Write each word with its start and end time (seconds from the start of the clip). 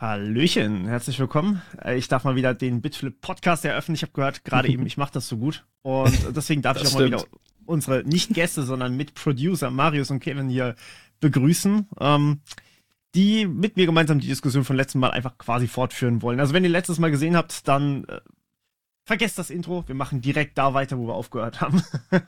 Hallöchen, 0.00 0.88
herzlich 0.88 1.18
willkommen. 1.18 1.60
Äh, 1.84 1.98
ich 1.98 2.08
darf 2.08 2.24
mal 2.24 2.34
wieder 2.34 2.54
den 2.54 2.80
Bitflip 2.80 3.20
Podcast 3.20 3.66
eröffnen. 3.66 3.96
Ich 3.96 4.00
habe 4.00 4.12
gehört, 4.12 4.44
gerade 4.44 4.66
eben, 4.72 4.86
ich 4.86 4.96
mache 4.96 5.12
das 5.12 5.28
so 5.28 5.36
gut. 5.36 5.66
Und 5.82 6.34
deswegen 6.34 6.62
darf 6.62 6.78
ich 6.78 6.84
auch 6.84 6.92
stimmt. 6.92 7.10
mal 7.10 7.20
wieder 7.20 7.28
unsere 7.66 8.02
nicht 8.04 8.32
Gäste, 8.32 8.62
sondern 8.62 8.96
Mitproducer 8.96 9.70
Marius 9.70 10.10
und 10.10 10.20
Kevin 10.20 10.48
hier 10.48 10.74
begrüßen, 11.20 11.86
ähm, 12.00 12.40
die 13.14 13.44
mit 13.46 13.76
mir 13.76 13.84
gemeinsam 13.84 14.20
die 14.20 14.26
Diskussion 14.26 14.64
von 14.64 14.74
letztem 14.74 15.02
Mal 15.02 15.10
einfach 15.10 15.36
quasi 15.36 15.68
fortführen 15.68 16.22
wollen. 16.22 16.40
Also 16.40 16.54
wenn 16.54 16.64
ihr 16.64 16.70
letztes 16.70 16.98
Mal 16.98 17.10
gesehen 17.10 17.36
habt, 17.36 17.68
dann 17.68 18.04
äh, 18.04 18.20
vergesst 19.04 19.38
das 19.38 19.50
Intro. 19.50 19.84
Wir 19.86 19.94
machen 19.94 20.22
direkt 20.22 20.56
da 20.56 20.72
weiter, 20.72 20.96
wo 20.96 21.08
wir 21.08 21.14
aufgehört 21.14 21.60
haben. 21.60 21.82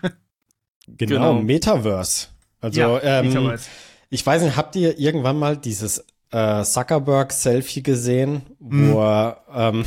genau, 0.88 1.14
genau, 1.14 1.34
Metaverse. 1.40 2.28
Also, 2.60 2.80
ja, 2.82 3.20
ähm, 3.20 3.28
Metaverse. 3.28 3.70
ich 4.10 4.26
weiß 4.26 4.42
nicht, 4.42 4.58
habt 4.58 4.76
ihr 4.76 4.98
irgendwann 4.98 5.38
mal 5.38 5.56
dieses 5.56 6.04
äh, 6.32 6.64
Zuckerberg-Selfie 6.64 7.82
gesehen, 7.82 8.42
mhm. 8.58 8.92
wo 8.92 9.02
er 9.02 9.42
ähm, 9.54 9.84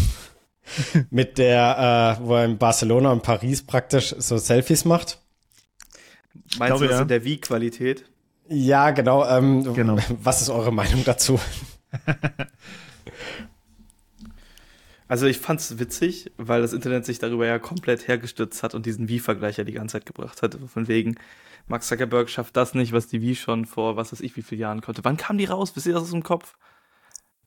mit 1.10 1.38
der, 1.38 2.18
äh, 2.20 2.26
wo 2.26 2.36
er 2.36 2.46
in 2.46 2.58
Barcelona 2.58 3.12
und 3.12 3.24
Paris 3.24 3.64
praktisch 3.64 4.16
so 4.18 4.38
Selfies 4.38 4.86
macht. 4.86 5.20
Meinst 6.58 6.78
glaube, 6.78 6.86
du 6.86 6.88
das 6.88 6.98
ja. 6.98 7.02
in 7.02 7.08
der 7.08 7.24
Wie-Qualität? 7.24 8.06
Ja, 8.48 8.92
genau, 8.92 9.26
ähm, 9.28 9.74
genau. 9.74 9.98
Was 10.22 10.42
ist 10.42 10.50
eure 10.50 10.72
Meinung 10.72 11.04
dazu? 11.04 11.40
Also 15.08 15.28
ich 15.28 15.38
fand's 15.38 15.78
witzig, 15.78 16.32
weil 16.38 16.62
das 16.62 16.74
Internet 16.74 17.06
sich 17.06 17.20
darüber 17.20 17.46
ja 17.46 17.60
komplett 17.60 18.08
hergestürzt 18.08 18.64
hat 18.64 18.74
und 18.74 18.86
diesen 18.86 19.08
Wie-Vergleich 19.08 19.58
ja 19.58 19.64
die 19.64 19.74
ganze 19.74 19.94
Zeit 19.94 20.06
gebracht 20.06 20.42
hat. 20.42 20.58
Von 20.74 20.88
wegen, 20.88 21.16
Max 21.68 21.88
Zuckerberg 21.88 22.30
schafft 22.30 22.58
das 22.58 22.74
nicht, 22.74 22.92
was 22.92 23.08
die 23.08 23.22
Wii 23.22 23.36
schon 23.36 23.66
vor 23.66 23.98
was 23.98 24.12
weiß 24.12 24.22
ich 24.22 24.36
wie 24.36 24.42
vielen 24.42 24.62
Jahren 24.62 24.82
konnte. 24.82 25.04
Wann 25.04 25.18
kam 25.18 25.38
die 25.38 25.46
raus? 25.46 25.76
Wisst 25.76 25.86
ihr 25.86 25.94
das 25.94 26.04
aus 26.04 26.12
dem 26.12 26.24
Kopf? 26.24 26.56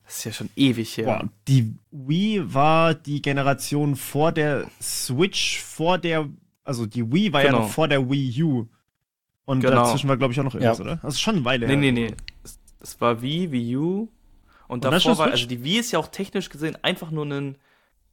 Das 0.04 0.18
ist 0.18 0.24
ja 0.24 0.32
schon 0.32 0.50
ewig 0.56 0.96
her. 0.96 1.04
Boah, 1.04 1.28
die 1.48 1.74
Wii 1.90 2.54
war 2.54 2.94
die 2.94 3.20
Generation 3.20 3.94
vor 3.94 4.32
der 4.32 4.66
Switch, 4.80 5.60
vor 5.60 5.98
der, 5.98 6.28
also 6.64 6.86
die 6.86 7.12
Wii 7.12 7.32
war 7.32 7.42
genau. 7.42 7.58
ja 7.58 7.62
noch 7.62 7.70
vor 7.70 7.88
der 7.88 8.08
Wii 8.08 8.42
U. 8.42 8.66
Und 9.44 9.60
genau. 9.60 9.76
dazwischen 9.76 10.08
war, 10.08 10.16
glaube 10.16 10.32
ich, 10.32 10.40
auch 10.40 10.44
noch 10.44 10.54
irgendwas, 10.54 10.78
ja. 10.78 10.84
oder? 10.84 11.00
Also 11.02 11.18
schon 11.18 11.36
eine 11.36 11.44
Weile 11.44 11.66
nee, 11.66 11.72
her. 11.72 11.80
Nee, 11.80 11.92
nee, 11.92 12.08
nee. 12.08 12.14
Es, 12.44 12.58
es 12.80 13.00
war 13.00 13.20
Wii, 13.20 13.52
Wii 13.52 13.76
U. 13.76 14.08
Und, 14.68 14.84
und 14.84 14.92
davor 14.92 15.18
war, 15.18 15.30
also 15.30 15.46
die 15.46 15.64
Wii 15.64 15.78
ist 15.78 15.90
ja 15.92 15.98
auch 15.98 16.08
technisch 16.08 16.50
gesehen 16.50 16.76
einfach 16.82 17.10
nur 17.10 17.26
ein 17.26 17.56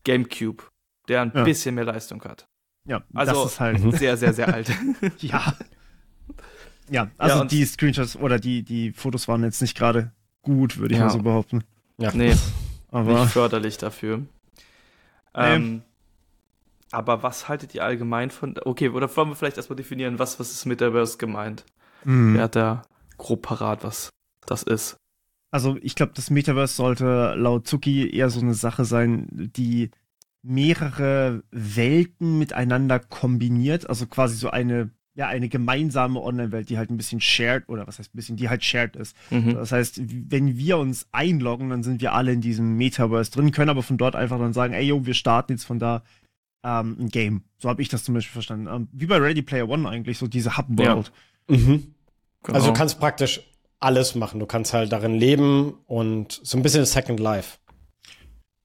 Gamecube, 0.04 0.64
der 1.08 1.22
ein 1.22 1.32
ja. 1.36 1.44
bisschen 1.44 1.76
mehr 1.76 1.86
Leistung 1.86 2.24
hat. 2.24 2.48
Ja, 2.88 3.04
also 3.14 3.44
das 3.44 3.54
ist 3.54 3.60
halt 3.60 3.94
sehr, 3.98 4.18
sehr, 4.18 4.34
sehr 4.34 4.54
alt. 4.54 4.72
ja, 5.20 5.54
ja, 6.90 7.10
also 7.18 7.40
ja, 7.40 7.46
die 7.46 7.66
Screenshots 7.66 8.16
oder 8.16 8.40
die, 8.40 8.64
die 8.64 8.92
Fotos 8.92 9.28
waren 9.28 9.44
jetzt 9.44 9.62
nicht 9.62 9.78
gerade 9.78 10.12
gut, 10.42 10.78
würde 10.78 10.94
ich 10.94 11.00
ja. 11.00 11.06
mal 11.06 11.12
so 11.12 11.20
behaupten. 11.20 11.64
Ja. 11.98 12.12
Nee, 12.14 12.36
aber 12.92 13.22
nicht 13.22 13.34
förderlich 13.34 13.78
dafür. 13.78 14.18
Nee. 14.18 14.26
Ähm, 15.34 15.82
aber 16.92 17.24
was 17.24 17.50
haltet 17.50 17.74
ihr 17.76 17.84
allgemein 17.84 18.30
von. 18.30 18.56
Okay, 18.64 18.90
oder 18.90 19.14
wollen 19.16 19.30
wir 19.30 19.36
vielleicht 19.36 19.58
erstmal 19.58 19.76
definieren, 19.76 20.20
was, 20.20 20.40
was 20.40 20.52
ist 20.52 20.66
Metaverse 20.66 21.18
gemeint? 21.18 21.66
Mhm. 22.04 22.36
Wer 22.36 22.44
hat 22.44 22.56
da 22.56 22.84
grob 23.18 23.42
parat, 23.42 23.84
was 23.84 24.10
das 24.46 24.64
ist? 24.64 24.96
Also, 25.56 25.78
ich 25.82 25.96
glaube, 25.96 26.12
das 26.14 26.30
Metaverse 26.30 26.76
sollte 26.76 27.34
laut 27.38 27.66
Zuki 27.66 28.10
eher 28.10 28.30
so 28.30 28.42
eine 28.42 28.54
Sache 28.54 28.84
sein, 28.84 29.52
die 29.56 29.90
mehrere 30.44 31.44
Welten 31.50 32.38
miteinander 32.38 33.00
kombiniert. 33.00 33.90
Also 33.90 34.06
quasi 34.06 34.36
so 34.36 34.50
eine 34.50 34.92
ja 35.14 35.28
eine 35.28 35.48
gemeinsame 35.48 36.22
Online-Welt, 36.22 36.70
die 36.70 36.78
halt 36.78 36.90
ein 36.90 36.98
bisschen 36.98 37.22
shared 37.22 37.70
oder 37.70 37.88
was 37.88 38.00
heißt 38.00 38.14
ein 38.14 38.18
bisschen, 38.18 38.36
die 38.36 38.50
halt 38.50 38.66
shared 38.66 38.98
ist. 38.98 39.16
Mhm. 39.32 39.54
Das 39.54 39.72
heißt, 39.72 40.02
wenn 40.30 40.58
wir 40.58 40.78
uns 40.78 41.08
einloggen, 41.14 41.70
dann 41.70 41.84
sind 41.84 42.02
wir 42.02 42.12
alle 42.12 42.34
in 42.34 42.42
diesem 42.42 42.76
Metaverse 42.76 43.32
drin, 43.32 43.52
können 43.52 43.70
aber 43.70 43.82
von 43.82 43.96
dort 43.98 44.18
einfach 44.18 44.38
dann 44.38 44.52
sagen, 44.52 44.74
ey 44.74 44.84
yo, 44.84 45.06
wir 45.06 45.14
starten 45.14 45.54
jetzt 45.54 45.64
von 45.64 45.80
da 45.80 46.04
ähm, 46.66 46.98
ein 47.00 47.08
Game. 47.08 47.44
So 47.60 47.70
habe 47.70 47.82
ich 47.82 47.88
das 47.88 48.04
zum 48.04 48.14
Beispiel 48.14 48.34
verstanden. 48.34 48.68
Ähm, 48.68 48.90
wie 48.92 49.06
bei 49.06 49.18
Ready 49.18 49.42
Player 49.42 49.70
One 49.70 49.88
eigentlich, 49.88 50.18
so 50.18 50.28
diese 50.28 50.58
Hub 50.58 50.66
World. 50.68 51.14
Ja. 51.50 51.58
Mhm. 51.58 51.94
Genau. 52.44 52.56
Also 52.58 52.68
du 52.68 52.74
kannst 52.74 53.00
praktisch 53.00 53.42
alles 53.86 54.16
machen. 54.16 54.40
Du 54.40 54.48
kannst 54.48 54.74
halt 54.74 54.92
darin 54.92 55.14
leben 55.14 55.76
und 55.86 56.42
so 56.44 56.58
ein 56.58 56.64
bisschen 56.64 56.86
Second 56.86 57.20
Life. 57.20 57.60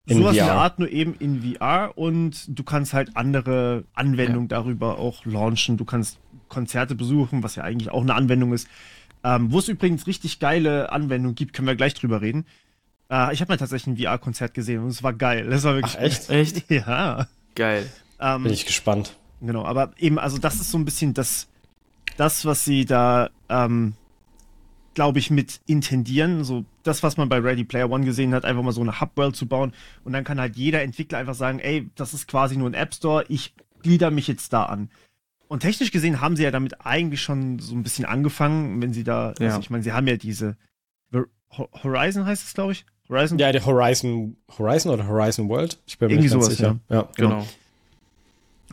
In 0.06 0.19
Sowas 0.19 0.34
VR. 0.34 0.41
in 0.41 0.47
der 0.47 0.54
Art 0.54 0.78
nur 0.78 0.88
eben 0.88 1.14
in 1.14 1.54
VR 1.54 1.92
und 1.97 2.47
du 2.48 2.64
kannst 2.64 2.94
halt 2.94 3.16
andere 3.16 3.84
Anwendungen 3.92 4.48
ja. 4.48 4.56
darüber 4.56 4.98
auch 4.98 5.25
launchen. 5.26 5.76
Du 5.76 5.84
kannst 5.84 6.19
Konzerte 6.48 6.94
besuchen, 6.94 7.42
was 7.42 7.54
ja 7.54 7.62
eigentlich 7.62 7.91
auch 7.91 8.00
eine 8.00 8.14
Anwendung 8.14 8.54
ist. 8.54 8.66
Ähm, 9.22 9.53
Wo 9.53 9.58
es 9.58 9.69
übrigens 9.69 10.06
richtig 10.06 10.38
geile 10.38 10.91
Anwendungen 10.91 11.34
gibt, 11.34 11.52
können 11.52 11.69
wir 11.69 11.76
gleich 11.76 11.92
drüber 11.92 12.22
reden. 12.22 12.47
Äh, 13.10 13.34
ich 13.34 13.42
habe 13.42 13.52
mal 13.52 13.58
tatsächlich 13.58 13.98
ein 13.98 14.02
VR-Konzert 14.02 14.54
gesehen 14.54 14.82
und 14.82 14.88
es 14.88 15.02
war 15.02 15.12
geil. 15.12 15.50
Das 15.50 15.64
war 15.64 15.75
wirklich 15.75 15.97
Ach, 15.98 16.02
echt? 16.02 16.31
Echt? 16.31 16.70
Ja. 16.70 17.26
Geil. 17.54 17.87
Ähm, 18.19 18.44
Bin 18.44 18.52
ich 18.54 18.64
gespannt. 18.64 19.16
Genau, 19.42 19.64
aber 19.64 19.92
eben, 19.98 20.19
also 20.19 20.38
das 20.38 20.54
ist 20.56 20.70
so 20.70 20.78
ein 20.78 20.87
bisschen 20.87 21.12
das, 21.12 21.47
das 22.16 22.47
was 22.47 22.64
sie 22.64 22.87
da, 22.87 23.28
ähm, 23.50 23.94
glaube 24.95 25.19
ich, 25.19 25.31
mit 25.31 25.61
intendieren. 25.67 26.45
So 26.45 26.65
das, 26.83 27.03
was 27.03 27.17
man 27.17 27.28
bei 27.28 27.39
Ready 27.39 27.65
Player 27.65 27.91
One 27.91 28.05
gesehen 28.05 28.34
hat, 28.34 28.45
einfach 28.45 28.62
mal 28.62 28.73
so 28.73 28.81
eine 28.81 29.01
Hub-World 29.01 29.37
zu 29.37 29.47
bauen. 29.47 29.73
Und 30.05 30.12
dann 30.12 30.25
kann 30.25 30.41
halt 30.41 30.56
jeder 30.56 30.83
Entwickler 30.83 31.19
einfach 31.19 31.34
sagen, 31.34 31.59
ey, 31.59 31.89
das 31.95 32.15
ist 32.15 32.28
quasi 32.28 32.56
nur 32.56 32.69
ein 32.69 32.75
App 32.75 32.95
Store, 32.95 33.25
ich 33.29 33.55
glieder 33.83 34.11
mich 34.11 34.29
jetzt 34.29 34.53
da 34.53 34.65
an. 34.65 34.91
Und 35.49 35.61
technisch 35.61 35.91
gesehen 35.91 36.21
haben 36.21 36.37
sie 36.37 36.45
ja 36.45 36.50
damit 36.50 36.87
eigentlich 36.87 37.23
schon 37.23 37.59
so 37.59 37.75
ein 37.75 37.83
bisschen 37.83 38.05
angefangen, 38.05 38.81
wenn 38.81 38.93
sie 38.93 39.05
da, 39.05 39.34
ja. 39.39 39.49
also 39.49 39.61
ich 39.61 39.71
meine, 39.71 39.83
sie 39.83 39.93
haben 39.93 40.06
ja 40.06 40.17
diese 40.17 40.56
Horizon 41.50 42.27
heißt 42.27 42.47
es, 42.47 42.55
glaube 42.55 42.73
ich. 42.73 42.84
Horizon? 43.09 43.39
Ja, 43.39 43.50
der 43.50 43.65
Horizon, 43.67 44.37
Horizon 44.56 44.93
oder 44.93 45.06
Horizon 45.06 45.49
World? 45.49 45.79
Ich 45.87 45.99
bin 45.99 46.09
mir 46.09 46.15
Irgendwie 46.15 46.27
nicht 46.27 46.33
ganz 46.34 46.45
sowas, 46.45 46.56
sicher. 46.56 46.79
Ja, 46.89 46.97
ja 46.97 47.09
genau. 47.17 47.29
genau. 47.29 47.47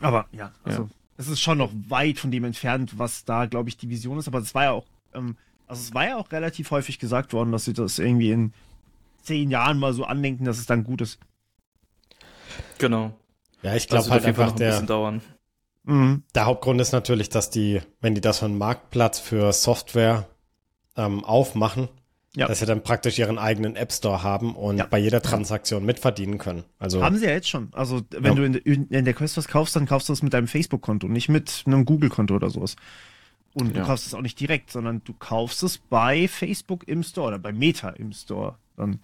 Aber 0.00 0.26
ja, 0.32 0.52
also 0.62 0.82
ja. 0.82 0.88
es 1.16 1.28
ist 1.28 1.40
schon 1.40 1.58
noch 1.58 1.72
weit 1.88 2.18
von 2.18 2.30
dem 2.30 2.44
entfernt, 2.44 2.98
was 2.98 3.24
da, 3.24 3.46
glaube 3.46 3.68
ich, 3.68 3.76
die 3.76 3.88
Vision 3.88 4.18
ist. 4.18 4.28
Aber 4.28 4.38
es 4.38 4.54
war 4.54 4.64
ja 4.64 4.70
auch, 4.72 4.86
ähm, 5.12 5.36
also 5.68 5.82
es 5.82 5.94
war 5.94 6.06
ja 6.06 6.16
auch 6.16 6.32
relativ 6.32 6.70
häufig 6.70 6.98
gesagt 6.98 7.32
worden, 7.32 7.52
dass 7.52 7.64
sie 7.64 7.72
das 7.72 7.98
irgendwie 7.98 8.32
in 8.32 8.52
zehn 9.22 9.50
Jahren 9.50 9.78
mal 9.78 9.92
so 9.92 10.04
andenken, 10.04 10.44
dass 10.44 10.58
es 10.58 10.66
dann 10.66 10.84
gut 10.84 11.00
ist. 11.00 11.18
Genau. 12.78 13.12
Ja, 13.62 13.74
ich 13.74 13.88
glaube 13.88 14.08
halt 14.10 14.24
einfach, 14.24 14.52
der, 14.52 14.82
dauern. 14.82 15.20
Mhm. 15.84 16.22
Der 16.34 16.46
Hauptgrund 16.46 16.80
ist 16.80 16.92
natürlich, 16.92 17.28
dass 17.28 17.50
die, 17.50 17.80
wenn 18.00 18.14
die 18.14 18.20
das 18.20 18.38
von 18.38 18.56
Marktplatz 18.56 19.18
für 19.18 19.52
Software 19.52 20.28
ähm, 20.96 21.24
aufmachen, 21.24 21.88
ja. 22.36 22.46
dass 22.46 22.60
sie 22.60 22.66
dann 22.66 22.82
praktisch 22.82 23.18
ihren 23.18 23.38
eigenen 23.38 23.76
App 23.76 23.92
Store 23.92 24.22
haben 24.22 24.54
und 24.54 24.78
ja. 24.78 24.86
bei 24.86 24.98
jeder 24.98 25.22
Transaktion 25.22 25.84
mitverdienen 25.84 26.38
können. 26.38 26.64
Also 26.78 27.02
haben 27.02 27.16
sie 27.16 27.26
ja 27.26 27.32
jetzt 27.32 27.48
schon. 27.48 27.68
Also 27.72 28.02
wenn 28.10 28.36
ja. 28.36 28.48
du 28.48 28.58
in, 28.58 28.86
in, 28.88 29.04
der 29.04 29.14
Quest 29.14 29.36
was 29.36 29.48
kaufst, 29.48 29.74
dann 29.76 29.86
kaufst 29.86 30.08
du 30.08 30.12
es 30.12 30.22
mit 30.22 30.32
deinem 30.32 30.46
Facebook-Konto, 30.46 31.08
nicht 31.08 31.28
mit 31.28 31.64
einem 31.66 31.84
Google-Konto 31.84 32.34
oder 32.34 32.50
sowas. 32.50 32.76
Und 33.60 33.76
du 33.76 33.82
kaufst 33.82 34.06
es 34.06 34.14
auch 34.14 34.20
nicht 34.20 34.38
direkt, 34.40 34.70
sondern 34.70 35.02
du 35.04 35.12
kaufst 35.12 35.62
es 35.62 35.78
bei 35.78 36.28
Facebook 36.28 36.86
im 36.86 37.02
Store 37.02 37.28
oder 37.28 37.38
bei 37.38 37.52
Meta 37.52 37.90
im 37.90 38.12
Store. 38.12 38.56
Dann. 38.76 39.00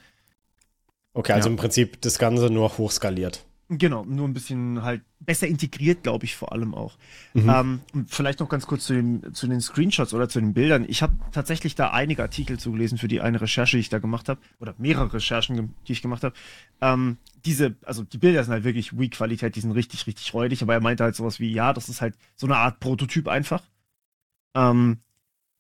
Okay, 1.13 1.33
also 1.33 1.49
im 1.49 1.57
Prinzip 1.57 2.01
das 2.01 2.19
Ganze 2.19 2.51
nur 2.51 2.77
hochskaliert. 2.79 3.45
Genau, 3.69 4.05
nur 4.05 4.29
ein 4.29 4.35
bisschen 4.35 4.83
halt 4.83 5.03
besser 5.21 5.47
integriert, 5.47 6.03
glaube 6.03 6.27
ich, 6.27 6.37
vor 6.37 6.53
allem 6.53 6.75
auch. 6.75 6.99
Mhm. 7.33 7.49
Ähm, 7.49 8.07
vielleicht 8.07 8.41
noch 8.41 8.51
ganz 8.51 8.67
kurz 8.67 8.85
zu 8.85 8.93
den, 8.93 9.33
zu 9.33 9.47
den 9.47 9.63
Screenshots 9.63 10.13
oder 10.13 10.29
zu 10.29 10.39
den 10.39 10.53
Bildern. 10.53 10.85
Ich 10.87 11.03
habe 11.03 11.15
tatsächlich 11.33 11.75
da 11.75 11.91
einige 11.91 12.23
Artikel 12.23 12.59
zugelesen 12.59 12.99
für 12.99 13.09
die 13.09 13.23
eine 13.23 13.41
Recherche, 13.41 13.79
die 13.79 13.81
ich 13.81 13.89
da 13.89 14.01
gemacht 14.01 14.29
habe, 14.29 14.39
oder 14.61 14.75
mehrere 14.77 15.15
Recherchen, 15.15 15.75
die 15.89 15.93
ich 15.93 16.03
gemacht 16.03 16.25
habe. 16.25 16.35
Ähm, 16.83 17.17
diese, 17.47 17.75
also 17.87 18.03
die 18.03 18.19
Bilder 18.19 18.45
sind 18.45 18.53
halt 18.53 18.65
wirklich 18.65 18.99
weak 18.99 19.13
Qualität, 19.13 19.57
die 19.57 19.61
sind 19.61 19.73
richtig, 19.73 20.07
richtig 20.07 20.35
räudig, 20.35 20.63
aber 20.63 20.75
er 20.75 20.81
meinte 20.81 21.05
halt 21.05 21.17
sowas 21.17 21.41
wie, 21.41 21.51
ja, 21.51 21.73
das 21.73 21.89
ist 21.89 22.03
halt 22.03 22.17
so 22.37 22.47
eine 22.47 22.57
Art 22.57 22.81
Prototyp 22.81 23.29
einfach. 23.29 23.63
Ähm, 24.55 24.99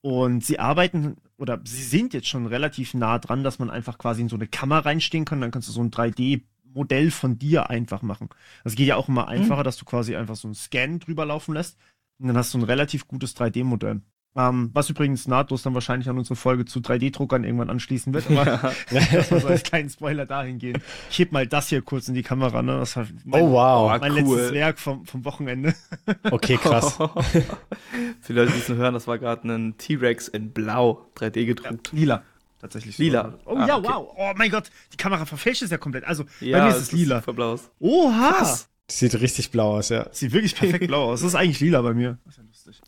und 0.00 0.44
sie 0.44 0.58
arbeiten 0.58 1.16
oder 1.38 1.60
sie 1.64 1.82
sind 1.82 2.14
jetzt 2.14 2.28
schon 2.28 2.46
relativ 2.46 2.94
nah 2.94 3.18
dran, 3.18 3.42
dass 3.42 3.58
man 3.58 3.70
einfach 3.70 3.98
quasi 3.98 4.20
in 4.20 4.28
so 4.28 4.36
eine 4.36 4.46
Kammer 4.46 4.84
reinstehen 4.84 5.24
kann, 5.24 5.40
dann 5.40 5.50
kannst 5.50 5.68
du 5.68 5.72
so 5.72 5.82
ein 5.82 5.90
3D 5.90 6.42
Modell 6.74 7.10
von 7.10 7.38
dir 7.38 7.70
einfach 7.70 8.02
machen. 8.02 8.28
Das 8.64 8.74
geht 8.74 8.88
ja 8.88 8.96
auch 8.96 9.08
immer 9.08 9.22
mhm. 9.22 9.28
einfacher, 9.28 9.60
mhm. 9.60 9.64
dass 9.64 9.76
du 9.76 9.84
quasi 9.84 10.16
einfach 10.16 10.36
so 10.36 10.48
einen 10.48 10.54
Scan 10.54 10.98
drüber 10.98 11.24
laufen 11.24 11.54
lässt 11.54 11.78
und 12.18 12.28
dann 12.28 12.36
hast 12.36 12.52
du 12.52 12.58
ein 12.58 12.64
relativ 12.64 13.08
gutes 13.08 13.36
3D-Modell. 13.36 14.02
Ähm, 14.36 14.70
was 14.72 14.90
übrigens 14.90 15.28
nahtlos 15.28 15.62
dann 15.62 15.74
wahrscheinlich 15.74 16.08
an 16.08 16.18
unsere 16.18 16.34
Folge 16.34 16.64
zu 16.64 16.80
3D-Druckern 16.80 17.44
irgendwann 17.44 17.70
anschließen 17.70 18.12
wird, 18.12 18.28
aber 18.28 18.44
ja. 18.44 18.74
das 19.12 19.28
soll 19.28 19.46
als 19.46 19.62
kleinen 19.62 19.88
Spoiler 19.88 20.26
dahin 20.26 20.58
gehen. 20.58 20.82
Ich 21.08 21.20
heb 21.20 21.30
mal 21.30 21.46
das 21.46 21.68
hier 21.68 21.82
kurz 21.82 22.08
in 22.08 22.14
die 22.14 22.24
Kamera, 22.24 22.60
ne? 22.60 22.78
Das 22.78 22.96
war 22.96 23.06
mein, 23.24 23.42
oh 23.42 23.52
wow. 23.52 24.00
Mein 24.00 24.12
cool. 24.24 24.36
letztes 24.36 24.52
Werk 24.52 24.78
vom, 24.80 25.06
vom 25.06 25.24
Wochenende. 25.24 25.74
okay, 26.32 26.56
krass. 26.56 26.94
Für 28.20 28.32
Leute, 28.32 28.52
die 28.52 28.58
es 28.58 28.68
hören, 28.68 28.94
das 28.94 29.06
war 29.06 29.18
gerade 29.18 29.46
ein 29.46 29.78
T-Rex 29.78 30.26
in 30.26 30.50
Blau 30.50 31.06
3D 31.16 31.46
gedruckt. 31.46 31.92
Ja, 31.92 31.98
lila 31.98 32.22
tatsächlich. 32.64 32.96
Lila. 32.98 33.38
Oh 33.44 33.56
ah, 33.56 33.66
ja, 33.66 33.76
okay. 33.76 33.88
wow. 33.88 34.14
Oh 34.16 34.32
mein 34.36 34.50
Gott, 34.50 34.70
die 34.92 34.96
Kamera 34.96 35.26
verfälscht 35.26 35.62
es 35.62 35.70
ja 35.70 35.76
komplett. 35.76 36.04
Also 36.04 36.24
ja, 36.40 36.58
bei 36.58 36.64
mir 36.64 36.70
ist 36.70 36.82
es 36.82 36.92
lila. 36.92 37.18
Ist. 37.18 37.70
Oha. 37.78 38.32
Krass. 38.32 38.68
Sieht 38.90 39.14
richtig 39.20 39.50
blau 39.50 39.76
aus, 39.76 39.90
ja. 39.90 40.08
Sieht 40.12 40.32
wirklich 40.32 40.54
perfekt 40.54 40.86
blau 40.86 41.12
aus. 41.12 41.20
Das 41.20 41.28
ist 41.28 41.34
eigentlich 41.34 41.60
lila 41.60 41.82
bei 41.82 41.94
mir. 41.94 42.18
Das 42.24 42.34
ist 42.34 42.38
ja 42.38 42.44
lustig. 42.44 42.80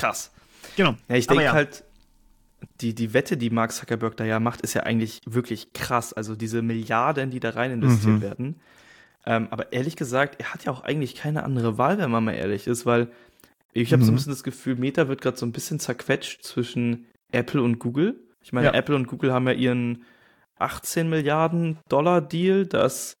Krass. 0.00 0.32
Genau. 0.76 0.94
Ja, 1.08 1.16
ich 1.16 1.26
denke 1.26 1.44
ja. 1.44 1.52
halt, 1.52 1.84
die, 2.80 2.94
die 2.94 3.12
Wette, 3.12 3.36
die 3.36 3.50
Mark 3.50 3.72
Zuckerberg 3.72 4.16
da 4.16 4.24
ja 4.24 4.40
macht, 4.40 4.60
ist 4.62 4.74
ja 4.74 4.82
eigentlich 4.82 5.20
wirklich 5.26 5.72
krass. 5.72 6.12
Also 6.12 6.36
diese 6.36 6.62
Milliarden, 6.62 7.30
die 7.30 7.40
da 7.40 7.50
rein 7.50 7.70
investiert 7.70 8.16
mhm. 8.16 8.22
werden. 8.22 8.60
Ähm, 9.26 9.48
aber 9.50 9.72
ehrlich 9.72 9.96
gesagt, 9.96 10.40
er 10.40 10.52
hat 10.52 10.64
ja 10.64 10.72
auch 10.72 10.82
eigentlich 10.82 11.14
keine 11.14 11.44
andere 11.44 11.78
Wahl, 11.78 11.98
wenn 11.98 12.10
man 12.10 12.24
mal 12.24 12.32
ehrlich 12.32 12.66
ist, 12.66 12.86
weil 12.86 13.10
ich 13.72 13.92
habe 13.92 14.02
mhm. 14.02 14.06
so 14.06 14.10
ein 14.10 14.14
mhm. 14.14 14.16
bisschen 14.16 14.32
das 14.32 14.42
Gefühl, 14.42 14.76
Meta 14.76 15.08
wird 15.08 15.20
gerade 15.20 15.36
so 15.36 15.46
ein 15.46 15.52
bisschen 15.52 15.78
zerquetscht 15.78 16.42
zwischen 16.42 17.06
Apple 17.32 17.62
und 17.62 17.78
Google. 17.78 18.18
Ich 18.40 18.52
meine, 18.52 18.68
ja. 18.68 18.74
Apple 18.74 18.96
und 18.96 19.06
Google 19.06 19.32
haben 19.32 19.46
ja 19.46 19.52
ihren 19.52 20.04
18 20.58 21.08
Milliarden 21.08 21.78
Dollar 21.88 22.20
Deal, 22.20 22.66
dass 22.66 23.14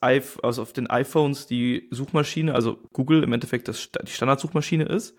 also 0.00 0.62
auf 0.62 0.72
den 0.72 0.88
iPhones 0.88 1.46
die 1.46 1.88
Suchmaschine, 1.90 2.54
also 2.54 2.78
Google 2.92 3.22
im 3.22 3.32
Endeffekt 3.32 3.66
das, 3.66 3.90
die 3.90 4.10
Standardsuchmaschine 4.10 4.84
ist. 4.84 5.16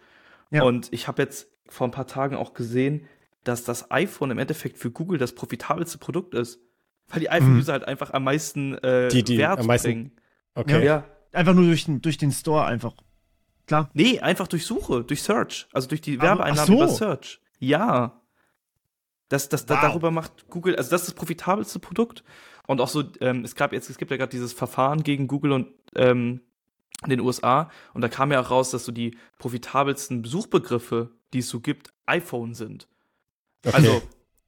Ja. 0.52 0.64
Und 0.64 0.92
ich 0.92 1.08
habe 1.08 1.22
jetzt 1.22 1.48
vor 1.68 1.88
ein 1.88 1.92
paar 1.92 2.08
Tagen 2.08 2.36
auch 2.36 2.54
gesehen, 2.54 3.08
dass 3.44 3.64
das 3.64 3.92
iPhone 3.92 4.32
im 4.32 4.40
Endeffekt 4.40 4.78
für 4.78 4.92
Google 4.92 5.18
das 5.18 5.34
profitabelste 5.34 5.98
Produkt 5.98 6.34
ist. 6.34 6.60
Weil 7.10 7.22
die 7.22 7.30
iPhone-User 7.30 7.72
mhm. 7.72 7.80
halt 7.80 7.88
einfach 7.88 8.12
am 8.12 8.26
meisten 8.26 8.76
äh, 8.80 9.08
die, 9.08 9.24
die 9.24 9.38
Wert 9.38 9.60
am 9.60 9.66
meisten, 9.66 9.88
bringen. 9.88 10.12
Okay. 10.56 10.86
Ja. 10.86 11.06
Einfach 11.32 11.54
nur 11.54 11.66
durch 11.66 11.86
den, 11.86 12.02
durch 12.02 12.18
den 12.18 12.32
Store 12.32 12.66
einfach. 12.66 12.94
Klar. 13.66 13.90
Nee, 13.94 14.20
einfach 14.20 14.48
durch 14.48 14.66
Suche, 14.66 15.04
durch 15.04 15.22
Search. 15.22 15.68
Also 15.72 15.88
durch 15.88 16.02
die 16.02 16.22
Werbeeinnahmen 16.22 16.66
so. 16.66 16.74
über 16.74 16.88
Search. 16.88 17.42
Ja. 17.60 18.22
Das, 19.30 19.50
das, 19.50 19.68
wow. 19.70 19.80
darüber 19.82 20.12
macht 20.12 20.50
Google, 20.50 20.76
also 20.76 20.90
das 20.90 21.02
ist 21.02 21.08
das 21.10 21.16
profitabelste 21.16 21.80
Produkt. 21.80 22.24
Und 22.66 22.82
auch 22.82 22.88
so, 22.88 23.04
ähm, 23.22 23.44
es 23.44 23.56
gab 23.56 23.74
jetzt, 23.74 23.90
es 23.90 23.98
gibt 23.98 24.12
ja 24.12 24.18
gerade 24.18 24.30
dieses 24.30 24.54
Verfahren 24.54 25.04
gegen 25.04 25.28
Google 25.28 25.54
und 25.54 25.68
ähm, 25.96 26.42
in 27.04 27.10
den 27.10 27.20
USA 27.20 27.70
und 27.94 28.02
da 28.02 28.08
kam 28.08 28.32
ja 28.32 28.42
auch 28.42 28.50
raus, 28.50 28.72
dass 28.72 28.86
so 28.86 28.92
die 28.92 29.18
profitabelsten 29.38 30.24
Suchbegriffe, 30.24 31.12
die 31.34 31.40
es 31.40 31.50
so 31.50 31.60
gibt, 31.60 31.94
iPhone 32.06 32.54
sind. 32.54 32.88
Okay. 33.66 33.76
Also 33.76 34.02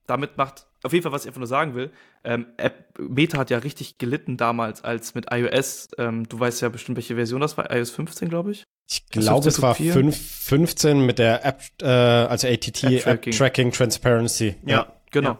damit 0.07 0.37
macht, 0.37 0.65
auf 0.81 0.91
jeden 0.91 1.03
Fall, 1.03 1.11
was 1.11 1.23
ich 1.23 1.27
einfach 1.27 1.39
nur 1.39 1.47
sagen 1.47 1.75
will, 1.75 1.91
ähm, 2.23 2.47
App, 2.57 2.97
Meta 2.99 3.37
hat 3.37 3.49
ja 3.51 3.59
richtig 3.59 3.99
gelitten 3.99 4.37
damals, 4.37 4.83
als 4.83 5.13
mit 5.13 5.27
iOS, 5.31 5.89
ähm, 5.97 6.27
du 6.27 6.39
weißt 6.39 6.61
ja 6.61 6.69
bestimmt, 6.69 6.95
welche 6.95 7.15
Version 7.15 7.41
das 7.41 7.57
war, 7.57 7.71
iOS 7.71 7.91
15, 7.91 8.29
glaube 8.29 8.51
ich. 8.51 8.63
Ich 8.89 9.05
glaube, 9.09 9.47
es 9.47 9.61
war 9.61 9.75
5, 9.75 10.17
15 10.17 11.05
mit 11.05 11.19
der 11.19 11.45
App, 11.45 11.61
äh, 11.81 11.85
also 11.85 12.47
ATT, 12.47 12.83
App 12.83 13.03
Tracking, 13.03 13.33
App 13.33 13.39
-Tracking 13.39 13.71
Transparency. 13.71 14.55
Ja, 14.65 14.77
ja 14.77 14.93
genau. 15.11 15.31
Ja. 15.31 15.39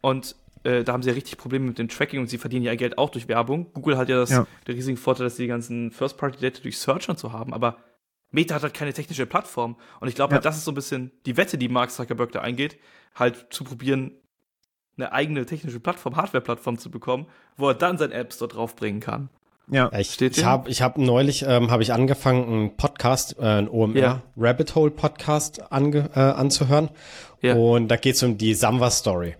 Und 0.00 0.34
äh, 0.64 0.84
da 0.84 0.92
haben 0.92 1.02
sie 1.02 1.10
ja 1.10 1.14
richtig 1.14 1.36
Probleme 1.36 1.66
mit 1.66 1.78
dem 1.78 1.88
Tracking 1.88 2.20
und 2.20 2.28
sie 2.28 2.38
verdienen 2.38 2.64
ja 2.64 2.74
Geld 2.74 2.98
auch 2.98 3.10
durch 3.10 3.28
Werbung. 3.28 3.72
Google 3.72 3.96
hat 3.96 4.08
ja, 4.08 4.16
das, 4.16 4.30
ja. 4.30 4.46
den 4.66 4.74
riesigen 4.74 4.96
Vorteil, 4.96 5.26
dass 5.26 5.36
sie 5.36 5.44
die 5.44 5.48
ganzen 5.48 5.90
First-Party-Data 5.90 6.60
durch 6.62 6.78
Search 6.78 7.08
und 7.08 7.18
so 7.18 7.32
haben, 7.32 7.52
aber 7.52 7.78
Meta 8.30 8.54
hat 8.54 8.62
halt 8.62 8.74
keine 8.74 8.92
technische 8.92 9.26
Plattform. 9.26 9.76
Und 10.00 10.08
ich 10.08 10.14
glaube, 10.14 10.32
ja. 10.32 10.36
halt, 10.36 10.44
das 10.44 10.56
ist 10.56 10.64
so 10.64 10.72
ein 10.72 10.74
bisschen 10.74 11.12
die 11.26 11.36
Wette, 11.36 11.58
die 11.58 11.68
Mark 11.68 11.90
Zuckerberg 11.90 12.32
da 12.32 12.40
eingeht, 12.40 12.78
halt 13.14 13.46
zu 13.50 13.62
probieren, 13.62 14.12
eine 14.96 15.12
eigene 15.12 15.46
technische 15.46 15.80
Plattform, 15.80 16.16
Hardware-Plattform 16.16 16.78
zu 16.78 16.90
bekommen, 16.90 17.26
wo 17.56 17.68
er 17.68 17.74
dann 17.74 17.98
sein 17.98 18.10
Apps 18.10 18.38
dort 18.38 18.54
draufbringen 18.54 19.00
kann. 19.00 19.28
Ja, 19.70 19.90
ich, 19.96 20.20
ich 20.20 20.44
habe 20.44 20.68
ich 20.68 20.82
hab 20.82 20.98
neulich 20.98 21.44
ähm, 21.46 21.70
habe 21.70 21.82
ich 21.82 21.92
angefangen, 21.92 22.44
einen 22.44 22.76
Podcast, 22.76 23.38
äh, 23.38 23.44
ein 23.44 23.68
OMR 23.68 23.96
ja. 23.96 24.22
Rabbit 24.36 24.74
Hole 24.74 24.90
Podcast 24.90 25.72
ange, 25.72 26.10
äh, 26.14 26.20
anzuhören. 26.20 26.90
Ja. 27.40 27.54
Und 27.54 27.88
da 27.88 27.96
geht 27.96 28.16
es 28.16 28.22
um 28.22 28.36
die 28.36 28.54
Samba 28.54 28.90
Story. 28.90 29.36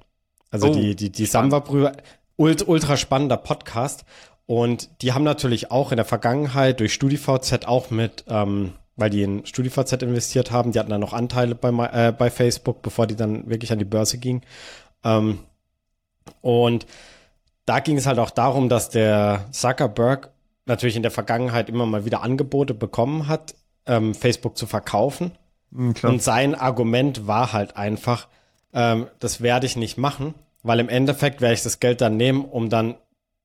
Also 0.52 0.68
oh, 0.68 0.74
die, 0.74 0.94
die, 0.94 1.10
die 1.10 1.26
Samba-Brüder, 1.26 1.96
ult, 2.36 2.68
ultra 2.68 2.96
spannender 2.96 3.38
Podcast. 3.38 4.04
Und 4.46 5.02
die 5.02 5.12
haben 5.12 5.24
natürlich 5.24 5.70
auch 5.70 5.90
in 5.92 5.96
der 5.96 6.04
Vergangenheit 6.04 6.78
durch 6.78 6.92
StudiVZ 6.92 7.66
auch 7.66 7.90
mit, 7.90 8.24
ähm, 8.28 8.74
weil 8.96 9.10
die 9.10 9.22
in 9.22 9.46
StudiVZ 9.46 10.02
investiert 10.02 10.50
haben, 10.50 10.72
die 10.72 10.78
hatten 10.78 10.90
dann 10.90 11.00
noch 11.00 11.14
Anteile 11.14 11.54
bei, 11.54 11.70
äh, 11.70 12.12
bei 12.12 12.30
Facebook, 12.30 12.82
bevor 12.82 13.06
die 13.06 13.16
dann 13.16 13.48
wirklich 13.48 13.72
an 13.72 13.78
die 13.78 13.84
Börse 13.86 14.18
ging. 14.18 14.42
Ähm, 15.02 15.38
und 16.42 16.86
da 17.64 17.80
ging 17.80 17.96
es 17.96 18.06
halt 18.06 18.18
auch 18.18 18.30
darum, 18.30 18.68
dass 18.68 18.90
der 18.90 19.46
Zuckerberg 19.52 20.30
natürlich 20.66 20.96
in 20.96 21.02
der 21.02 21.10
Vergangenheit 21.10 21.68
immer 21.68 21.86
mal 21.86 22.04
wieder 22.04 22.22
Angebote 22.22 22.74
bekommen 22.74 23.28
hat, 23.28 23.54
ähm, 23.86 24.14
Facebook 24.14 24.56
zu 24.56 24.66
verkaufen. 24.66 25.32
Mhm, 25.70 25.94
und 26.02 26.22
sein 26.22 26.54
Argument 26.54 27.26
war 27.26 27.52
halt 27.52 27.76
einfach, 27.76 28.28
ähm, 28.72 29.08
das 29.18 29.40
werde 29.40 29.66
ich 29.66 29.76
nicht 29.76 29.98
machen, 29.98 30.34
weil 30.62 30.80
im 30.80 30.88
Endeffekt 30.88 31.40
werde 31.40 31.54
ich 31.54 31.62
das 31.62 31.80
Geld 31.80 32.00
dann 32.00 32.16
nehmen, 32.16 32.44
um 32.44 32.70
dann 32.70 32.96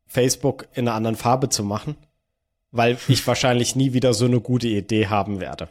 Facebook 0.05 0.67
in 0.73 0.87
einer 0.87 0.95
anderen 0.95 1.17
Farbe 1.17 1.49
zu 1.49 1.63
machen, 1.63 1.95
weil 2.71 2.97
ich 3.07 3.25
wahrscheinlich 3.27 3.75
nie 3.75 3.93
wieder 3.93 4.13
so 4.13 4.25
eine 4.25 4.39
gute 4.39 4.67
Idee 4.67 5.07
haben 5.07 5.39
werde. 5.39 5.69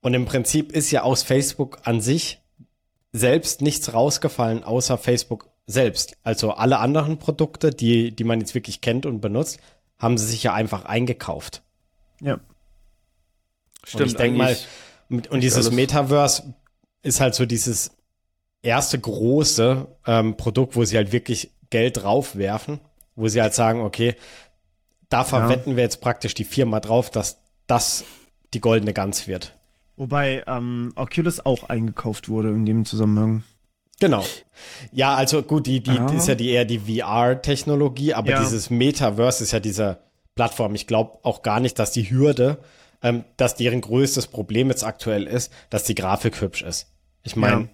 Und 0.00 0.14
im 0.14 0.26
Prinzip 0.26 0.72
ist 0.72 0.90
ja 0.90 1.02
aus 1.02 1.22
Facebook 1.22 1.80
an 1.84 2.00
sich 2.00 2.40
selbst 3.12 3.62
nichts 3.62 3.92
rausgefallen, 3.92 4.62
außer 4.62 4.98
Facebook 4.98 5.48
selbst. 5.66 6.16
Also 6.22 6.52
alle 6.52 6.78
anderen 6.78 7.18
Produkte, 7.18 7.70
die, 7.70 8.14
die 8.14 8.24
man 8.24 8.40
jetzt 8.40 8.54
wirklich 8.54 8.80
kennt 8.80 9.06
und 9.06 9.20
benutzt, 9.20 9.58
haben 9.98 10.18
sie 10.18 10.26
sich 10.26 10.42
ja 10.42 10.54
einfach 10.54 10.84
eingekauft. 10.84 11.62
Ja. 12.20 12.38
Stimmt. 13.84 14.02
Und 14.02 14.06
ich 14.08 14.16
denke 14.16 14.38
mal, 14.38 14.56
und 15.08 15.42
dieses 15.42 15.70
Metaverse 15.70 16.54
ist 17.06 17.20
halt 17.20 17.34
so 17.34 17.46
dieses 17.46 17.92
erste 18.62 18.98
große 18.98 19.86
ähm, 20.06 20.36
Produkt, 20.36 20.76
wo 20.76 20.84
sie 20.84 20.96
halt 20.96 21.12
wirklich 21.12 21.52
Geld 21.70 22.02
draufwerfen, 22.02 22.80
wo 23.14 23.28
sie 23.28 23.40
halt 23.40 23.54
sagen, 23.54 23.80
okay, 23.80 24.16
da 25.08 25.24
verwetten 25.24 25.72
ja. 25.72 25.76
wir 25.76 25.84
jetzt 25.84 26.00
praktisch 26.00 26.34
die 26.34 26.44
Firma 26.44 26.80
drauf, 26.80 27.10
dass 27.10 27.38
das 27.66 28.04
die 28.54 28.60
goldene 28.60 28.92
Gans 28.92 29.28
wird. 29.28 29.56
Wobei 29.96 30.42
ähm, 30.46 30.92
Oculus 30.96 31.44
auch 31.44 31.68
eingekauft 31.68 32.28
wurde 32.28 32.50
in 32.50 32.66
dem 32.66 32.84
Zusammenhang. 32.84 33.44
Genau. 33.98 34.24
Ja, 34.92 35.14
also 35.14 35.42
gut, 35.42 35.66
die, 35.66 35.82
die, 35.82 35.98
die 36.10 36.16
ist 36.16 36.28
ja 36.28 36.34
die 36.34 36.50
eher 36.50 36.66
die 36.66 36.80
VR-Technologie, 36.80 38.12
aber 38.12 38.30
ja. 38.30 38.40
dieses 38.40 38.68
Metaverse 38.68 39.42
ist 39.42 39.52
ja 39.52 39.60
diese 39.60 40.00
Plattform. 40.34 40.74
Ich 40.74 40.86
glaube 40.86 41.18
auch 41.22 41.42
gar 41.42 41.60
nicht, 41.60 41.78
dass 41.78 41.92
die 41.92 42.10
Hürde, 42.10 42.58
ähm, 43.02 43.24
dass 43.38 43.54
deren 43.54 43.80
größtes 43.80 44.26
Problem 44.26 44.68
jetzt 44.68 44.84
aktuell 44.84 45.26
ist, 45.26 45.50
dass 45.70 45.84
die 45.84 45.94
Grafik 45.94 46.42
hübsch 46.42 46.62
ist. 46.62 46.88
Ich 47.26 47.36
meine, 47.36 47.62
ja. 47.62 47.68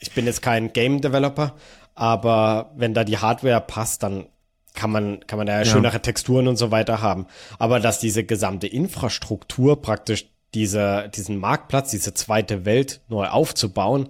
ich 0.00 0.12
bin 0.12 0.26
jetzt 0.26 0.42
kein 0.42 0.72
Game-Developer, 0.72 1.54
aber 1.94 2.72
wenn 2.76 2.94
da 2.94 3.04
die 3.04 3.18
Hardware 3.18 3.60
passt, 3.60 4.02
dann 4.02 4.26
kann 4.74 4.90
man, 4.90 5.26
kann 5.26 5.38
man 5.38 5.46
da 5.46 5.54
ja, 5.54 5.58
ja 5.60 5.64
schönere 5.64 6.02
Texturen 6.02 6.48
und 6.48 6.56
so 6.56 6.70
weiter 6.70 7.00
haben. 7.00 7.26
Aber 7.58 7.80
dass 7.80 8.00
diese 8.00 8.24
gesamte 8.24 8.66
Infrastruktur 8.66 9.80
praktisch 9.80 10.26
diese, 10.54 11.10
diesen 11.14 11.38
Marktplatz, 11.38 11.90
diese 11.90 12.14
zweite 12.14 12.64
Welt 12.64 13.00
neu 13.08 13.26
aufzubauen, 13.28 14.08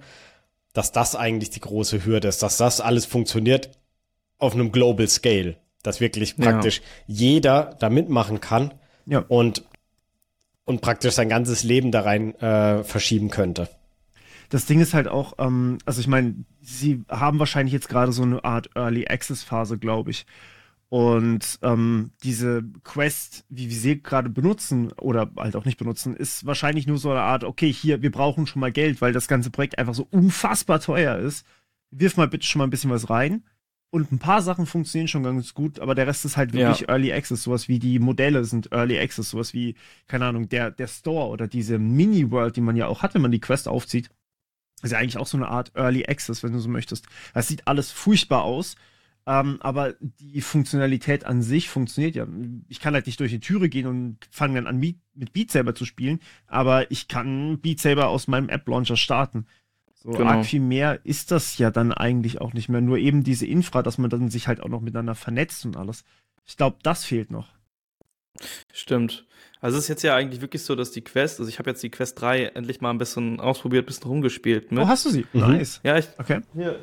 dass 0.73 0.93
das 0.93 1.17
eigentlich 1.17 1.51
die 1.51 1.61
große 1.61 2.05
Hürde 2.05 2.29
ist, 2.29 2.43
dass 2.43 2.57
das 2.57 2.81
alles 2.81 3.07
funktioniert 3.07 3.71
auf 4.39 4.55
einem 4.55 4.73
Global 4.73 5.09
Scale, 5.09 5.57
dass 5.83 6.01
wirklich 6.01 6.37
praktisch 6.37 6.79
ja. 6.79 6.83
jeder 7.07 7.77
da 7.79 7.91
mitmachen 7.91 8.41
kann 8.41 8.75
ja. 9.07 9.25
und, 9.29 9.65
und 10.65 10.81
praktisch 10.81 11.15
sein 11.15 11.29
ganzes 11.29 11.63
Leben 11.63 11.91
da 11.91 12.03
rein 12.03 12.35
äh, 12.37 12.85
verschieben 12.85 13.31
könnte. 13.31 13.69
Das 14.49 14.67
Ding 14.67 14.81
ist 14.81 14.95
halt 14.95 15.09
auch, 15.09 15.35
ähm, 15.39 15.79
also 15.85 16.01
ich 16.01 16.07
meine, 16.07 16.45
sie 16.61 17.05
haben 17.09 17.39
wahrscheinlich 17.39 17.73
jetzt 17.73 17.89
gerade 17.89 18.13
so 18.13 18.23
eine 18.23 18.45
Art 18.45 18.71
Early 18.75 19.07
Access 19.07 19.43
Phase, 19.43 19.79
glaube 19.79 20.11
ich. 20.11 20.27
Und 20.91 21.59
ähm, 21.61 22.13
diese 22.23 22.63
Quest, 22.83 23.45
wie 23.51 23.69
wir 23.69 23.77
sie 23.77 24.03
gerade 24.03 24.31
benutzen 24.31 24.93
oder 24.93 25.31
halt 25.37 25.55
auch 25.55 25.67
nicht 25.67 25.79
benutzen, 25.79 26.17
ist 26.17 26.47
wahrscheinlich 26.47 26.87
nur 26.87 26.97
so 26.97 27.11
eine 27.11 27.21
Art, 27.21 27.45
okay, 27.45 27.71
hier, 27.71 28.01
wir 28.01 28.11
brauchen 28.11 28.47
schon 28.47 28.61
mal 28.61 28.73
Geld, 28.73 29.03
weil 29.03 29.13
das 29.13 29.29
ganze 29.29 29.51
Projekt 29.51 29.79
einfach 29.79 29.93
so 29.93 30.09
unfassbar 30.11 30.81
teuer 30.81 31.19
ist. 31.19 31.45
Wirf 31.91 32.17
mal 32.17 32.29
bitte 32.29 32.47
schon 32.47 32.61
mal 32.61 32.67
ein 32.67 32.71
bisschen 32.71 32.91
was 32.91 33.11
rein. 33.11 33.45
Und 33.91 34.13
ein 34.13 34.19
paar 34.19 34.43
Sachen 34.43 34.67
funktionieren 34.67 35.09
schon 35.09 35.23
ganz 35.23 35.55
gut, 35.55 35.81
aber 35.81 35.95
der 35.95 36.07
Rest 36.07 36.25
ist 36.27 36.37
halt 36.37 36.53
wirklich 36.53 36.81
ja. 36.81 36.89
Early 36.89 37.13
Access. 37.13 37.43
Sowas 37.43 37.69
wie 37.69 37.79
die 37.79 37.99
Modelle 37.99 38.45
sind 38.45 38.71
Early 38.73 38.99
Access, 38.99 39.31
sowas 39.31 39.55
wie, 39.55 39.77
keine 40.07 40.27
Ahnung, 40.27 40.49
der, 40.49 40.71
der 40.71 40.89
Store 40.89 41.29
oder 41.29 41.47
diese 41.49 41.79
Mini-World, 41.79 42.57
die 42.57 42.61
man 42.61 42.77
ja 42.77 42.87
auch 42.87 43.03
hat, 43.03 43.15
wenn 43.15 43.23
man 43.23 43.31
die 43.31 43.41
Quest 43.41 43.67
aufzieht. 43.67 44.11
Ist 44.83 44.93
ja 44.93 44.99
eigentlich 44.99 45.19
auch 45.19 45.27
so 45.27 45.37
eine 45.37 45.49
Art 45.49 45.73
Early 45.75 46.07
Access, 46.07 46.43
wenn 46.43 46.53
du 46.53 46.61
so 46.61 46.69
möchtest. 46.69 47.07
Das 47.35 47.49
sieht 47.49 47.67
alles 47.67 47.91
furchtbar 47.91 48.45
aus 48.45 48.77
ähm, 49.29 49.59
aber 49.61 49.95
die 50.01 50.41
Funktionalität 50.41 51.27
an 51.27 51.43
sich 51.43 51.69
funktioniert 51.69 52.17
ja. 52.17 52.27
Ich 52.67 52.81
kann 52.81 52.95
halt 52.95 53.05
nicht 53.05 53.21
durch 53.21 53.31
die 53.31 53.41
Türe 53.41 53.69
gehen 53.69 53.87
und 53.87 54.27
fange 54.31 54.55
dann 54.55 54.67
an, 54.67 54.79
mit 54.79 55.33
Beat 55.35 55.51
Saber 55.51 55.75
zu 55.75 55.85
spielen, 55.85 56.21
aber 56.47 56.91
ich 56.91 57.09
kann 57.09 57.59
Beat 57.59 57.79
Saber 57.79 58.09
aus 58.09 58.27
meinem 58.27 58.49
App-Launcher 58.49 58.97
starten. 58.97 59.47
So 59.93 60.13
genau. 60.13 60.31
arg 60.31 60.47
viel 60.47 60.61
mehr 60.61 61.05
ist 61.05 61.31
das 61.31 61.59
ja 61.59 61.71
dann 61.71 61.93
eigentlich 61.93 62.41
auch 62.41 62.55
nicht 62.55 62.71
mehr. 62.71 62.81
Nur 62.81 62.97
eben 62.97 63.23
diese 63.23 63.45
Infra, 63.45 63.83
dass 63.83 63.99
man 63.99 64.09
dann 64.09 64.31
sich 64.31 64.49
halt 64.49 64.63
auch 64.63 64.71
noch 64.71 64.81
miteinander 64.81 65.15
vernetzt 65.15 65.67
und 65.67 65.77
alles. 65.77 66.05
Ich 66.47 66.57
glaube, 66.57 66.79
das 66.83 67.05
fehlt 67.05 67.31
noch. 67.31 67.51
Stimmt. 68.73 69.27
Also 69.61 69.77
es 69.77 69.85
ist 69.85 69.89
jetzt 69.89 70.03
ja 70.03 70.15
eigentlich 70.15 70.41
wirklich 70.41 70.63
so, 70.63 70.77
dass 70.77 70.93
die 70.93 71.03
Quest, 71.03 71.41
also 71.41 71.49
ich 71.49 71.59
habe 71.59 71.71
jetzt 71.71 71.83
die 71.83 71.91
Quest 71.91 72.21
3 72.21 72.45
endlich 72.55 72.81
mal 72.81 72.91
ein 72.91 72.99
bisschen 72.99 73.41
ausprobiert, 73.41 73.85
ein 73.85 73.87
bisschen 73.87 74.09
rumgespielt 74.09 74.71
mit. 74.71 74.85
Oh, 74.85 74.89
hast 74.89 75.05
du 75.07 75.11
sie? 75.11 75.27
Mhm. 75.33 75.41
Nice. 75.41 75.81
Ja, 75.83 75.99
ich. 75.99 76.07
Okay. 76.19 76.41
Hier. 76.55 76.79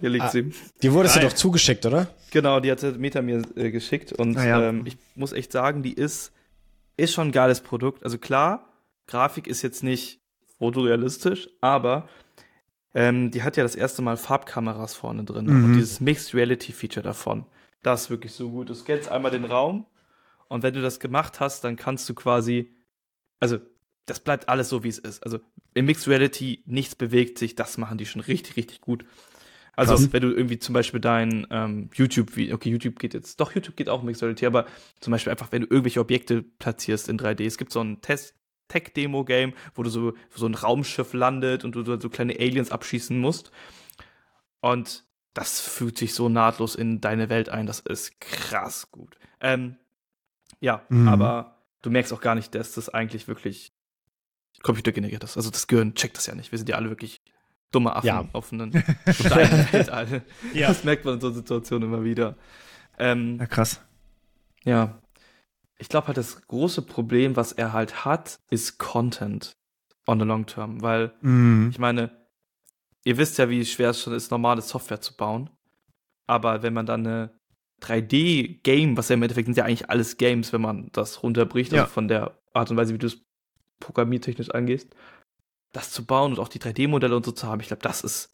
Hier 0.00 0.10
liegt 0.10 0.24
ah, 0.24 0.28
sie. 0.30 0.52
Die 0.82 0.92
wurde 0.92 1.08
sie 1.08 1.20
doch 1.20 1.32
zugeschickt, 1.32 1.86
oder? 1.86 2.08
Genau, 2.32 2.58
die 2.58 2.72
hat 2.72 2.82
Meta 2.98 3.22
mir 3.22 3.42
äh, 3.54 3.70
geschickt 3.70 4.12
und 4.12 4.36
ah, 4.36 4.44
ja. 4.44 4.68
ähm, 4.68 4.82
ich 4.84 4.96
muss 5.14 5.32
echt 5.32 5.52
sagen, 5.52 5.84
die 5.84 5.92
ist, 5.92 6.32
ist 6.96 7.12
schon 7.12 7.28
ein 7.28 7.32
geiles 7.32 7.60
Produkt. 7.60 8.02
Also 8.04 8.18
klar, 8.18 8.68
Grafik 9.06 9.46
ist 9.46 9.62
jetzt 9.62 9.84
nicht 9.84 10.20
fotorealistisch, 10.58 11.48
aber 11.60 12.08
ähm, 12.94 13.30
die 13.30 13.44
hat 13.44 13.56
ja 13.56 13.62
das 13.62 13.76
erste 13.76 14.02
Mal 14.02 14.16
Farbkameras 14.16 14.94
vorne 14.94 15.22
drin 15.22 15.46
mhm. 15.46 15.64
und 15.64 15.74
dieses 15.74 16.00
Mixed 16.00 16.34
Reality 16.34 16.72
Feature 16.72 17.04
davon. 17.04 17.46
Das 17.84 18.02
ist 18.02 18.10
wirklich 18.10 18.32
so 18.32 18.50
gut. 18.50 18.70
Du 18.70 18.74
scannst 18.74 19.08
einmal 19.08 19.30
den 19.30 19.44
Raum 19.44 19.86
und 20.52 20.62
wenn 20.62 20.74
du 20.74 20.82
das 20.82 21.00
gemacht 21.00 21.40
hast, 21.40 21.64
dann 21.64 21.76
kannst 21.76 22.06
du 22.10 22.14
quasi, 22.14 22.76
also 23.40 23.58
das 24.04 24.20
bleibt 24.20 24.50
alles 24.50 24.68
so, 24.68 24.84
wie 24.84 24.88
es 24.88 24.98
ist. 24.98 25.22
Also 25.22 25.40
in 25.72 25.86
Mixed 25.86 26.06
Reality 26.08 26.62
nichts 26.66 26.94
bewegt 26.94 27.38
sich, 27.38 27.54
das 27.54 27.78
machen 27.78 27.96
die 27.96 28.04
schon 28.04 28.20
richtig, 28.20 28.56
richtig 28.56 28.82
gut. 28.82 29.06
Also 29.72 29.94
Krass. 29.94 30.12
wenn 30.12 30.20
du 30.20 30.30
irgendwie 30.30 30.58
zum 30.58 30.74
Beispiel 30.74 31.00
dein 31.00 31.46
ähm, 31.50 31.88
YouTube, 31.94 32.32
okay, 32.52 32.68
YouTube 32.68 32.98
geht 32.98 33.14
jetzt, 33.14 33.40
doch, 33.40 33.54
YouTube 33.54 33.76
geht 33.76 33.88
auch 33.88 34.02
Mixed 34.02 34.22
Reality, 34.22 34.44
aber 34.44 34.66
zum 35.00 35.12
Beispiel 35.12 35.30
einfach, 35.30 35.50
wenn 35.52 35.62
du 35.62 35.68
irgendwelche 35.68 36.00
Objekte 36.00 36.42
platzierst 36.42 37.08
in 37.08 37.18
3D. 37.18 37.46
Es 37.46 37.56
gibt 37.56 37.72
so 37.72 37.80
ein 37.80 38.02
Test, 38.02 38.34
Tech-Demo-Game, 38.68 39.54
wo 39.74 39.82
du 39.82 39.88
so, 39.88 40.12
so 40.34 40.44
ein 40.44 40.54
Raumschiff 40.54 41.14
landet 41.14 41.64
und 41.64 41.74
du 41.74 41.82
so 41.82 42.10
kleine 42.10 42.34
Aliens 42.34 42.70
abschießen 42.70 43.18
musst. 43.18 43.52
Und 44.60 45.04
das 45.32 45.60
fügt 45.60 45.96
sich 45.96 46.12
so 46.12 46.28
nahtlos 46.28 46.74
in 46.74 47.00
deine 47.00 47.30
Welt 47.30 47.48
ein. 47.48 47.66
Das 47.66 47.80
ist 47.80 48.20
krass 48.20 48.90
gut. 48.90 49.16
Ähm, 49.40 49.76
ja, 50.62 50.86
mhm. 50.88 51.08
aber 51.08 51.58
du 51.82 51.90
merkst 51.90 52.12
auch 52.12 52.20
gar 52.20 52.36
nicht, 52.36 52.54
dass 52.54 52.72
das 52.72 52.88
eigentlich 52.88 53.26
wirklich 53.28 53.72
computergeneriert 54.62 55.24
ist. 55.24 55.36
Also 55.36 55.50
das 55.50 55.66
Gehirn 55.66 55.94
checkt 55.94 56.16
das 56.16 56.26
ja 56.26 56.34
nicht. 56.34 56.52
Wir 56.52 56.58
sind 56.58 56.68
ja 56.68 56.76
alle 56.76 56.88
wirklich 56.88 57.20
dumme 57.72 57.96
Affen 57.96 58.06
ja. 58.06 58.28
auf 58.32 58.52
einem 58.52 58.70
kleinen 58.70 59.72
Weltall. 59.72 60.22
Ja. 60.54 60.68
Das 60.68 60.84
merkt 60.84 61.04
man 61.04 61.14
in 61.14 61.20
so 61.20 61.30
Situationen 61.30 61.88
immer 61.88 62.04
wieder. 62.04 62.36
Ähm, 62.98 63.38
ja, 63.40 63.46
krass. 63.46 63.80
Ja. 64.64 65.00
Ich 65.78 65.88
glaube 65.88 66.06
halt, 66.06 66.16
das 66.16 66.46
große 66.46 66.82
Problem, 66.82 67.34
was 67.34 67.50
er 67.50 67.72
halt 67.72 68.04
hat, 68.04 68.38
ist 68.50 68.78
Content 68.78 69.56
on 70.06 70.20
the 70.20 70.24
long 70.24 70.46
term. 70.46 70.80
Weil, 70.80 71.12
mhm. 71.22 71.70
ich 71.72 71.78
meine, 71.80 72.10
ihr 73.04 73.16
wisst 73.16 73.38
ja, 73.38 73.48
wie 73.48 73.64
schwer 73.64 73.90
es 73.90 74.00
schon 74.00 74.12
ist, 74.12 74.30
normale 74.30 74.62
Software 74.62 75.00
zu 75.00 75.16
bauen. 75.16 75.50
Aber 76.28 76.62
wenn 76.62 76.74
man 76.74 76.86
dann 76.86 77.04
eine 77.04 77.41
3D-Game, 77.82 78.96
was 78.96 79.08
ja 79.08 79.14
im 79.14 79.22
Endeffekt 79.22 79.46
sind 79.46 79.56
ja 79.56 79.64
eigentlich 79.64 79.90
alles 79.90 80.16
Games, 80.16 80.52
wenn 80.52 80.60
man 80.60 80.88
das 80.92 81.22
runterbricht, 81.22 81.74
also 81.74 81.86
von 81.86 82.08
der 82.08 82.38
Art 82.52 82.70
und 82.70 82.76
Weise, 82.76 82.94
wie 82.94 82.98
du 82.98 83.08
es 83.08 83.22
programmiertechnisch 83.80 84.50
angehst, 84.50 84.94
das 85.72 85.90
zu 85.90 86.04
bauen 86.04 86.32
und 86.32 86.38
auch 86.38 86.48
die 86.48 86.60
3D-Modelle 86.60 87.16
und 87.16 87.24
so 87.24 87.32
zu 87.32 87.46
haben, 87.46 87.60
ich 87.60 87.68
glaube, 87.68 87.82
das 87.82 88.02
ist, 88.02 88.32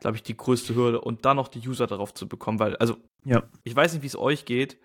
glaube 0.00 0.16
ich, 0.16 0.22
die 0.22 0.36
größte 0.36 0.74
Hürde 0.74 1.00
und 1.00 1.24
dann 1.24 1.36
noch 1.36 1.48
die 1.48 1.66
User 1.66 1.86
darauf 1.86 2.12
zu 2.12 2.28
bekommen, 2.28 2.58
weil, 2.58 2.76
also, 2.76 2.96
ja. 3.24 3.42
ich 3.64 3.74
weiß 3.74 3.94
nicht, 3.94 4.02
wie 4.02 4.08
es 4.08 4.16
euch 4.16 4.44
geht, 4.44 4.78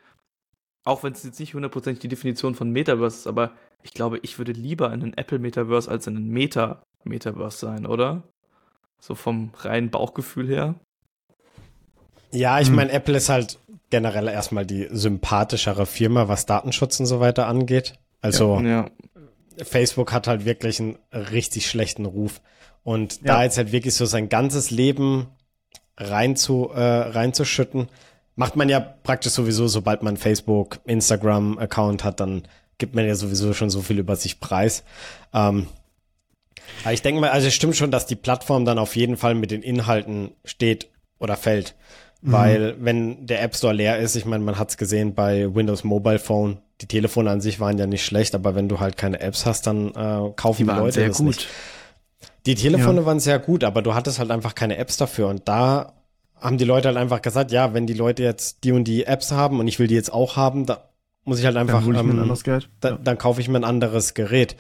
auch 0.86 1.04
wenn 1.04 1.12
es 1.12 1.24
jetzt 1.24 1.40
nicht 1.40 1.54
hundertprozentig 1.54 2.00
die 2.00 2.08
Definition 2.08 2.56
von 2.56 2.72
Metaverse 2.72 3.18
ist, 3.18 3.28
aber 3.28 3.52
ich 3.84 3.94
glaube, 3.94 4.20
ich 4.22 4.38
würde 4.38 4.54
lieber 4.54 4.88
in 4.94 5.04
einen 5.04 5.14
Apple 5.14 5.40
Metaverse 5.40 5.90
als 5.92 6.08
in 6.08 6.16
einen 6.16 6.30
Meta 6.30 6.82
Metaverse 7.04 7.58
sein, 7.58 7.86
oder? 7.86 8.24
So 9.00 9.14
vom 9.14 9.52
reinen 9.60 9.90
Bauchgefühl 9.90 10.48
her. 10.48 10.76
Ja, 12.32 12.60
ich 12.60 12.70
hm. 12.70 12.76
meine, 12.76 12.92
Apple 12.92 13.18
ist 13.18 13.30
halt 13.30 13.60
generell 13.90 14.28
erstmal 14.28 14.66
die 14.66 14.88
sympathischere 14.92 15.86
Firma, 15.86 16.28
was 16.28 16.46
Datenschutz 16.46 17.00
und 17.00 17.06
so 17.06 17.20
weiter 17.20 17.48
angeht. 17.48 17.94
Also 18.22 18.60
ja, 18.60 18.68
ja. 18.68 18.92
Facebook 19.64 20.12
hat 20.12 20.28
halt 20.28 20.46
wirklich 20.46 20.80
einen 20.80 20.98
richtig 21.14 21.70
schlechten 21.70 22.06
Ruf. 22.06 22.42
Und 22.84 23.18
ja. 23.18 23.36
da 23.36 23.44
jetzt 23.44 23.58
halt 23.58 23.72
wirklich 23.72 23.96
so 23.96 24.06
sein 24.06 24.30
ganzes 24.30 24.72
Leben 24.72 25.28
rein 25.98 26.36
zu, 26.36 26.70
äh, 26.74 26.82
reinzuschütten, 26.82 27.90
macht 28.36 28.56
man 28.56 28.70
ja 28.70 28.80
praktisch 28.80 29.34
sowieso, 29.34 29.68
sobald 29.68 30.04
man 30.04 30.16
Facebook, 30.16 30.80
Instagram-Account 30.86 32.04
hat, 32.04 32.20
dann 32.20 32.44
gibt 32.78 32.96
man 32.96 33.08
ja 33.08 33.16
sowieso 33.16 33.54
schon 33.54 33.70
so 33.70 33.82
viel 33.82 33.98
über 33.98 34.16
sich 34.16 34.40
preis. 34.40 34.84
Ähm, 35.34 35.68
aber 36.84 36.94
ich 36.94 37.02
denke 37.02 37.22
mal, 37.22 37.32
also 37.32 37.48
es 37.48 37.56
stimmt 37.56 37.76
schon, 37.76 37.92
dass 37.92 38.06
die 38.06 38.16
Plattform 38.16 38.66
dann 38.66 38.78
auf 38.78 38.96
jeden 38.96 39.18
Fall 39.18 39.36
mit 39.36 39.52
den 39.52 39.64
Inhalten 39.64 40.32
steht 40.46 40.90
oder 41.18 41.36
fällt. 41.36 41.76
Mhm. 42.28 42.32
Weil 42.32 42.76
wenn 42.80 43.26
der 43.26 43.42
App 43.42 43.56
Store 43.56 43.74
leer 43.74 43.98
ist, 44.00 44.16
ich 44.16 44.26
meine, 44.26 44.44
man 44.44 44.60
hat 44.60 44.70
es 44.70 44.78
gesehen 44.78 45.16
bei 45.16 45.54
Windows 45.56 45.86
Mobile 45.86 46.20
Phone, 46.20 46.60
die 46.82 46.86
Telefone 46.88 47.32
an 47.32 47.42
sich 47.42 47.60
waren 47.60 47.78
ja 47.78 47.88
nicht 47.88 48.06
schlecht, 48.06 48.36
aber 48.36 48.54
wenn 48.54 48.68
du 48.68 48.82
halt 48.82 48.98
keine 48.98 49.22
Apps 49.22 49.46
hast, 49.46 49.66
dann 49.66 49.90
äh, 49.90 50.32
kaufen 50.36 50.68
die, 50.68 50.74
die 50.74 50.78
Leute 50.78 50.92
sehr 50.92 51.08
das 51.08 51.18
gut. 51.18 51.28
nicht. 51.28 51.48
Die 52.46 52.56
Telefone 52.56 53.00
ja. 53.00 53.06
waren 53.06 53.20
sehr 53.20 53.40
gut, 53.40 53.64
aber 53.64 53.82
du 53.82 53.94
hattest 53.94 54.20
halt 54.20 54.30
einfach 54.30 54.56
keine 54.56 54.78
Apps 54.78 54.98
dafür 54.98 55.28
und 55.30 55.48
da 55.48 55.94
haben 56.40 56.58
die 56.58 56.66
Leute 56.66 56.90
halt 56.90 56.98
einfach 56.98 57.22
gesagt, 57.22 57.52
ja, 57.52 57.74
wenn 57.74 57.88
die 57.88 57.94
Leute 57.94 58.24
jetzt 58.24 58.64
die 58.64 58.74
und 58.74 58.84
die 58.84 59.06
Apps 59.06 59.32
haben 59.32 59.60
und 59.60 59.68
ich 59.68 59.80
will 59.80 59.88
die 59.88 59.96
jetzt 59.96 60.14
auch 60.14 60.36
haben, 60.36 60.66
da 60.66 60.90
muss 61.24 61.40
ich 61.40 61.46
halt 61.46 61.58
einfach, 61.58 61.84
dann, 61.86 61.96
ähm, 61.96 62.32
ein 62.32 62.62
da, 62.80 62.90
ja. 62.90 63.00
dann 63.04 63.18
kaufe 63.18 63.42
ich 63.42 63.48
mir 63.48 63.58
ein 63.58 63.64
anderes 63.64 64.14
Gerät. 64.14 64.56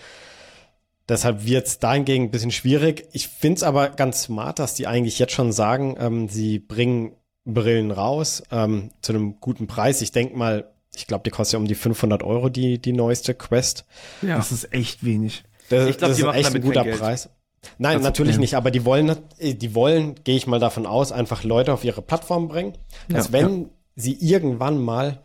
Deshalb 1.07 1.45
wird 1.45 1.67
es 1.67 1.79
dahingegen 1.79 2.25
ein 2.25 2.31
bisschen 2.31 2.51
schwierig. 2.51 3.07
Ich 3.13 3.29
finde 3.29 3.57
es 3.57 3.63
aber 3.63 3.89
ganz 3.89 4.24
smart, 4.24 4.59
dass 4.59 4.74
die 4.74 4.88
eigentlich 4.88 5.19
jetzt 5.19 5.31
schon 5.33 5.53
sagen, 5.53 5.95
ähm, 6.00 6.27
sie 6.27 6.59
bringen 6.59 7.13
Brillen 7.53 7.91
raus 7.91 8.43
ähm, 8.51 8.91
zu 9.01 9.13
einem 9.13 9.39
guten 9.39 9.67
Preis. 9.67 10.01
Ich 10.01 10.11
denke 10.11 10.37
mal, 10.37 10.69
ich 10.95 11.07
glaube, 11.07 11.23
die 11.23 11.29
kostet 11.29 11.53
ja 11.53 11.59
um 11.59 11.67
die 11.67 11.75
500 11.75 12.23
Euro, 12.23 12.49
die, 12.49 12.79
die 12.79 12.93
neueste 12.93 13.33
Quest. 13.33 13.85
Ja. 14.21 14.37
Das 14.37 14.51
ist 14.51 14.73
echt 14.73 15.03
wenig. 15.03 15.43
Das, 15.69 15.89
ich 15.89 15.97
glaub, 15.97 16.09
das 16.09 16.19
ist 16.19 16.25
echt 16.25 16.55
ein 16.55 16.61
guter 16.61 16.83
Preis. 16.83 17.29
Nein, 17.77 17.95
das 17.95 18.03
natürlich 18.03 18.37
nicht, 18.37 18.55
aber 18.55 18.71
die 18.71 18.85
wollen, 18.85 19.15
die 19.39 19.75
wollen, 19.75 20.15
gehe 20.23 20.37
ich 20.37 20.47
mal 20.47 20.59
davon 20.59 20.85
aus, 20.85 21.11
einfach 21.11 21.43
Leute 21.43 21.73
auf 21.73 21.83
ihre 21.83 22.01
Plattform 22.01 22.47
bringen, 22.47 22.73
dass 23.09 23.27
ja, 23.27 23.33
wenn 23.33 23.61
ja. 23.61 23.69
sie 23.95 24.13
irgendwann 24.19 24.81
mal 24.81 25.19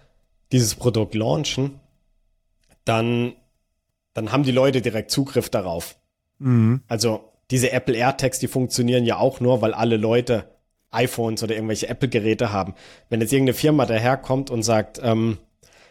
dieses 0.51 0.75
Produkt 0.75 1.15
launchen, 1.15 1.81
dann, 2.85 3.35
dann 4.15 4.33
haben 4.33 4.43
die 4.43 4.51
Leute 4.51 4.83
direkt 4.83 5.11
Zugriff 5.11 5.51
darauf. 5.51 5.97
Mhm. 6.39 6.83
Also 6.89 7.33
diese 7.51 7.71
Apple 7.71 7.97
AirTags, 7.97 8.39
die 8.39 8.49
funktionieren 8.49 9.05
ja 9.05 9.19
auch 9.19 9.41
nur, 9.41 9.63
weil 9.63 9.75
alle 9.75 9.97
Leute 9.97 10.51
iPhones 10.93 11.43
oder 11.43 11.55
irgendwelche 11.55 11.89
Apple-Geräte 11.89 12.53
haben. 12.53 12.75
Wenn 13.09 13.21
jetzt 13.21 13.33
irgendeine 13.33 13.55
Firma 13.55 13.87
daherkommt 13.87 14.51
und 14.51 14.63
sagt, 14.63 15.01
ähm, 15.03 15.39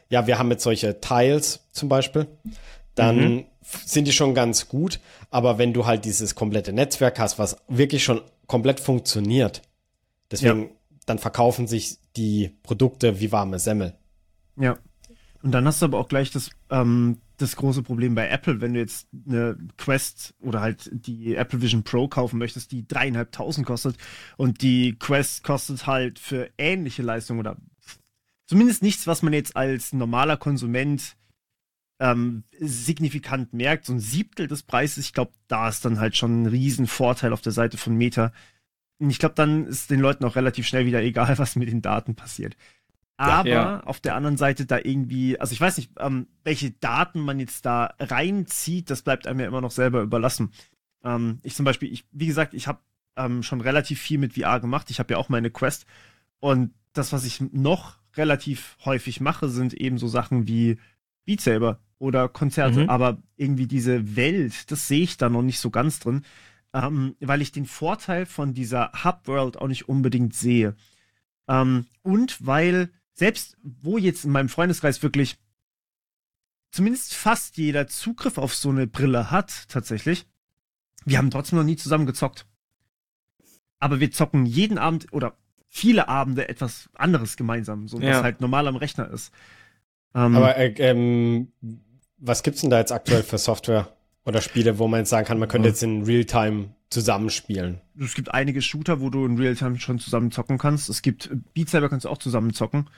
ja, 0.09 0.27
wir 0.27 0.37
haben 0.37 0.51
jetzt 0.51 0.63
solche 0.63 0.99
Tiles 1.01 1.67
zum 1.71 1.89
Beispiel, 1.89 2.27
dann 2.95 3.17
mhm. 3.17 3.45
sind 3.61 4.07
die 4.07 4.11
schon 4.11 4.33
ganz 4.33 4.67
gut. 4.67 4.99
Aber 5.29 5.57
wenn 5.57 5.73
du 5.73 5.85
halt 5.85 6.05
dieses 6.05 6.35
komplette 6.35 6.73
Netzwerk 6.73 7.19
hast, 7.19 7.39
was 7.39 7.57
wirklich 7.67 8.03
schon 8.03 8.21
komplett 8.47 8.79
funktioniert, 8.79 9.61
deswegen, 10.29 10.61
ja. 10.63 10.69
dann 11.05 11.19
verkaufen 11.19 11.67
sich 11.67 11.97
die 12.15 12.57
Produkte 12.63 13.19
wie 13.19 13.31
warme 13.31 13.59
Semmel. 13.59 13.95
Ja. 14.57 14.77
Und 15.41 15.53
dann 15.53 15.65
hast 15.65 15.81
du 15.81 15.85
aber 15.85 15.97
auch 15.97 16.07
gleich 16.07 16.31
das, 16.31 16.51
ähm, 16.69 17.17
das 17.41 17.55
große 17.55 17.83
Problem 17.83 18.15
bei 18.15 18.27
Apple, 18.27 18.61
wenn 18.61 18.73
du 18.73 18.79
jetzt 18.79 19.07
eine 19.27 19.57
Quest 19.77 20.33
oder 20.39 20.61
halt 20.61 20.89
die 20.91 21.35
Apple 21.35 21.61
Vision 21.61 21.83
Pro 21.83 22.07
kaufen 22.07 22.37
möchtest, 22.37 22.71
die 22.71 22.87
dreieinhalbtausend 22.87 23.65
kostet 23.65 23.97
und 24.37 24.61
die 24.61 24.95
Quest 24.97 25.43
kostet 25.43 25.87
halt 25.87 26.19
für 26.19 26.49
ähnliche 26.57 27.01
Leistungen 27.01 27.39
oder 27.39 27.57
zumindest 28.47 28.83
nichts, 28.83 29.07
was 29.07 29.21
man 29.21 29.33
jetzt 29.33 29.55
als 29.55 29.93
normaler 29.93 30.37
Konsument 30.37 31.15
ähm, 32.01 32.43
signifikant 32.59 33.53
merkt, 33.53 33.85
so 33.85 33.93
ein 33.93 33.99
Siebtel 33.99 34.47
des 34.47 34.63
Preises. 34.63 35.05
Ich 35.05 35.13
glaube, 35.13 35.31
da 35.47 35.69
ist 35.69 35.85
dann 35.85 35.99
halt 35.99 36.17
schon 36.17 36.43
ein 36.43 36.47
Riesenvorteil 36.47 37.31
auf 37.31 37.41
der 37.41 37.51
Seite 37.51 37.77
von 37.77 37.95
Meta. 37.95 38.33
Und 38.99 39.11
ich 39.11 39.19
glaube, 39.19 39.35
dann 39.35 39.67
ist 39.67 39.91
den 39.91 39.99
Leuten 39.99 40.25
auch 40.25 40.35
relativ 40.35 40.67
schnell 40.67 40.85
wieder 40.85 41.01
egal, 41.01 41.37
was 41.37 41.55
mit 41.55 41.69
den 41.69 41.81
Daten 41.81 42.15
passiert. 42.15 42.57
Aber 43.21 43.49
ja. 43.49 43.79
auf 43.81 43.99
der 43.99 44.15
anderen 44.15 44.37
Seite 44.37 44.65
da 44.65 44.79
irgendwie, 44.83 45.39
also 45.39 45.53
ich 45.53 45.61
weiß 45.61 45.77
nicht, 45.77 45.91
ähm, 45.99 46.27
welche 46.43 46.71
Daten 46.71 47.19
man 47.19 47.39
jetzt 47.39 47.65
da 47.65 47.93
reinzieht, 47.99 48.89
das 48.89 49.03
bleibt 49.03 49.27
einem 49.27 49.39
ja 49.39 49.47
immer 49.47 49.61
noch 49.61 49.71
selber 49.71 50.01
überlassen. 50.01 50.51
Ähm, 51.03 51.39
ich 51.43 51.55
zum 51.55 51.65
Beispiel, 51.65 51.91
ich, 51.93 52.05
wie 52.11 52.25
gesagt, 52.25 52.53
ich 52.53 52.67
habe 52.67 52.79
ähm, 53.15 53.43
schon 53.43 53.61
relativ 53.61 54.01
viel 54.01 54.17
mit 54.17 54.33
VR 54.33 54.59
gemacht. 54.59 54.89
Ich 54.89 54.99
habe 54.99 55.13
ja 55.13 55.17
auch 55.19 55.29
meine 55.29 55.51
Quest. 55.51 55.85
Und 56.39 56.73
das, 56.93 57.13
was 57.13 57.23
ich 57.25 57.41
noch 57.41 57.97
relativ 58.15 58.77
häufig 58.85 59.21
mache, 59.21 59.49
sind 59.49 59.73
eben 59.73 59.97
so 59.97 60.07
Sachen 60.07 60.47
wie 60.47 60.77
Beat 61.25 61.41
Saber 61.41 61.79
oder 61.99 62.27
Konzerte. 62.27 62.83
Mhm. 62.83 62.89
Aber 62.89 63.21
irgendwie 63.37 63.67
diese 63.67 64.15
Welt, 64.15 64.71
das 64.71 64.87
sehe 64.87 65.03
ich 65.03 65.17
da 65.17 65.29
noch 65.29 65.43
nicht 65.43 65.59
so 65.59 65.69
ganz 65.69 65.99
drin, 65.99 66.23
ähm, 66.73 67.15
weil 67.19 67.41
ich 67.41 67.51
den 67.51 67.65
Vorteil 67.65 68.25
von 68.25 68.53
dieser 68.53 68.91
Hub-World 69.03 69.57
auch 69.57 69.67
nicht 69.67 69.87
unbedingt 69.87 70.33
sehe. 70.33 70.75
Ähm, 71.47 71.85
und 72.01 72.45
weil 72.45 72.89
selbst 73.21 73.55
wo 73.61 73.99
jetzt 73.99 74.25
in 74.25 74.31
meinem 74.31 74.49
Freundeskreis 74.49 75.03
wirklich 75.03 75.37
zumindest 76.71 77.13
fast 77.13 77.55
jeder 77.57 77.85
Zugriff 77.85 78.39
auf 78.39 78.55
so 78.55 78.69
eine 78.69 78.87
Brille 78.87 79.29
hat, 79.29 79.69
tatsächlich, 79.69 80.25
wir 81.05 81.19
haben 81.19 81.29
trotzdem 81.29 81.59
noch 81.59 81.63
nie 81.63 81.75
zusammen 81.75 82.07
gezockt. 82.07 82.47
Aber 83.77 83.99
wir 83.99 84.09
zocken 84.09 84.47
jeden 84.47 84.79
Abend 84.79 85.13
oder 85.13 85.37
viele 85.67 86.07
Abende 86.07 86.49
etwas 86.49 86.89
anderes 86.95 87.37
gemeinsam, 87.37 87.87
so 87.87 87.99
ja. 87.99 88.09
was 88.09 88.23
halt 88.23 88.41
normal 88.41 88.67
am 88.67 88.75
Rechner 88.75 89.07
ist. 89.11 89.31
Ähm, 90.15 90.35
Aber 90.35 90.57
äh, 90.57 90.73
ähm, 90.79 91.51
was 92.17 92.41
gibt's 92.41 92.61
denn 92.61 92.71
da 92.71 92.79
jetzt 92.79 92.91
aktuell 92.91 93.21
für 93.21 93.37
Software 93.37 93.95
oder 94.25 94.41
Spiele, 94.41 94.77
wo 94.77 94.87
man 94.87 95.01
jetzt 95.01 95.09
sagen 95.09 95.25
kann, 95.25 95.39
man 95.39 95.49
könnte 95.49 95.69
jetzt 95.69 95.83
in 95.83 96.03
Realtime 96.03 96.69
zusammenspielen? 96.89 97.81
Es 97.99 98.13
gibt 98.13 98.33
einige 98.33 98.61
Shooter, 98.61 99.01
wo 99.01 99.09
du 99.09 99.25
in 99.25 99.37
Realtime 99.37 99.79
schon 99.79 99.99
zusammen 99.99 100.31
zocken 100.31 100.57
kannst. 100.57 100.89
Es 100.89 101.01
gibt 101.01 101.29
Beat 101.53 101.69
Saber 101.69 101.89
kannst 101.89 102.05
du 102.05 102.09
auch 102.09 102.17
zusammen 102.17 102.53
zocken. 102.53 102.89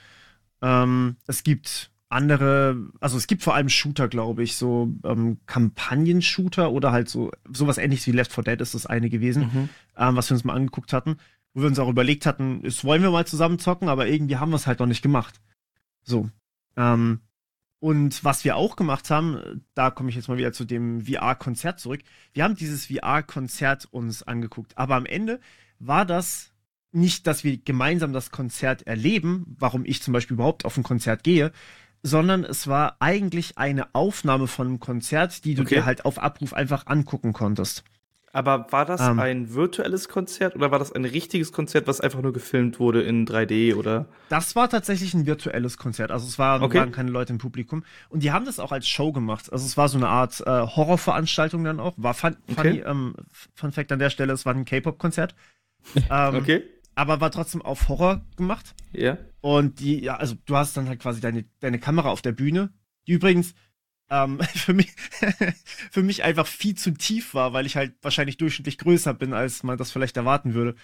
Ähm, 0.60 1.16
es 1.26 1.42
gibt 1.42 1.90
andere, 2.08 2.76
also 3.00 3.16
es 3.16 3.26
gibt 3.26 3.42
vor 3.42 3.54
allem 3.54 3.68
Shooter, 3.68 4.08
glaube 4.08 4.42
ich, 4.42 4.56
so 4.56 4.92
ähm, 5.04 5.38
Kampagnen-Shooter 5.46 6.70
oder 6.70 6.92
halt 6.92 7.08
so 7.08 7.32
sowas 7.52 7.78
ähnliches 7.78 8.06
wie 8.06 8.12
Left 8.12 8.32
4 8.32 8.44
Dead 8.44 8.60
ist 8.60 8.74
das 8.74 8.86
eine 8.86 9.10
gewesen, 9.10 9.50
mhm. 9.52 9.68
ähm, 9.96 10.16
was 10.16 10.30
wir 10.30 10.34
uns 10.34 10.44
mal 10.44 10.54
angeguckt 10.54 10.92
hatten, 10.92 11.16
wo 11.54 11.62
wir 11.62 11.68
uns 11.68 11.78
auch 11.78 11.88
überlegt 11.88 12.24
hatten, 12.26 12.62
das 12.62 12.84
wollen 12.84 13.02
wir 13.02 13.10
mal 13.10 13.26
zusammen 13.26 13.58
zocken, 13.58 13.88
aber 13.88 14.06
irgendwie 14.06 14.36
haben 14.36 14.50
wir 14.50 14.56
es 14.56 14.66
halt 14.66 14.78
noch 14.78 14.86
nicht 14.86 15.02
gemacht. 15.02 15.40
So. 16.02 16.28
Ähm, 16.76 17.20
und 17.84 18.24
was 18.24 18.46
wir 18.46 18.56
auch 18.56 18.76
gemacht 18.76 19.10
haben, 19.10 19.62
da 19.74 19.90
komme 19.90 20.08
ich 20.08 20.16
jetzt 20.16 20.28
mal 20.28 20.38
wieder 20.38 20.54
zu 20.54 20.64
dem 20.64 21.04
VR-Konzert 21.04 21.78
zurück. 21.78 22.00
Wir 22.32 22.42
haben 22.42 22.56
dieses 22.56 22.86
VR-Konzert 22.86 23.88
uns 23.90 24.22
angeguckt, 24.22 24.78
aber 24.78 24.94
am 24.94 25.04
Ende 25.04 25.38
war 25.80 26.06
das 26.06 26.52
nicht, 26.92 27.26
dass 27.26 27.44
wir 27.44 27.58
gemeinsam 27.58 28.14
das 28.14 28.30
Konzert 28.30 28.86
erleben, 28.86 29.54
warum 29.58 29.84
ich 29.84 30.02
zum 30.02 30.14
Beispiel 30.14 30.32
überhaupt 30.32 30.64
auf 30.64 30.78
ein 30.78 30.82
Konzert 30.82 31.24
gehe, 31.24 31.52
sondern 32.02 32.42
es 32.44 32.68
war 32.68 32.96
eigentlich 33.00 33.58
eine 33.58 33.94
Aufnahme 33.94 34.46
von 34.46 34.66
einem 34.66 34.80
Konzert, 34.80 35.44
die 35.44 35.54
du 35.54 35.60
okay. 35.60 35.74
dir 35.74 35.84
halt 35.84 36.06
auf 36.06 36.18
Abruf 36.18 36.54
einfach 36.54 36.86
angucken 36.86 37.34
konntest. 37.34 37.84
Aber 38.34 38.66
war 38.70 38.84
das 38.84 39.00
ähm, 39.00 39.20
ein 39.20 39.54
virtuelles 39.54 40.08
Konzert 40.08 40.56
oder 40.56 40.70
war 40.70 40.78
das 40.78 40.92
ein 40.92 41.04
richtiges 41.04 41.52
Konzert, 41.52 41.86
was 41.86 42.00
einfach 42.00 42.20
nur 42.20 42.32
gefilmt 42.32 42.80
wurde 42.80 43.02
in 43.02 43.26
3D 43.26 43.76
oder? 43.76 44.06
Das 44.28 44.56
war 44.56 44.68
tatsächlich 44.68 45.14
ein 45.14 45.24
virtuelles 45.24 45.78
Konzert. 45.78 46.10
Also 46.10 46.26
es 46.26 46.38
war, 46.38 46.60
okay. 46.60 46.78
waren 46.78 46.92
keine 46.92 47.10
Leute 47.10 47.32
im 47.32 47.38
Publikum. 47.38 47.84
Und 48.08 48.24
die 48.24 48.32
haben 48.32 48.44
das 48.44 48.58
auch 48.58 48.72
als 48.72 48.88
Show 48.88 49.12
gemacht. 49.12 49.52
Also 49.52 49.64
es 49.64 49.76
war 49.76 49.88
so 49.88 49.96
eine 49.98 50.08
Art 50.08 50.40
äh, 50.40 50.50
Horrorveranstaltung 50.50 51.62
dann 51.64 51.78
auch. 51.78 51.94
War 51.96 52.12
fun, 52.12 52.36
funny, 52.54 52.80
okay. 52.80 52.82
ähm, 52.84 53.14
Fun 53.54 53.72
Fact 53.72 53.92
an 53.92 54.00
der 54.00 54.10
Stelle, 54.10 54.32
es 54.32 54.44
war 54.44 54.54
ein 54.54 54.64
K-Pop-Konzert. 54.64 55.34
ähm, 56.10 56.34
okay 56.34 56.64
aber 56.94 57.20
war 57.20 57.30
trotzdem 57.30 57.62
auf 57.62 57.88
Horror 57.88 58.22
gemacht. 58.36 58.74
Ja. 58.92 59.18
Und 59.40 59.80
die, 59.80 60.02
ja, 60.02 60.16
also 60.16 60.36
du 60.46 60.56
hast 60.56 60.76
dann 60.76 60.88
halt 60.88 61.00
quasi 61.00 61.20
deine, 61.20 61.44
deine 61.60 61.78
Kamera 61.78 62.10
auf 62.10 62.22
der 62.22 62.32
Bühne, 62.32 62.72
die 63.06 63.12
übrigens 63.12 63.54
ähm, 64.10 64.40
für, 64.54 64.74
mich, 64.74 64.92
für 65.90 66.02
mich 66.02 66.24
einfach 66.24 66.46
viel 66.46 66.74
zu 66.74 66.92
tief 66.92 67.34
war, 67.34 67.52
weil 67.52 67.66
ich 67.66 67.76
halt 67.76 67.94
wahrscheinlich 68.02 68.36
durchschnittlich 68.36 68.78
größer 68.78 69.14
bin, 69.14 69.32
als 69.32 69.62
man 69.62 69.78
das 69.78 69.90
vielleicht 69.90 70.16
erwarten 70.16 70.54
würde. 70.54 70.74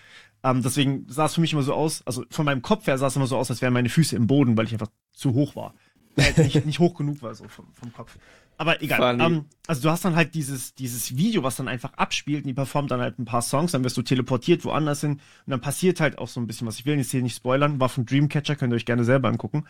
Ähm, 0.43 0.63
deswegen 0.63 1.07
sah 1.09 1.27
es 1.27 1.35
für 1.35 1.41
mich 1.41 1.53
immer 1.53 1.63
so 1.63 1.75
aus, 1.75 2.03
also 2.07 2.25
von 2.31 2.45
meinem 2.45 2.63
Kopf 2.63 2.87
her 2.87 2.99
sah 2.99 3.09
es 3.09 3.17
immer 3.17 3.27
so 3.27 3.37
aus, 3.37 3.51
als 3.51 3.63
wären 3.63 3.73
meine 3.73 3.89
Füße 3.89 4.17
im 4.17 4.27
Boden, 4.27 4.57
weil 4.57 4.67
ich 4.67 4.73
einfach 4.73 4.91
zu 5.13 5.35
hoch 5.35 5.57
war. 5.57 5.75
Halt 6.17 6.39
nicht, 6.39 6.67
nicht 6.67 6.79
hoch 6.79 6.95
genug 6.95 7.23
war, 7.23 7.35
so 7.35 7.47
vom, 7.49 7.67
vom 7.75 7.93
Kopf. 7.93 8.17
Aber 8.57 8.83
egal. 8.83 9.19
Ähm, 9.21 9.47
also 9.67 9.81
du 9.81 9.91
hast 9.91 10.05
dann 10.05 10.17
halt 10.17 10.35
dieses, 10.35 10.75
dieses 10.75 11.17
Video, 11.17 11.43
was 11.43 11.57
dann 11.57 11.67
einfach 11.67 11.95
abspielt 11.95 12.45
und 12.45 12.49
die 12.49 12.55
performt 12.55 12.91
dann 12.91 13.01
halt 13.01 13.19
ein 13.19 13.25
paar 13.25 13.41
Songs, 13.41 13.73
dann 13.73 13.85
wirst 13.85 13.97
du 13.97 14.03
teleportiert 14.03 14.67
woanders 14.67 15.01
hin 15.01 15.13
und 15.13 15.21
dann 15.47 15.63
passiert 15.63 15.99
halt 15.99 16.19
auch 16.19 16.29
so 16.29 16.41
ein 16.41 16.47
bisschen 16.47 16.67
was. 16.67 16.79
Ich 16.79 16.85
will 16.85 16.99
jetzt 16.99 17.11
hier 17.11 17.23
nicht 17.23 17.37
spoilern, 17.37 17.81
war 17.81 17.89
von 17.89 18.05
Dreamcatcher, 18.05 18.57
könnt 18.57 18.73
ihr 18.75 18.77
euch 18.77 18.85
gerne 18.85 19.05
selber 19.05 19.29
angucken. 19.29 19.65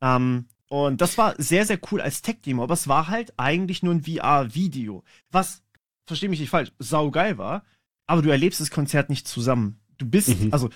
Ähm, 0.00 0.46
und 0.74 1.00
das 1.00 1.16
war 1.18 1.36
sehr, 1.38 1.66
sehr 1.66 1.78
cool 1.92 2.00
als 2.00 2.20
Tech-Demo, 2.20 2.64
aber 2.64 2.74
es 2.74 2.88
war 2.88 3.06
halt 3.06 3.32
eigentlich 3.36 3.84
nur 3.84 3.94
ein 3.94 4.02
VR-Video. 4.02 5.04
Was, 5.30 5.62
versteh 6.04 6.26
mich 6.26 6.40
nicht 6.40 6.50
falsch, 6.50 6.72
saugeil 6.80 7.38
war, 7.38 7.62
aber 8.08 8.22
du 8.22 8.30
erlebst 8.30 8.60
das 8.60 8.72
Konzert 8.72 9.08
nicht 9.08 9.28
zusammen. 9.28 9.78
Du 9.98 10.06
bist, 10.10 10.40
mhm. 10.40 10.52
also 10.52 10.70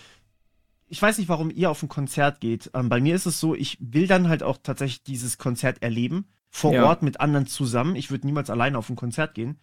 ich 0.87 1.03
weiß 1.03 1.19
nicht, 1.19 1.29
warum 1.29 1.51
ihr 1.51 1.69
auf 1.69 1.83
ein 1.83 1.89
Konzert 1.89 2.39
geht. 2.39 2.71
Ähm, 2.75 2.89
bei 2.89 3.01
mir 3.01 3.17
ist 3.17 3.27
es 3.27 3.41
so, 3.41 3.57
ich 3.57 3.77
will 3.81 4.07
dann 4.07 4.29
halt 4.29 4.45
auch 4.45 4.59
tatsächlich 4.63 5.03
dieses 5.03 5.37
Konzert 5.37 5.83
erleben 5.83 6.29
vor 6.49 6.73
ja. 6.73 6.87
Ort 6.87 7.03
mit 7.03 7.19
anderen 7.19 7.49
zusammen. 7.49 7.97
Ich 7.97 8.13
würde 8.13 8.25
niemals 8.25 8.51
alleine 8.51 8.79
auf 8.79 8.89
ein 8.89 8.95
Konzert 8.95 9.35
gehen 9.35 9.59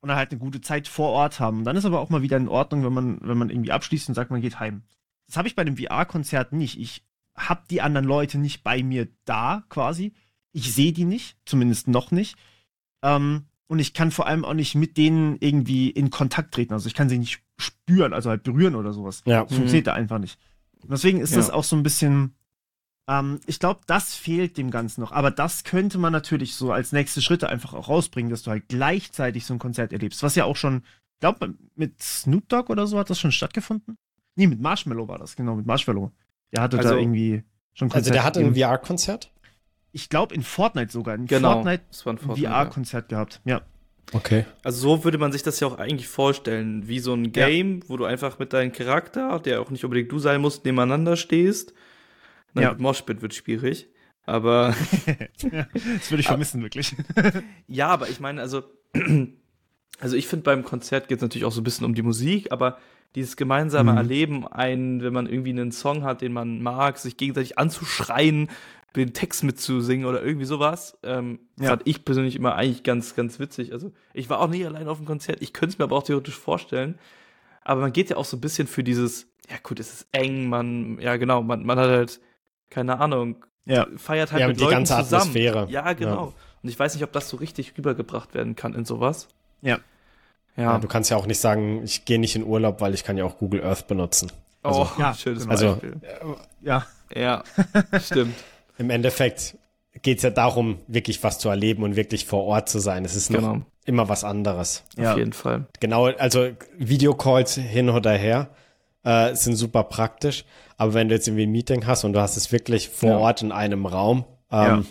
und 0.00 0.10
dann 0.10 0.18
halt 0.18 0.30
eine 0.30 0.40
gute 0.40 0.60
Zeit 0.60 0.88
vor 0.88 1.08
Ort 1.08 1.40
haben. 1.40 1.60
Und 1.60 1.64
dann 1.64 1.76
ist 1.76 1.86
aber 1.86 2.00
auch 2.00 2.10
mal 2.10 2.20
wieder 2.20 2.36
in 2.36 2.48
Ordnung, 2.48 2.84
wenn 2.84 2.92
man, 2.92 3.18
wenn 3.22 3.38
man 3.38 3.48
irgendwie 3.48 3.72
abschließt 3.72 4.10
und 4.10 4.14
sagt, 4.14 4.30
man 4.30 4.42
geht 4.42 4.60
heim. 4.60 4.82
Das 5.26 5.38
habe 5.38 5.48
ich 5.48 5.56
bei 5.56 5.64
dem 5.64 5.78
VR-Konzert 5.78 6.52
nicht. 6.52 6.78
Ich 6.78 7.02
habe 7.48 7.62
die 7.70 7.80
anderen 7.80 8.06
Leute 8.06 8.38
nicht 8.38 8.62
bei 8.62 8.82
mir 8.82 9.08
da 9.24 9.64
quasi. 9.68 10.12
Ich 10.52 10.72
sehe 10.74 10.92
die 10.92 11.04
nicht, 11.04 11.36
zumindest 11.44 11.88
noch 11.88 12.10
nicht. 12.10 12.36
Ähm, 13.02 13.46
und 13.66 13.78
ich 13.78 13.94
kann 13.94 14.10
vor 14.10 14.26
allem 14.26 14.44
auch 14.44 14.54
nicht 14.54 14.74
mit 14.74 14.96
denen 14.96 15.36
irgendwie 15.38 15.90
in 15.90 16.10
Kontakt 16.10 16.52
treten. 16.52 16.72
Also 16.72 16.88
ich 16.88 16.94
kann 16.94 17.08
sie 17.08 17.18
nicht 17.18 17.40
spüren, 17.56 18.12
also 18.12 18.30
halt 18.30 18.42
berühren 18.42 18.74
oder 18.74 18.92
sowas. 18.92 19.22
Ja. 19.26 19.44
Das 19.44 19.54
funktioniert 19.54 19.86
mhm. 19.86 19.90
da 19.90 19.94
einfach 19.94 20.18
nicht. 20.18 20.38
Und 20.82 20.90
deswegen 20.90 21.20
ist 21.20 21.30
ja. 21.30 21.36
das 21.36 21.50
auch 21.50 21.64
so 21.64 21.76
ein 21.76 21.82
bisschen, 21.82 22.34
ähm, 23.08 23.38
ich 23.46 23.60
glaube, 23.60 23.80
das 23.86 24.14
fehlt 24.14 24.56
dem 24.56 24.70
Ganzen 24.70 25.00
noch. 25.02 25.12
Aber 25.12 25.30
das 25.30 25.64
könnte 25.64 25.98
man 25.98 26.12
natürlich 26.12 26.56
so 26.56 26.72
als 26.72 26.92
nächste 26.92 27.22
Schritte 27.22 27.48
einfach 27.48 27.74
auch 27.74 27.88
rausbringen, 27.88 28.30
dass 28.30 28.42
du 28.42 28.50
halt 28.50 28.68
gleichzeitig 28.68 29.46
so 29.46 29.54
ein 29.54 29.60
Konzert 29.60 29.92
erlebst. 29.92 30.22
Was 30.22 30.34
ja 30.34 30.44
auch 30.44 30.56
schon, 30.56 30.82
ich 31.14 31.20
glaube, 31.20 31.54
mit 31.76 32.02
Snoop 32.02 32.48
Dogg 32.48 32.72
oder 32.72 32.86
so 32.86 32.98
hat 32.98 33.08
das 33.08 33.20
schon 33.20 33.32
stattgefunden. 33.32 33.96
Nee, 34.34 34.46
mit 34.46 34.60
Marshmallow 34.60 35.06
war 35.06 35.18
das, 35.18 35.36
genau, 35.36 35.54
mit 35.54 35.66
Marshmallow. 35.66 36.10
Der 36.52 36.62
hatte 36.62 36.78
also, 36.78 36.90
da 36.90 36.96
irgendwie 36.96 37.44
schon 37.74 37.88
Konzert. 37.88 37.96
Also 37.96 38.12
der 38.12 38.24
hatte 38.24 38.40
ein 38.40 38.54
VR-Konzert? 38.54 39.32
Ich 39.92 40.08
glaube 40.08 40.34
in 40.34 40.42
Fortnite 40.42 40.92
sogar. 40.92 41.14
In 41.14 41.26
genau, 41.26 41.62
Fortnite, 41.62 41.82
ein 42.04 42.18
VR-Konzert 42.18 43.10
ja. 43.10 43.16
gehabt, 43.16 43.40
ja. 43.44 43.62
Okay. 44.12 44.44
Also 44.64 44.80
so 44.80 45.04
würde 45.04 45.18
man 45.18 45.30
sich 45.30 45.44
das 45.44 45.60
ja 45.60 45.68
auch 45.68 45.78
eigentlich 45.78 46.08
vorstellen, 46.08 46.88
wie 46.88 46.98
so 46.98 47.14
ein 47.14 47.30
Game, 47.30 47.80
ja. 47.80 47.88
wo 47.88 47.96
du 47.96 48.04
einfach 48.04 48.40
mit 48.40 48.52
deinem 48.52 48.72
Charakter, 48.72 49.38
der 49.38 49.60
auch 49.60 49.70
nicht 49.70 49.84
unbedingt 49.84 50.10
du 50.10 50.18
sein 50.18 50.40
musst, 50.40 50.64
nebeneinander 50.64 51.16
stehst 51.16 51.74
na, 52.54 52.62
ja. 52.62 52.74
Moshpit 52.78 53.22
wird 53.22 53.34
schwierig. 53.34 53.88
Aber. 54.26 54.74
das 55.06 56.10
würde 56.10 56.20
ich 56.20 56.26
vermissen, 56.26 56.62
wirklich. 56.62 56.94
ja, 57.66 57.88
aber 57.88 58.08
ich 58.08 58.20
meine, 58.20 58.40
also. 58.40 58.62
Also 60.02 60.16
ich 60.16 60.28
finde, 60.28 60.44
beim 60.44 60.64
Konzert 60.64 61.08
geht 61.08 61.18
es 61.18 61.22
natürlich 61.22 61.44
auch 61.44 61.52
so 61.52 61.60
ein 61.60 61.64
bisschen 61.64 61.84
um 61.84 61.94
die 61.94 62.00
Musik, 62.00 62.52
aber 62.52 62.78
dieses 63.14 63.36
gemeinsame 63.36 63.92
mhm. 63.92 63.98
Erleben, 63.98 64.46
ein, 64.46 65.02
wenn 65.02 65.12
man 65.12 65.26
irgendwie 65.26 65.50
einen 65.50 65.72
Song 65.72 66.04
hat, 66.04 66.20
den 66.20 66.32
man 66.32 66.62
mag, 66.62 66.98
sich 66.98 67.16
gegenseitig 67.16 67.58
anzuschreien, 67.58 68.48
den 68.96 69.12
Text 69.12 69.44
mitzusingen 69.44 70.06
oder 70.06 70.22
irgendwie 70.22 70.46
sowas, 70.46 70.98
ähm, 71.02 71.40
ja. 71.58 71.68
fand 71.68 71.82
ich 71.84 72.04
persönlich 72.04 72.36
immer 72.36 72.56
eigentlich 72.56 72.82
ganz, 72.82 73.14
ganz 73.14 73.38
witzig. 73.38 73.72
Also 73.72 73.92
ich 74.14 74.28
war 74.28 74.40
auch 74.40 74.48
nie 74.48 74.64
allein 74.64 74.88
auf 74.88 74.98
dem 74.98 75.06
Konzert, 75.06 75.42
ich 75.42 75.52
könnte 75.52 75.74
es 75.74 75.78
mir 75.78 75.84
aber 75.84 75.96
auch 75.96 76.02
theoretisch 76.02 76.38
vorstellen. 76.38 76.98
Aber 77.62 77.82
man 77.82 77.92
geht 77.92 78.10
ja 78.10 78.16
auch 78.16 78.24
so 78.24 78.36
ein 78.36 78.40
bisschen 78.40 78.66
für 78.66 78.82
dieses, 78.82 79.28
ja 79.48 79.56
gut, 79.62 79.78
es 79.78 79.92
ist 79.92 80.06
eng, 80.12 80.48
man, 80.48 80.98
ja 81.00 81.16
genau, 81.16 81.42
man, 81.42 81.64
man 81.64 81.78
hat 81.78 81.88
halt 81.88 82.20
keine 82.70 83.00
Ahnung, 83.00 83.44
ja. 83.66 83.86
feiert 83.96 84.32
halt 84.32 84.40
ja, 84.40 84.48
mit 84.48 84.56
die 84.56 84.62
Leuten 84.62 84.76
ganze 84.76 84.96
zusammen. 84.98 85.22
Atmosphäre. 85.22 85.66
Ja, 85.70 85.92
genau. 85.92 86.26
Ja. 86.26 86.32
Und 86.62 86.68
ich 86.68 86.78
weiß 86.78 86.94
nicht, 86.94 87.04
ob 87.04 87.12
das 87.12 87.28
so 87.28 87.36
richtig 87.36 87.76
rübergebracht 87.76 88.34
werden 88.34 88.56
kann 88.56 88.74
in 88.74 88.84
sowas. 88.84 89.28
Ja. 89.60 89.78
Ja. 90.56 90.62
ja 90.62 90.78
du 90.78 90.88
kannst 90.88 91.10
ja 91.10 91.16
auch 91.16 91.26
nicht 91.26 91.40
sagen, 91.40 91.82
ich 91.84 92.04
gehe 92.04 92.18
nicht 92.18 92.36
in 92.36 92.44
Urlaub, 92.44 92.80
weil 92.80 92.94
ich 92.94 93.04
kann 93.04 93.16
ja 93.16 93.24
auch 93.24 93.38
Google 93.38 93.64
Earth 93.64 93.86
benutzen. 93.86 94.30
Also, 94.62 94.82
oh, 94.82 95.00
ja, 95.00 95.14
schönes 95.14 95.48
also, 95.48 95.72
Beispiel. 95.72 95.96
Ja. 96.62 96.86
Ja, 97.14 97.42
stimmt. 98.02 98.34
Im 98.78 98.90
Endeffekt 98.90 99.56
geht 100.02 100.18
es 100.18 100.22
ja 100.22 100.30
darum, 100.30 100.78
wirklich 100.86 101.22
was 101.22 101.38
zu 101.38 101.48
erleben 101.48 101.82
und 101.82 101.96
wirklich 101.96 102.26
vor 102.26 102.44
Ort 102.44 102.68
zu 102.68 102.78
sein. 102.78 103.04
Es 103.04 103.16
ist 103.16 103.28
genau. 103.28 103.54
noch 103.54 103.62
immer 103.84 104.08
was 104.08 104.24
anderes. 104.24 104.84
Ja. 104.96 105.12
Auf 105.12 105.18
jeden 105.18 105.32
Fall. 105.32 105.66
Genau, 105.80 106.06
also 106.06 106.50
Videocalls 106.78 107.54
hin 107.54 107.90
oder 107.90 108.12
her 108.12 108.48
äh, 109.02 109.34
sind 109.34 109.56
super 109.56 109.84
praktisch. 109.84 110.44
Aber 110.76 110.94
wenn 110.94 111.08
du 111.08 111.14
jetzt 111.14 111.26
irgendwie 111.26 111.46
ein 111.46 111.52
Meeting 111.52 111.86
hast 111.86 112.04
und 112.04 112.12
du 112.12 112.20
hast 112.20 112.36
es 112.36 112.52
wirklich 112.52 112.88
vor 112.88 113.10
ja. 113.10 113.18
Ort 113.18 113.42
in 113.42 113.52
einem 113.52 113.86
Raum, 113.86 114.24
ähm, 114.50 114.86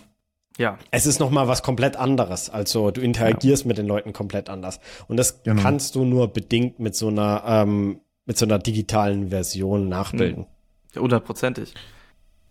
ja. 0.59 0.77
Es 0.91 1.05
ist 1.05 1.19
noch 1.19 1.31
mal 1.31 1.47
was 1.47 1.63
komplett 1.63 1.95
anderes. 1.95 2.49
Also 2.49 2.91
du 2.91 2.99
interagierst 2.99 3.63
ja. 3.63 3.67
mit 3.69 3.77
den 3.77 3.87
Leuten 3.87 4.11
komplett 4.11 4.49
anders. 4.49 4.81
Und 5.07 5.15
das 5.15 5.41
genau. 5.41 5.61
kannst 5.61 5.95
du 5.95 6.03
nur 6.03 6.27
bedingt 6.27 6.79
mit 6.79 6.95
so 6.95 7.07
einer 7.07 7.43
ähm, 7.47 8.01
mit 8.25 8.37
so 8.37 8.45
einer 8.45 8.59
digitalen 8.59 9.29
Version 9.29 9.87
nachbilden. 9.87 10.47
Ja, 10.93 11.01
hundertprozentig. 11.01 11.73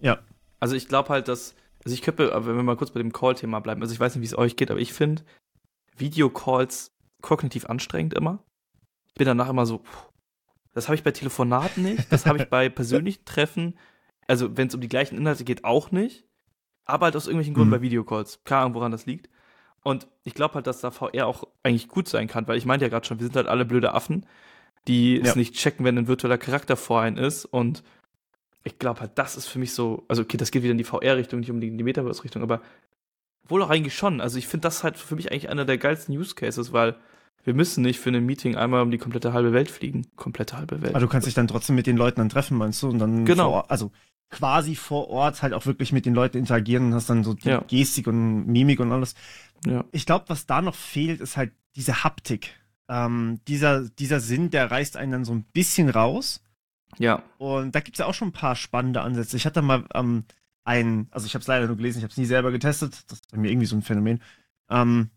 Ja. 0.00 0.20
Also 0.58 0.74
ich 0.74 0.88
glaube 0.88 1.10
halt, 1.10 1.28
dass 1.28 1.54
also 1.84 1.94
ich 1.94 2.00
könnte, 2.00 2.32
wenn 2.34 2.56
wir 2.56 2.62
mal 2.62 2.76
kurz 2.76 2.90
bei 2.90 2.98
dem 2.98 3.12
Call-Thema 3.12 3.60
bleiben, 3.60 3.82
also 3.82 3.92
ich 3.92 4.00
weiß 4.00 4.14
nicht, 4.14 4.22
wie 4.22 4.26
es 4.26 4.38
euch 4.38 4.56
geht, 4.56 4.70
aber 4.70 4.80
ich 4.80 4.94
finde 4.94 5.22
Videocalls 5.96 6.92
kognitiv 7.20 7.66
anstrengend 7.66 8.14
immer. 8.14 8.42
Ich 9.08 9.14
bin 9.14 9.26
danach 9.26 9.50
immer 9.50 9.66
so, 9.66 9.78
puh, 9.78 10.08
das 10.72 10.88
habe 10.88 10.96
ich 10.96 11.02
bei 11.02 11.10
Telefonaten 11.10 11.82
nicht. 11.82 12.10
Das 12.10 12.24
habe 12.24 12.38
ich 12.38 12.48
bei 12.48 12.68
persönlichen 12.70 13.24
Treffen, 13.26 13.78
also 14.26 14.56
wenn 14.56 14.68
es 14.68 14.74
um 14.74 14.80
die 14.80 14.88
gleichen 14.88 15.18
Inhalte 15.18 15.44
geht, 15.44 15.64
auch 15.64 15.90
nicht. 15.90 16.27
Aber 16.88 17.06
halt 17.06 17.16
aus 17.16 17.26
irgendwelchen 17.26 17.54
Gründen 17.54 17.70
mhm. 17.70 17.76
bei 17.76 17.82
Videocalls. 17.82 18.40
Keine 18.44 18.62
Ahnung, 18.62 18.74
woran 18.74 18.92
das 18.92 19.06
liegt. 19.06 19.28
Und 19.84 20.08
ich 20.24 20.34
glaube 20.34 20.54
halt, 20.54 20.66
dass 20.66 20.80
da 20.80 20.90
VR 20.90 21.26
auch 21.26 21.44
eigentlich 21.62 21.88
gut 21.88 22.08
sein 22.08 22.26
kann, 22.26 22.48
weil 22.48 22.58
ich 22.58 22.66
meinte 22.66 22.84
ja 22.84 22.88
gerade 22.88 23.06
schon, 23.06 23.20
wir 23.20 23.26
sind 23.26 23.36
halt 23.36 23.46
alle 23.46 23.64
blöde 23.64 23.94
Affen, 23.94 24.26
die 24.86 25.16
ja. 25.16 25.24
es 25.24 25.36
nicht 25.36 25.54
checken, 25.54 25.84
wenn 25.84 25.96
ein 25.96 26.08
virtueller 26.08 26.38
Charakter 26.38 26.76
vor 26.76 27.00
einem 27.00 27.16
ist. 27.16 27.44
Und 27.44 27.84
ich 28.64 28.78
glaube 28.78 29.00
halt, 29.00 29.12
das 29.16 29.36
ist 29.36 29.46
für 29.46 29.58
mich 29.58 29.72
so, 29.72 30.04
also 30.08 30.22
okay, 30.22 30.36
das 30.36 30.50
geht 30.50 30.62
wieder 30.62 30.72
in 30.72 30.78
die 30.78 30.84
VR-Richtung, 30.84 31.40
nicht 31.40 31.50
um 31.50 31.60
die, 31.60 31.74
die 31.74 31.84
Metaverse-Richtung, 31.84 32.42
aber 32.42 32.60
wohl 33.46 33.62
auch 33.62 33.70
eigentlich 33.70 33.94
schon. 33.94 34.20
Also 34.20 34.38
ich 34.38 34.46
finde 34.46 34.62
das 34.62 34.82
halt 34.82 34.96
für 34.96 35.14
mich 35.14 35.30
eigentlich 35.30 35.48
einer 35.48 35.64
der 35.64 35.78
geilsten 35.78 36.16
Use 36.16 36.34
Cases, 36.34 36.72
weil 36.72 36.96
wir 37.44 37.54
müssen 37.54 37.82
nicht 37.82 37.98
für 37.98 38.10
ein 38.10 38.26
Meeting 38.26 38.56
einmal 38.56 38.82
um 38.82 38.90
die 38.90 38.98
komplette 38.98 39.32
halbe 39.32 39.52
Welt 39.52 39.70
fliegen. 39.70 40.06
Komplette 40.16 40.56
halbe 40.56 40.82
Welt. 40.82 40.94
Aber 40.94 41.00
du 41.00 41.08
kannst 41.08 41.26
dich 41.26 41.34
dann 41.34 41.48
trotzdem 41.48 41.76
mit 41.76 41.86
den 41.86 41.96
Leuten 41.96 42.20
dann 42.20 42.28
treffen, 42.28 42.58
meinst 42.58 42.82
du? 42.82 42.88
Und 42.88 42.98
dann 42.98 43.24
genau. 43.24 43.52
Vor, 43.52 43.70
also 43.70 43.90
quasi 44.30 44.74
vor 44.74 45.08
Ort 45.08 45.42
halt 45.42 45.52
auch 45.54 45.66
wirklich 45.66 45.92
mit 45.92 46.06
den 46.06 46.14
Leuten 46.14 46.38
interagieren 46.38 46.86
und 46.86 46.94
hast 46.94 47.08
dann 47.08 47.24
so 47.24 47.34
die 47.34 47.48
ja. 47.48 47.64
Gestik 47.66 48.06
und 48.06 48.46
Mimik 48.46 48.80
und 48.80 48.92
alles. 48.92 49.14
Ja. 49.66 49.84
Ich 49.92 50.06
glaube, 50.06 50.26
was 50.28 50.46
da 50.46 50.62
noch 50.62 50.74
fehlt, 50.74 51.20
ist 51.20 51.36
halt 51.36 51.52
diese 51.76 52.04
Haptik. 52.04 52.54
Ähm, 52.88 53.40
dieser, 53.48 53.88
dieser 53.88 54.20
Sinn, 54.20 54.50
der 54.50 54.70
reißt 54.70 54.96
einen 54.96 55.12
dann 55.12 55.24
so 55.24 55.32
ein 55.32 55.44
bisschen 55.44 55.88
raus. 55.88 56.42
Ja. 56.98 57.22
Und 57.38 57.74
da 57.74 57.80
gibt 57.80 57.96
es 57.96 57.98
ja 57.98 58.06
auch 58.06 58.14
schon 58.14 58.28
ein 58.28 58.32
paar 58.32 58.56
spannende 58.56 59.00
Ansätze. 59.00 59.36
Ich 59.36 59.46
hatte 59.46 59.62
mal 59.62 59.84
am 59.90 60.24
ein, 60.68 61.08
also 61.10 61.26
ich 61.26 61.34
habe 61.34 61.40
es 61.40 61.46
leider 61.46 61.66
nur 61.66 61.76
gelesen, 61.76 61.98
ich 61.98 62.04
habe 62.04 62.10
es 62.10 62.18
nie 62.18 62.26
selber 62.26 62.52
getestet, 62.52 62.92
das 63.06 63.20
ist 63.20 63.30
bei 63.30 63.38
mir 63.38 63.50
irgendwie 63.50 63.66
so 63.66 63.74
ein 63.74 63.82
Phänomen. 63.82 64.20
Ähm, 64.68 65.10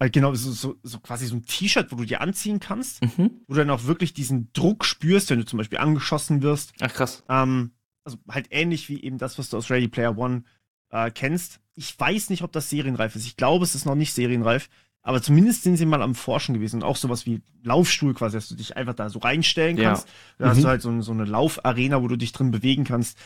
halt 0.00 0.14
genau, 0.14 0.34
so, 0.34 0.50
so, 0.50 0.76
so 0.82 0.98
quasi 0.98 1.26
so 1.26 1.36
ein 1.36 1.44
T-Shirt, 1.44 1.92
wo 1.92 1.96
du 1.96 2.06
dir 2.06 2.22
anziehen 2.22 2.58
kannst, 2.58 3.02
mhm. 3.02 3.42
wo 3.46 3.52
du 3.52 3.60
dann 3.60 3.70
auch 3.70 3.84
wirklich 3.84 4.14
diesen 4.14 4.50
Druck 4.54 4.84
spürst, 4.86 5.28
wenn 5.28 5.38
du 5.38 5.44
zum 5.44 5.58
Beispiel 5.58 5.78
angeschossen 5.78 6.40
wirst. 6.40 6.72
Ach 6.80 6.92
krass. 6.92 7.22
Ähm, 7.28 7.72
also 8.04 8.18
halt 8.28 8.48
ähnlich 8.50 8.88
wie 8.88 9.02
eben 9.02 9.18
das, 9.18 9.38
was 9.38 9.50
du 9.50 9.56
aus 9.56 9.70
Ready 9.70 9.88
Player 9.88 10.16
One 10.16 10.44
äh, 10.90 11.10
kennst. 11.10 11.60
Ich 11.74 11.98
weiß 11.98 12.30
nicht, 12.30 12.42
ob 12.42 12.52
das 12.52 12.70
serienreif 12.70 13.16
ist. 13.16 13.26
Ich 13.26 13.36
glaube, 13.36 13.64
es 13.64 13.74
ist 13.74 13.86
noch 13.86 13.94
nicht 13.94 14.12
serienreif. 14.12 14.68
Aber 15.02 15.20
zumindest 15.20 15.62
sind 15.62 15.76
sie 15.76 15.84
mal 15.84 16.00
am 16.00 16.14
Forschen 16.14 16.54
gewesen 16.54 16.76
und 16.76 16.84
auch 16.88 16.96
sowas 16.96 17.26
wie 17.26 17.42
Laufstuhl 17.62 18.14
quasi, 18.14 18.38
dass 18.38 18.48
du 18.48 18.54
dich 18.54 18.76
einfach 18.76 18.94
da 18.94 19.10
so 19.10 19.18
reinstellen 19.18 19.76
kannst. 19.76 20.06
Ja. 20.06 20.14
Da 20.38 20.44
mhm. 20.46 20.50
hast 20.50 20.62
du 20.62 20.68
halt 20.68 20.82
so, 20.82 21.00
so 21.02 21.12
eine 21.12 21.26
Laufarena, 21.26 22.02
wo 22.02 22.08
du 22.08 22.16
dich 22.16 22.32
drin 22.32 22.50
bewegen 22.50 22.84
kannst. 22.84 23.18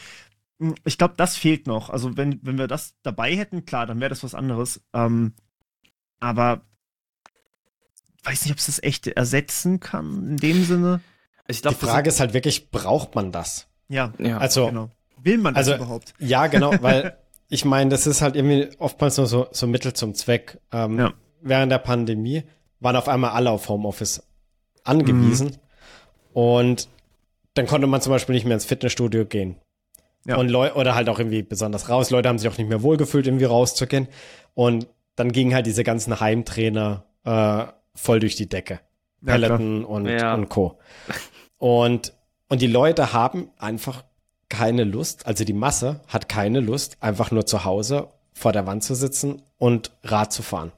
Hm, 0.59 0.75
ich 0.85 0.99
glaube, 0.99 1.15
das 1.17 1.37
fehlt 1.37 1.69
noch. 1.69 1.89
Also 1.89 2.17
wenn, 2.17 2.41
wenn 2.43 2.59
wir 2.59 2.67
das 2.67 2.95
dabei 3.03 3.37
hätten, 3.37 3.65
klar, 3.65 3.87
dann 3.87 4.01
wäre 4.01 4.09
das 4.09 4.25
was 4.25 4.35
anderes. 4.35 4.81
Ähm, 4.93 5.35
aber 6.19 6.63
weiß 8.25 8.43
nicht, 8.43 8.53
ob 8.53 8.59
es 8.59 8.67
das 8.67 8.83
echt 8.83 9.07
ersetzen 9.07 9.79
kann 9.79 10.31
in 10.31 10.37
dem 10.37 10.65
Sinne. 10.65 11.01
Ich 11.47 11.63
glaub, 11.63 11.79
Die 11.79 11.87
Frage 11.87 12.09
ist 12.09 12.19
halt 12.19 12.35
wirklich, 12.35 12.71
braucht 12.71 13.15
man 13.15 13.31
das? 13.31 13.69
Ja, 13.89 14.13
ja 14.19 14.39
also 14.39 14.67
genau. 14.67 14.91
Will 15.23 15.39
man 15.39 15.55
das 15.55 15.69
also, 15.69 15.83
überhaupt? 15.83 16.15
Ja, 16.19 16.47
genau, 16.47 16.73
weil 16.81 17.19
ich 17.49 17.65
meine, 17.65 17.91
das 17.91 18.07
ist 18.07 18.23
halt 18.23 18.37
irgendwie 18.37 18.69
oftmals 18.79 19.17
nur 19.17 19.27
so, 19.27 19.49
so 19.51 19.67
Mittel 19.67 19.93
zum 19.93 20.15
Zweck. 20.15 20.61
Ähm, 20.73 20.99
ja 20.99 21.13
während 21.41 21.73
der 21.73 21.79
Pandemie 21.79 22.45
waren 22.81 22.97
auf 22.97 23.09
einmal 23.09 23.31
alle 23.31 23.51
auf 23.51 23.69
Homeoffice 23.69 24.23
angewiesen. 24.85 25.49
Mhm. 25.49 25.55
Und 26.33 26.89
dann 27.55 27.67
konnte 27.67 27.87
man 27.87 28.01
zum 28.01 28.13
Beispiel 28.13 28.35
nicht 28.35 28.45
mehr 28.45 28.55
ins 28.55 28.65
Fitnessstudio 28.65 29.25
gehen. 29.25 29.57
Ja. 30.25 30.37
Und 30.37 30.49
Leu 30.49 30.73
oder 30.75 30.95
halt 30.95 31.09
auch 31.09 31.19
irgendwie 31.19 31.43
besonders 31.43 31.89
raus. 31.89 32.11
Leute 32.11 32.29
haben 32.29 32.39
sich 32.39 32.49
auch 32.49 32.59
nicht 32.59 32.69
mehr 32.69 32.83
wohlgefühlt, 32.83 33.27
irgendwie 33.27 33.47
rauszugehen. 33.47 34.09
Und 34.55 34.87
dann 35.17 35.33
gingen 35.33 35.55
halt 35.55 35.67
diese 35.67 35.85
ganzen 35.85 36.21
Heimtrainer 36.21 37.05
äh, 37.25 37.65
voll 37.95 38.21
durch 38.21 38.37
die 38.37 38.49
Decke. 38.49 38.81
Ja, 39.23 39.33
Peloton 39.33 39.85
und, 39.85 40.07
ja. 40.07 40.35
und 40.35 40.49
Co. 40.49 40.79
Und, 41.57 42.13
und 42.49 42.63
die 42.63 42.67
Leute 42.67 43.13
haben 43.13 43.51
einfach 43.59 44.05
keine 44.49 44.85
Lust, 44.85 45.27
also 45.27 45.45
die 45.45 45.53
Masse 45.53 46.01
hat 46.09 46.29
keine 46.29 46.61
Lust, 46.61 46.97
einfach 47.01 47.31
nur 47.31 47.47
zu 47.47 47.65
Hause 47.65 48.09
vor 48.33 48.53
der 48.53 48.67
Wand 48.67 48.83
zu 48.83 48.95
sitzen 48.95 49.43
und 49.59 49.91
Rad 50.03 50.33
zu 50.33 50.43
fahren. 50.43 50.73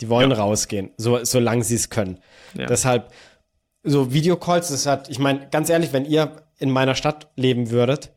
Die 0.00 0.08
wollen 0.08 0.30
ja. 0.30 0.36
rausgehen, 0.36 0.90
so, 0.96 1.24
solange 1.24 1.64
sie 1.64 1.76
es 1.76 1.88
können. 1.88 2.18
Ja. 2.54 2.66
Deshalb, 2.66 3.12
so 3.82 4.12
Videocalls, 4.12 4.68
das 4.68 4.86
hat, 4.86 5.08
ich 5.08 5.18
meine, 5.18 5.48
ganz 5.50 5.70
ehrlich, 5.70 5.92
wenn 5.92 6.04
ihr 6.04 6.42
in 6.58 6.70
meiner 6.70 6.94
Stadt 6.94 7.28
leben 7.36 7.70
würdet, 7.70 8.10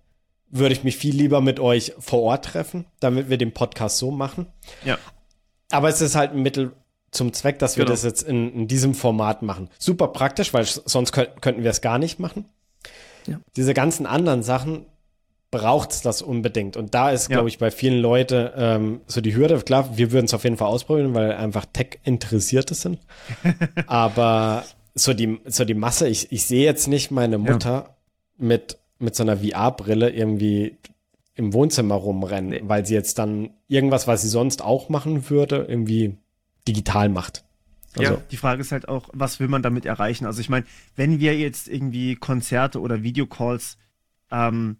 würde 0.50 0.74
ich 0.74 0.84
mich 0.84 0.98
viel 0.98 1.15
lieber 1.15 1.41
mit 1.41 1.60
euch 1.60 1.93
vor 2.00 2.22
Ort 2.24 2.46
treffen, 2.46 2.86
damit 3.00 3.30
wir 3.30 3.38
den 3.38 3.54
Podcast 3.54 3.98
so 3.98 4.12
machen. 4.12 4.48
Ja. 4.84 4.98
Aber 5.72 5.89
es 5.89 6.02
ist 6.02 6.15
halt 6.15 6.32
ein 6.32 6.41
Mittel 6.41 6.74
zum 7.12 7.34
Zweck, 7.34 7.60
dass 7.60 7.78
wir 7.78 7.86
genau. 7.86 7.93
das 7.93 8.04
jetzt 8.04 8.24
in, 8.24 8.54
in, 8.54 8.67
diesem 8.67 8.93
Format 8.93 9.41
machen. 9.41 9.70
Super 9.78 10.08
praktisch, 10.10 10.54
weil 10.54 10.65
sonst 10.65 11.12
könnt, 11.12 11.41
könnten 11.41 11.63
wir 11.63 11.72
es 11.72 11.82
gar 11.82 12.00
nicht 12.00 12.20
machen. 12.20 12.46
Ja. 13.27 13.39
Diese 13.55 13.73
ganzen 13.73 14.05
anderen 14.05 14.43
Sachen, 14.43 14.85
braucht 15.51 15.91
es 15.91 16.01
das 16.01 16.21
unbedingt. 16.21 16.75
Und 16.75 16.93
da 16.93 17.11
ist, 17.11 17.29
ja. 17.29 17.35
glaube 17.35 17.49
ich, 17.49 17.57
bei 17.57 17.71
vielen 17.71 18.01
Leuten 18.01 18.49
ähm, 18.55 19.01
so 19.07 19.21
die 19.21 19.35
Hürde. 19.35 19.57
Klar, 19.59 19.97
wir 19.97 20.11
würden 20.11 20.25
es 20.25 20.33
auf 20.33 20.43
jeden 20.43 20.57
Fall 20.57 20.67
ausprobieren, 20.67 21.13
weil 21.13 21.33
einfach 21.33 21.65
Tech-Interessierte 21.71 22.73
sind. 22.73 22.99
Aber 23.87 24.63
so 24.93 25.13
die, 25.13 25.39
so 25.45 25.63
die 25.63 25.73
Masse, 25.73 26.07
ich, 26.07 26.31
ich 26.31 26.45
sehe 26.45 26.65
jetzt 26.65 26.87
nicht 26.87 27.11
meine 27.11 27.37
Mutter 27.37 27.71
ja. 27.71 27.95
mit, 28.37 28.77
mit 28.99 29.15
so 29.15 29.23
einer 29.23 29.37
VR-Brille 29.37 30.09
irgendwie 30.09 30.77
im 31.35 31.53
Wohnzimmer 31.53 31.95
rumrennen, 31.95 32.49
nee. 32.49 32.61
weil 32.63 32.85
sie 32.85 32.95
jetzt 32.95 33.19
dann 33.19 33.51
irgendwas, 33.67 34.07
was 34.07 34.23
sie 34.23 34.29
sonst 34.29 34.63
auch 34.63 34.89
machen 34.89 35.29
würde, 35.29 35.65
irgendwie 35.69 36.17
digital 36.67 37.09
macht. 37.09 37.45
Also. 37.97 38.13
Ja, 38.13 38.21
die 38.31 38.38
Frage 38.38 38.62
ist 38.62 38.71
halt 38.71 38.88
auch, 38.88 39.10
was 39.13 39.39
will 39.39 39.47
man 39.47 39.62
damit 39.62 39.86
erreichen? 39.86 40.25
Also 40.25 40.41
ich 40.41 40.49
meine, 40.49 40.65
wenn 40.95 41.19
wir 41.19 41.38
jetzt 41.38 41.67
irgendwie 41.67 42.15
Konzerte 42.15 42.79
oder 42.79 43.03
Videocalls 43.03 43.77
ähm, 44.31 44.77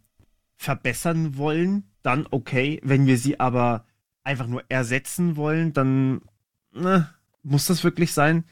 verbessern 0.56 1.38
wollen, 1.38 1.90
dann 2.02 2.28
okay. 2.32 2.80
Wenn 2.84 3.06
wir 3.06 3.18
sie 3.18 3.40
aber 3.40 3.86
einfach 4.24 4.48
nur 4.48 4.64
ersetzen 4.70 5.36
wollen, 5.36 5.74
dann 5.74 6.22
ne, 6.74 7.14
muss 7.44 7.68
das 7.68 7.84
wirklich 7.84 8.14
sein. 8.14 8.44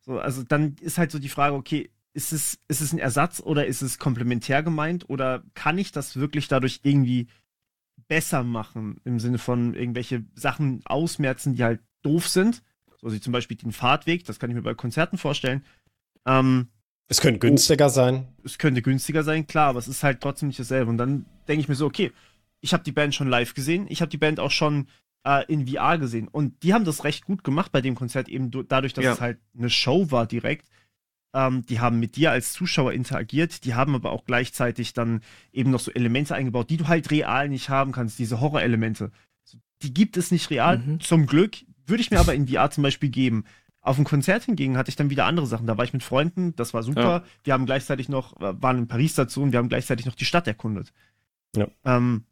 So, 0.00 0.18
also 0.18 0.42
dann 0.42 0.76
ist 0.80 0.98
halt 0.98 1.10
so 1.10 1.18
die 1.18 1.28
Frage, 1.28 1.56
okay, 1.56 1.90
ist 2.12 2.32
es, 2.32 2.58
ist 2.68 2.80
es 2.80 2.92
ein 2.92 2.98
Ersatz 2.98 3.40
oder 3.40 3.66
ist 3.66 3.82
es 3.82 3.98
komplementär 3.98 4.62
gemeint 4.62 5.10
oder 5.10 5.42
kann 5.54 5.76
ich 5.76 5.92
das 5.92 6.16
wirklich 6.16 6.48
dadurch 6.48 6.80
irgendwie 6.82 7.26
besser 8.08 8.42
machen 8.42 9.00
im 9.04 9.18
Sinne 9.20 9.38
von 9.38 9.74
irgendwelche 9.74 10.24
Sachen 10.34 10.80
ausmerzen, 10.86 11.54
die 11.54 11.64
halt 11.64 11.80
doof 12.02 12.28
sind? 12.28 12.62
So 13.06 13.14
wie 13.14 13.20
zum 13.20 13.32
Beispiel 13.32 13.56
den 13.56 13.72
Fahrtweg, 13.72 14.24
das 14.24 14.40
kann 14.40 14.50
ich 14.50 14.56
mir 14.56 14.62
bei 14.62 14.74
Konzerten 14.74 15.16
vorstellen. 15.16 15.64
Ähm, 16.26 16.68
es 17.08 17.20
könnte 17.20 17.38
günstiger 17.38 17.88
sein. 17.88 18.26
Es 18.42 18.58
könnte 18.58 18.82
günstiger 18.82 19.22
sein, 19.22 19.46
klar, 19.46 19.68
aber 19.68 19.78
es 19.78 19.86
ist 19.86 20.02
halt 20.02 20.20
trotzdem 20.20 20.48
nicht 20.48 20.58
dasselbe. 20.58 20.90
Und 20.90 20.98
dann 20.98 21.24
denke 21.46 21.60
ich 21.60 21.68
mir 21.68 21.76
so, 21.76 21.86
okay, 21.86 22.10
ich 22.60 22.72
habe 22.72 22.82
die 22.82 22.90
Band 22.92 23.14
schon 23.14 23.28
live 23.28 23.54
gesehen, 23.54 23.86
ich 23.88 24.00
habe 24.00 24.10
die 24.10 24.16
Band 24.16 24.40
auch 24.40 24.50
schon 24.50 24.88
äh, 25.24 25.44
in 25.46 25.68
VR 25.68 25.98
gesehen. 25.98 26.26
Und 26.26 26.64
die 26.64 26.74
haben 26.74 26.84
das 26.84 27.04
recht 27.04 27.26
gut 27.26 27.44
gemacht 27.44 27.70
bei 27.70 27.80
dem 27.80 27.94
Konzert, 27.94 28.28
eben 28.28 28.50
dadurch, 28.68 28.92
dass 28.92 29.04
ja. 29.04 29.12
es 29.12 29.20
halt 29.20 29.38
eine 29.56 29.70
Show 29.70 30.10
war 30.10 30.26
direkt. 30.26 30.68
Ähm, 31.32 31.64
die 31.66 31.78
haben 31.78 32.00
mit 32.00 32.16
dir 32.16 32.32
als 32.32 32.52
Zuschauer 32.52 32.92
interagiert, 32.92 33.64
die 33.64 33.74
haben 33.74 33.94
aber 33.94 34.10
auch 34.10 34.24
gleichzeitig 34.24 34.94
dann 34.94 35.20
eben 35.52 35.70
noch 35.70 35.80
so 35.80 35.92
Elemente 35.92 36.34
eingebaut, 36.34 36.70
die 36.70 36.76
du 36.76 36.88
halt 36.88 37.12
real 37.12 37.48
nicht 37.48 37.68
haben 37.68 37.92
kannst, 37.92 38.18
diese 38.18 38.40
Horrorelemente. 38.40 39.12
Die 39.82 39.94
gibt 39.94 40.16
es 40.16 40.32
nicht 40.32 40.50
real, 40.50 40.78
mhm. 40.78 41.00
zum 41.00 41.26
Glück. 41.26 41.58
Würde 41.86 42.00
ich 42.00 42.10
mir 42.10 42.20
aber 42.20 42.34
in 42.34 42.48
VR 42.48 42.70
zum 42.70 42.82
Beispiel 42.82 43.10
geben. 43.10 43.44
Auf 43.80 43.96
dem 43.96 44.04
Konzert 44.04 44.44
hingegen 44.44 44.76
hatte 44.76 44.88
ich 44.88 44.96
dann 44.96 45.10
wieder 45.10 45.26
andere 45.26 45.46
Sachen. 45.46 45.66
Da 45.66 45.78
war 45.78 45.84
ich 45.84 45.92
mit 45.92 46.02
Freunden, 46.02 46.56
das 46.56 46.74
war 46.74 46.82
super. 46.82 47.02
Ja. 47.02 47.24
Wir 47.44 47.52
haben 47.52 47.66
gleichzeitig 47.66 48.08
noch, 48.08 48.36
äh, 48.40 48.60
waren 48.60 48.78
in 48.78 48.88
Paris 48.88 49.14
dazu 49.14 49.42
und 49.42 49.52
wir 49.52 49.58
haben 49.58 49.68
gleichzeitig 49.68 50.06
noch 50.06 50.16
die 50.16 50.24
Stadt 50.24 50.48
erkundet. 50.48 50.92
Ja. 51.54 51.68
Ähm, 51.84 52.24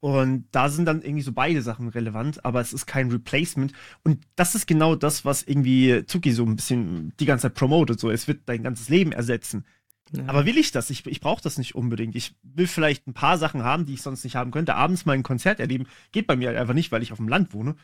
und 0.00 0.46
da 0.50 0.70
sind 0.70 0.86
dann 0.86 1.02
irgendwie 1.02 1.22
so 1.22 1.32
beide 1.32 1.60
Sachen 1.60 1.88
relevant, 1.88 2.42
aber 2.44 2.62
es 2.62 2.72
ist 2.72 2.86
kein 2.86 3.10
Replacement. 3.10 3.74
Und 4.02 4.24
das 4.34 4.54
ist 4.54 4.66
genau 4.66 4.94
das, 4.94 5.26
was 5.26 5.42
irgendwie 5.42 6.06
Zuki 6.06 6.32
so 6.32 6.44
ein 6.44 6.56
bisschen 6.56 7.12
die 7.20 7.26
ganze 7.26 7.42
Zeit 7.42 7.54
promotet. 7.54 8.00
So, 8.00 8.10
es 8.10 8.26
wird 8.26 8.40
dein 8.46 8.62
ganzes 8.62 8.88
Leben 8.88 9.12
ersetzen. 9.12 9.66
Ja. 10.12 10.24
Aber 10.26 10.46
will 10.46 10.56
ich 10.56 10.72
das? 10.72 10.88
Ich, 10.88 11.06
ich 11.06 11.20
brauche 11.20 11.42
das 11.42 11.58
nicht 11.58 11.74
unbedingt. 11.74 12.16
Ich 12.16 12.34
will 12.42 12.66
vielleicht 12.66 13.06
ein 13.06 13.12
paar 13.12 13.36
Sachen 13.36 13.62
haben, 13.62 13.84
die 13.84 13.94
ich 13.94 14.02
sonst 14.02 14.24
nicht 14.24 14.36
haben 14.36 14.50
könnte. 14.50 14.74
Abends 14.74 15.04
mal 15.04 15.12
ein 15.12 15.22
Konzert 15.22 15.60
erleben, 15.60 15.86
geht 16.12 16.26
bei 16.26 16.34
mir 16.34 16.48
halt 16.48 16.58
einfach 16.58 16.74
nicht, 16.74 16.90
weil 16.90 17.02
ich 17.02 17.12
auf 17.12 17.18
dem 17.18 17.28
Land 17.28 17.52
wohne. 17.52 17.76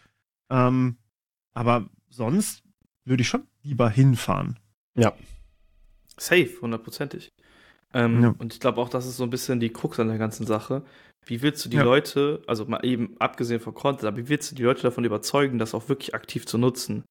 Ähm, 0.50 0.96
aber 1.52 1.88
sonst 2.09 2.62
würde 3.04 3.22
ich 3.22 3.28
schon 3.28 3.46
lieber 3.62 3.88
hinfahren. 3.88 4.59
Ja. 4.94 5.14
Safe, 6.16 6.50
hundertprozentig. 6.61 7.32
Ähm, 7.92 8.22
ja. 8.22 8.35
Und 8.38 8.52
ich 8.52 8.61
glaube 8.61 8.80
auch, 8.80 8.88
das 8.88 9.06
ist 9.06 9.16
so 9.16 9.24
ein 9.24 9.30
bisschen 9.30 9.61
die 9.61 9.72
Krux 9.72 9.98
an 10.00 10.09
der 10.09 10.18
ganzen 10.18 10.46
Sache. 10.46 10.82
Wie 11.24 11.42
willst 11.42 11.64
du 11.64 11.68
die 11.68 11.78
ja. 11.78 11.82
Leute, 11.82 12.42
also 12.46 12.64
mal 12.66 12.85
eben 12.85 13.16
abgesehen 13.18 13.61
von 13.61 13.74
Content, 13.74 14.04
aber 14.04 14.16
wie 14.16 14.28
willst 14.28 14.50
du 14.50 14.54
die 14.54 14.62
Leute 14.62 14.82
davon 14.82 15.04
überzeugen, 15.04 15.59
das 15.59 15.74
auch 15.74 15.88
wirklich 15.88 16.14
aktiv 16.14 16.46
zu 16.46 16.59
nutzen? 16.59 17.04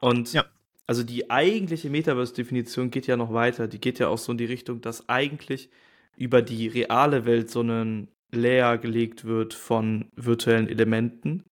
Und 0.00 0.32
ja. 0.32 0.44
also 0.86 1.02
die 1.02 1.30
eigentliche 1.30 1.90
Metaverse-Definition 1.90 2.90
geht 2.90 3.06
ja 3.06 3.16
noch 3.16 3.32
weiter. 3.32 3.66
Die 3.66 3.80
geht 3.80 3.98
ja 3.98 4.08
auch 4.08 4.18
so 4.18 4.32
in 4.32 4.38
die 4.38 4.44
Richtung, 4.44 4.80
dass 4.80 5.08
eigentlich 5.08 5.70
über 6.16 6.42
die 6.42 6.68
reale 6.68 7.24
Welt 7.24 7.50
so 7.50 7.62
ein 7.62 8.08
Layer 8.30 8.78
gelegt 8.78 9.24
wird 9.24 9.54
von 9.54 10.06
virtuellen 10.16 10.68
Elementen, 10.68 11.44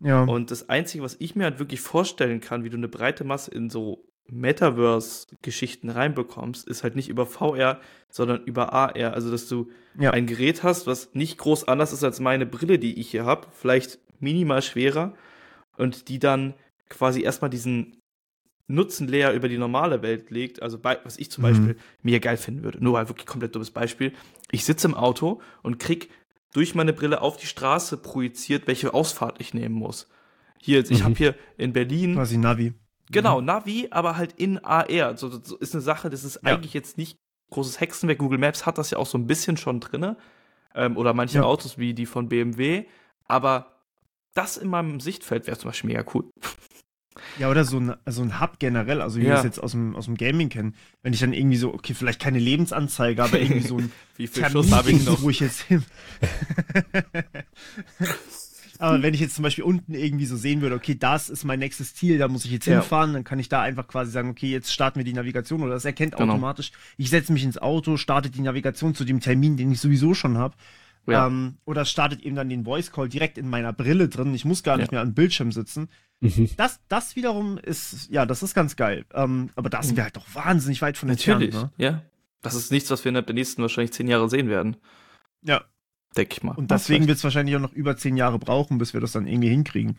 ja. 0.00 0.24
Und 0.24 0.50
das 0.50 0.68
Einzige, 0.68 1.04
was 1.04 1.16
ich 1.18 1.36
mir 1.36 1.44
halt 1.44 1.58
wirklich 1.58 1.80
vorstellen 1.80 2.40
kann, 2.40 2.64
wie 2.64 2.70
du 2.70 2.76
eine 2.76 2.88
breite 2.88 3.24
Masse 3.24 3.50
in 3.50 3.68
so 3.68 4.06
Metaverse-Geschichten 4.28 5.90
reinbekommst, 5.90 6.66
ist 6.66 6.82
halt 6.82 6.96
nicht 6.96 7.08
über 7.08 7.26
VR, 7.26 7.80
sondern 8.08 8.42
über 8.44 8.72
AR. 8.72 9.14
Also, 9.14 9.30
dass 9.30 9.48
du 9.48 9.70
ja. 9.98 10.10
ein 10.10 10.26
Gerät 10.26 10.62
hast, 10.62 10.86
was 10.86 11.14
nicht 11.14 11.38
groß 11.38 11.68
anders 11.68 11.92
ist 11.92 12.04
als 12.04 12.20
meine 12.20 12.46
Brille, 12.46 12.78
die 12.78 12.98
ich 12.98 13.10
hier 13.10 13.24
habe, 13.24 13.48
vielleicht 13.52 13.98
minimal 14.20 14.62
schwerer 14.62 15.14
und 15.76 16.08
die 16.08 16.18
dann 16.18 16.54
quasi 16.88 17.22
erstmal 17.22 17.50
diesen 17.50 17.96
Nutzenlayer 18.68 19.32
über 19.32 19.48
die 19.48 19.58
normale 19.58 20.02
Welt 20.02 20.30
legt. 20.30 20.62
Also, 20.62 20.78
bei, 20.78 20.98
was 21.04 21.18
ich 21.18 21.30
zum 21.30 21.42
mhm. 21.42 21.48
Beispiel 21.48 21.76
mir 22.02 22.20
geil 22.20 22.36
finden 22.36 22.62
würde, 22.62 22.82
nur 22.82 22.98
ein 22.98 23.08
wirklich 23.08 23.26
komplett 23.26 23.54
dummes 23.54 23.72
Beispiel. 23.72 24.12
Ich 24.50 24.64
sitze 24.64 24.86
im 24.86 24.94
Auto 24.94 25.40
und 25.62 25.78
krieg 25.78 26.08
durch 26.52 26.74
meine 26.74 26.92
Brille 26.92 27.20
auf 27.20 27.36
die 27.36 27.46
Straße 27.46 27.96
projiziert, 27.96 28.66
welche 28.66 28.94
Ausfahrt 28.94 29.40
ich 29.40 29.54
nehmen 29.54 29.74
muss. 29.74 30.08
Hier, 30.60 30.80
ich 30.80 31.00
mhm. 31.00 31.04
habe 31.04 31.14
hier 31.14 31.34
in 31.56 31.72
Berlin. 31.72 32.14
Quasi 32.14 32.36
Navi. 32.36 32.74
Genau, 33.10 33.40
mhm. 33.40 33.46
Navi, 33.46 33.88
aber 33.90 34.16
halt 34.16 34.32
in 34.32 34.58
AR. 34.64 35.16
So, 35.16 35.30
so 35.42 35.56
ist 35.56 35.74
eine 35.74 35.82
Sache, 35.82 36.10
das 36.10 36.24
ist 36.24 36.40
ja. 36.42 36.54
eigentlich 36.54 36.74
jetzt 36.74 36.98
nicht 36.98 37.18
großes 37.50 37.80
Hexenwerk. 37.80 38.18
Google 38.18 38.38
Maps 38.38 38.66
hat 38.66 38.78
das 38.78 38.90
ja 38.90 38.98
auch 38.98 39.06
so 39.06 39.18
ein 39.18 39.26
bisschen 39.26 39.56
schon 39.56 39.80
drin. 39.80 40.16
Ähm, 40.74 40.96
oder 40.96 41.14
manche 41.14 41.38
ja. 41.38 41.44
Autos 41.44 41.78
wie 41.78 41.94
die 41.94 42.06
von 42.06 42.28
BMW. 42.28 42.84
Aber 43.26 43.80
das 44.34 44.56
in 44.56 44.68
meinem 44.68 45.00
Sichtfeld 45.00 45.46
wäre 45.46 45.58
zum 45.58 45.70
Beispiel 45.70 45.88
mega 45.88 46.04
cool. 46.14 46.30
Ja, 47.38 47.50
oder 47.50 47.64
so 47.64 47.78
ein, 47.78 47.94
so 48.06 48.22
ein 48.22 48.40
Hub 48.40 48.58
generell, 48.58 49.00
also 49.00 49.18
wie 49.18 49.24
ja. 49.24 49.30
wir 49.30 49.38
es 49.38 49.44
jetzt 49.44 49.58
aus 49.58 49.72
dem, 49.72 49.96
aus 49.96 50.04
dem 50.04 50.16
Gaming 50.16 50.48
kennen. 50.48 50.74
Wenn 51.02 51.12
ich 51.12 51.20
dann 51.20 51.32
irgendwie 51.32 51.56
so, 51.56 51.74
okay, 51.74 51.92
vielleicht 51.94 52.20
keine 52.20 52.38
Lebensanzeige, 52.38 53.22
aber 53.22 53.40
irgendwie 53.40 53.66
so 53.66 53.78
ein 53.78 53.90
Wie 54.16 54.26
viel 54.26 54.48
Schuss 54.48 54.70
habe 54.72 54.92
ich 54.92 55.04
noch? 55.04 55.20
Wo 55.22 55.30
ich 55.30 55.40
jetzt 55.40 55.62
hin. 55.62 55.84
aber 58.78 59.02
wenn 59.02 59.14
ich 59.14 59.20
jetzt 59.20 59.34
zum 59.34 59.42
Beispiel 59.42 59.64
unten 59.64 59.94
irgendwie 59.94 60.26
so 60.26 60.36
sehen 60.36 60.60
würde, 60.60 60.76
okay, 60.76 60.94
das 60.94 61.28
ist 61.28 61.44
mein 61.44 61.58
nächstes 61.58 61.94
Ziel, 61.94 62.18
da 62.18 62.28
muss 62.28 62.44
ich 62.44 62.52
jetzt 62.52 62.66
ja. 62.66 62.80
hinfahren, 62.80 63.12
dann 63.12 63.24
kann 63.24 63.38
ich 63.38 63.48
da 63.48 63.60
einfach 63.60 63.88
quasi 63.88 64.12
sagen, 64.12 64.30
okay, 64.30 64.50
jetzt 64.50 64.72
starten 64.72 65.00
wir 65.00 65.04
die 65.04 65.12
Navigation 65.12 65.62
oder 65.62 65.74
das 65.74 65.84
erkennt 65.84 66.16
genau. 66.16 66.32
automatisch. 66.32 66.70
Ich 66.96 67.10
setze 67.10 67.32
mich 67.32 67.42
ins 67.42 67.58
Auto, 67.58 67.96
starte 67.96 68.30
die 68.30 68.42
Navigation 68.42 68.94
zu 68.94 69.04
dem 69.04 69.20
Termin, 69.20 69.56
den 69.56 69.72
ich 69.72 69.80
sowieso 69.80 70.14
schon 70.14 70.38
habe. 70.38 70.54
Ja. 71.06 71.26
Ähm, 71.26 71.56
oder 71.64 71.84
startet 71.84 72.22
eben 72.22 72.36
dann 72.36 72.48
den 72.48 72.64
Voice 72.64 72.92
Call 72.92 73.08
direkt 73.08 73.38
in 73.38 73.48
meiner 73.48 73.72
Brille 73.72 74.08
drin. 74.08 74.34
Ich 74.34 74.44
muss 74.44 74.62
gar 74.62 74.76
nicht 74.76 74.92
ja. 74.92 74.96
mehr 74.96 75.00
am 75.02 75.14
Bildschirm 75.14 75.52
sitzen. 75.52 75.88
Mhm. 76.20 76.50
Das, 76.56 76.80
das 76.88 77.16
wiederum 77.16 77.58
ist, 77.58 78.10
ja, 78.10 78.26
das 78.26 78.42
ist 78.42 78.54
ganz 78.54 78.76
geil. 78.76 79.06
Ähm, 79.14 79.50
aber 79.56 79.70
das 79.70 79.96
wäre 79.96 80.04
halt 80.04 80.16
doch 80.16 80.26
wahnsinnig 80.34 80.82
weit 80.82 80.98
von 80.98 81.08
Natürlich, 81.08 81.54
entfernt. 81.54 81.78
Ne? 81.78 81.84
ja. 81.84 82.02
Das 82.42 82.54
ist 82.54 82.70
nichts, 82.70 82.90
was 82.90 83.04
wir 83.04 83.10
in 83.10 83.22
den 83.22 83.34
nächsten 83.34 83.60
wahrscheinlich 83.60 83.92
zehn 83.92 84.08
Jahren 84.08 84.30
sehen 84.30 84.48
werden. 84.48 84.76
Ja. 85.42 85.62
Denke 86.16 86.36
ich 86.36 86.42
mal. 86.42 86.56
Und 86.56 86.70
deswegen 86.70 87.06
wird 87.06 87.18
es 87.18 87.24
wahrscheinlich 87.24 87.54
auch 87.54 87.60
noch 87.60 87.72
über 87.72 87.96
zehn 87.96 88.16
Jahre 88.16 88.38
brauchen, 88.38 88.78
bis 88.78 88.94
wir 88.94 89.00
das 89.00 89.12
dann 89.12 89.26
irgendwie 89.26 89.50
hinkriegen. 89.50 89.98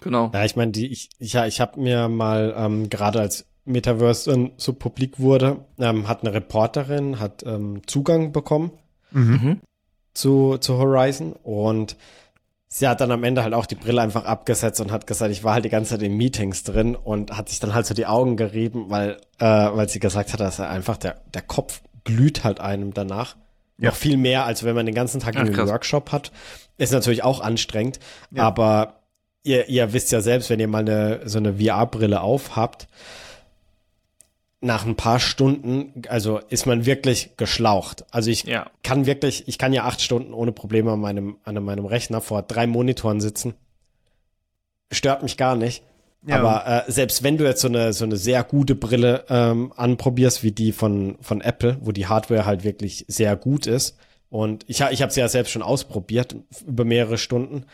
Genau. 0.00 0.30
Ja, 0.34 0.44
ich 0.44 0.56
meine, 0.56 0.72
die, 0.72 0.88
ich, 0.88 1.10
ich, 1.18 1.34
ja, 1.34 1.46
ich 1.46 1.60
habe 1.60 1.80
mir 1.80 2.08
mal 2.08 2.54
ähm, 2.56 2.88
gerade 2.90 3.20
als 3.20 3.46
Metaverse 3.64 4.30
dann 4.30 4.52
so 4.56 4.72
publik 4.72 5.18
wurde, 5.18 5.64
ähm, 5.78 6.08
hat 6.08 6.22
eine 6.22 6.34
Reporterin 6.34 7.20
hat 7.20 7.44
ähm, 7.46 7.82
Zugang 7.86 8.32
bekommen 8.32 8.72
mhm. 9.10 9.60
Zu, 10.14 10.58
zu 10.58 10.78
Horizon 10.78 11.32
und 11.32 11.96
sie 12.68 12.88
hat 12.88 13.00
dann 13.00 13.10
am 13.10 13.24
Ende 13.24 13.42
halt 13.42 13.52
auch 13.54 13.66
die 13.66 13.74
Brille 13.74 14.00
einfach 14.00 14.24
abgesetzt 14.24 14.80
und 14.80 14.92
hat 14.92 15.06
gesagt, 15.06 15.32
ich 15.32 15.44
war 15.44 15.54
halt 15.54 15.64
die 15.64 15.70
ganze 15.70 15.90
Zeit 15.90 16.02
in 16.02 16.16
Meetings 16.16 16.62
drin 16.62 16.94
und 16.94 17.36
hat 17.36 17.48
sich 17.48 17.60
dann 17.60 17.74
halt 17.74 17.86
so 17.86 17.94
die 17.94 18.06
Augen 18.06 18.36
gerieben, 18.36 18.86
weil, 18.88 19.18
äh, 19.38 19.44
weil 19.44 19.88
sie 19.88 19.98
gesagt 19.98 20.32
hat, 20.32 20.40
dass 20.40 20.58
er 20.58 20.70
einfach 20.70 20.96
der, 20.96 21.20
der 21.34 21.42
Kopf 21.42 21.82
glüht 22.04 22.44
halt 22.44 22.60
einem 22.60 22.94
danach. 22.94 23.36
Ja. 23.78 23.90
Noch 23.90 23.96
viel 23.96 24.16
mehr, 24.16 24.44
als 24.44 24.62
wenn 24.62 24.74
man 24.74 24.86
den 24.86 24.94
ganzen 24.94 25.20
Tag 25.20 25.34
Ach, 25.36 25.40
einen 25.40 25.56
Workshop 25.56 26.12
hat. 26.12 26.32
Ist 26.76 26.92
natürlich 26.92 27.24
auch 27.24 27.40
anstrengend, 27.40 27.98
ja. 28.30 28.44
aber 28.44 29.00
ihr, 29.42 29.68
ihr 29.68 29.92
wisst 29.92 30.12
ja 30.12 30.20
selbst, 30.20 30.48
wenn 30.50 30.60
ihr 30.60 30.68
mal 30.68 30.78
eine, 30.78 31.20
so 31.24 31.38
eine 31.38 31.54
VR-Brille 31.54 32.20
aufhabt, 32.20 32.88
nach 34.60 34.84
ein 34.84 34.96
paar 34.96 35.20
Stunden, 35.20 36.02
also 36.08 36.38
ist 36.50 36.66
man 36.66 36.84
wirklich 36.84 37.36
geschlaucht. 37.36 38.04
Also 38.10 38.30
ich 38.30 38.44
ja. 38.44 38.70
kann 38.82 39.06
wirklich, 39.06 39.48
ich 39.48 39.58
kann 39.58 39.72
ja 39.72 39.84
acht 39.84 40.02
Stunden 40.02 40.34
ohne 40.34 40.52
Probleme 40.52 40.92
an 40.92 41.00
meinem, 41.00 41.36
an 41.44 41.62
meinem 41.64 41.86
Rechner 41.86 42.20
vor 42.20 42.42
drei 42.42 42.66
Monitoren 42.66 43.20
sitzen. 43.20 43.54
Stört 44.92 45.22
mich 45.22 45.36
gar 45.36 45.56
nicht. 45.56 45.82
Ja. 46.26 46.38
Aber 46.38 46.86
äh, 46.86 46.92
selbst 46.92 47.22
wenn 47.22 47.38
du 47.38 47.44
jetzt 47.44 47.62
so 47.62 47.68
eine, 47.68 47.94
so 47.94 48.04
eine 48.04 48.18
sehr 48.18 48.44
gute 48.44 48.74
Brille 48.74 49.24
ähm, 49.30 49.72
anprobierst, 49.74 50.42
wie 50.42 50.52
die 50.52 50.72
von, 50.72 51.16
von 51.22 51.40
Apple, 51.40 51.78
wo 51.80 51.92
die 51.92 52.06
Hardware 52.06 52.44
halt 52.44 52.62
wirklich 52.62 53.06
sehr 53.08 53.36
gut 53.36 53.66
ist, 53.66 53.96
und 54.28 54.64
ich, 54.68 54.80
ich 54.80 55.02
habe 55.02 55.12
sie 55.12 55.20
ja 55.20 55.28
selbst 55.28 55.50
schon 55.50 55.62
ausprobiert 55.62 56.36
über 56.64 56.84
mehrere 56.84 57.18
Stunden, 57.18 57.64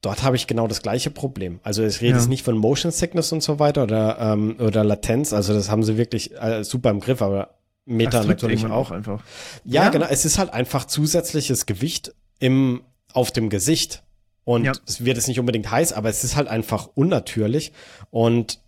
dort 0.00 0.22
habe 0.22 0.36
ich 0.36 0.46
genau 0.46 0.66
das 0.66 0.82
gleiche 0.82 1.10
Problem. 1.10 1.60
Also 1.62 1.84
ich 1.84 2.00
rede 2.00 2.12
ja. 2.12 2.16
jetzt 2.18 2.28
nicht 2.28 2.44
von 2.44 2.56
Motion 2.56 2.92
Sickness 2.92 3.32
und 3.32 3.42
so 3.42 3.58
weiter 3.58 3.84
oder, 3.84 4.18
ähm, 4.18 4.56
oder 4.58 4.84
Latenz, 4.84 5.32
also 5.32 5.52
das 5.52 5.70
haben 5.70 5.82
sie 5.82 5.96
wirklich 5.96 6.34
äh, 6.40 6.64
super 6.64 6.90
im 6.90 7.00
Griff, 7.00 7.22
aber 7.22 7.54
Meta 7.84 8.22
natürlich 8.22 8.66
auch. 8.66 8.90
einfach. 8.90 9.22
Ja, 9.64 9.84
ja, 9.84 9.88
genau, 9.90 10.06
es 10.08 10.24
ist 10.24 10.38
halt 10.38 10.52
einfach 10.52 10.84
zusätzliches 10.84 11.66
Gewicht 11.66 12.14
im, 12.38 12.82
auf 13.12 13.32
dem 13.32 13.48
Gesicht. 13.48 14.02
Und 14.44 14.64
ja. 14.64 14.72
es 14.86 15.04
wird 15.04 15.18
es 15.18 15.26
nicht 15.26 15.40
unbedingt 15.40 15.70
heiß, 15.70 15.92
aber 15.92 16.08
es 16.08 16.24
ist 16.24 16.36
halt 16.36 16.48
einfach 16.48 16.88
unnatürlich 16.94 17.72
und 18.10 18.60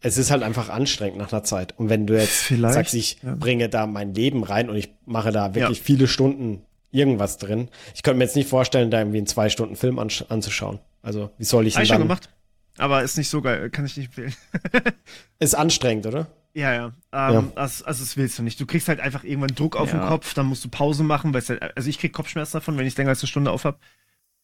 es 0.00 0.18
ist 0.18 0.30
halt 0.30 0.42
einfach 0.42 0.68
anstrengend 0.68 1.18
nach 1.18 1.32
einer 1.32 1.44
Zeit. 1.44 1.78
Und 1.78 1.88
wenn 1.88 2.06
du 2.06 2.18
jetzt 2.18 2.42
Vielleicht, 2.42 2.74
sagst, 2.74 2.94
ich 2.94 3.18
bringe 3.22 3.68
da 3.68 3.86
mein 3.86 4.14
Leben 4.14 4.44
rein 4.44 4.68
und 4.68 4.76
ich 4.76 4.90
mache 5.04 5.30
da 5.32 5.54
wirklich 5.54 5.80
viele 5.80 6.08
Stunden 6.08 6.62
irgendwas 6.90 7.38
drin. 7.38 7.68
Ich 7.94 8.02
könnte 8.02 8.18
mir 8.18 8.24
jetzt 8.24 8.36
nicht 8.36 8.48
vorstellen, 8.48 8.90
da 8.90 8.98
irgendwie 8.98 9.18
einen 9.18 9.26
zwei 9.26 9.48
Stunden 9.48 9.76
Film 9.76 9.98
an, 9.98 10.10
anzuschauen. 10.28 10.78
Also, 11.02 11.30
wie 11.38 11.44
soll 11.44 11.66
ich 11.66 11.74
denn 11.74 11.82
dann? 11.82 11.88
schon 11.88 12.02
gemacht. 12.02 12.30
Aber 12.78 13.02
ist 13.02 13.16
nicht 13.16 13.30
so 13.30 13.40
geil, 13.40 13.70
kann 13.70 13.86
ich 13.86 13.96
nicht 13.96 14.06
empfehlen. 14.06 14.34
ist 15.38 15.54
anstrengend, 15.54 16.06
oder? 16.06 16.26
Ja, 16.52 16.72
ja. 16.72 16.86
Ähm, 16.86 16.92
ja. 17.12 17.44
Also, 17.54 17.84
also, 17.84 18.04
das 18.04 18.16
willst 18.16 18.38
du 18.38 18.42
nicht. 18.42 18.60
Du 18.60 18.66
kriegst 18.66 18.88
halt 18.88 19.00
einfach 19.00 19.24
irgendwann 19.24 19.54
Druck 19.54 19.76
auf 19.76 19.92
ja. 19.92 19.98
den 19.98 20.08
Kopf, 20.08 20.34
dann 20.34 20.46
musst 20.46 20.64
du 20.64 20.68
Pause 20.68 21.02
machen, 21.02 21.34
weil 21.34 21.42
halt, 21.42 21.76
also 21.76 21.88
ich 21.88 21.98
krieg 21.98 22.12
Kopfschmerzen 22.12 22.54
davon, 22.54 22.78
wenn 22.78 22.86
ich 22.86 22.96
länger 22.96 23.10
als 23.10 23.22
eine 23.22 23.28
Stunde 23.28 23.50
auf 23.50 23.64
hab. 23.64 23.80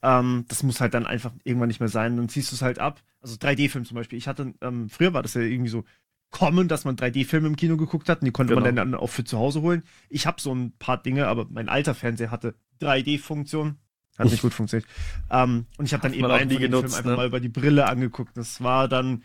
Ähm, 0.02 0.44
das 0.48 0.62
muss 0.62 0.80
halt 0.80 0.94
dann 0.94 1.06
einfach 1.06 1.32
irgendwann 1.44 1.68
nicht 1.68 1.80
mehr 1.80 1.88
sein. 1.88 2.16
Dann 2.16 2.28
ziehst 2.28 2.50
du 2.50 2.56
es 2.56 2.62
halt 2.62 2.78
ab. 2.78 3.00
Also 3.20 3.36
3D-Film 3.36 3.84
zum 3.84 3.94
Beispiel. 3.94 4.18
Ich 4.18 4.28
hatte, 4.28 4.52
ähm, 4.60 4.90
früher 4.90 5.14
war 5.14 5.22
das 5.22 5.34
ja 5.34 5.42
irgendwie 5.42 5.70
so 5.70 5.84
kommen, 6.32 6.66
dass 6.66 6.84
man 6.84 6.96
3D-Filme 6.96 7.46
im 7.46 7.56
Kino 7.56 7.76
geguckt 7.76 8.08
hat 8.08 8.20
und 8.20 8.24
die 8.24 8.32
konnte 8.32 8.54
genau. 8.54 8.66
man 8.66 8.74
dann 8.74 8.94
auch 8.96 9.08
für 9.08 9.22
zu 9.22 9.38
Hause 9.38 9.60
holen. 9.60 9.84
Ich 10.08 10.26
habe 10.26 10.40
so 10.40 10.52
ein 10.52 10.72
paar 10.78 11.00
Dinge, 11.00 11.28
aber 11.28 11.46
mein 11.48 11.68
alter 11.68 11.94
Fernseher 11.94 12.32
hatte 12.32 12.54
3D-Funktion. 12.80 13.76
Hat 14.18 14.30
nicht 14.30 14.42
gut 14.42 14.52
funktioniert. 14.52 14.88
Ähm, 15.30 15.66
und 15.78 15.86
ich 15.86 15.94
habe 15.94 16.02
dann 16.02 16.12
eben 16.12 16.26
einen 16.26 16.48
genutzt, 16.48 16.94
Film 16.94 16.98
einfach 16.98 17.10
ne? 17.10 17.16
mal 17.16 17.26
über 17.26 17.40
die 17.40 17.48
Brille 17.48 17.86
angeguckt. 17.86 18.36
Das 18.36 18.62
war 18.62 18.88
dann, 18.88 19.22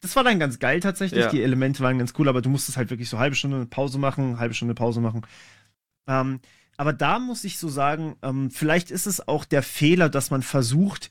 das 0.00 0.16
war 0.16 0.24
dann 0.24 0.38
ganz 0.38 0.58
geil 0.58 0.80
tatsächlich. 0.80 1.24
Ja. 1.24 1.30
Die 1.30 1.42
Elemente 1.42 1.82
waren 1.82 1.98
ganz 1.98 2.12
cool, 2.18 2.28
aber 2.28 2.42
du 2.42 2.50
musstest 2.50 2.76
halt 2.76 2.90
wirklich 2.90 3.08
so 3.08 3.18
halbe 3.18 3.36
Stunde 3.36 3.64
Pause 3.66 3.98
machen, 3.98 4.38
halbe 4.38 4.54
Stunde 4.54 4.74
Pause 4.74 5.00
machen. 5.00 5.22
Ähm, 6.06 6.40
aber 6.76 6.92
da 6.92 7.18
muss 7.18 7.44
ich 7.44 7.58
so 7.58 7.68
sagen, 7.68 8.16
ähm, 8.22 8.50
vielleicht 8.50 8.90
ist 8.90 9.06
es 9.06 9.26
auch 9.26 9.44
der 9.44 9.62
Fehler, 9.62 10.08
dass 10.08 10.30
man 10.30 10.42
versucht, 10.42 11.10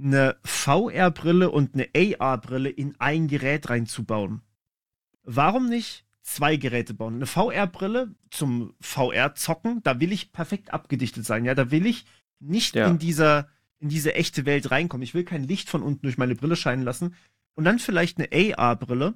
eine 0.00 0.36
VR-Brille 0.44 1.50
und 1.50 1.74
eine 1.74 1.88
AR-Brille 1.94 2.68
in 2.68 2.94
ein 2.98 3.28
Gerät 3.28 3.68
reinzubauen 3.70 4.42
warum 5.28 5.68
nicht 5.68 6.04
zwei 6.22 6.56
Geräte 6.56 6.94
bauen? 6.94 7.16
Eine 7.16 7.26
VR-Brille 7.26 8.14
zum 8.30 8.74
VR-Zocken, 8.80 9.82
da 9.82 10.00
will 10.00 10.12
ich 10.12 10.32
perfekt 10.32 10.72
abgedichtet 10.72 11.24
sein, 11.24 11.44
ja, 11.44 11.54
da 11.54 11.70
will 11.70 11.86
ich 11.86 12.06
nicht 12.40 12.74
ja. 12.74 12.88
in 12.88 12.98
dieser 12.98 13.48
in 13.80 13.88
diese 13.88 14.14
echte 14.14 14.44
Welt 14.44 14.72
reinkommen. 14.72 15.04
Ich 15.04 15.14
will 15.14 15.24
kein 15.24 15.44
Licht 15.44 15.70
von 15.70 15.82
unten 15.82 16.02
durch 16.02 16.18
meine 16.18 16.34
Brille 16.34 16.56
scheinen 16.56 16.82
lassen. 16.82 17.14
Und 17.54 17.64
dann 17.64 17.78
vielleicht 17.78 18.18
eine 18.18 18.56
AR-Brille, 18.56 19.14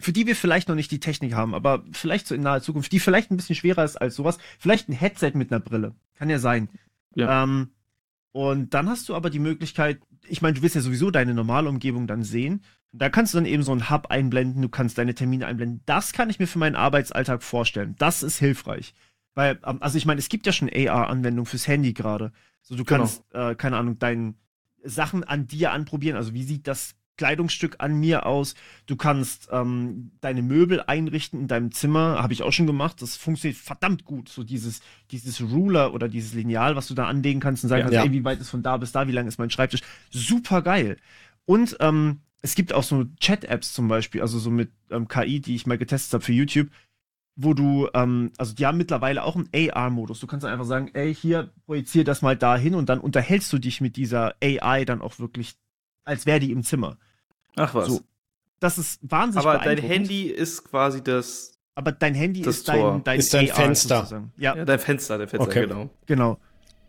für 0.00 0.12
die 0.12 0.26
wir 0.26 0.34
vielleicht 0.34 0.68
noch 0.68 0.74
nicht 0.74 0.90
die 0.90 0.98
Technik 0.98 1.34
haben, 1.34 1.54
aber 1.54 1.84
vielleicht 1.92 2.26
so 2.26 2.34
in 2.34 2.42
naher 2.42 2.60
Zukunft, 2.60 2.90
die 2.90 2.98
vielleicht 2.98 3.30
ein 3.30 3.36
bisschen 3.36 3.54
schwerer 3.54 3.84
ist 3.84 3.96
als 3.96 4.16
sowas. 4.16 4.38
Vielleicht 4.58 4.88
ein 4.88 4.94
Headset 4.94 5.32
mit 5.34 5.52
einer 5.52 5.60
Brille. 5.60 5.94
Kann 6.14 6.28
ja 6.28 6.40
sein. 6.40 6.68
Ja. 7.14 7.44
Ähm, 7.44 7.70
und 8.32 8.74
dann 8.74 8.88
hast 8.88 9.08
du 9.08 9.14
aber 9.14 9.30
die 9.30 9.38
Möglichkeit, 9.38 10.00
ich 10.26 10.42
meine, 10.42 10.54
du 10.54 10.62
willst 10.62 10.74
ja 10.74 10.80
sowieso 10.80 11.12
deine 11.12 11.34
normale 11.34 11.68
Umgebung 11.68 12.08
dann 12.08 12.24
sehen. 12.24 12.64
Da 12.96 13.08
kannst 13.08 13.34
du 13.34 13.38
dann 13.38 13.46
eben 13.46 13.62
so 13.62 13.72
einen 13.72 13.90
Hub 13.90 14.06
einblenden, 14.06 14.62
du 14.62 14.68
kannst 14.68 14.98
deine 14.98 15.14
Termine 15.14 15.46
einblenden. 15.46 15.82
Das 15.84 16.12
kann 16.12 16.30
ich 16.30 16.38
mir 16.38 16.46
für 16.46 16.60
meinen 16.60 16.76
Arbeitsalltag 16.76 17.42
vorstellen. 17.42 17.96
Das 17.98 18.22
ist 18.22 18.38
hilfreich. 18.38 18.94
Weil, 19.34 19.58
ähm, 19.66 19.78
also 19.80 19.98
ich 19.98 20.06
meine, 20.06 20.20
es 20.20 20.28
gibt 20.28 20.46
ja 20.46 20.52
schon 20.52 20.70
AR-Anwendungen 20.72 21.46
fürs 21.46 21.66
Handy 21.66 21.92
gerade. 21.92 22.32
So, 22.62 22.76
du 22.76 22.84
genau. 22.84 23.00
kannst, 23.00 23.28
genau. 23.30 23.50
äh, 23.50 23.54
keine 23.56 23.76
Ahnung, 23.76 23.98
deine 23.98 24.34
Sachen 24.84 25.24
an 25.24 25.46
dir 25.46 25.72
anprobieren. 25.72 26.16
Also, 26.16 26.34
wie 26.34 26.44
sieht 26.44 26.66
das 26.66 26.94
Kleidungsstück 27.16 27.76
an 27.78 27.98
mir 27.98 28.26
aus? 28.26 28.54
Du 28.86 28.96
kannst 28.96 29.48
ähm, 29.50 30.12
deine 30.20 30.42
Möbel 30.42 30.80
einrichten 30.80 31.40
in 31.40 31.48
deinem 31.48 31.72
Zimmer. 31.72 32.22
Habe 32.22 32.32
ich 32.32 32.42
auch 32.42 32.52
schon 32.52 32.66
gemacht. 32.66 33.02
Das 33.02 33.16
funktioniert 33.16 33.58
verdammt 33.58 34.04
gut. 34.04 34.28
So 34.28 34.44
dieses, 34.44 34.80
dieses 35.10 35.40
Ruler 35.40 35.94
oder 35.94 36.08
dieses 36.08 36.34
Lineal, 36.34 36.76
was 36.76 36.88
du 36.88 36.94
da 36.94 37.06
anlegen 37.06 37.40
kannst 37.40 37.64
und 37.64 37.70
sagen 37.70 37.80
ja, 37.80 37.84
kannst, 37.86 37.96
ja. 37.96 38.04
ey, 38.04 38.12
wie 38.12 38.24
weit 38.24 38.40
ist 38.40 38.50
von 38.50 38.62
da 38.62 38.76
bis 38.76 38.92
da, 38.92 39.08
wie 39.08 39.12
lang 39.12 39.26
ist 39.26 39.38
mein 39.38 39.50
Schreibtisch. 39.50 39.82
Super 40.10 40.62
geil. 40.62 40.96
Und 41.44 41.76
ähm, 41.80 42.20
es 42.44 42.54
gibt 42.54 42.74
auch 42.74 42.82
so 42.82 43.04
Chat-Apps 43.20 43.72
zum 43.72 43.88
Beispiel, 43.88 44.20
also 44.20 44.38
so 44.38 44.50
mit 44.50 44.70
ähm, 44.90 45.08
KI, 45.08 45.40
die 45.40 45.54
ich 45.54 45.66
mal 45.66 45.78
getestet 45.78 46.12
habe 46.12 46.24
für 46.24 46.34
YouTube, 46.34 46.68
wo 47.36 47.54
du, 47.54 47.88
ähm, 47.94 48.32
also 48.36 48.54
die 48.54 48.66
haben 48.66 48.76
mittlerweile 48.76 49.24
auch 49.24 49.34
einen 49.34 49.48
AR-Modus. 49.50 50.20
Du 50.20 50.26
kannst 50.26 50.44
einfach 50.44 50.66
sagen, 50.66 50.90
ey, 50.92 51.14
hier 51.14 51.50
projizier 51.64 52.04
das 52.04 52.20
mal 52.20 52.36
dahin 52.36 52.74
und 52.74 52.90
dann 52.90 53.00
unterhältst 53.00 53.50
du 53.50 53.58
dich 53.58 53.80
mit 53.80 53.96
dieser 53.96 54.34
AI 54.42 54.84
dann 54.84 55.00
auch 55.00 55.18
wirklich, 55.18 55.54
als 56.04 56.26
wäre 56.26 56.38
die 56.38 56.52
im 56.52 56.62
Zimmer. 56.62 56.98
Ach 57.56 57.74
was. 57.74 57.88
So, 57.88 58.02
das 58.60 58.76
ist 58.76 59.00
wahnsinnig 59.00 59.46
Aber 59.46 59.64
dein 59.64 59.78
Handy 59.78 60.24
ist 60.24 60.64
quasi 60.64 61.02
das. 61.02 61.58
Aber 61.74 61.92
dein 61.92 62.14
Handy 62.14 62.42
ist 62.42 62.68
dein, 62.68 63.02
dein, 63.04 63.20
ist 63.20 63.32
dein 63.32 63.48
AR 63.48 63.56
Fenster. 63.56 63.96
Sozusagen. 64.00 64.32
Ja. 64.36 64.54
ja, 64.54 64.66
dein 64.66 64.78
Fenster, 64.80 65.16
dein 65.16 65.28
Fenster, 65.28 65.48
okay. 65.48 65.66
genau. 65.66 65.88
Genau. 66.04 66.38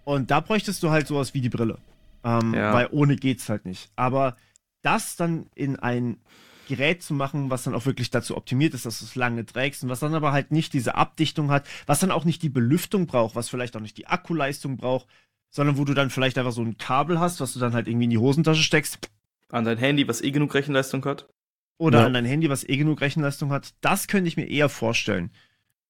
Und 0.04 0.32
da 0.32 0.42
bräuchtest 0.42 0.84
du 0.84 0.90
halt 0.90 1.08
sowas 1.08 1.34
wie 1.34 1.40
die 1.40 1.50
Brille. 1.50 1.78
Ähm, 2.26 2.54
ja. 2.54 2.74
Weil 2.74 2.90
ohne 2.92 3.16
geht's 3.16 3.48
halt 3.48 3.66
nicht. 3.66 3.90
Aber 3.96 4.36
das 4.86 5.16
dann 5.16 5.48
in 5.56 5.78
ein 5.78 6.18
Gerät 6.68 7.04
zu 7.04 7.14
machen, 7.14 7.50
was 7.50 7.64
dann 7.64 7.76
auch 7.76 7.86
wirklich 7.86 8.10
dazu 8.10 8.36
optimiert 8.36 8.74
ist, 8.74 8.86
dass 8.86 9.00
du 9.00 9.06
es 9.06 9.16
lange 9.16 9.46
trägst 9.46 9.84
und 9.84 9.90
was 9.90 10.00
dann 10.00 10.16
aber 10.16 10.32
halt 10.32 10.52
nicht 10.52 10.74
diese 10.74 10.96
Abdichtung 10.96 11.52
hat, 11.52 11.68
was 11.86 12.00
dann 12.00 12.12
auch 12.12 12.26
nicht 12.26 12.42
die 12.42 12.50
Belüftung 12.50 13.08
braucht, 13.08 13.36
was 13.36 13.50
vielleicht 13.50 13.76
auch 13.76 13.82
nicht 13.82 13.98
die 13.98 14.08
Akkuleistung 14.08 14.78
braucht, 14.78 15.08
sondern 15.50 15.78
wo 15.78 15.86
du 15.86 15.94
dann 15.94 16.10
vielleicht 16.10 16.38
einfach 16.38 16.52
so 16.52 16.62
ein 16.62 16.78
Kabel 16.78 17.20
hast, 17.20 17.40
was 17.40 17.54
du 17.54 17.60
dann 17.60 17.74
halt 17.74 17.88
irgendwie 17.88 18.06
in 18.06 18.10
die 18.10 18.18
Hosentasche 18.18 18.64
steckst. 18.64 19.10
An 19.50 19.64
dein 19.64 19.78
Handy, 19.78 20.08
was 20.08 20.22
eh 20.22 20.32
genug 20.32 20.54
Rechenleistung 20.54 21.06
hat. 21.06 21.28
Oder 21.78 22.02
ja. 22.02 22.06
an 22.08 22.14
dein 22.14 22.26
Handy, 22.26 22.50
was 22.50 22.68
eh 22.68 22.78
genug 22.78 23.02
Rechenleistung 23.02 23.52
hat. 23.52 23.74
Das 23.82 24.08
könnte 24.08 24.28
ich 24.28 24.38
mir 24.38 24.48
eher 24.48 24.70
vorstellen. 24.70 25.32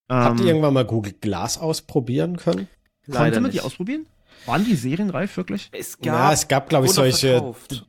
Habt 0.09 0.39
ähm, 0.39 0.45
ihr 0.45 0.51
irgendwann 0.51 0.73
mal 0.73 0.85
Google 0.85 1.13
Glass 1.13 1.57
ausprobieren 1.57 2.37
können? 2.37 2.67
Leider 3.05 3.23
Konnte 3.23 3.39
man 3.41 3.51
nicht. 3.51 3.61
die 3.61 3.65
ausprobieren? 3.65 4.05
Waren 4.45 4.65
die 4.65 4.75
serienreif 4.75 5.37
wirklich? 5.37 5.69
Es 5.71 5.97
gab, 5.97 6.05
ja, 6.05 6.33
es 6.33 6.47
gab, 6.47 6.69
glaube 6.69 6.85
ich, 6.85 6.91
solche. 6.91 7.29
Verkauft. 7.29 7.85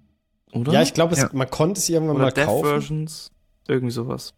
Oder? 0.56 0.72
Ja, 0.72 0.82
ich 0.82 0.94
glaube, 0.94 1.16
ja. 1.16 1.28
man 1.32 1.50
konnte 1.50 1.78
es 1.78 1.88
irgendwann 1.88 2.16
oder 2.16 2.26
mal 2.26 2.32
Death 2.32 2.46
kaufen. 2.46 2.68
Versions, 2.68 3.30
irgendwie 3.68 3.92
sowas. 3.92 4.34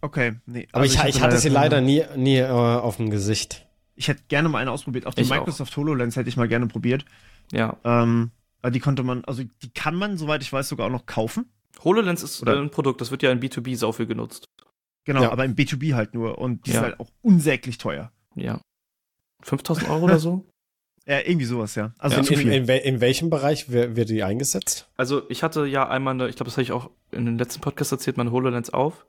Okay, 0.00 0.34
nee. 0.46 0.68
Aber 0.72 0.82
also 0.82 0.94
ich, 0.94 1.16
ich, 1.16 1.22
hatte 1.22 1.38
sie 1.38 1.48
leider 1.48 1.80
nie, 1.80 2.04
nie 2.16 2.38
äh, 2.38 2.48
auf 2.48 2.96
dem 2.96 3.10
Gesicht. 3.10 3.66
Ich 3.94 4.08
hätte 4.08 4.22
gerne 4.28 4.48
mal 4.48 4.58
eine 4.58 4.72
ausprobiert. 4.72 5.06
Auch 5.06 5.14
die 5.14 5.22
ich 5.22 5.30
Microsoft 5.30 5.72
auch. 5.72 5.76
HoloLens 5.76 6.16
hätte 6.16 6.28
ich 6.28 6.36
mal 6.36 6.48
gerne 6.48 6.66
probiert. 6.66 7.04
Ja. 7.52 7.76
Ähm, 7.84 8.32
die 8.70 8.80
konnte 8.80 9.02
man, 9.02 9.24
also 9.24 9.42
die 9.62 9.70
kann 9.70 9.94
man, 9.94 10.16
soweit 10.16 10.42
ich 10.42 10.52
weiß, 10.52 10.68
sogar 10.68 10.86
auch 10.86 10.90
noch 10.90 11.06
kaufen. 11.06 11.46
HoloLens 11.84 12.22
ist 12.22 12.42
Oder? 12.42 12.60
ein 12.60 12.70
Produkt, 12.70 13.00
das 13.00 13.10
wird 13.10 13.22
ja 13.22 13.30
in 13.30 13.40
B2B 13.40 13.76
sau 13.76 13.92
viel 13.92 14.06
genutzt. 14.06 14.46
Genau, 15.04 15.22
ja. 15.22 15.32
aber 15.32 15.44
im 15.44 15.54
B2B 15.54 15.94
halt 15.94 16.14
nur. 16.14 16.38
Und 16.38 16.66
die 16.66 16.70
ja. 16.70 16.78
ist 16.78 16.82
halt 16.82 17.00
auch 17.00 17.10
unsäglich 17.22 17.78
teuer. 17.78 18.12
Ja. 18.34 18.60
5000 19.42 19.88
Euro 19.88 20.04
oder 20.04 20.18
so? 20.18 20.46
Ja, 21.06 21.18
irgendwie 21.18 21.46
sowas, 21.46 21.74
ja. 21.74 21.92
Also 21.98 22.20
ja. 22.20 22.40
In, 22.40 22.52
in, 22.52 22.68
in, 22.68 23.00
welchem 23.00 23.28
Bereich 23.28 23.70
wird 23.70 24.08
die 24.08 24.22
eingesetzt? 24.22 24.88
Also 24.96 25.22
ich 25.28 25.42
hatte 25.42 25.66
ja 25.66 25.88
einmal, 25.88 26.14
eine, 26.14 26.28
ich 26.28 26.36
glaube, 26.36 26.48
das 26.48 26.54
habe 26.54 26.62
ich 26.62 26.72
auch 26.72 26.90
in 27.10 27.26
den 27.26 27.38
letzten 27.38 27.60
Podcast 27.60 27.92
erzählt, 27.92 28.16
meine 28.16 28.30
HoloLens 28.30 28.70
auf. 28.70 29.06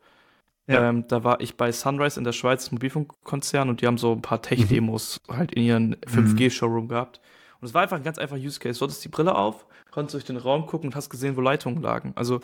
Ja. 0.68 0.90
Ähm, 0.90 1.06
da 1.08 1.24
war 1.24 1.42
ich 1.42 1.56
bei 1.56 1.72
Sunrise 1.72 2.20
in 2.20 2.24
der 2.24 2.32
Schweiz, 2.32 2.72
Mobilfunkkonzern, 2.72 3.70
und 3.70 3.82
die 3.82 3.88
haben 3.88 3.98
so 3.98 4.14
ein 4.14 4.22
paar 4.22 4.42
Tech-Demos 4.42 5.22
mhm. 5.28 5.38
halt 5.38 5.52
in 5.52 5.64
ihren 5.64 5.96
5G-Showroom 5.98 6.88
gehabt. 6.88 7.20
Und 7.60 7.68
es 7.68 7.74
war 7.74 7.84
einfach 7.84 7.98
ein 7.98 8.04
ganz 8.04 8.18
einfacher 8.18 8.42
Use 8.42 8.60
Case. 8.60 8.80
Du 8.80 8.86
hattest 8.86 9.04
die 9.04 9.10
Brille 9.10 9.36
auf, 9.36 9.66
konntest 9.92 10.16
durch 10.16 10.26
den 10.26 10.38
Raum 10.38 10.66
gucken 10.66 10.90
und 10.90 10.96
hast 10.96 11.10
gesehen, 11.10 11.38
wo 11.38 11.42
Leitungen 11.42 11.82
lagen. 11.82 12.14
Also 12.16 12.40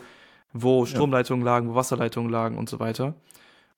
wo 0.53 0.85
Stromleitungen 0.85 1.45
ja. 1.45 1.53
lagen, 1.53 1.69
wo 1.69 1.75
Wasserleitungen 1.75 2.31
lagen 2.31 2.57
und 2.57 2.69
so 2.69 2.79
weiter. 2.79 3.15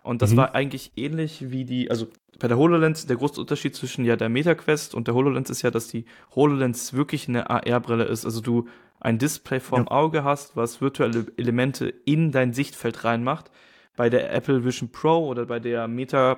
Und 0.03 0.21
das 0.21 0.31
mhm. 0.31 0.37
war 0.37 0.55
eigentlich 0.55 0.93
ähnlich 0.95 1.51
wie 1.51 1.65
die, 1.65 1.91
also 1.91 2.07
bei 2.39 2.47
der 2.47 2.57
HoloLens, 2.57 3.05
der 3.05 3.17
große 3.17 3.39
Unterschied 3.39 3.75
zwischen 3.75 4.03
ja 4.03 4.15
der 4.15 4.29
MetaQuest 4.29 4.95
und 4.95 5.07
der 5.07 5.13
HoloLens 5.13 5.49
ist 5.49 5.61
ja, 5.61 5.69
dass 5.69 5.87
die 5.87 6.05
HoloLens 6.35 6.93
wirklich 6.93 7.27
eine 7.27 7.49
AR-Brille 7.49 8.05
ist. 8.05 8.25
Also 8.25 8.41
du 8.41 8.67
ein 8.99 9.19
Display 9.19 9.59
vorm 9.59 9.83
ja. 9.83 9.91
Auge 9.91 10.23
hast, 10.23 10.55
was 10.55 10.81
virtuelle 10.81 11.27
Elemente 11.37 11.89
in 12.05 12.31
dein 12.31 12.53
Sichtfeld 12.53 13.03
reinmacht. 13.03 13.51
Bei 13.95 14.09
der 14.09 14.33
Apple 14.33 14.63
Vision 14.63 14.91
Pro 14.91 15.27
oder 15.27 15.45
bei 15.45 15.59
der 15.59 15.87
Meta 15.87 16.37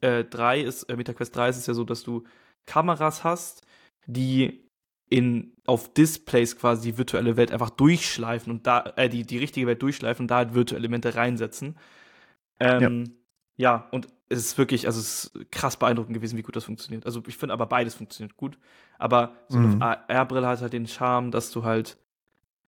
äh, 0.00 0.24
3 0.24 0.60
ist, 0.60 0.84
äh, 0.84 0.96
MetaQuest 0.96 1.34
3 1.34 1.48
ist 1.50 1.56
es 1.58 1.66
ja 1.66 1.74
so, 1.74 1.84
dass 1.84 2.02
du 2.02 2.24
Kameras 2.66 3.24
hast, 3.24 3.66
die 4.06 4.68
in 5.10 5.54
auf 5.64 5.92
Displays 5.92 6.58
quasi 6.58 6.92
die 6.92 6.98
virtuelle 6.98 7.36
Welt 7.36 7.50
einfach 7.50 7.70
durchschleifen 7.70 8.52
und 8.52 8.66
da 8.66 8.92
äh, 8.96 9.08
die 9.08 9.24
die 9.24 9.38
richtige 9.38 9.66
Welt 9.66 9.80
durchschleifen 9.80 10.24
und 10.24 10.30
da 10.30 10.36
halt 10.36 10.54
virtuelle 10.54 10.80
Elemente 10.80 11.14
reinsetzen. 11.14 11.76
Ähm, 12.60 13.04
ja. 13.56 13.72
ja, 13.72 13.88
und 13.90 14.08
es 14.28 14.38
ist 14.40 14.58
wirklich, 14.58 14.86
also 14.86 15.00
es 15.00 15.24
ist 15.24 15.50
krass 15.50 15.76
beeindruckend 15.76 16.14
gewesen, 16.14 16.36
wie 16.36 16.42
gut 16.42 16.56
das 16.56 16.64
funktioniert. 16.64 17.06
Also 17.06 17.22
ich 17.26 17.36
finde 17.36 17.54
aber 17.54 17.66
beides 17.66 17.94
funktioniert 17.94 18.36
gut. 18.36 18.58
Aber 18.98 19.32
so 19.48 19.58
mhm. 19.58 19.82
eine 19.82 20.08
AR-Brille 20.08 20.46
hat 20.46 20.60
halt 20.60 20.72
den 20.72 20.86
Charme, 20.86 21.30
dass 21.30 21.50
du 21.50 21.64
halt, 21.64 21.96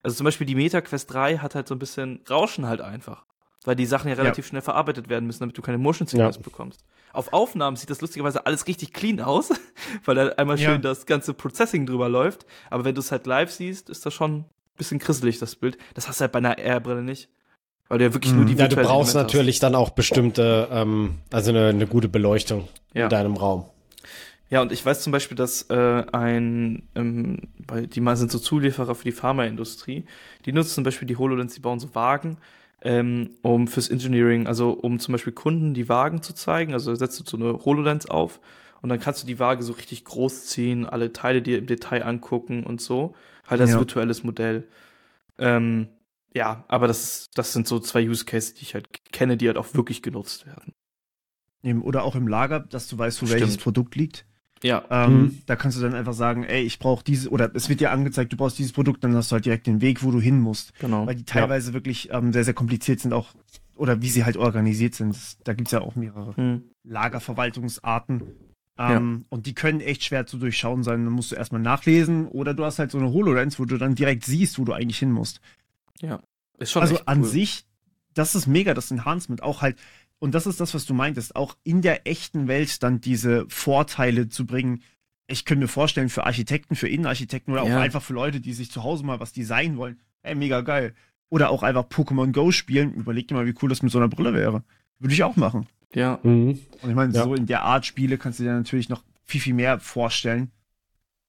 also 0.03 0.17
zum 0.17 0.25
Beispiel 0.25 0.47
die 0.47 0.55
Meta 0.55 0.81
Quest 0.81 1.13
3 1.13 1.39
hat 1.39 1.55
halt 1.55 1.69
so 1.69 1.75
ein 1.75 1.79
bisschen 1.79 2.21
Rauschen 2.29 2.67
halt 2.67 2.81
einfach. 2.81 3.27
Weil 3.65 3.77
die 3.77 3.85
Sachen 3.85 4.09
ja 4.09 4.15
relativ 4.15 4.47
ja. 4.47 4.49
schnell 4.49 4.63
verarbeitet 4.63 5.11
werden 5.11 5.27
müssen, 5.27 5.41
damit 5.41 5.59
du 5.59 5.61
keine 5.61 5.77
Motion 5.77 6.09
Signals 6.09 6.37
ja. 6.37 6.43
bekommst. 6.43 6.83
Auf 7.13 7.33
Aufnahmen 7.35 7.77
sieht 7.77 7.91
das 7.91 8.01
lustigerweise 8.01 8.47
alles 8.47 8.67
richtig 8.67 8.95
clean 8.95 9.21
aus, 9.21 9.51
weil 10.07 10.15
da 10.15 10.29
einmal 10.31 10.57
schön 10.57 10.69
ja. 10.69 10.79
das 10.79 11.05
ganze 11.05 11.35
Processing 11.35 11.85
drüber 11.85 12.09
läuft. 12.09 12.47
Aber 12.71 12.87
wenn 12.87 12.95
du 12.95 13.01
es 13.01 13.13
halt 13.13 13.27
live 13.27 13.51
siehst, 13.51 13.91
ist 13.91 14.07
das 14.07 14.15
schon 14.15 14.39
ein 14.39 14.45
bisschen 14.79 14.99
krisselig, 14.99 15.39
das 15.41 15.57
Bild. 15.57 15.77
Das 15.93 16.09
hast 16.09 16.21
du 16.21 16.23
halt 16.23 16.33
bei 16.33 16.39
einer 16.39 16.57
AR-Brille 16.59 17.03
nicht. 17.03 17.29
Weil 17.91 17.99
du 17.99 18.05
ja 18.05 18.15
wirklich 18.15 18.33
nur 18.33 18.45
die 18.45 18.55
Ja, 18.55 18.69
du 18.69 18.77
brauchst 18.77 19.17
natürlich 19.17 19.57
hast. 19.57 19.65
dann 19.65 19.75
auch 19.75 19.91
bestimmte, 19.91 20.69
ähm, 20.71 21.17
also 21.33 21.51
eine, 21.51 21.67
eine 21.67 21.89
gute 21.89 22.09
Beleuchtung 22.09 22.69
ja. 22.95 23.05
in 23.05 23.11
deinem 23.11 23.37
Raum. 23.37 23.65
Ja, 24.49 24.63
und 24.63 24.71
ich 24.71 24.87
weiß 24.87 25.03
zum 25.03 25.11
Beispiel, 25.11 25.37
dass 25.37 25.69
äh, 25.71 26.05
ein, 26.13 26.85
ähm, 26.95 27.49
weil 27.67 27.89
die 27.89 28.01
mal 28.01 28.17
sind 28.17 28.31
so 28.31 28.39
Zulieferer 28.39 28.95
für 28.95 29.03
die 29.03 29.13
Pharmaindustrie, 29.13 30.05
die 30.47 30.53
nutzen 30.53 30.75
zum 30.77 30.85
Beispiel 30.85 31.09
die 31.09 31.17
HoloLens, 31.17 31.55
die 31.55 31.61
bauen 31.61 31.81
so 31.81 31.93
Wagen, 31.97 32.37
ähm, 32.83 33.31
um 33.43 33.67
fürs 33.67 33.89
Engineering, 33.89 34.47
also 34.47 34.71
um 34.71 35.01
zum 35.01 35.11
Beispiel 35.13 35.33
Kunden 35.33 35.75
die 35.75 35.89
Wagen 35.89 36.23
zu 36.23 36.33
zeigen. 36.33 36.73
Also 36.73 36.95
setzt 36.95 37.19
du 37.19 37.25
so 37.25 37.37
eine 37.37 37.65
HoloLens 37.65 38.09
auf 38.09 38.39
und 38.83 38.89
dann 38.89 39.01
kannst 39.01 39.25
du 39.25 39.27
die 39.27 39.41
Waage 39.41 39.65
so 39.65 39.73
richtig 39.73 40.05
groß 40.05 40.47
ziehen, 40.47 40.87
alle 40.87 41.13
Teile 41.13 41.43
dir 41.43 41.59
im 41.59 41.67
Detail 41.67 42.05
angucken 42.05 42.63
und 42.63 42.81
so. 42.81 43.15
Halt 43.49 43.61
als 43.61 43.73
ja. 43.73 43.79
virtuelles 43.79 44.23
Modell. 44.23 44.69
Ähm, 45.39 45.89
ja, 46.35 46.65
aber 46.69 46.87
das, 46.87 47.31
das 47.35 47.53
sind 47.53 47.67
so 47.67 47.79
zwei 47.81 48.09
Use 48.09 48.25
Cases, 48.25 48.55
die 48.55 48.63
ich 48.63 48.75
halt 48.75 48.89
kenne, 49.13 49.37
die 49.37 49.47
halt 49.47 49.57
auch 49.57 49.75
wirklich 49.75 50.03
genutzt 50.03 50.47
werden. 50.47 50.75
Oder 51.83 52.05
auch 52.05 52.15
im 52.15 52.29
Lager, 52.29 52.61
dass 52.61 52.89
du 52.89 52.97
weißt, 52.97 53.21
wo 53.21 53.27
Stimmt. 53.27 53.41
welches 53.41 53.59
Produkt 53.59 53.95
liegt. 53.97 54.25
Ja. 54.63 54.85
Ähm, 54.91 55.23
mhm. 55.23 55.43
Da 55.47 55.57
kannst 55.57 55.79
du 55.79 55.83
dann 55.83 55.95
einfach 55.95 56.13
sagen, 56.13 56.45
ey, 56.45 56.63
ich 56.63 56.79
brauche 56.79 57.03
dieses, 57.03 57.31
oder 57.31 57.51
es 57.55 57.69
wird 57.69 57.81
dir 57.81 57.91
angezeigt, 57.91 58.33
du 58.33 58.37
brauchst 58.37 58.59
dieses 58.59 58.73
Produkt, 58.73 59.05
dann 59.05 59.15
hast 59.15 59.31
du 59.31 59.35
halt 59.35 59.47
direkt 59.47 59.67
den 59.67 59.81
Weg, 59.81 60.03
wo 60.03 60.11
du 60.11 60.21
hin 60.21 60.39
musst. 60.41 60.79
Genau. 60.79 61.07
Weil 61.07 61.17
die 61.17 61.25
teilweise 61.25 61.69
ja. 61.69 61.75
wirklich 61.75 62.11
ähm, 62.13 62.33
sehr, 62.33 62.45
sehr 62.45 62.55
kompliziert 62.55 63.01
sind, 63.01 63.13
auch, 63.13 63.29
oder 63.75 64.03
wie 64.03 64.11
sie 64.11 64.25
halt 64.25 64.37
organisiert 64.37 64.95
sind. 64.95 65.15
Das, 65.15 65.39
da 65.45 65.55
gibt's 65.55 65.73
ja 65.73 65.81
auch 65.81 65.97
mehrere 65.97 66.39
mhm. 66.41 66.65
Lagerverwaltungsarten. 66.85 68.23
Ähm, 68.79 69.19
ja. 69.21 69.27
Und 69.31 69.47
die 69.47 69.55
können 69.55 69.81
echt 69.81 70.05
schwer 70.05 70.27
zu 70.27 70.39
durchschauen 70.39 70.83
sein. 70.83 71.05
Dann 71.05 71.13
musst 71.13 71.33
du 71.33 71.37
erstmal 71.37 71.63
nachlesen 71.63 72.29
oder 72.29 72.55
du 72.55 72.65
hast 72.65 72.79
halt 72.79 72.91
so 72.91 72.99
eine 72.99 73.13
HoloLens, 73.13 73.59
wo 73.59 73.65
du 73.65 73.79
dann 73.79 73.95
direkt 73.95 74.25
siehst, 74.25 74.59
wo 74.59 74.65
du 74.65 74.73
eigentlich 74.73 74.99
hin 74.99 75.13
musst. 75.13 75.41
Ja. 76.01 76.21
Ist 76.59 76.73
schon 76.73 76.83
also 76.83 76.99
an 77.07 77.25
sich, 77.25 77.65
das 78.15 78.35
ist 78.35 78.47
mega, 78.47 78.75
das 78.75 78.91
Enhancement. 78.91 79.43
Auch 79.43 79.63
halt, 79.63 79.79
und 80.19 80.35
das 80.35 80.47
ist 80.47 80.61
das, 80.61 80.75
was 80.75 80.85
du 80.85 80.95
meintest, 80.95 81.35
auch 81.37 81.57
in 81.65 81.83
der 81.83 82.07
echten 82.07 82.49
Welt 82.49 82.83
dann 82.83 83.01
diese 83.01 83.47
Vorteile 83.49 84.29
zu 84.29 84.47
bringen. 84.47 84.83
Ich 85.27 85.45
könnte 85.45 85.63
mir 85.63 85.69
vorstellen, 85.69 86.09
für 86.09 86.27
Architekten, 86.27 86.77
für 86.77 86.89
Innenarchitekten 86.89 87.53
oder 87.53 87.65
ja. 87.65 87.75
auch 87.75 87.81
einfach 87.81 88.03
für 88.03 88.13
Leute, 88.13 88.41
die 88.41 88.53
sich 88.53 88.71
zu 88.71 88.83
Hause 88.83 89.05
mal 89.05 89.21
was 89.21 89.33
designen 89.33 89.77
wollen. 89.77 90.01
Ey, 90.23 90.35
mega 90.35 90.61
geil. 90.61 90.95
Oder 91.31 91.51
auch 91.51 91.63
einfach 91.63 91.85
Pokémon 91.85 92.33
Go 92.33 92.51
spielen. 92.51 92.93
Überleg 92.95 93.29
dir 93.29 93.35
mal, 93.35 93.47
wie 93.47 93.55
cool 93.63 93.69
das 93.69 93.83
mit 93.83 93.93
so 93.93 93.99
einer 93.99 94.09
Brille 94.09 94.35
wäre. 94.35 94.65
Würde 94.99 95.15
ich 95.15 95.23
auch 95.23 95.37
machen. 95.37 95.67
Ja. 95.95 96.19
Mhm. 96.23 96.59
Und 96.83 96.91
ich 96.91 96.95
meine, 96.95 97.15
ja. 97.15 97.25
so 97.25 97.35
in 97.35 97.47
der 97.47 97.63
Art 97.63 97.87
Spiele 97.87 98.19
kannst 98.19 98.39
du 98.39 98.43
dir 98.43 98.53
natürlich 98.53 98.89
noch 98.89 99.03
viel, 99.25 99.41
viel 99.41 99.55
mehr 99.55 99.81
vorstellen. 99.81 100.51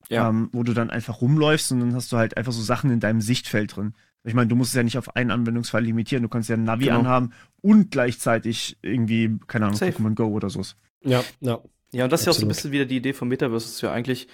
Ja. 0.09 0.27
Ähm, 0.27 0.49
wo 0.51 0.63
du 0.63 0.73
dann 0.73 0.89
einfach 0.89 1.21
rumläufst 1.21 1.71
und 1.71 1.79
dann 1.79 1.95
hast 1.95 2.11
du 2.11 2.17
halt 2.17 2.35
einfach 2.35 2.51
so 2.51 2.61
Sachen 2.61 2.91
in 2.91 2.99
deinem 2.99 3.21
Sichtfeld 3.21 3.77
drin. 3.77 3.93
Ich 4.23 4.33
meine, 4.33 4.47
du 4.47 4.55
musst 4.55 4.71
es 4.71 4.75
ja 4.75 4.83
nicht 4.83 4.97
auf 4.97 5.15
einen 5.15 5.31
Anwendungsfall 5.31 5.83
limitieren. 5.83 6.23
Du 6.23 6.29
kannst 6.29 6.49
ja 6.49 6.55
ein 6.55 6.63
Navi 6.63 6.85
genau. 6.85 6.99
anhaben 6.99 7.33
und 7.61 7.91
gleichzeitig 7.91 8.77
irgendwie, 8.81 9.39
keine 9.47 9.65
Ahnung, 9.65 9.77
Safe. 9.77 9.91
Pokémon 9.91 10.15
Go 10.15 10.25
oder 10.25 10.49
so. 10.49 10.61
Ja, 11.03 11.23
ja. 11.39 11.59
Ja, 11.93 12.05
und 12.05 12.13
das 12.13 12.21
ist 12.21 12.25
ja 12.27 12.31
auch 12.31 12.35
so 12.35 12.45
ein 12.45 12.47
bisschen 12.47 12.71
wieder 12.71 12.85
die 12.85 12.97
Idee 12.97 13.13
vom 13.13 13.27
Metaverse, 13.27 13.65
dass 13.65 13.77
du 13.79 13.87
ja 13.87 13.91
eigentlich 13.91 14.27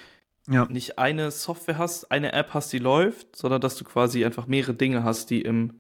ja. 0.47 0.65
nicht 0.65 0.99
eine 0.99 1.31
Software 1.31 1.77
hast, 1.77 2.11
eine 2.11 2.33
App 2.33 2.53
hast, 2.53 2.71
die 2.71 2.77
läuft, 2.79 3.35
sondern 3.35 3.61
dass 3.61 3.75
du 3.77 3.83
quasi 3.83 4.23
einfach 4.25 4.45
mehrere 4.45 4.75
Dinge 4.75 5.03
hast, 5.03 5.29
die 5.31 5.41
im, 5.41 5.79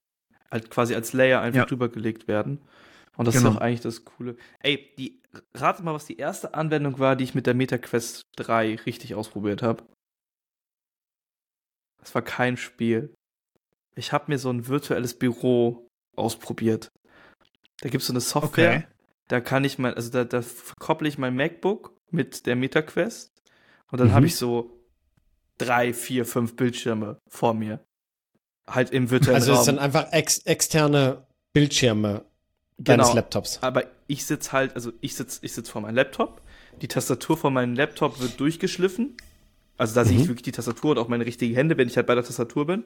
halt 0.49 0.71
quasi 0.71 0.95
als 0.95 1.13
Layer 1.13 1.41
einfach 1.41 1.59
ja. 1.59 1.65
drüber 1.65 1.89
gelegt 1.89 2.27
werden. 2.27 2.61
Und 3.15 3.25
das 3.27 3.35
genau. 3.35 3.49
ist 3.49 3.57
auch 3.57 3.61
eigentlich 3.61 3.81
das 3.81 4.05
Coole. 4.05 4.37
Ey, 4.59 4.91
die, 4.97 5.21
rate 5.53 5.83
mal, 5.83 5.93
was 5.93 6.05
die 6.05 6.17
erste 6.17 6.53
Anwendung 6.53 6.97
war, 6.99 7.15
die 7.15 7.25
ich 7.25 7.35
mit 7.35 7.45
der 7.45 7.53
MetaQuest 7.53 8.23
3 8.37 8.75
richtig 8.85 9.13
ausprobiert 9.13 9.61
habe. 9.61 9.83
Das 11.99 12.15
war 12.15 12.21
kein 12.21 12.57
Spiel 12.57 13.13
ich 13.97 14.11
habe 14.13 14.25
mir 14.27 14.37
so 14.37 14.49
ein 14.49 14.67
virtuelles 14.67 15.15
Büro 15.15 15.89
ausprobiert. 16.15 16.91
Da 17.81 17.89
gibt 17.89 18.01
es 18.01 18.07
so 18.07 18.13
eine 18.13 18.21
Software, 18.21 18.77
okay. 18.77 18.87
da 19.27 19.41
kann 19.41 19.63
ich 19.63 19.77
mein, 19.77 19.93
also 19.93 20.09
da, 20.09 20.23
da 20.23 20.41
verkopple 20.41 21.07
ich 21.07 21.17
mein 21.17 21.35
MacBook 21.35 21.93
mit 22.09 22.45
der 22.45 22.55
MetaQuest 22.55 23.31
und 23.91 23.99
dann 23.99 24.09
mhm. 24.09 24.13
habe 24.13 24.25
ich 24.27 24.35
so 24.35 24.79
drei, 25.57 25.93
vier, 25.93 26.25
fünf 26.25 26.55
Bildschirme 26.55 27.19
vor 27.27 27.53
mir. 27.53 27.83
Halt 28.67 28.91
im 28.91 29.09
virtuellen 29.09 29.35
also 29.35 29.51
Raum. 29.51 29.59
Also 29.59 29.71
es 29.71 29.75
sind 29.75 29.79
einfach 29.79 30.11
ex 30.11 30.39
externe 30.39 31.25
Bildschirme 31.53 32.25
deines 32.77 33.07
genau. 33.07 33.15
Laptops. 33.15 33.59
Aber 33.61 33.85
ich 34.07 34.25
sitze 34.25 34.51
halt, 34.51 34.75
also 34.75 34.91
ich 35.01 35.15
sitze 35.15 35.39
ich 35.41 35.53
sitz 35.53 35.69
vor 35.69 35.81
meinem 35.81 35.95
Laptop, 35.95 36.41
die 36.81 36.87
Tastatur 36.87 37.37
von 37.37 37.53
meinem 37.53 37.75
Laptop 37.75 38.19
wird 38.19 38.39
durchgeschliffen. 38.39 39.15
Also 39.77 39.95
da 39.95 40.03
mhm. 40.03 40.07
sehe 40.07 40.17
ich 40.19 40.27
wirklich 40.27 40.43
die 40.43 40.51
Tastatur 40.51 40.91
und 40.91 40.97
auch 40.97 41.07
meine 41.07 41.25
richtigen 41.25 41.55
Hände, 41.55 41.77
wenn 41.77 41.87
ich 41.87 41.95
halt 41.95 42.07
bei 42.07 42.15
der 42.15 42.23
Tastatur 42.23 42.67
bin 42.67 42.83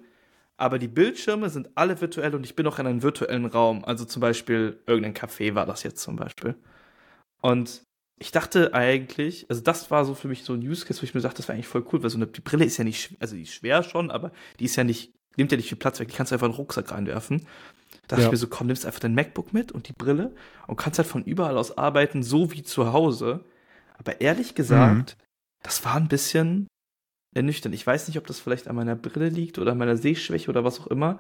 aber 0.62 0.78
die 0.78 0.88
Bildschirme 0.88 1.50
sind 1.50 1.70
alle 1.74 2.00
virtuell 2.02 2.36
und 2.36 2.46
ich 2.46 2.56
bin 2.56 2.68
auch 2.68 2.78
in 2.78 2.86
einem 2.86 3.02
virtuellen 3.02 3.48
Raum. 3.48 3.84
Also 3.84 4.06
zum 4.06 4.22
Beispiel 4.22 4.80
irgendein 4.86 5.16
Café 5.16 5.56
war 5.56 5.66
das 5.66 5.82
jetzt 5.82 6.04
zum 6.04 6.18
Beispiel. 6.18 6.54
Und 7.42 7.82
ich 8.20 8.32
dachte 8.32 8.72
eigentlich, 8.76 9.48
also 9.50 9.60
das 9.64 9.90
war 9.90 10.06
so 10.06 10.14
für 10.14 10.28
mich 10.28 10.44
so 10.44 10.54
ein 10.54 10.60
Use 10.60 10.86
Case, 10.86 11.02
wo 11.02 11.04
ich 11.04 11.16
mir 11.16 11.22
dachte, 11.22 11.38
das 11.38 11.48
wäre 11.48 11.56
eigentlich 11.56 11.68
voll 11.68 11.84
cool, 11.92 12.04
weil 12.04 12.12
so 12.12 12.18
eine 12.18 12.28
die 12.28 12.42
Brille 12.42 12.64
ist 12.64 12.78
ja 12.78 12.84
nicht, 12.84 13.16
also 13.20 13.36
die 13.36 13.42
ist 13.42 13.54
schwer 13.54 13.82
schon, 13.82 14.12
aber 14.12 14.32
die 14.60 14.66
ist 14.66 14.76
ja 14.76 14.84
nicht, 14.84 15.12
nimmt 15.36 15.52
ja 15.52 15.58
nicht 15.58 15.70
viel 15.70 15.80
Platz 15.80 16.00
weg, 16.00 16.10
die 16.10 16.16
kannst 16.16 16.32
du 16.32 16.36
einfach 16.36 16.46
in 16.46 16.54
den 16.54 16.58
Rucksack 16.58 16.92
reinwerfen. 16.92 17.48
Da 18.08 18.18
dachte 18.18 18.22
ja. 18.22 18.28
ich 18.28 18.32
mir 18.32 18.38
so, 18.38 18.46
komm, 18.46 18.68
nimmst 18.68 18.86
einfach 18.86 19.00
dein 19.00 19.16
MacBook 19.16 19.54
mit 19.54 19.72
und 19.72 19.88
die 19.88 19.94
Brille 19.94 20.32
und 20.68 20.76
kannst 20.76 21.00
halt 21.00 21.08
von 21.08 21.24
überall 21.24 21.58
aus 21.58 21.76
arbeiten, 21.76 22.22
so 22.22 22.52
wie 22.52 22.62
zu 22.62 22.94
Hause. 22.94 23.46
Aber 23.98 24.22
ehrlich 24.22 24.54
gesagt, 24.54 25.18
mhm. 25.18 25.24
das 25.64 25.84
war 25.86 25.96
ein 25.96 26.08
bisschen 26.08 26.68
ernüchternd. 27.34 27.76
Ich 27.76 27.88
weiß 27.88 28.08
nicht, 28.08 28.18
ob 28.18 28.28
das 28.28 28.40
vielleicht 28.40 28.68
an 28.68 28.76
meiner 28.76 28.96
Brille 28.96 29.30
liegt 29.30 29.58
oder 29.58 29.72
an 29.72 29.78
meiner 29.78 29.98
Sehschwäche 29.98 30.50
oder 30.50 30.64
was 30.64 30.80
auch 30.80 30.88
immer. 30.88 31.20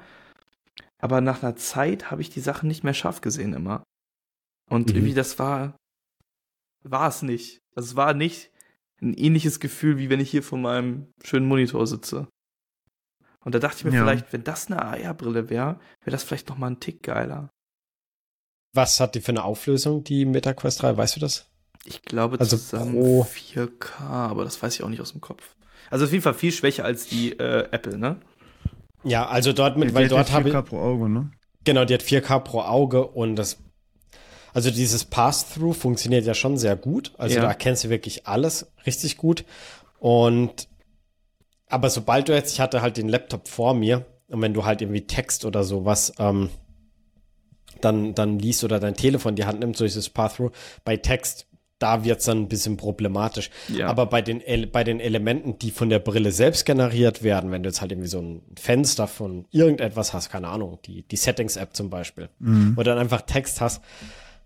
Aber 0.99 1.22
nach 1.22 1.41
einer 1.41 1.55
Zeit 1.55 2.12
habe 2.12 2.22
ich 2.22 2.30
die 2.30 2.41
Sachen 2.41 2.68
nicht 2.68 2.84
mehr 2.84 2.93
scharf 2.93 3.22
gesehen 3.22 3.53
immer. 3.53 3.84
Und 4.70 4.89
mhm. 4.89 4.95
irgendwie 4.95 5.14
das 5.14 5.39
war, 5.39 5.76
war 6.84 7.09
es 7.09 7.22
nicht. 7.22 7.59
Also 7.76 7.89
es 7.89 7.95
war 7.95 8.14
nicht 8.14 8.51
ein 9.01 9.14
ähnliches 9.14 9.59
Gefühl, 9.59 9.97
wie 9.97 10.09
wenn 10.09 10.20
ich 10.20 10.30
hier 10.30 10.43
vor 10.43 10.59
meinem 10.59 11.12
schönen 11.24 11.47
Monitor 11.47 11.88
sitze. 11.88 12.28
Und 13.43 13.55
da 13.55 13.59
dachte 13.59 13.80
ich 13.80 13.86
mir 13.86 13.93
ja. 13.93 14.03
vielleicht, 14.03 14.32
wenn 14.34 14.43
das 14.43 14.68
eine 14.68 14.84
AR-Brille 14.84 15.49
wäre, 15.49 15.80
wäre 16.01 16.12
das 16.12 16.24
vielleicht 16.24 16.49
noch 16.49 16.57
mal 16.57 16.68
ein 16.68 16.80
Tick 16.80 17.01
geiler. 17.01 17.49
Was 18.74 18.99
hat 18.99 19.16
die 19.16 19.22
für 19.22 19.32
eine 19.32 19.43
Auflösung, 19.43 20.03
die 20.03 20.26
MetaQuest 20.26 20.84
3? 20.84 20.97
Weißt 20.97 21.16
du 21.16 21.20
das? 21.20 21.49
Ich 21.84 22.03
glaube 22.03 22.39
also 22.39 22.55
zusammen 22.57 22.93
pro 22.93 23.24
4K, 23.24 24.01
aber 24.01 24.43
das 24.43 24.62
weiß 24.62 24.76
ich 24.76 24.84
auch 24.84 24.89
nicht 24.89 25.01
aus 25.01 25.12
dem 25.12 25.22
Kopf. 25.22 25.55
Also 25.91 26.05
auf 26.05 26.11
jeden 26.11 26.23
Fall 26.23 26.33
viel 26.33 26.51
schwächer 26.51 26.85
als 26.85 27.05
die 27.05 27.33
äh, 27.33 27.67
Apple, 27.71 27.97
ne? 27.97 28.17
Ja, 29.03 29.27
also 29.27 29.53
dort 29.53 29.77
mit, 29.77 29.89
die 29.89 29.93
weil 29.93 30.07
dort 30.07 30.31
habe 30.31 30.49
ich. 30.49 30.55
4K 30.55 30.61
pro 30.63 30.79
Auge, 30.79 31.09
ne? 31.09 31.31
Genau, 31.63 31.85
die 31.85 31.93
hat 31.93 32.01
4K 32.01 32.39
pro 32.39 32.61
Auge 32.61 33.05
und 33.05 33.35
das. 33.35 33.57
Also 34.53 34.69
dieses 34.71 35.05
Pass-Through 35.05 35.73
funktioniert 35.73 36.25
ja 36.25 36.33
schon 36.33 36.57
sehr 36.57 36.75
gut. 36.75 37.13
Also 37.17 37.35
ja. 37.35 37.41
da 37.43 37.47
erkennst 37.47 37.83
du 37.83 37.89
wirklich 37.89 38.27
alles 38.27 38.71
richtig 38.85 39.17
gut. 39.17 39.45
Und 39.99 40.67
aber 41.67 41.89
sobald 41.89 42.27
du 42.27 42.33
jetzt, 42.33 42.51
ich 42.53 42.59
hatte 42.59 42.81
halt 42.81 42.97
den 42.97 43.07
Laptop 43.07 43.47
vor 43.47 43.73
mir 43.73 44.05
und 44.27 44.41
wenn 44.41 44.53
du 44.53 44.65
halt 44.65 44.81
irgendwie 44.81 45.07
Text 45.07 45.45
oder 45.45 45.63
sowas 45.63 46.13
ähm, 46.19 46.49
dann, 47.79 48.13
dann 48.13 48.39
liest 48.39 48.63
oder 48.63 48.79
dein 48.79 48.95
Telefon 48.95 49.31
in 49.31 49.35
die 49.37 49.45
Hand 49.45 49.61
nimmst, 49.61 49.79
so 49.79 49.85
ist 49.85 49.95
das 49.95 50.09
Pass-Through, 50.09 50.51
bei 50.83 50.97
Text 50.97 51.47
da 51.82 52.03
wird 52.03 52.19
es 52.19 52.25
dann 52.25 52.39
ein 52.39 52.47
bisschen 52.47 52.77
problematisch. 52.77 53.49
Ja. 53.69 53.88
Aber 53.88 54.05
bei 54.05 54.21
den, 54.21 54.41
bei 54.71 54.84
den 54.84 54.99
Elementen, 54.99 55.57
die 55.57 55.71
von 55.71 55.89
der 55.89 55.99
Brille 55.99 56.32
selbst 56.32 56.65
generiert 56.65 57.23
werden, 57.23 57.51
wenn 57.51 57.63
du 57.63 57.69
jetzt 57.69 57.82
halt 57.82 57.91
irgendwie 57.91 58.09
so 58.09 58.19
ein 58.19 58.41
Fenster 58.59 59.07
von 59.07 59.45
irgendetwas 59.51 60.13
hast, 60.13 60.29
keine 60.29 60.47
Ahnung, 60.47 60.79
die, 60.86 61.03
die 61.03 61.15
Settings-App 61.15 61.75
zum 61.75 61.89
Beispiel, 61.89 62.29
mhm. 62.39 62.73
wo 62.75 62.84
dann 62.84 62.97
einfach 62.97 63.21
Text 63.21 63.61
hast, 63.61 63.82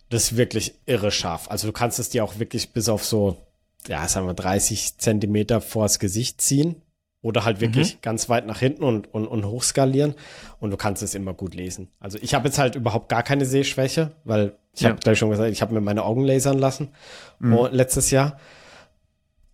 das 0.10 0.32
ist 0.32 0.38
wirklich 0.38 0.76
irre 0.86 1.12
scharf. 1.12 1.50
Also 1.50 1.68
du 1.68 1.74
kannst 1.74 2.00
es 2.00 2.10
dir 2.10 2.24
auch 2.24 2.40
wirklich 2.40 2.72
bis 2.72 2.90
auf 2.90 3.04
so, 3.04 3.38
ja, 3.88 4.08
sagen 4.08 4.28
wir 4.28 4.34
30 4.34 4.98
Zentimeter 4.98 5.62
vors 5.62 6.00
Gesicht 6.00 6.42
ziehen 6.42 6.82
oder 7.26 7.44
halt 7.44 7.60
wirklich 7.60 7.96
mhm. 7.96 8.00
ganz 8.04 8.30
weit 8.30 8.46
nach 8.46 8.60
hinten 8.60 8.84
und, 8.84 9.12
und, 9.12 9.28
und 9.28 9.46
hochskalieren 9.46 10.14
und 10.60 10.70
du 10.70 10.78
kannst 10.78 11.02
es 11.02 11.16
immer 11.16 11.34
gut 11.34 11.56
lesen. 11.56 11.90
Also 12.00 12.20
ich 12.22 12.36
habe 12.36 12.48
jetzt 12.48 12.60
halt 12.60 12.76
überhaupt 12.76 13.10
gar 13.10 13.24
keine 13.24 13.48
Sehschwäche, 13.48 14.12
weil 14.26 14.56
ich 14.76 14.82
ja. 14.82 14.90
habe 14.90 15.00
gleich 15.00 15.18
schon 15.18 15.32
gesagt, 15.32 15.52
ich 15.52 15.64
habe 15.64 15.74
mir 15.74 15.82
meine 15.82 16.04
Augen 16.04 16.24
lasern 16.24 16.60
lassen 16.60 16.90
mhm. 17.40 17.70
letztes 17.72 18.12
Jahr. 18.12 18.38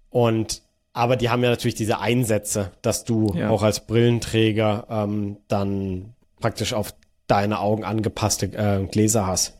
Und 0.09 0.63
aber 0.91 1.15
die 1.15 1.29
haben 1.29 1.41
ja 1.43 1.49
natürlich 1.49 1.75
diese 1.75 1.99
Einsätze, 1.99 2.73
dass 2.81 3.05
du 3.05 3.31
ja. 3.35 3.49
auch 3.49 3.63
als 3.63 3.87
Brillenträger 3.87 4.87
ähm, 4.89 5.37
dann 5.47 6.13
praktisch 6.41 6.73
auf 6.73 6.93
deine 7.27 7.59
Augen 7.59 7.85
angepasste 7.85 8.47
äh, 8.47 8.85
Gläser 8.87 9.27
hast. 9.27 9.53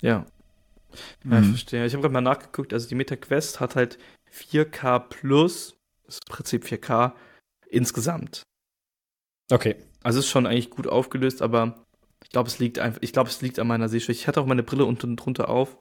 Ja. 0.00 0.24
Ja, 1.24 1.38
mhm. 1.38 1.42
ich 1.42 1.48
verstehe. 1.50 1.84
Ich 1.84 1.92
habe 1.92 2.00
gerade 2.00 2.14
mal 2.14 2.22
nachgeguckt, 2.22 2.72
also 2.72 2.88
die 2.88 2.94
MetaQuest 2.94 3.60
hat 3.60 3.76
halt 3.76 3.98
4K 4.34 5.00
plus, 5.00 5.74
das 6.06 6.14
ist 6.14 6.22
im 6.26 6.34
Prinzip 6.34 6.64
4K, 6.64 7.12
insgesamt. 7.72 8.42
Okay. 9.50 9.76
Also 10.02 10.18
ist 10.18 10.28
schon 10.28 10.46
eigentlich 10.46 10.70
gut 10.70 10.86
aufgelöst, 10.86 11.42
aber 11.42 11.84
ich 12.22 12.30
glaube, 12.30 12.48
es 12.48 12.58
liegt 12.58 12.78
einfach, 12.78 13.00
ich 13.02 13.12
glaube, 13.12 13.30
es 13.30 13.42
liegt 13.42 13.58
an 13.58 13.66
meiner 13.66 13.88
Sehschwäche. 13.88 14.20
Ich 14.20 14.28
hatte 14.28 14.40
auch 14.40 14.46
meine 14.46 14.62
Brille 14.62 14.84
unten 14.84 15.16
drunter 15.16 15.48
auf. 15.48 15.76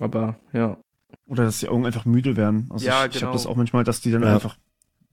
Aber 0.00 0.38
ja. 0.52 0.78
Oder 1.26 1.44
dass 1.44 1.60
die 1.60 1.68
Augen 1.68 1.86
einfach 1.86 2.04
müde 2.04 2.36
werden. 2.36 2.68
Also 2.70 2.86
ja, 2.86 3.06
ich, 3.06 3.12
genau. 3.12 3.16
ich 3.16 3.22
habe 3.24 3.32
das 3.32 3.46
auch 3.46 3.56
manchmal, 3.56 3.84
dass 3.84 4.00
die 4.00 4.10
dann 4.10 4.22
ja. 4.22 4.34
einfach 4.34 4.56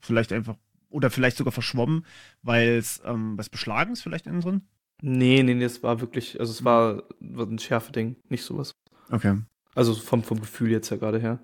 vielleicht 0.00 0.32
einfach 0.32 0.56
oder 0.88 1.10
vielleicht 1.10 1.36
sogar 1.36 1.52
verschwommen, 1.52 2.04
weil 2.42 2.70
es 2.70 3.00
ähm, 3.04 3.38
was 3.38 3.48
beschlagen 3.48 3.92
ist 3.92 4.02
vielleicht 4.02 4.26
innen 4.26 4.40
drin. 4.40 4.62
Nee, 5.02 5.42
nee, 5.42 5.54
nee, 5.54 5.64
es 5.64 5.82
war 5.82 6.00
wirklich, 6.00 6.38
also 6.40 6.52
es 6.52 6.64
war, 6.64 7.04
war 7.20 7.46
ein 7.46 7.58
Schärfe-Ding, 7.58 8.16
nicht 8.28 8.42
sowas. 8.42 8.74
Okay. 9.10 9.38
Also 9.74 9.94
vom, 9.94 10.22
vom 10.22 10.40
Gefühl 10.40 10.70
jetzt 10.70 10.90
ja 10.90 10.96
gerade 10.96 11.18
her. 11.18 11.42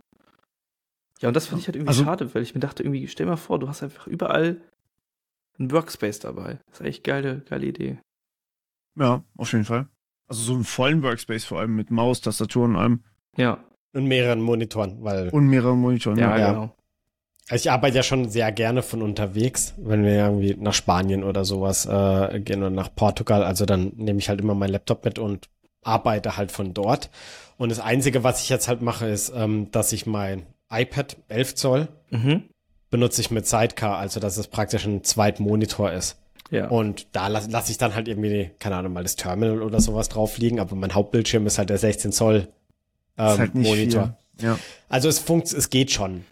Ja, 1.21 1.29
und 1.29 1.35
das 1.35 1.47
fand 1.47 1.63
ich 1.63 1.69
halt 1.69 1.77
irgendwie 1.77 1.89
also, 1.89 2.05
schade, 2.05 2.35
weil 2.35 2.43
ich 2.43 2.55
mir 2.55 2.61
dachte, 2.61 2.83
irgendwie, 2.83 3.09
stell 3.09 3.27
mal 3.27 3.37
vor, 3.37 3.59
du 3.59 3.69
hast 3.69 3.83
einfach 3.83 4.07
überall 4.07 4.61
einen 5.59 5.71
Workspace 5.71 6.21
dabei. 6.21 6.59
Das 6.71 6.81
ist 6.81 6.87
echt 6.87 7.05
geile, 7.05 7.43
geile 7.49 7.67
Idee. 7.67 7.99
Ja, 8.97 9.23
auf 9.37 9.53
jeden 9.53 9.65
Fall. 9.65 9.89
Also 10.29 10.43
so 10.43 10.55
einen 10.55 10.65
vollen 10.65 11.03
Workspace 11.03 11.45
vor 11.45 11.61
allem 11.61 11.75
mit 11.75 11.91
Maus, 11.91 12.21
Tastatur 12.21 12.65
und 12.65 12.77
allem. 12.77 13.05
Ja. 13.37 13.65
Und 13.93 14.07
mehreren 14.07 14.41
Monitoren, 14.41 15.03
weil. 15.03 15.31
Und 15.31 15.47
mehreren 15.47 15.79
Monitoren, 15.79 16.19
ja. 16.19 16.37
ja. 16.37 16.53
Genau. 16.53 16.77
Also 17.49 17.63
ich 17.63 17.71
arbeite 17.71 17.97
ja 17.97 18.03
schon 18.03 18.29
sehr 18.29 18.51
gerne 18.51 18.83
von 18.83 19.03
unterwegs, 19.03 19.75
wenn 19.79 20.03
wir 20.03 20.15
irgendwie 20.15 20.57
nach 20.59 20.75
Spanien 20.75 21.23
oder 21.23 21.45
sowas 21.45 21.87
äh, 21.87 22.41
gehen 22.41 22.59
oder 22.59 22.71
nach 22.71 22.93
Portugal. 22.95 23.45
Also 23.45 23.67
dann 23.67 23.93
nehme 23.97 24.19
ich 24.19 24.29
halt 24.29 24.41
immer 24.41 24.55
meinen 24.55 24.73
Laptop 24.73 25.05
mit 25.05 25.21
und 25.21 25.49
arbeite 25.83 26.37
halt 26.37 26.51
von 26.51 26.75
dort. 26.75 27.09
Und 27.57 27.71
das 27.71 27.79
Einzige, 27.79 28.25
was 28.25 28.43
ich 28.43 28.49
jetzt 28.49 28.67
halt 28.67 28.83
mache, 28.83 29.07
ist, 29.07 29.33
ähm, 29.35 29.71
dass 29.71 29.93
ich 29.93 30.07
mein 30.07 30.45
iPad 30.71 31.17
11 31.29 31.55
Zoll 31.55 31.89
mhm. 32.11 32.45
benutze 32.91 33.21
ich 33.21 33.31
mit 33.31 33.47
Sidecar, 33.47 33.99
also 33.99 34.21
dass 34.21 34.37
es 34.37 34.49
praktisch 34.49 34.85
ein 34.85 35.05
Zweitmonitor 35.05 35.93
ist. 35.93 36.17
Ja. 36.51 36.69
Und 36.69 37.09
da 37.13 37.27
lasse 37.29 37.51
lass 37.51 37.71
ich 37.71 37.79
dann 37.79 37.95
halt 37.95 38.07
irgendwie, 38.09 38.51
keine 38.59 38.77
Ahnung, 38.77 38.93
mal 38.93 39.03
das 39.03 39.17
Terminal 39.17 39.63
oder 39.63 39.81
sowas 39.81 40.09
drauf 40.09 40.39
liegen, 40.39 40.61
aber 40.61 40.77
mein 40.77 40.95
Hauptbildschirm 40.95 41.47
ist 41.47 41.59
halt 41.59 41.71
der 41.71 41.79
16 41.79 42.13
Zoll 42.13 42.49
ähm, 43.19 43.39
halt 43.39 43.55
Monitor. 43.55 44.17
Ja. 44.41 44.59
Also 44.89 45.09
es 45.09 45.19
funkt, 45.19 45.53
es 45.53 45.71
geht 45.71 45.91
schon. 45.91 46.25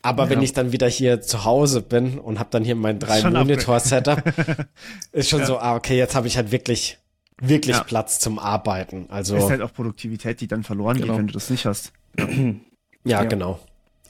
Aber 0.00 0.24
ja. 0.24 0.30
wenn 0.30 0.42
ich 0.42 0.52
dann 0.52 0.72
wieder 0.72 0.88
hier 0.88 1.20
zu 1.20 1.44
Hause 1.44 1.80
bin 1.80 2.18
und 2.18 2.38
habe 2.38 2.48
dann 2.50 2.64
hier 2.64 2.74
mein 2.74 2.98
drei 2.98 3.22
Monitor 3.28 3.78
Setup, 3.78 4.22
ist 5.12 5.28
schon 5.28 5.40
ja. 5.40 5.46
so, 5.46 5.58
ah 5.58 5.76
okay, 5.76 5.96
jetzt 5.96 6.14
habe 6.14 6.26
ich 6.26 6.36
halt 6.36 6.50
wirklich 6.50 6.98
wirklich 7.40 7.76
ja. 7.76 7.84
Platz 7.84 8.20
zum 8.20 8.38
Arbeiten. 8.38 9.06
Also 9.08 9.36
ist 9.36 9.50
halt 9.50 9.62
auch 9.62 9.72
Produktivität, 9.72 10.40
die 10.40 10.46
dann 10.46 10.62
verloren 10.62 10.96
genau. 10.96 11.08
geht, 11.08 11.18
wenn 11.18 11.26
du 11.26 11.32
das 11.32 11.50
nicht 11.50 11.66
hast. 11.66 11.92
Ja, 13.04 13.22
ja, 13.22 13.24
genau. 13.24 13.58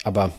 Aber, 0.05 0.33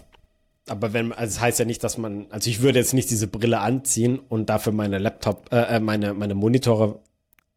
aber 0.67 0.93
wenn, 0.93 1.11
also 1.11 1.23
es 1.23 1.33
das 1.35 1.41
heißt 1.41 1.59
ja 1.59 1.65
nicht, 1.65 1.83
dass 1.83 1.97
man, 1.97 2.27
also 2.29 2.49
ich 2.49 2.61
würde 2.61 2.79
jetzt 2.79 2.93
nicht 2.93 3.09
diese 3.09 3.27
Brille 3.27 3.59
anziehen 3.59 4.19
und 4.19 4.49
dafür 4.49 4.73
meine 4.73 4.97
Laptop, 4.97 5.51
äh, 5.51 5.75
äh 5.75 5.79
meine, 5.79 6.13
meine 6.13 6.35
Monitore 6.35 6.99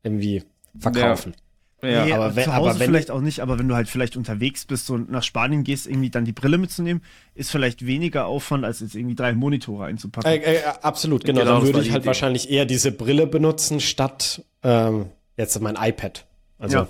irgendwie 0.03 0.45
verkaufen. 0.79 1.33
Ja. 1.37 1.41
Ja, 1.83 2.05
nee, 2.07 2.13
aber 2.13 2.35
wenn, 2.35 2.45
zu 2.45 2.55
Hause 2.55 2.71
aber 2.71 2.81
wenn, 2.81 2.87
vielleicht 2.89 3.11
auch 3.11 3.21
nicht, 3.21 3.41
aber 3.41 3.59
wenn 3.59 3.69
du 3.69 3.75
halt 3.75 3.87
vielleicht 3.87 4.17
unterwegs 4.17 4.65
bist 4.65 4.91
und 4.91 5.11
nach 5.11 5.23
Spanien 5.23 5.63
gehst, 5.63 5.87
irgendwie 5.87 6.09
dann 6.09 6.25
die 6.25 6.33
Brille 6.33 6.57
mitzunehmen, 6.57 7.03
ist 7.35 7.51
vielleicht 7.51 7.85
weniger 7.85 8.27
Aufwand, 8.27 8.65
als 8.65 8.81
jetzt 8.81 8.95
irgendwie 8.95 9.15
drei 9.15 9.35
Monitore 9.35 9.85
einzupacken. 9.85 10.29
Äh, 10.29 10.37
äh, 10.37 10.61
absolut, 10.81 11.25
genau. 11.25 11.41
genau 11.41 11.53
dann 11.57 11.67
würde 11.67 11.81
ich 11.83 11.93
halt 11.93 12.01
Idee. 12.01 12.07
wahrscheinlich 12.07 12.51
eher 12.51 12.65
diese 12.65 12.93
Brille 12.93 13.27
benutzen, 13.27 13.81
statt 13.81 14.43
ähm, 14.63 15.11
jetzt 15.37 15.61
mein 15.61 15.77
iPad. 15.79 16.27
Also 16.59 16.79
ja 16.79 16.89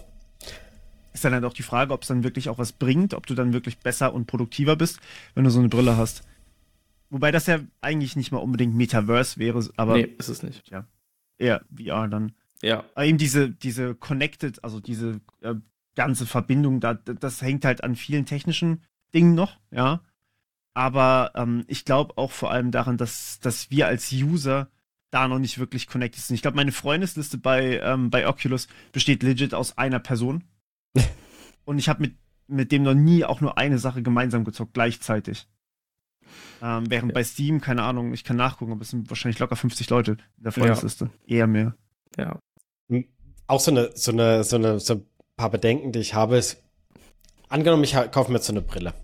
ist 1.16 1.24
dann 1.24 1.32
halt 1.32 1.44
auch 1.44 1.54
die 1.54 1.62
Frage, 1.62 1.92
ob 1.92 2.02
es 2.02 2.08
dann 2.08 2.24
wirklich 2.24 2.48
auch 2.48 2.58
was 2.58 2.72
bringt, 2.72 3.14
ob 3.14 3.26
du 3.26 3.34
dann 3.34 3.52
wirklich 3.52 3.78
besser 3.78 4.12
und 4.12 4.26
produktiver 4.26 4.76
bist, 4.76 5.00
wenn 5.34 5.44
du 5.44 5.50
so 5.50 5.58
eine 5.58 5.68
Brille 5.68 5.96
hast. 5.96 6.22
Wobei 7.08 7.32
das 7.32 7.46
ja 7.46 7.60
eigentlich 7.80 8.16
nicht 8.16 8.32
mal 8.32 8.38
unbedingt 8.38 8.74
Metaverse 8.74 9.38
wäre, 9.38 9.66
aber. 9.76 9.96
Nee, 9.96 10.14
ist 10.18 10.28
es 10.28 10.42
nicht. 10.42 10.68
Ja. 10.70 10.86
Eher 11.38 11.62
VR 11.74 12.08
dann. 12.08 12.32
Ja. 12.62 12.84
Aber 12.94 13.06
eben 13.06 13.18
diese, 13.18 13.50
diese 13.50 13.94
Connected, 13.94 14.62
also 14.62 14.78
diese 14.80 15.20
äh, 15.40 15.54
ganze 15.94 16.26
Verbindung, 16.26 16.80
da, 16.80 16.94
das 16.94 17.40
hängt 17.40 17.64
halt 17.64 17.82
an 17.82 17.96
vielen 17.96 18.26
technischen 18.26 18.82
Dingen 19.14 19.34
noch, 19.34 19.58
ja. 19.70 20.00
Aber 20.74 21.32
ähm, 21.34 21.64
ich 21.68 21.86
glaube 21.86 22.18
auch 22.18 22.30
vor 22.30 22.50
allem 22.50 22.70
daran, 22.70 22.98
dass, 22.98 23.40
dass 23.40 23.70
wir 23.70 23.86
als 23.86 24.12
User 24.12 24.68
da 25.10 25.28
noch 25.28 25.38
nicht 25.38 25.58
wirklich 25.58 25.86
connected 25.86 26.22
sind. 26.22 26.34
Ich 26.34 26.42
glaube, 26.42 26.56
meine 26.56 26.72
Freundesliste 26.72 27.38
bei, 27.38 27.80
ähm, 27.80 28.10
bei 28.10 28.28
Oculus 28.28 28.68
besteht 28.92 29.22
legit 29.22 29.54
aus 29.54 29.78
einer 29.78 30.00
Person. 30.00 30.44
Und 31.64 31.78
ich 31.78 31.88
habe 31.88 32.02
mit, 32.02 32.16
mit 32.46 32.72
dem 32.72 32.82
noch 32.82 32.94
nie 32.94 33.24
auch 33.24 33.40
nur 33.40 33.58
eine 33.58 33.78
Sache 33.78 34.02
gemeinsam 34.02 34.44
gezockt, 34.44 34.74
gleichzeitig. 34.74 35.46
Ähm, 36.62 36.84
während 36.88 37.10
ja. 37.10 37.14
bei 37.14 37.24
Steam, 37.24 37.60
keine 37.60 37.82
Ahnung, 37.82 38.12
ich 38.12 38.24
kann 38.24 38.36
nachgucken, 38.36 38.72
aber 38.72 38.82
es 38.82 38.90
sind 38.90 39.10
wahrscheinlich 39.10 39.38
locker 39.38 39.56
50 39.56 39.90
Leute 39.90 40.12
in 40.12 40.42
der 40.42 40.52
Freundesliste. 40.52 41.10
Ja. 41.26 41.36
Eher 41.36 41.46
mehr. 41.46 41.74
Ja. 42.16 42.38
Hm, 42.88 43.06
auch 43.46 43.60
so 43.60 43.70
eine, 43.70 43.90
so 43.94 44.12
eine, 44.12 44.44
so 44.44 44.56
eine, 44.56 44.80
so 44.80 44.94
ein 44.94 45.06
paar 45.36 45.50
Bedenken, 45.50 45.92
die 45.92 46.00
ich 46.00 46.14
habe, 46.14 46.36
ist, 46.36 46.62
angenommen, 47.48 47.84
ich 47.84 47.94
kaufe 48.10 48.30
mir 48.30 48.38
jetzt 48.38 48.46
so 48.46 48.52
eine 48.52 48.62
Brille. 48.62 48.94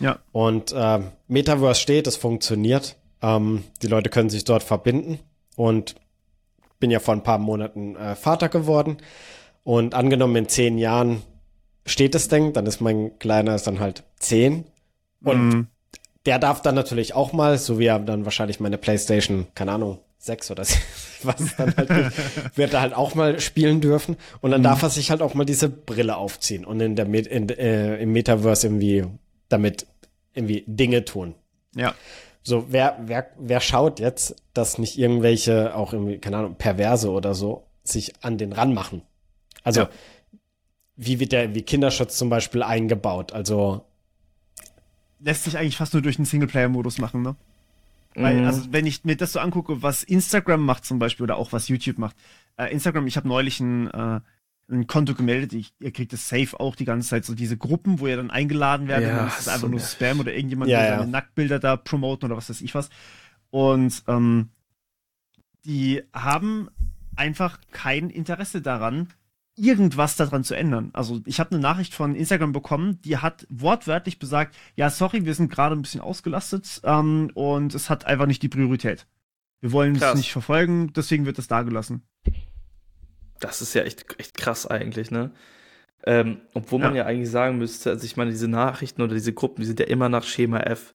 Ja. 0.00 0.18
Und 0.32 0.72
äh, 0.72 1.00
Metaverse 1.28 1.80
steht, 1.80 2.06
es 2.06 2.16
funktioniert. 2.16 2.96
Ähm, 3.20 3.64
die 3.82 3.86
Leute 3.86 4.10
können 4.10 4.30
sich 4.30 4.44
dort 4.44 4.62
verbinden. 4.62 5.18
Und 5.56 5.96
bin 6.80 6.90
ja 6.90 6.98
vor 6.98 7.14
ein 7.14 7.22
paar 7.22 7.38
Monaten 7.38 7.96
äh, 7.96 8.16
Vater 8.16 8.48
geworden. 8.48 8.96
Und 9.64 9.94
angenommen, 9.94 10.36
in 10.36 10.48
zehn 10.48 10.78
Jahren 10.78 11.22
steht 11.84 12.14
das 12.14 12.28
Ding, 12.28 12.52
dann 12.52 12.66
ist 12.66 12.80
mein 12.80 13.18
Kleiner 13.18 13.54
ist 13.54 13.66
dann 13.66 13.80
halt 13.80 14.04
zehn. 14.18 14.64
Und 15.24 15.48
mhm. 15.48 15.66
der 16.26 16.38
darf 16.38 16.62
dann 16.62 16.74
natürlich 16.74 17.14
auch 17.14 17.32
mal, 17.32 17.58
so 17.58 17.78
wie 17.78 17.86
er 17.86 17.98
dann 17.98 18.24
wahrscheinlich 18.24 18.60
meine 18.60 18.78
Playstation, 18.78 19.46
keine 19.54 19.72
Ahnung, 19.72 19.98
sechs 20.18 20.50
oder 20.50 20.62
was 21.22 21.56
dann 21.56 21.76
halt 21.76 21.88
wird 22.56 22.74
er 22.74 22.80
halt 22.80 22.94
auch 22.94 23.14
mal 23.14 23.40
spielen 23.40 23.80
dürfen. 23.80 24.16
Und 24.40 24.50
dann 24.50 24.60
mhm. 24.60 24.64
darf 24.64 24.82
er 24.82 24.90
sich 24.90 25.10
halt 25.10 25.22
auch 25.22 25.34
mal 25.34 25.44
diese 25.44 25.68
Brille 25.68 26.16
aufziehen 26.16 26.64
und 26.64 26.80
in 26.80 26.96
der 26.96 27.06
in, 27.06 27.48
äh, 27.48 27.96
im 27.98 28.12
Metaverse 28.12 28.66
irgendwie 28.66 29.04
damit 29.48 29.86
irgendwie 30.34 30.64
Dinge 30.66 31.04
tun. 31.04 31.34
Ja. 31.74 31.94
So, 32.42 32.66
wer, 32.70 32.98
wer, 33.04 33.28
wer 33.38 33.60
schaut 33.60 34.00
jetzt, 34.00 34.34
dass 34.52 34.78
nicht 34.78 34.98
irgendwelche, 34.98 35.76
auch 35.76 35.92
irgendwie, 35.92 36.18
keine 36.18 36.38
Ahnung, 36.38 36.56
Perverse 36.56 37.10
oder 37.10 37.34
so, 37.34 37.64
sich 37.84 38.14
an 38.22 38.36
den 38.36 38.52
ranmachen? 38.52 39.02
Also, 39.62 39.82
ja. 39.82 39.90
Wie 40.96 41.20
wird 41.20 41.32
der 41.32 41.54
wie 41.54 41.62
Kinderschutz 41.62 42.16
zum 42.16 42.28
Beispiel 42.28 42.62
eingebaut? 42.62 43.32
Also. 43.32 43.84
Lässt 45.20 45.44
sich 45.44 45.56
eigentlich 45.56 45.76
fast 45.76 45.92
nur 45.92 46.02
durch 46.02 46.16
den 46.16 46.24
Singleplayer-Modus 46.24 46.98
machen, 46.98 47.22
ne? 47.22 47.36
Weil, 48.14 48.40
mhm. 48.40 48.46
also, 48.46 48.72
wenn 48.72 48.86
ich 48.86 49.04
mir 49.04 49.16
das 49.16 49.32
so 49.32 49.40
angucke, 49.40 49.82
was 49.82 50.02
Instagram 50.02 50.64
macht 50.64 50.84
zum 50.84 50.98
Beispiel 50.98 51.24
oder 51.24 51.36
auch 51.36 51.52
was 51.52 51.68
YouTube 51.68 51.98
macht. 51.98 52.16
Äh, 52.56 52.70
Instagram, 52.72 53.06
ich 53.06 53.16
habe 53.16 53.26
neulich 53.26 53.58
ein, 53.60 53.90
äh, 53.90 54.20
ein 54.70 54.86
Konto 54.86 55.14
gemeldet, 55.14 55.54
ich, 55.54 55.72
ihr 55.80 55.92
kriegt 55.92 56.12
das 56.12 56.28
safe 56.28 56.58
auch 56.60 56.76
die 56.76 56.84
ganze 56.84 57.08
Zeit, 57.08 57.24
so 57.24 57.34
diese 57.34 57.56
Gruppen, 57.56 58.00
wo 58.00 58.06
ihr 58.06 58.16
dann 58.16 58.30
eingeladen 58.30 58.88
werdet, 58.88 59.08
ja, 59.08 59.24
das 59.24 59.40
ist 59.40 59.48
einfach 59.48 59.62
so 59.62 59.68
nur 59.68 59.80
Spam 59.80 60.20
oder 60.20 60.34
irgendjemand 60.34 60.70
ja, 60.70 60.84
ja. 60.84 60.98
seine 60.98 61.10
Nacktbilder 61.10 61.58
da 61.58 61.76
promoten 61.76 62.26
oder 62.26 62.36
was 62.36 62.50
weiß 62.50 62.60
ich 62.60 62.74
was. 62.74 62.90
Und 63.50 64.02
ähm, 64.08 64.50
die 65.64 66.02
haben 66.12 66.68
einfach 67.16 67.60
kein 67.70 68.10
Interesse 68.10 68.62
daran, 68.62 69.08
irgendwas 69.56 70.16
daran 70.16 70.44
zu 70.44 70.54
ändern. 70.54 70.90
Also 70.94 71.20
ich 71.26 71.38
habe 71.38 71.50
eine 71.50 71.60
Nachricht 71.60 71.94
von 71.94 72.14
Instagram 72.14 72.52
bekommen, 72.52 73.00
die 73.02 73.18
hat 73.18 73.46
wortwörtlich 73.50 74.18
besagt, 74.18 74.56
ja, 74.76 74.88
sorry, 74.88 75.24
wir 75.24 75.34
sind 75.34 75.50
gerade 75.50 75.76
ein 75.76 75.82
bisschen 75.82 76.00
ausgelastet 76.00 76.80
ähm, 76.84 77.30
und 77.34 77.74
es 77.74 77.90
hat 77.90 78.06
einfach 78.06 78.26
nicht 78.26 78.42
die 78.42 78.48
Priorität. 78.48 79.06
Wir 79.60 79.72
wollen 79.72 79.96
krass. 79.96 80.14
es 80.14 80.18
nicht 80.18 80.32
verfolgen, 80.32 80.92
deswegen 80.94 81.26
wird 81.26 81.38
es 81.38 81.48
da 81.48 81.62
gelassen. 81.62 82.02
Das 83.40 83.60
ist 83.60 83.74
ja 83.74 83.82
echt, 83.82 84.18
echt 84.18 84.36
krass 84.36 84.66
eigentlich, 84.66 85.10
ne? 85.10 85.32
Ähm, 86.04 86.40
obwohl 86.54 86.80
man 86.80 86.94
ja. 86.94 87.02
ja 87.02 87.08
eigentlich 87.08 87.30
sagen 87.30 87.58
müsste, 87.58 87.90
also 87.90 88.04
ich 88.04 88.16
meine, 88.16 88.30
diese 88.30 88.48
Nachrichten 88.48 89.02
oder 89.02 89.14
diese 89.14 89.32
Gruppen, 89.32 89.60
die 89.60 89.66
sind 89.66 89.78
ja 89.78 89.86
immer 89.86 90.08
nach 90.08 90.24
Schema 90.24 90.60
F. 90.60 90.92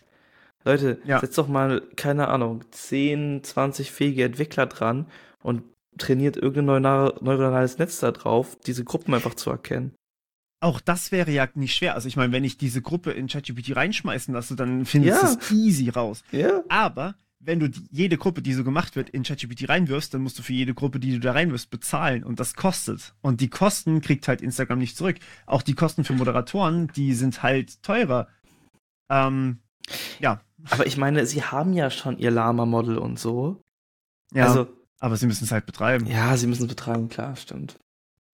Leute, 0.65 0.99
ja. 1.05 1.19
setzt 1.19 1.37
doch 1.37 1.47
mal, 1.47 1.81
keine 1.95 2.27
Ahnung, 2.27 2.65
10, 2.71 3.43
20 3.43 3.91
fähige 3.91 4.25
Entwickler 4.25 4.65
dran 4.65 5.07
und 5.41 5.63
trainiert 5.97 6.37
irgendein 6.37 6.81
neuronales 6.81 7.77
Netz 7.77 7.99
da 7.99 8.11
drauf, 8.11 8.57
diese 8.65 8.83
Gruppen 8.83 9.13
einfach 9.13 9.35
zu 9.35 9.49
erkennen. 9.49 9.93
Auch 10.59 10.81
das 10.81 11.11
wäre 11.11 11.31
ja 11.31 11.47
nicht 11.53 11.75
schwer. 11.75 11.93
Also 11.93 12.07
ich 12.07 12.15
meine, 12.15 12.33
wenn 12.33 12.43
ich 12.43 12.57
diese 12.57 12.81
Gruppe 12.81 13.11
in 13.11 13.27
ChatGPT 13.27 13.75
reinschmeißen 13.75 14.33
lasse, 14.33 14.55
dann 14.55 14.85
findest 14.85 15.21
du 15.21 15.27
ja. 15.27 15.33
es 15.33 15.51
easy 15.51 15.89
raus. 15.89 16.23
Ja. 16.31 16.63
Aber 16.67 17.15
wenn 17.39 17.59
du 17.59 17.69
die, 17.69 17.87
jede 17.91 18.17
Gruppe, 18.17 18.41
die 18.41 18.53
so 18.53 18.63
gemacht 18.63 18.95
wird, 18.95 19.09
in 19.11 19.21
ChatGPT 19.23 19.69
reinwirfst, 19.69 20.13
dann 20.13 20.21
musst 20.21 20.39
du 20.39 20.43
für 20.43 20.53
jede 20.53 20.73
Gruppe, 20.73 20.99
die 20.99 21.11
du 21.13 21.19
da 21.19 21.33
reinwirfst, 21.33 21.69
bezahlen. 21.69 22.23
Und 22.23 22.39
das 22.39 22.55
kostet. 22.55 23.13
Und 23.21 23.39
die 23.41 23.49
Kosten 23.49 24.01
kriegt 24.01 24.27
halt 24.27 24.41
Instagram 24.41 24.79
nicht 24.79 24.97
zurück. 24.97 25.17
Auch 25.45 25.61
die 25.61 25.75
Kosten 25.75 26.03
für 26.03 26.13
Moderatoren, 26.13 26.87
die 26.95 27.13
sind 27.13 27.43
halt 27.43 27.83
teurer. 27.83 28.27
Ähm, 29.09 29.59
ja. 30.19 30.41
Aber 30.71 30.87
ich 30.87 30.97
meine, 30.97 31.27
sie 31.27 31.43
haben 31.43 31.73
ja 31.73 31.91
schon 31.91 32.17
ihr 32.17 32.31
Lama-Model 32.31 32.97
und 32.97 33.19
so. 33.19 33.61
Ja. 34.33 34.47
Also, 34.47 34.67
aber 34.99 35.17
sie 35.17 35.27
müssen 35.27 35.43
es 35.43 35.51
halt 35.51 35.65
betreiben. 35.65 36.05
Ja, 36.07 36.35
sie 36.37 36.47
müssen 36.47 36.63
es 36.63 36.69
betreiben, 36.69 37.09
klar, 37.09 37.35
stimmt. 37.35 37.79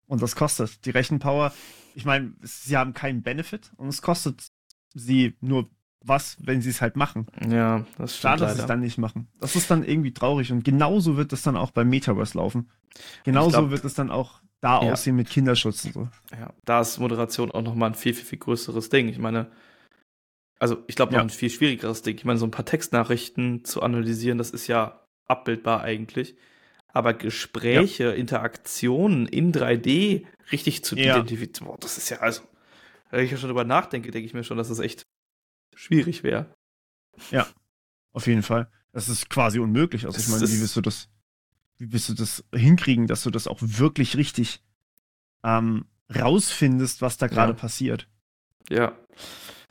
Und 0.08 0.22
das 0.22 0.36
kostet. 0.36 0.86
Die 0.86 0.92
Rechenpower, 0.92 1.54
ich 1.96 2.06
meine, 2.06 2.34
sie 2.42 2.78
haben 2.78 2.94
keinen 2.94 3.22
Benefit 3.22 3.72
und 3.78 3.88
es 3.88 4.02
kostet 4.02 4.48
sie 4.94 5.36
nur 5.42 5.70
was, 6.06 6.38
wenn 6.40 6.62
sie 6.62 6.70
es 6.70 6.82
halt 6.82 6.96
machen. 6.96 7.28
Ja, 7.50 7.86
das 7.98 8.18
stimmt. 8.18 8.22
Schade, 8.22 8.42
dass 8.42 8.56
sie 8.56 8.62
es 8.62 8.68
dann 8.68 8.82
nicht 8.82 8.98
machen. 8.98 9.28
Das 9.40 9.56
ist 9.56 9.72
dann 9.72 9.84
irgendwie 9.84 10.14
traurig 10.14 10.52
und 10.52 10.64
genauso 10.64 11.18
wird 11.18 11.34
es 11.34 11.44
dann 11.44 11.56
auch 11.56 11.72
beim 11.72 11.90
Metaverse 11.90 12.38
laufen. 12.38 12.70
Genauso 13.24 13.52
glaub, 13.52 13.72
wird 13.72 13.86
es 13.86 13.94
dann 13.94 14.12
auch 14.12 14.42
da 14.60 14.82
ja. 14.82 14.94
aussehen 14.94 15.16
mit 15.16 15.30
Kinderschutz 15.30 15.86
und 15.86 15.94
so. 15.94 16.10
Ja, 16.32 16.54
da 16.66 16.82
ist 16.82 17.00
Moderation 17.00 17.52
auch 17.52 17.62
nochmal 17.62 17.92
ein 17.92 17.96
viel, 17.96 18.14
viel, 18.14 18.26
viel 18.26 18.40
größeres 18.40 18.90
Ding. 18.90 19.08
Ich 19.08 19.18
meine, 19.18 19.52
also 20.60 20.84
ich 20.88 20.96
glaube 20.96 21.12
noch 21.14 21.20
ja. 21.20 21.24
ein 21.24 21.30
viel 21.30 21.50
schwierigeres 21.50 22.02
Ding. 22.02 22.16
Ich 22.16 22.26
meine, 22.26 22.40
so 22.40 22.46
ein 22.46 22.52
paar 22.52 22.66
Textnachrichten 22.66 23.66
zu 23.66 23.82
analysieren, 23.82 24.38
das 24.38 24.52
ist 24.52 24.68
ja 24.68 25.02
abbildbar 25.26 25.82
eigentlich. 25.82 26.36
Aber 26.94 27.14
Gespräche, 27.16 28.04
ja. 28.06 28.12
Interaktionen 28.12 29.28
in 29.28 29.52
3D 29.52 30.26
richtig 30.52 30.86
zu 30.86 30.96
ja. 30.96 31.16
identifizieren, 31.16 31.68
boah, 31.68 31.78
das 31.80 31.98
ist 31.98 32.10
ja 32.10 32.20
also, 32.20 32.44
wenn 33.10 33.26
ich 33.26 33.32
ja 33.32 33.38
schon 33.38 33.50
drüber 33.50 33.66
nachdenke, 33.66 34.12
denke 34.12 34.28
ich 34.28 34.34
mir 34.34 34.44
schon, 34.44 34.58
dass 34.58 34.70
das 34.70 34.80
echt 34.80 35.04
schwierig 35.76 36.24
wäre. 36.24 36.54
Ja, 37.32 37.48
auf 38.12 38.28
jeden 38.28 38.44
Fall. 38.44 38.72
Das 38.92 39.10
ist 39.10 39.30
quasi 39.30 39.58
unmöglich. 39.60 40.06
Also 40.06 40.20
ich 40.20 40.28
meine, 40.28 40.48
wie 40.48 40.60
willst 40.60 40.76
du 40.76 40.82
das, 40.82 41.10
wie 41.78 41.92
willst 41.92 42.10
du 42.10 42.14
das 42.14 42.44
hinkriegen, 42.54 43.08
dass 43.08 43.24
du 43.24 43.32
das 43.32 43.48
auch 43.48 43.58
wirklich 43.60 44.16
richtig 44.16 44.64
ähm, 45.44 45.86
rausfindest, 46.16 47.02
was 47.02 47.18
da 47.18 47.28
gerade 47.28 47.54
ja. 47.54 47.58
passiert? 47.58 48.08
Ja. 48.70 48.96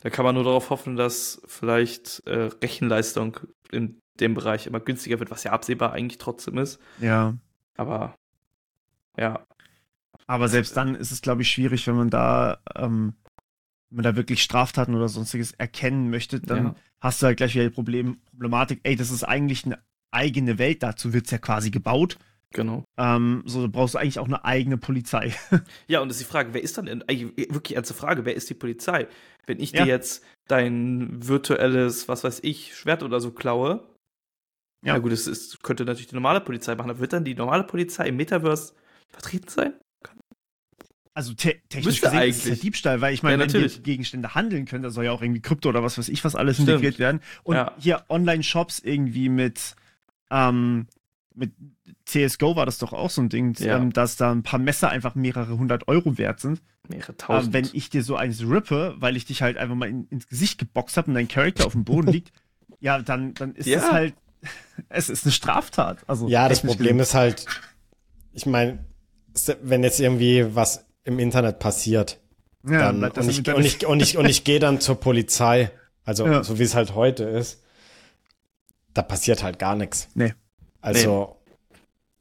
Da 0.01 0.11
kann 0.11 0.25
man 0.25 0.35
nur 0.35 0.43
darauf 0.43 0.71
hoffen, 0.71 0.97
dass 0.97 1.41
vielleicht 1.47 2.27
äh, 2.27 2.51
Rechenleistung 2.61 3.39
in 3.71 4.02
dem 4.21 4.35
Bereich 4.35 4.67
immer 4.67 4.81
günstiger 4.81 5.19
wird, 5.19 5.31
was 5.31 5.45
ja 5.45 5.53
absehbar 5.53 5.93
eigentlich 5.93 6.19
trotzdem 6.19 6.59
ist. 6.59 6.81
Ja. 7.01 7.35
Aber 7.77 8.15
ja. 9.17 9.45
Aber 10.27 10.49
selbst 10.49 10.77
dann 10.77 10.95
ist 10.95 11.11
es, 11.11 11.23
glaube 11.23 11.43
ich, 11.43 11.51
schwierig, 11.51 11.87
wenn 11.87 11.97
man 11.97 12.11
da, 12.11 12.59
ähm, 12.77 13.15
wenn 13.91 13.97
man 13.97 14.05
da 14.05 14.17
wirklich 14.17 14.43
Straftaten 14.43 14.95
oder 14.95 15.09
sonstiges 15.09 15.53
erkennen 15.53 16.11
möchte, 16.11 16.41
dann 16.41 16.65
ja. 16.65 16.75
hast 17.01 17.23
du 17.23 17.27
halt 17.27 17.37
gleich 17.37 17.55
wieder 17.55 17.65
die 17.65 17.75
Problem, 17.75 18.21
Problematik, 18.31 18.81
ey, 18.85 18.97
das 18.97 19.11
ist 19.11 19.25
eigentlich 19.25 19.67
eine 19.67 19.79
eigene 20.11 20.59
Welt, 20.59 20.83
dazu 20.83 21.13
wird 21.13 21.27
es 21.27 21.33
ja 21.33 21.39
quasi 21.39 21.71
gebaut. 21.71 22.19
Genau. 22.53 22.85
Ähm, 22.99 23.43
so 23.47 23.67
brauchst 23.69 23.95
du 23.95 23.99
eigentlich 23.99 24.19
auch 24.19 24.27
eine 24.27 24.45
eigene 24.45 24.77
Polizei. 24.77 25.35
ja, 25.87 26.01
und 26.01 26.09
das 26.09 26.19
ist 26.19 26.27
die 26.27 26.31
Frage, 26.31 26.53
wer 26.53 26.63
ist 26.63 26.77
dann 26.77 26.89
eigentlich 26.89 27.37
wirklich 27.53 27.77
ernste 27.77 27.95
Frage, 27.95 28.25
wer 28.25 28.35
ist 28.35 28.51
die 28.51 28.55
Polizei? 28.55 29.09
Wenn 29.47 29.59
ich 29.59 29.73
ja. 29.73 29.85
dir 29.85 29.89
jetzt 29.89 30.23
dein 30.49 31.27
virtuelles, 31.27 32.09
was 32.09 32.25
weiß 32.25 32.41
ich, 32.43 32.77
Schwert 32.77 33.03
oder 33.03 33.21
so 33.21 33.31
klaue, 33.31 33.83
ja, 34.85 34.95
ja 34.95 34.99
gut, 34.99 35.13
das 35.13 35.27
ist, 35.27 35.63
könnte 35.63 35.85
natürlich 35.85 36.09
die 36.09 36.15
normale 36.15 36.41
Polizei 36.41 36.75
machen, 36.75 36.91
aber 36.91 36.99
wird 36.99 37.13
dann 37.13 37.25
die 37.25 37.35
normale 37.35 37.65
Polizei 37.65 38.09
im 38.09 38.17
Metaverse 38.17 38.75
vertreten 39.09 39.49
sein? 39.49 39.75
Also 41.15 41.35
te 41.35 41.61
technisch 41.69 42.01
gesehen 42.01 42.19
eigentlich. 42.19 42.37
ist 42.37 42.45
es 42.45 42.49
ja 42.49 42.63
Diebstahl, 42.63 43.01
weil 43.03 43.13
ich 43.13 43.23
meine, 43.23 43.45
ja, 43.45 43.53
wenn 43.53 43.63
wir 43.63 43.69
Gegenstände 43.69 44.35
handeln 44.35 44.65
können, 44.65 44.83
da 44.83 44.91
soll 44.91 45.05
ja 45.05 45.13
auch 45.13 45.21
irgendwie 45.21 45.43
Krypto 45.43 45.69
oder 45.69 45.83
was 45.83 45.99
weiß 45.99 46.09
ich 46.09 46.25
was 46.25 46.35
alles 46.35 46.57
Stimmt. 46.57 46.71
integriert 46.71 46.99
werden. 46.99 47.21
Und 47.43 47.57
ja. 47.57 47.73
hier 47.79 48.05
Online-Shops 48.09 48.79
irgendwie 48.79 49.29
mit, 49.29 49.77
ähm, 50.31 50.87
mit 51.35 51.53
CSGO 52.07 52.57
war 52.57 52.65
das 52.65 52.79
doch 52.79 52.95
auch 52.95 53.11
so 53.11 53.21
ein 53.21 53.29
Ding, 53.29 53.55
ja. 53.59 53.77
ähm, 53.77 53.93
dass 53.93 54.17
da 54.17 54.33
ein 54.33 54.43
paar 54.43 54.59
Messer 54.59 54.89
einfach 54.89 55.15
mehrere 55.15 55.59
hundert 55.59 55.87
Euro 55.87 56.17
wert 56.17 56.41
sind. 56.41 56.63
Mehrere 56.89 57.15
tausend. 57.17 57.55
Ähm, 57.55 57.65
wenn 57.65 57.71
ich 57.75 57.91
dir 57.91 58.03
so 58.03 58.17
eins 58.17 58.43
rippe, 58.43 58.95
weil 58.99 59.17
ich 59.17 59.27
dich 59.27 59.43
halt 59.43 59.59
einfach 59.59 59.75
mal 59.75 59.91
in, 59.91 60.07
ins 60.09 60.27
Gesicht 60.27 60.59
geboxt 60.59 60.97
habe 60.97 61.09
und 61.09 61.15
dein 61.15 61.29
Charakter 61.29 61.67
auf 61.67 61.73
dem 61.73 61.85
Boden 61.85 62.09
liegt, 62.13 62.33
ja, 62.81 63.01
dann, 63.03 63.35
dann 63.35 63.55
ist 63.55 63.69
es 63.69 63.93
halt 63.93 64.15
es 64.89 65.09
ist 65.09 65.25
eine 65.25 65.33
Straftat. 65.33 65.99
Also 66.07 66.29
ja, 66.29 66.49
das 66.49 66.61
Problem 66.61 67.01
ist 67.01 67.15
halt, 67.15 67.47
ich 68.33 68.47
meine, 68.47 68.85
wenn 69.63 69.83
jetzt 69.83 70.01
irgendwie 70.01 70.55
was 70.55 70.85
im 71.05 71.19
Internet 71.19 71.59
passiert, 71.59 72.19
ja, 72.65 72.93
dann, 72.93 73.03
und, 73.03 73.29
ich, 73.29 73.49
und, 73.49 73.65
ich, 73.65 73.87
und, 73.87 74.03
ich, 74.03 74.17
und 74.17 74.27
ich 74.27 74.45
gehe 74.45 74.61
dann 74.61 74.81
zur 74.81 75.01
Polizei, 75.01 75.71
also 76.05 76.27
ja. 76.27 76.45
so 76.45 76.59
wie 76.59 76.63
es 76.63 76.75
halt 76.75 76.95
heute 76.95 77.25
ist, 77.25 77.63
da 78.95 79.03
passiert 79.03 79.43
halt 79.43 79.59
gar 79.59 79.75
nichts. 79.75 80.09
Nee. 80.15 80.35
Also, 80.81 81.39
nee. 81.71 81.77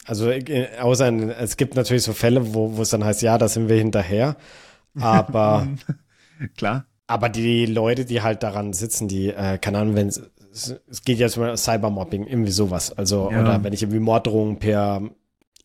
also 0.06 0.30
äh, 0.32 0.78
außer 0.80 1.08
in, 1.08 1.30
es 1.30 1.58
gibt 1.58 1.76
natürlich 1.76 2.04
so 2.04 2.14
Fälle, 2.14 2.54
wo, 2.54 2.76
wo 2.76 2.82
es 2.82 2.90
dann 2.90 3.04
heißt, 3.04 3.22
ja, 3.22 3.38
da 3.38 3.48
sind 3.48 3.70
wir 3.70 3.78
hinterher, 3.78 4.36
aber 5.00 5.68
klar. 6.58 6.86
Aber 7.06 7.28
die 7.30 7.66
Leute, 7.66 8.06
die 8.06 8.22
halt 8.22 8.42
daran 8.42 8.74
sitzen, 8.74 9.08
die, 9.10 9.30
äh, 9.30 9.58
keine 9.58 9.80
Ahnung, 9.80 9.96
wenn 9.96 10.12
es 10.52 11.04
geht 11.04 11.18
jetzt 11.18 11.38
um 11.38 11.56
Cybermobbing, 11.56 12.28
irgendwie 12.28 12.52
sowas. 12.52 12.92
Also, 12.92 13.30
ja. 13.32 13.42
oder 13.42 13.64
wenn 13.64 13.74
ich 13.74 13.82
irgendwie 13.82 14.00
Morddrohungen 14.00 14.60
per 14.60 15.02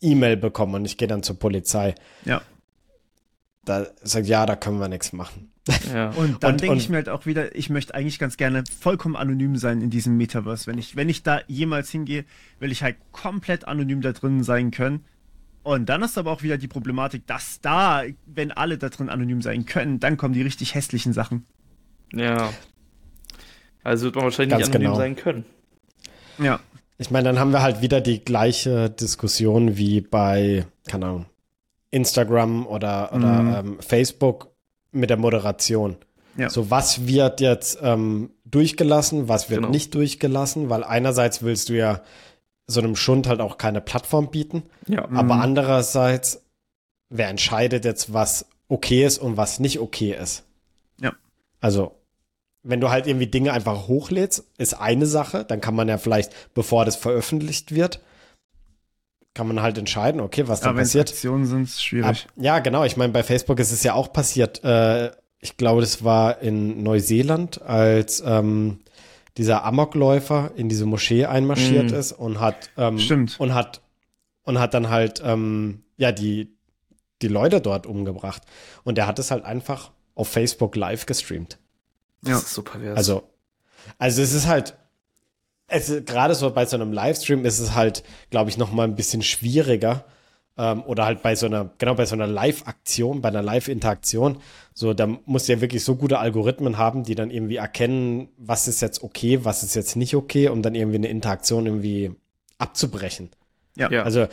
E-Mail 0.01 0.37
bekomme 0.37 0.76
und 0.76 0.84
ich 0.84 0.97
gehe 0.97 1.09
dann 1.09 1.22
zur 1.22 1.39
Polizei. 1.39 1.95
Ja. 2.24 2.43
Da 3.64 3.87
sagt, 4.03 4.26
ja, 4.26 4.47
da 4.47 4.55
können 4.55 4.78
wir 4.78 4.89
nichts 4.89 5.12
machen. 5.12 5.51
Ja. 5.93 6.11
Und 6.16 6.45
dann 6.45 6.59
denke 6.59 6.76
ich 6.76 6.89
mir 6.89 6.97
halt 6.97 7.09
auch 7.09 7.26
wieder, 7.26 7.57
ich 7.57 7.70
möchte 7.70 7.95
eigentlich 7.95 8.20
ganz 8.20 8.37
gerne 8.37 8.62
vollkommen 8.80 9.16
anonym 9.16 9.57
sein 9.57 9.80
in 9.80 9.91
diesem 9.91 10.16
Metaverse. 10.16 10.68
Wenn 10.68 10.78
ich, 10.78 10.95
wenn 10.95 11.09
ich 11.09 11.24
da 11.24 11.41
jemals 11.49 11.91
hingehe, 11.91 12.24
will 12.61 12.70
ich 12.70 12.84
halt 12.84 12.97
komplett 13.11 13.66
anonym 13.66 14.03
da 14.03 14.12
drin 14.12 14.45
sein 14.45 14.70
können. 14.70 15.05
Und 15.64 15.89
dann 15.89 16.03
ist 16.03 16.16
aber 16.16 16.30
auch 16.30 16.45
wieder 16.45 16.59
die 16.59 16.68
Problematik, 16.68 17.26
dass 17.26 17.61
da, 17.61 18.05
wenn 18.26 18.53
alle 18.53 18.78
da 18.78 18.89
drin 18.89 19.09
anonym 19.09 19.43
sein 19.43 19.66
können, 19.66 19.99
dann 19.99 20.16
kommen 20.16 20.34
die 20.34 20.43
richtig 20.43 20.76
hässlichen 20.76 21.12
Sachen. 21.12 21.45
Ja. 22.12 22.53
Also 23.87 24.07
wird 24.07 24.16
man 24.16 24.24
wahrscheinlich 24.24 24.51
Ganz 24.51 24.66
nicht 24.66 24.74
anonym 24.74 24.93
genau. 24.93 24.97
sein 24.97 25.16
können. 25.16 25.45
Ja. 26.39 26.61
Ich 26.99 27.11
meine, 27.11 27.28
dann 27.28 27.39
haben 27.39 27.53
wir 27.53 27.62
halt 27.62 27.82
wieder 27.82 28.01
die 28.01 28.24
gleiche 28.24 28.91
Diskussion 28.91 29.76
wie 29.76 30.01
bei, 30.01 30.66
keine 30.89 31.07
Ahnung, 31.07 31.26
Instagram 31.91 32.66
oder, 32.66 33.12
oder 33.12 33.43
mhm. 33.43 33.55
ähm, 33.55 33.78
Facebook 33.80 34.49
mit 34.91 35.11
der 35.11 35.18
Moderation. 35.18 35.97
Ja. 36.37 36.51
So, 36.51 36.70
was 36.70 37.07
wird 37.07 37.41
jetzt 37.41 37.78
ähm, 37.80 38.30
durchgelassen, 38.45 39.28
was 39.28 39.51
wird 39.51 39.61
genau. 39.61 39.70
nicht 39.70 39.95
durchgelassen, 39.95 40.68
weil 40.68 40.82
einerseits 40.82 41.43
willst 41.43 41.68
du 41.68 41.74
ja 41.74 42.03
so 42.66 42.80
einem 42.80 42.97
Schund 42.97 43.28
halt 43.28 43.41
auch 43.41 43.57
keine 43.57 43.80
Plattform 43.80 44.30
bieten, 44.30 44.64
ja. 44.89 45.05
aber 45.05 45.37
mhm. 45.37 45.43
andererseits, 45.43 46.45
wer 47.09 47.28
entscheidet 47.28 47.84
jetzt, 47.84 48.12
was 48.12 48.47
okay 48.68 49.05
ist 49.05 49.18
und 49.18 49.37
was 49.37 49.61
nicht 49.61 49.78
okay 49.78 50.16
ist? 50.20 50.45
Ja. 51.01 51.12
Also, 51.61 51.95
wenn 52.68 52.80
du 52.80 52.90
halt 52.90 53.06
irgendwie 53.06 53.28
Dinge 53.28 53.52
einfach 53.52 53.86
hochlädst, 53.86 54.44
ist 54.58 54.74
eine 54.74 55.06
Sache. 55.06 55.44
Dann 55.44 55.60
kann 55.60 55.74
man 55.74 55.88
ja 55.88 55.98
vielleicht, 55.98 56.32
bevor 56.54 56.84
das 56.84 56.96
veröffentlicht 56.96 57.74
wird, 57.74 58.00
kann 59.34 59.46
man 59.46 59.62
halt 59.62 59.78
entscheiden, 59.78 60.20
okay, 60.20 60.48
was 60.48 60.60
da 60.60 60.72
passiert. 60.72 61.10
Aktionen 61.10 61.46
sind 61.46 61.68
schwierig. 61.68 62.26
Ab, 62.26 62.32
ja, 62.36 62.58
genau. 62.58 62.84
Ich 62.84 62.96
meine, 62.96 63.12
bei 63.12 63.22
Facebook 63.22 63.60
ist 63.60 63.70
es 63.70 63.82
ja 63.82 63.94
auch 63.94 64.12
passiert. 64.12 64.64
Äh, 64.64 65.12
ich 65.40 65.56
glaube, 65.56 65.80
das 65.82 66.02
war 66.02 66.40
in 66.40 66.82
Neuseeland, 66.82 67.62
als 67.62 68.22
ähm, 68.26 68.80
dieser 69.36 69.64
Amokläufer 69.64 70.50
in 70.56 70.68
diese 70.68 70.86
Moschee 70.86 71.26
einmarschiert 71.26 71.92
mm. 71.92 71.94
ist 71.94 72.12
und 72.12 72.40
hat 72.40 72.70
ähm, 72.76 72.98
Stimmt. 72.98 73.38
und 73.38 73.54
hat 73.54 73.82
und 74.42 74.58
hat 74.58 74.72
dann 74.74 74.88
halt 74.88 75.22
ähm, 75.24 75.82
ja 75.98 76.10
die 76.10 76.56
die 77.22 77.28
Leute 77.28 77.60
dort 77.60 77.86
umgebracht 77.86 78.42
und 78.84 78.96
er 78.98 79.06
hat 79.06 79.18
es 79.18 79.30
halt 79.30 79.44
einfach 79.44 79.90
auf 80.14 80.28
Facebook 80.28 80.74
live 80.74 81.04
gestreamt. 81.04 81.58
Das 82.22 82.30
ja. 82.30 82.38
ist 82.38 82.54
super 82.54 82.78
pervers. 82.78 82.96
Also 82.96 83.22
also 83.98 84.22
es 84.22 84.32
ist 84.32 84.46
halt 84.46 84.76
es 85.68 85.92
gerade 86.04 86.34
so 86.34 86.50
bei 86.50 86.64
so 86.66 86.76
einem 86.76 86.92
Livestream 86.92 87.44
ist 87.44 87.58
es 87.58 87.74
halt 87.74 88.02
glaube 88.30 88.50
ich 88.50 88.58
noch 88.58 88.72
mal 88.72 88.84
ein 88.84 88.96
bisschen 88.96 89.22
schwieriger 89.22 90.04
ähm, 90.58 90.82
oder 90.84 91.04
halt 91.04 91.22
bei 91.22 91.34
so 91.34 91.46
einer, 91.46 91.70
genau 91.78 91.94
bei 91.94 92.06
so 92.06 92.14
einer 92.14 92.26
Live-Aktion, 92.26 93.20
bei 93.20 93.28
einer 93.28 93.42
Live-Interaktion, 93.42 94.38
so, 94.72 94.94
da 94.94 95.06
muss 95.06 95.48
ja 95.48 95.60
wirklich 95.60 95.84
so 95.84 95.96
gute 95.96 96.18
Algorithmen 96.18 96.78
haben, 96.78 97.02
die 97.02 97.14
dann 97.14 97.30
irgendwie 97.30 97.56
erkennen, 97.56 98.28
was 98.38 98.68
ist 98.68 98.80
jetzt 98.80 99.02
okay, 99.02 99.44
was 99.44 99.62
ist 99.62 99.74
jetzt 99.74 99.96
nicht 99.96 100.14
okay, 100.14 100.48
um 100.48 100.62
dann 100.62 100.74
irgendwie 100.74 100.96
eine 100.96 101.08
Interaktion 101.08 101.66
irgendwie 101.66 102.12
abzubrechen. 102.58 103.30
Ja. 103.76 103.90
ja. 103.90 104.02
Also, 104.02 104.28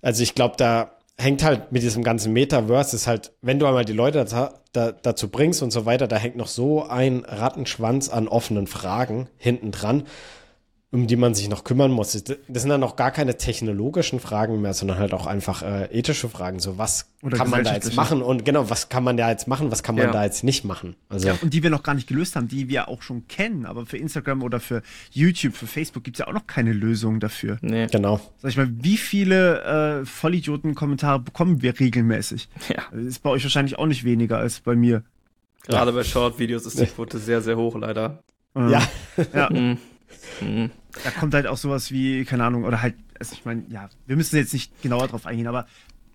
also 0.00 0.22
ich 0.22 0.34
glaube, 0.34 0.54
da 0.56 0.95
hängt 1.18 1.42
halt 1.42 1.72
mit 1.72 1.82
diesem 1.82 2.02
ganzen 2.02 2.32
Metaverse, 2.32 2.96
ist 2.96 3.06
halt, 3.06 3.32
wenn 3.40 3.58
du 3.58 3.66
einmal 3.66 3.84
die 3.84 3.92
Leute 3.92 4.24
da, 4.24 4.54
da, 4.72 4.92
dazu 4.92 5.28
bringst 5.28 5.62
und 5.62 5.70
so 5.70 5.86
weiter, 5.86 6.06
da 6.08 6.16
hängt 6.16 6.36
noch 6.36 6.48
so 6.48 6.86
ein 6.86 7.24
Rattenschwanz 7.26 8.08
an 8.08 8.28
offenen 8.28 8.66
Fragen 8.66 9.28
hinten 9.38 9.70
dran 9.70 10.04
um 10.92 11.08
die 11.08 11.16
man 11.16 11.34
sich 11.34 11.48
noch 11.48 11.64
kümmern 11.64 11.90
muss. 11.90 12.12
Das 12.12 12.62
sind 12.62 12.70
dann 12.70 12.82
auch 12.84 12.94
gar 12.94 13.10
keine 13.10 13.36
technologischen 13.36 14.20
Fragen 14.20 14.60
mehr, 14.60 14.72
sondern 14.72 14.98
halt 14.98 15.14
auch 15.14 15.26
einfach 15.26 15.62
äh, 15.62 15.86
ethische 15.86 16.28
Fragen. 16.28 16.60
So, 16.60 16.78
was 16.78 17.10
Oder 17.22 17.36
kann 17.36 17.50
man 17.50 17.64
da 17.64 17.74
jetzt 17.74 17.96
machen? 17.96 18.22
Und 18.22 18.44
genau, 18.44 18.70
was 18.70 18.88
kann 18.88 19.02
man 19.02 19.16
da 19.16 19.28
jetzt 19.28 19.48
machen, 19.48 19.72
was 19.72 19.82
kann 19.82 19.96
man 19.96 20.06
ja. 20.06 20.12
da 20.12 20.24
jetzt 20.24 20.44
nicht 20.44 20.64
machen? 20.64 20.94
Also, 21.08 21.26
ja, 21.26 21.38
und 21.42 21.52
die 21.52 21.64
wir 21.64 21.70
noch 21.70 21.82
gar 21.82 21.94
nicht 21.94 22.06
gelöst 22.06 22.36
haben, 22.36 22.46
die 22.46 22.68
wir 22.68 22.88
auch 22.88 23.02
schon 23.02 23.26
kennen, 23.26 23.66
aber 23.66 23.84
für 23.84 23.98
Instagram 23.98 24.44
oder 24.44 24.60
für 24.60 24.82
YouTube, 25.10 25.54
für 25.54 25.66
Facebook 25.66 26.04
gibt 26.04 26.16
es 26.16 26.20
ja 26.20 26.28
auch 26.28 26.32
noch 26.32 26.46
keine 26.46 26.72
Lösung 26.72 27.18
dafür. 27.18 27.58
Nee. 27.62 27.88
Genau. 27.88 28.20
Sag 28.38 28.50
ich 28.50 28.56
mal, 28.56 28.68
wie 28.70 28.96
viele 28.96 30.02
äh, 30.02 30.06
Vollidioten-Kommentare 30.06 31.18
bekommen 31.18 31.62
wir 31.62 31.78
regelmäßig? 31.80 32.48
Ja. 32.68 32.84
Das 32.92 33.04
ist 33.04 33.22
bei 33.24 33.30
euch 33.30 33.42
wahrscheinlich 33.42 33.76
auch 33.76 33.86
nicht 33.86 34.04
weniger 34.04 34.38
als 34.38 34.60
bei 34.60 34.76
mir. 34.76 35.02
Gerade 35.64 35.90
ja. 35.90 35.96
bei 35.96 36.04
Short-Videos 36.04 36.64
ist 36.64 36.78
die 36.78 36.86
Quote 36.94 37.18
sehr, 37.18 37.42
sehr 37.42 37.56
hoch, 37.56 37.74
leider. 37.76 38.22
Ja. 38.54 38.82
ja. 39.34 39.50
Mhm. 40.40 40.70
Da 41.04 41.10
kommt 41.10 41.34
halt 41.34 41.46
auch 41.46 41.56
sowas 41.56 41.90
wie, 41.90 42.24
keine 42.24 42.44
Ahnung, 42.44 42.64
oder 42.64 42.82
halt, 42.82 42.94
also 43.18 43.34
ich 43.34 43.44
meine, 43.44 43.64
ja, 43.68 43.88
wir 44.06 44.16
müssen 44.16 44.36
jetzt 44.36 44.52
nicht 44.52 44.82
genauer 44.82 45.08
drauf 45.08 45.26
eingehen, 45.26 45.46
aber 45.46 45.66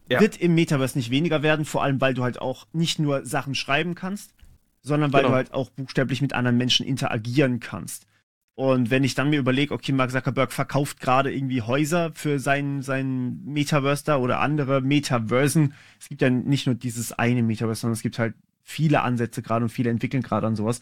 ja. 0.09 0.19
wird 0.19 0.37
im 0.37 0.55
Metaverse 0.55 0.97
nicht 0.97 1.11
weniger 1.11 1.43
werden, 1.43 1.65
vor 1.65 1.83
allem 1.83 2.01
weil 2.01 2.13
du 2.13 2.23
halt 2.23 2.41
auch 2.41 2.67
nicht 2.73 2.99
nur 2.99 3.25
Sachen 3.25 3.55
schreiben 3.55 3.95
kannst, 3.95 4.33
sondern 4.81 5.13
weil 5.13 5.21
genau. 5.21 5.31
du 5.31 5.35
halt 5.35 5.53
auch 5.53 5.69
buchstäblich 5.69 6.21
mit 6.21 6.33
anderen 6.33 6.57
Menschen 6.57 6.85
interagieren 6.85 7.59
kannst. 7.59 8.07
Und 8.55 8.91
wenn 8.91 9.03
ich 9.03 9.15
dann 9.15 9.29
mir 9.29 9.39
überlege, 9.39 9.73
okay, 9.73 9.91
Mark 9.91 10.11
Zuckerberg 10.11 10.51
verkauft 10.51 10.99
gerade 10.99 11.33
irgendwie 11.33 11.61
Häuser 11.61 12.11
für 12.13 12.37
sein, 12.37 12.81
sein 12.81 13.41
Metaverse 13.45 14.03
da 14.05 14.17
oder 14.17 14.39
andere 14.39 14.81
Metaversen. 14.81 15.73
Es 15.99 16.09
gibt 16.09 16.21
ja 16.21 16.29
nicht 16.29 16.65
nur 16.65 16.75
dieses 16.75 17.11
eine 17.13 17.43
Metaverse, 17.43 17.81
sondern 17.81 17.93
es 17.93 18.01
gibt 18.01 18.19
halt 18.19 18.35
viele 18.63 19.01
Ansätze 19.01 19.41
gerade 19.41 19.65
und 19.65 19.69
viele 19.69 19.89
entwickeln 19.89 20.21
gerade 20.21 20.47
an 20.47 20.55
sowas. 20.55 20.81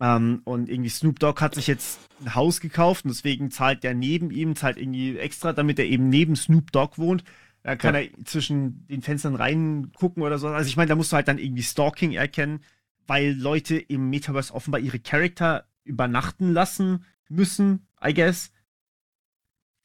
Ähm, 0.00 0.42
und 0.44 0.68
irgendwie 0.68 0.90
Snoop 0.90 1.18
Dogg 1.20 1.40
hat 1.40 1.54
sich 1.54 1.66
jetzt 1.66 2.00
ein 2.20 2.34
Haus 2.34 2.60
gekauft 2.60 3.04
und 3.04 3.10
deswegen 3.10 3.50
zahlt 3.50 3.84
der 3.84 3.94
neben 3.94 4.30
ihm, 4.30 4.56
zahlt 4.56 4.76
irgendwie 4.76 5.16
extra, 5.18 5.52
damit 5.52 5.78
er 5.78 5.86
eben 5.86 6.08
neben 6.08 6.36
Snoop 6.36 6.72
Dogg 6.72 6.98
wohnt. 6.98 7.24
Da 7.62 7.76
kann 7.76 7.94
ja. 7.94 8.02
er 8.02 8.24
zwischen 8.24 8.86
den 8.88 9.02
Fenstern 9.02 9.36
reingucken 9.36 10.22
oder 10.22 10.38
so. 10.38 10.48
Also 10.48 10.68
ich 10.68 10.76
meine, 10.76 10.88
da 10.88 10.96
musst 10.96 11.12
du 11.12 11.16
halt 11.16 11.28
dann 11.28 11.38
irgendwie 11.38 11.62
Stalking 11.62 12.12
erkennen, 12.12 12.60
weil 13.06 13.32
Leute 13.32 13.76
im 13.76 14.10
Metaverse 14.10 14.52
offenbar 14.52 14.80
ihre 14.80 14.98
Charakter 14.98 15.66
übernachten 15.84 16.52
lassen 16.52 17.04
müssen, 17.28 17.86
I 18.04 18.12
guess. 18.12 18.52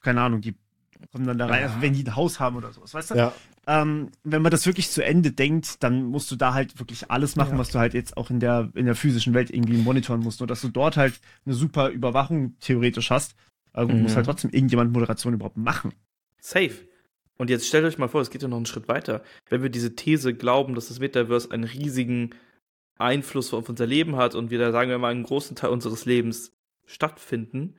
Keine 0.01 0.21
Ahnung, 0.21 0.41
die 0.41 0.55
kommen 1.11 1.25
dann 1.25 1.37
da 1.37 1.45
rein, 1.45 1.63
also 1.63 1.81
wenn 1.81 1.93
die 1.93 2.03
ein 2.03 2.15
Haus 2.15 2.39
haben 2.39 2.57
oder 2.57 2.73
sowas, 2.73 2.93
weißt 2.93 3.11
du? 3.11 3.15
Ja. 3.15 3.33
Ähm, 3.69 4.09
wenn 4.23 4.41
man 4.41 4.49
das 4.49 4.65
wirklich 4.65 4.89
zu 4.89 5.05
Ende 5.05 5.31
denkt, 5.31 5.83
dann 5.83 6.05
musst 6.05 6.31
du 6.31 6.35
da 6.35 6.55
halt 6.55 6.79
wirklich 6.79 7.11
alles 7.11 7.35
machen, 7.35 7.51
ja. 7.51 7.59
was 7.59 7.69
du 7.69 7.77
halt 7.77 7.93
jetzt 7.93 8.17
auch 8.17 8.31
in 8.31 8.39
der, 8.39 8.71
in 8.73 8.87
der 8.87 8.95
physischen 8.95 9.35
Welt 9.35 9.51
irgendwie 9.51 9.77
monitoren 9.77 10.21
musst. 10.21 10.39
Nur 10.39 10.47
dass 10.47 10.61
du 10.61 10.69
dort 10.69 10.97
halt 10.97 11.19
eine 11.45 11.53
super 11.53 11.89
Überwachung 11.89 12.57
theoretisch 12.61 13.11
hast. 13.11 13.35
Also 13.71 13.93
mhm. 13.93 14.01
muss 14.01 14.15
halt 14.15 14.25
trotzdem 14.25 14.49
irgendjemand 14.49 14.91
Moderation 14.91 15.35
überhaupt 15.35 15.57
machen. 15.57 15.93
Safe. 16.41 16.73
Und 17.37 17.51
jetzt 17.51 17.67
stellt 17.67 17.85
euch 17.85 17.99
mal 17.99 18.07
vor, 18.07 18.21
es 18.21 18.31
geht 18.31 18.41
ja 18.41 18.47
noch 18.47 18.57
einen 18.57 18.65
Schritt 18.65 18.87
weiter. 18.87 19.21
Wenn 19.49 19.61
wir 19.61 19.69
diese 19.69 19.95
These 19.95 20.33
glauben, 20.33 20.73
dass 20.73 20.87
das 20.87 20.99
Metaverse 20.99 21.51
einen 21.51 21.65
riesigen 21.65 22.31
Einfluss 22.97 23.53
auf 23.53 23.69
unser 23.69 23.85
Leben 23.85 24.15
hat 24.15 24.33
und 24.33 24.49
wir 24.49 24.57
da, 24.57 24.71
sagen 24.71 24.89
wir 24.89 24.97
mal, 24.97 25.11
einen 25.11 25.23
großen 25.23 25.55
Teil 25.55 25.69
unseres 25.69 26.05
Lebens 26.05 26.51
stattfinden, 26.87 27.75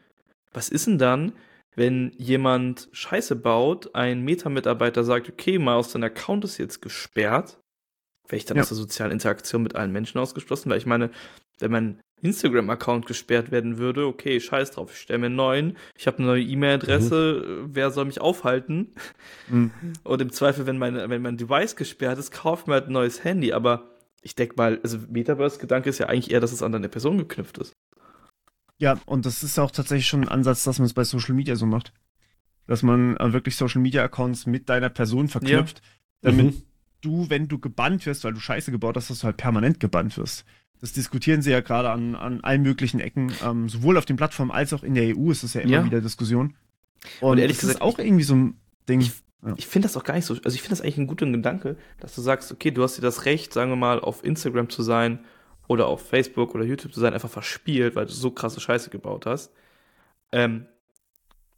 was 0.52 0.68
ist 0.68 0.86
denn 0.86 0.98
dann, 0.98 1.32
wenn 1.80 2.12
jemand 2.18 2.90
Scheiße 2.92 3.36
baut, 3.36 3.94
ein 3.94 4.20
Meta-Mitarbeiter 4.20 5.02
sagt, 5.02 5.30
okay, 5.30 5.58
Miles, 5.58 5.92
dein 5.92 6.04
Account 6.04 6.44
ist 6.44 6.58
jetzt 6.58 6.82
gesperrt, 6.82 7.58
wäre 8.28 8.36
ich 8.36 8.44
dann 8.44 8.58
ja. 8.58 8.62
aus 8.62 8.68
der 8.68 8.76
sozialen 8.76 9.12
Interaktion 9.12 9.62
mit 9.62 9.76
allen 9.76 9.90
Menschen 9.90 10.18
ausgeschlossen, 10.18 10.68
weil 10.68 10.76
ich 10.76 10.84
meine, 10.84 11.10
wenn 11.58 11.70
mein 11.70 12.00
Instagram-Account 12.20 13.06
gesperrt 13.06 13.50
werden 13.50 13.78
würde, 13.78 14.04
okay, 14.04 14.40
scheiß 14.40 14.72
drauf, 14.72 14.92
ich 14.92 15.00
stelle 15.00 15.20
mir 15.20 15.26
einen 15.26 15.36
neuen, 15.36 15.78
ich 15.96 16.06
habe 16.06 16.18
eine 16.18 16.26
neue 16.26 16.42
E-Mail-Adresse, 16.42 17.44
mhm. 17.46 17.70
wer 17.74 17.90
soll 17.90 18.04
mich 18.04 18.20
aufhalten? 18.20 18.94
Mhm. 19.48 19.70
Und 20.04 20.20
im 20.20 20.32
Zweifel, 20.32 20.66
wenn 20.66 20.76
mein, 20.76 21.08
wenn 21.08 21.22
mein 21.22 21.38
Device 21.38 21.76
gesperrt 21.76 22.18
ist, 22.18 22.30
kauft 22.30 22.66
mir 22.66 22.74
halt 22.74 22.88
ein 22.88 22.92
neues 22.92 23.24
Handy, 23.24 23.54
aber 23.54 23.88
ich 24.20 24.34
denke 24.34 24.56
mal, 24.58 24.80
also 24.82 24.98
Metaverse-Gedanke 25.08 25.88
ist 25.88 25.98
ja 25.98 26.08
eigentlich 26.08 26.30
eher, 26.30 26.40
dass 26.40 26.52
es 26.52 26.62
an 26.62 26.72
deine 26.72 26.90
Person 26.90 27.16
geknüpft 27.16 27.56
ist. 27.56 27.72
Ja, 28.80 28.98
und 29.04 29.26
das 29.26 29.42
ist 29.42 29.58
auch 29.58 29.70
tatsächlich 29.70 30.06
schon 30.06 30.22
ein 30.22 30.28
Ansatz, 30.28 30.64
dass 30.64 30.78
man 30.78 30.86
es 30.86 30.94
bei 30.94 31.04
Social 31.04 31.34
Media 31.34 31.54
so 31.54 31.66
macht. 31.66 31.92
Dass 32.66 32.82
man 32.82 33.16
äh, 33.18 33.32
wirklich 33.32 33.54
Social 33.54 33.82
Media 33.82 34.02
Accounts 34.02 34.46
mit 34.46 34.68
deiner 34.70 34.88
Person 34.88 35.28
verknüpft, 35.28 35.82
ja. 36.22 36.30
damit 36.30 36.46
mhm. 36.46 36.62
du, 37.02 37.28
wenn 37.28 37.46
du 37.46 37.58
gebannt 37.58 38.06
wirst, 38.06 38.24
weil 38.24 38.32
du 38.32 38.40
Scheiße 38.40 38.70
gebaut 38.70 38.96
hast, 38.96 39.10
dass 39.10 39.20
du 39.20 39.24
halt 39.24 39.36
permanent 39.36 39.80
gebannt 39.80 40.16
wirst. 40.16 40.46
Das 40.80 40.94
diskutieren 40.94 41.42
sie 41.42 41.50
ja 41.50 41.60
gerade 41.60 41.90
an, 41.90 42.14
an 42.14 42.40
allen 42.40 42.62
möglichen 42.62 43.00
Ecken, 43.00 43.32
ähm, 43.44 43.68
sowohl 43.68 43.98
auf 43.98 44.06
den 44.06 44.16
Plattformen 44.16 44.50
als 44.50 44.72
auch 44.72 44.82
in 44.82 44.94
der 44.94 45.14
EU 45.14 45.30
ist 45.30 45.44
das 45.44 45.52
ja 45.52 45.60
immer 45.60 45.72
ja. 45.72 45.84
wieder 45.84 46.00
Diskussion. 46.00 46.54
Und, 47.20 47.32
und 47.32 47.38
ehrlich 47.38 47.58
das 47.58 47.66
gesagt, 47.66 47.80
ist 47.80 47.82
auch 47.82 47.98
irgendwie 47.98 48.24
so 48.24 48.34
ein 48.34 48.54
Ding. 48.88 49.02
Ich, 49.02 49.12
ja. 49.44 49.52
ich 49.58 49.66
finde 49.66 49.88
das 49.88 49.96
auch 49.98 50.04
gar 50.04 50.14
nicht 50.14 50.24
so, 50.24 50.34
also 50.42 50.54
ich 50.54 50.62
finde 50.62 50.70
das 50.70 50.80
eigentlich 50.80 50.96
ein 50.96 51.06
guter 51.06 51.26
Gedanke, 51.26 51.76
dass 51.98 52.14
du 52.14 52.22
sagst, 52.22 52.50
okay, 52.50 52.70
du 52.70 52.82
hast 52.82 52.96
dir 52.96 53.02
das 53.02 53.26
Recht, 53.26 53.52
sagen 53.52 53.70
wir 53.70 53.76
mal, 53.76 54.00
auf 54.00 54.24
Instagram 54.24 54.70
zu 54.70 54.82
sein 54.82 55.18
oder 55.70 55.86
auf 55.86 56.04
Facebook 56.04 56.52
oder 56.56 56.64
YouTube 56.64 56.92
zu 56.92 56.98
sein, 56.98 57.14
einfach 57.14 57.30
verspielt, 57.30 57.94
weil 57.94 58.04
du 58.04 58.12
so 58.12 58.32
krasse 58.32 58.58
Scheiße 58.58 58.90
gebaut 58.90 59.24
hast. 59.24 59.52
Ähm, 60.32 60.66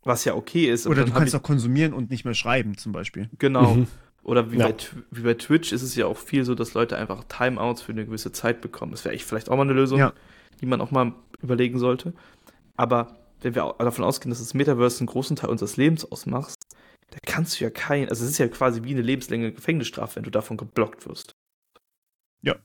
was 0.04 0.26
ja 0.26 0.34
okay 0.34 0.66
ist. 0.66 0.86
Oder 0.86 1.06
du 1.06 1.12
kannst 1.12 1.34
auch 1.34 1.42
konsumieren 1.42 1.94
und 1.94 2.10
nicht 2.10 2.26
mehr 2.26 2.34
schreiben, 2.34 2.76
zum 2.76 2.92
Beispiel. 2.92 3.30
Genau. 3.38 3.74
Mhm. 3.74 3.86
Oder 4.22 4.52
wie, 4.52 4.58
ja. 4.58 4.68
bei, 4.68 4.76
wie 5.12 5.22
bei 5.22 5.32
Twitch 5.32 5.72
ist 5.72 5.80
es 5.80 5.96
ja 5.96 6.04
auch 6.04 6.18
viel 6.18 6.44
so, 6.44 6.54
dass 6.54 6.74
Leute 6.74 6.98
einfach 6.98 7.24
Timeouts 7.24 7.80
für 7.80 7.92
eine 7.92 8.04
gewisse 8.04 8.32
Zeit 8.32 8.60
bekommen. 8.60 8.92
Das 8.92 9.06
wäre 9.06 9.18
vielleicht 9.18 9.48
auch 9.48 9.56
mal 9.56 9.62
eine 9.62 9.72
Lösung, 9.72 9.98
ja. 9.98 10.12
die 10.60 10.66
man 10.66 10.82
auch 10.82 10.90
mal 10.90 11.14
überlegen 11.40 11.78
sollte. 11.78 12.12
Aber 12.76 13.16
wenn 13.40 13.54
wir 13.54 13.74
davon 13.78 14.04
ausgehen, 14.04 14.28
dass 14.28 14.40
das 14.40 14.52
Metaverse 14.52 15.00
einen 15.00 15.06
großen 15.06 15.36
Teil 15.36 15.48
unseres 15.48 15.78
Lebens 15.78 16.04
ausmacht, 16.04 16.58
da 17.12 17.18
kannst 17.24 17.58
du 17.58 17.64
ja 17.64 17.70
kein, 17.70 18.10
also 18.10 18.24
es 18.24 18.32
ist 18.32 18.38
ja 18.38 18.48
quasi 18.48 18.84
wie 18.84 18.90
eine 18.90 19.00
lebenslängliche 19.00 19.54
Gefängnisstrafe, 19.54 20.16
wenn 20.16 20.24
du 20.24 20.30
davon 20.30 20.58
geblockt 20.58 21.08
wirst. 21.08 21.34
Ja, 22.42 22.56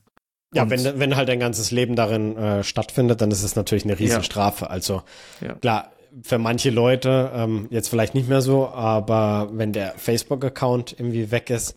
ja, 0.54 0.70
wenn, 0.70 0.98
wenn 0.98 1.16
halt 1.16 1.28
dein 1.28 1.40
ganzes 1.40 1.70
Leben 1.70 1.94
darin 1.94 2.36
äh, 2.36 2.64
stattfindet, 2.64 3.20
dann 3.20 3.30
ist 3.30 3.42
es 3.42 3.54
natürlich 3.54 3.84
eine 3.84 3.98
Riesenstrafe. 3.98 4.64
Ja. 4.64 4.70
Also 4.70 5.02
ja. 5.40 5.54
klar, 5.54 5.92
für 6.22 6.38
manche 6.38 6.70
Leute 6.70 7.30
ähm, 7.34 7.66
jetzt 7.70 7.88
vielleicht 7.88 8.14
nicht 8.14 8.28
mehr 8.28 8.40
so, 8.40 8.68
aber 8.68 9.50
wenn 9.52 9.72
der 9.72 9.92
Facebook-Account 9.96 10.98
irgendwie 10.98 11.30
weg 11.30 11.50
ist, 11.50 11.76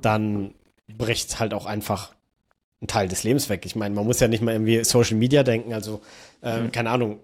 dann 0.00 0.54
bricht 0.86 1.40
halt 1.40 1.54
auch 1.54 1.66
einfach 1.66 2.14
ein 2.80 2.86
Teil 2.86 3.08
des 3.08 3.24
Lebens 3.24 3.48
weg. 3.48 3.66
Ich 3.66 3.74
meine, 3.74 3.94
man 3.94 4.06
muss 4.06 4.20
ja 4.20 4.28
nicht 4.28 4.42
mal 4.42 4.52
irgendwie 4.52 4.84
Social 4.84 5.16
Media 5.16 5.42
denken, 5.42 5.72
also 5.72 6.00
äh, 6.42 6.60
mhm. 6.60 6.72
keine 6.72 6.90
Ahnung, 6.90 7.20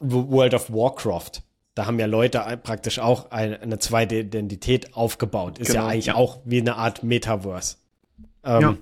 World 0.00 0.54
of 0.54 0.70
Warcraft. 0.70 1.42
Da 1.74 1.86
haben 1.86 1.98
ja 1.98 2.06
Leute 2.06 2.42
praktisch 2.62 2.98
auch 2.98 3.30
eine, 3.30 3.60
eine 3.60 3.78
zweite 3.78 4.16
Identität 4.16 4.94
aufgebaut. 4.94 5.58
Ist 5.58 5.68
genau, 5.68 5.84
ja 5.84 5.88
eigentlich 5.88 6.12
auch 6.12 6.38
wie 6.44 6.60
eine 6.60 6.76
Art 6.76 7.02
Metaverse. 7.02 7.76
Ähm, 8.44 8.60
ja. 8.60 8.76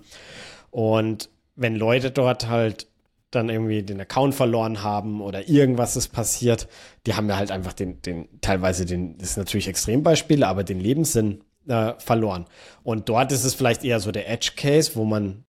Und 0.71 1.31
wenn 1.55 1.77
Leute 1.77 2.11
dort 2.11 2.49
halt 2.49 2.87
dann 3.31 3.49
irgendwie 3.49 3.83
den 3.83 4.01
Account 4.01 4.35
verloren 4.35 4.83
haben 4.83 5.21
oder 5.21 5.49
irgendwas 5.49 5.97
ist 5.97 6.09
passiert, 6.09 6.69
die 7.07 7.15
haben 7.15 7.29
ja 7.29 7.37
halt 7.37 7.51
einfach 7.51 7.73
den, 7.73 8.03
den 8.03 8.29
teilweise 8.41 8.85
den, 8.85 9.17
das 9.19 9.31
ist 9.31 9.37
natürlich 9.39 9.69
Extrembeispiele, 9.69 10.47
aber 10.47 10.65
den 10.65 10.81
Lebenssinn 10.81 11.43
äh, 11.67 11.95
verloren. 11.99 12.47
Und 12.83 13.09
dort 13.09 13.33
ist 13.33 13.45
es 13.45 13.55
vielleicht 13.55 13.85
eher 13.85 14.01
so 14.01 14.13
der 14.13 14.29
Edge-Case, 14.29 14.93
wo 14.95 15.05
man 15.05 15.45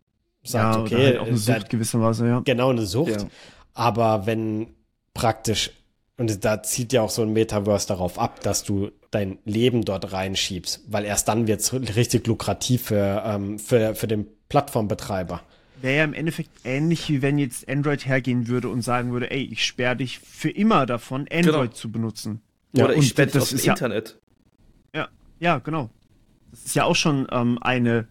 sagt, 0.45 0.77
ja, 0.77 0.81
okay, 0.83 1.07
halt 1.07 1.19
auch 1.19 1.27
eine 1.27 1.37
Sucht 1.37 1.63
da, 1.63 1.69
gewisserweise, 1.69 2.29
ja. 2.29 2.41
Genau, 2.41 2.71
eine 2.71 2.87
Sucht. 2.87 3.23
Ja. 3.23 3.29
Aber 3.75 4.27
wenn 4.27 4.69
praktisch, 5.15 5.71
und 6.19 6.45
da 6.45 6.63
zieht 6.63 6.93
ja 6.93 7.03
auch 7.03 7.11
so 7.11 7.23
ein 7.23 7.33
Metaverse 7.33 7.89
darauf 7.89 8.19
ab, 8.19 8.41
dass 8.41 8.63
du 8.63 8.91
dein 9.11 9.39
Leben 9.45 9.85
dort 9.85 10.13
reinschiebst, 10.13 10.83
weil 10.89 11.05
erst 11.05 11.29
dann 11.29 11.47
wird 11.47 11.61
es 11.61 11.73
richtig 11.73 12.27
lukrativ 12.27 12.87
für, 12.87 13.23
ähm, 13.27 13.59
für, 13.59 13.95
für 13.95 14.07
den 14.07 14.27
Plattformbetreiber. 14.49 15.43
Wäre 15.83 15.97
ja 15.99 16.05
im 16.05 16.15
Endeffekt 16.15 16.51
ähnlich, 16.65 17.09
wie 17.09 17.23
wenn 17.23 17.39
jetzt 17.39 17.69
Android 17.69 18.07
hergehen 18.07 18.49
würde 18.49 18.69
und 18.69 18.83
sagen 18.83 19.13
würde, 19.13 19.31
ey, 19.31 19.43
ich 19.45 19.65
sperre 19.65 19.97
dich 19.97 20.19
für 20.19 20.51
immer 20.51 20.87
davon, 20.87 21.27
Android 21.31 21.71
genau. 21.71 21.73
zu 21.73 21.93
benutzen. 21.93 22.41
Ja, 22.73 22.87
Oder 22.87 22.95
ich 22.97 23.09
sperre 23.09 23.29
dich 23.29 23.41
aus 23.41 23.51
dem 23.51 23.59
Internet. 23.59 24.19
Ja, 24.95 25.09
ja, 25.41 25.59
genau. 25.59 25.91
Das 26.51 26.65
ist 26.65 26.75
ja 26.75 26.85
auch 26.85 26.97
schon 26.97 27.27
ähm, 27.31 27.59
eine 27.61 28.07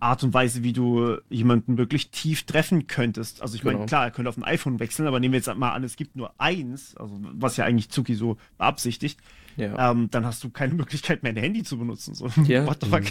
Art 0.00 0.22
und 0.24 0.34
Weise, 0.34 0.62
wie 0.62 0.72
du 0.72 1.18
jemanden 1.28 1.78
wirklich 1.78 2.10
tief 2.10 2.44
treffen 2.44 2.86
könntest. 2.86 3.42
Also 3.42 3.54
ich 3.54 3.64
meine, 3.64 3.78
genau. 3.78 3.86
klar, 3.86 4.04
er 4.04 4.10
könnte 4.10 4.28
auf 4.28 4.36
ein 4.36 4.44
iPhone 4.44 4.80
wechseln, 4.80 5.06
aber 5.06 5.20
nehmen 5.20 5.32
wir 5.32 5.38
jetzt 5.38 5.54
mal 5.54 5.72
an, 5.72 5.84
es 5.84 5.96
gibt 5.96 6.16
nur 6.16 6.32
eins, 6.38 6.96
also 6.96 7.20
was 7.20 7.56
ja 7.56 7.64
eigentlich 7.64 7.90
Zuki 7.90 8.14
so 8.14 8.36
beabsichtigt, 8.58 9.20
ja. 9.56 9.90
ähm, 9.90 10.08
dann 10.10 10.24
hast 10.24 10.42
du 10.42 10.50
keine 10.50 10.74
Möglichkeit 10.74 11.22
mehr, 11.22 11.32
ein 11.32 11.36
Handy 11.36 11.62
zu 11.62 11.78
benutzen. 11.78 12.14
So. 12.14 12.28
Ja. 12.46 12.66
What 12.66 12.78
the 12.82 12.88
fuck? 12.88 13.02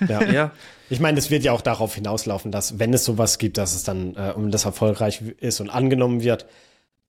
Mhm. 0.00 0.08
Ja. 0.08 0.24
ja. 0.30 0.50
Ich 0.88 1.00
meine, 1.00 1.18
es 1.18 1.30
wird 1.30 1.44
ja 1.44 1.52
auch 1.52 1.60
darauf 1.60 1.94
hinauslaufen, 1.94 2.50
dass 2.50 2.78
wenn 2.78 2.94
es 2.94 3.04
sowas 3.04 3.38
gibt, 3.38 3.58
dass 3.58 3.74
es 3.74 3.84
dann, 3.84 4.14
äh, 4.16 4.32
um 4.34 4.50
das 4.50 4.64
erfolgreich 4.64 5.22
ist 5.38 5.60
und 5.60 5.70
angenommen 5.70 6.22
wird, 6.22 6.46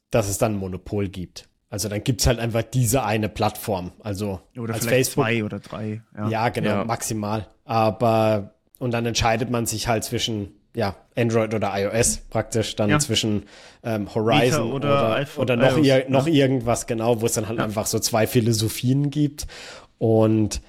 dass 0.09 0.29
es 0.29 0.37
dann 0.37 0.53
ein 0.55 0.59
Monopol 0.59 1.07
gibt. 1.07 1.47
Also 1.69 1.87
dann 1.87 2.03
gibt's 2.03 2.27
halt 2.27 2.37
einfach 2.37 2.63
diese 2.63 3.03
eine 3.03 3.29
Plattform. 3.29 3.93
Also 4.01 4.41
oder 4.57 4.73
als 4.73 4.85
Facebook. 4.85 5.23
zwei 5.23 5.43
oder 5.45 5.59
drei. 5.59 6.01
Ja, 6.17 6.27
ja 6.27 6.49
genau, 6.49 6.69
ja. 6.69 6.83
maximal. 6.83 7.47
Aber 7.63 8.55
und 8.81 8.91
dann 8.91 9.05
entscheidet 9.05 9.51
man 9.51 9.67
sich 9.67 9.87
halt 9.87 10.03
zwischen 10.03 10.55
ja, 10.73 10.95
Android 11.15 11.53
oder 11.53 11.71
iOS 11.75 12.17
praktisch, 12.29 12.75
dann 12.75 12.89
ja. 12.89 12.97
zwischen 12.97 13.43
ähm, 13.83 14.13
Horizon 14.15 14.71
oder, 14.71 15.27
oder, 15.37 15.37
oder, 15.37 15.55
noch, 15.55 15.77
iOS, 15.77 15.85
ir 15.85 16.05
noch 16.09 16.27
irgendwas 16.27 16.87
genau, 16.87 17.21
wo 17.21 17.27
es 17.27 17.33
dann 17.33 17.47
halt 17.47 17.59
einfach 17.59 17.85
so 17.85 17.99
zwei 17.99 18.25
Philosophien 18.25 19.11
gibt. 19.11 19.45
Und 19.99 20.61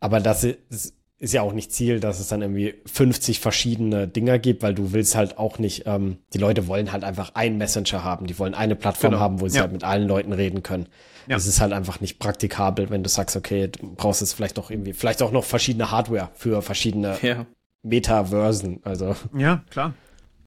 aber 0.00 0.18
das 0.18 0.42
ist, 0.44 0.94
ist 1.18 1.34
ja 1.34 1.42
auch 1.42 1.52
nicht 1.52 1.72
Ziel, 1.72 2.00
dass 2.00 2.18
es 2.18 2.28
dann 2.28 2.42
irgendwie 2.42 2.74
50 2.86 3.38
verschiedene 3.38 4.08
Dinger 4.08 4.40
gibt, 4.40 4.62
weil 4.62 4.74
du 4.74 4.92
willst 4.92 5.14
halt 5.14 5.38
auch 5.38 5.58
nicht, 5.58 5.84
ähm, 5.86 6.18
die 6.32 6.38
Leute 6.38 6.66
wollen 6.66 6.90
halt 6.90 7.04
einfach 7.04 7.34
einen 7.34 7.56
Messenger 7.56 8.02
haben, 8.02 8.26
die 8.26 8.38
wollen 8.38 8.54
eine 8.54 8.74
Plattform 8.74 9.12
genau. 9.12 9.22
haben, 9.22 9.40
wo 9.40 9.46
sie 9.46 9.56
ja. 9.56 9.62
halt 9.62 9.72
mit 9.72 9.84
allen 9.84 10.08
Leuten 10.08 10.32
reden 10.32 10.64
können. 10.64 10.86
Ja. 11.28 11.36
Das 11.36 11.46
ist 11.46 11.60
halt 11.60 11.72
einfach 11.72 12.00
nicht 12.00 12.18
praktikabel, 12.18 12.90
wenn 12.90 13.02
du 13.02 13.10
sagst, 13.10 13.36
okay, 13.36 13.68
du 13.68 13.94
brauchst 13.94 14.22
jetzt 14.22 14.32
vielleicht 14.32 14.56
noch 14.56 14.70
irgendwie, 14.70 14.94
vielleicht 14.94 15.22
auch 15.22 15.30
noch 15.30 15.44
verschiedene 15.44 15.90
Hardware 15.90 16.30
für 16.34 16.62
verschiedene 16.62 17.18
ja. 17.20 17.46
Metaversen, 17.82 18.80
also. 18.84 19.16
Ja, 19.36 19.62
klar. 19.70 19.94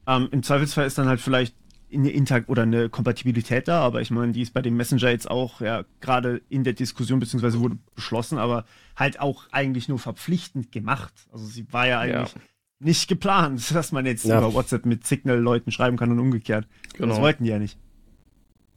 Ähm, 0.08 0.28
Im 0.32 0.44
Zweifelsfall 0.44 0.86
ist 0.86 0.98
dann 0.98 1.08
halt 1.08 1.22
vielleicht 1.22 1.56
eine 1.94 2.10
Inter 2.10 2.42
oder 2.48 2.64
eine 2.64 2.90
Kompatibilität 2.90 3.68
da, 3.68 3.82
aber 3.82 4.02
ich 4.02 4.12
meine, 4.12 4.32
die 4.32 4.42
ist 4.42 4.54
bei 4.54 4.62
dem 4.62 4.76
Messenger 4.76 5.10
jetzt 5.10 5.30
auch 5.30 5.62
ja 5.62 5.84
gerade 6.02 6.42
in 6.50 6.64
der 6.64 6.74
Diskussion 6.74 7.20
beziehungsweise 7.20 7.60
wurde 7.60 7.78
beschlossen, 7.96 8.38
aber 8.38 8.66
halt 8.96 9.20
auch 9.20 9.46
eigentlich 9.52 9.90
nur 9.90 10.00
verpflichtend 10.00 10.72
gemacht. 10.72 11.14
Also 11.32 11.46
sie 11.46 11.72
war 11.72 11.88
ja 11.88 12.00
eigentlich 12.00 12.34
ja. 12.34 12.42
nicht 12.80 13.08
geplant, 13.08 13.64
dass 13.76 13.92
man 13.92 14.06
jetzt 14.06 14.26
ja. 14.26 14.40
über 14.40 14.54
WhatsApp 14.54 14.86
mit 14.86 15.06
Signal-Leuten 15.06 15.72
schreiben 15.72 15.98
kann 15.98 16.12
und 16.12 16.20
umgekehrt. 16.20 16.68
Genau. 16.94 17.10
Das 17.10 17.22
wollten 17.22 17.44
die 17.44 17.52
ja 17.52 17.60
nicht. 17.60 17.78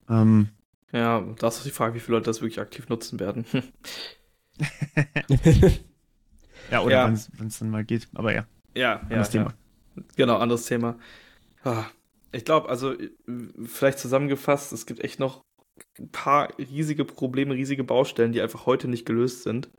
Ähm, 0.09 0.49
ja, 0.93 1.25
das 1.39 1.59
ist 1.59 1.67
die 1.67 1.71
Frage, 1.71 1.95
wie 1.95 2.01
viele 2.01 2.19
Leute 2.19 2.27
das 2.27 2.41
wirklich 2.41 2.61
aktiv 2.61 2.89
nutzen 2.89 3.19
werden. 3.19 3.45
ja, 6.71 6.83
oder 6.83 6.95
ja. 6.95 7.07
wenn 7.07 7.47
es 7.47 7.59
dann 7.59 7.71
mal 7.71 7.85
geht, 7.85 8.09
aber 8.15 8.35
ja. 8.35 8.47
Ja, 8.75 9.01
anderes 9.01 9.33
ja, 9.33 9.41
Thema. 9.41 9.55
Ja. 9.97 10.03
Genau, 10.17 10.37
anderes 10.39 10.67
Thema. 10.67 10.99
Ah, 11.65 11.87
ich 12.33 12.45
glaube, 12.45 12.69
also 12.69 12.95
vielleicht 13.65 13.99
zusammengefasst, 13.99 14.73
es 14.73 14.87
gibt 14.87 15.03
echt 15.03 15.19
noch 15.19 15.45
ein 15.99 16.11
paar 16.11 16.49
riesige 16.59 17.05
Probleme, 17.05 17.55
riesige 17.55 17.85
Baustellen, 17.85 18.33
die 18.33 18.41
einfach 18.41 18.67
heute 18.67 18.89
nicht 18.89 19.07
gelöst 19.07 19.43
sind. 19.43 19.71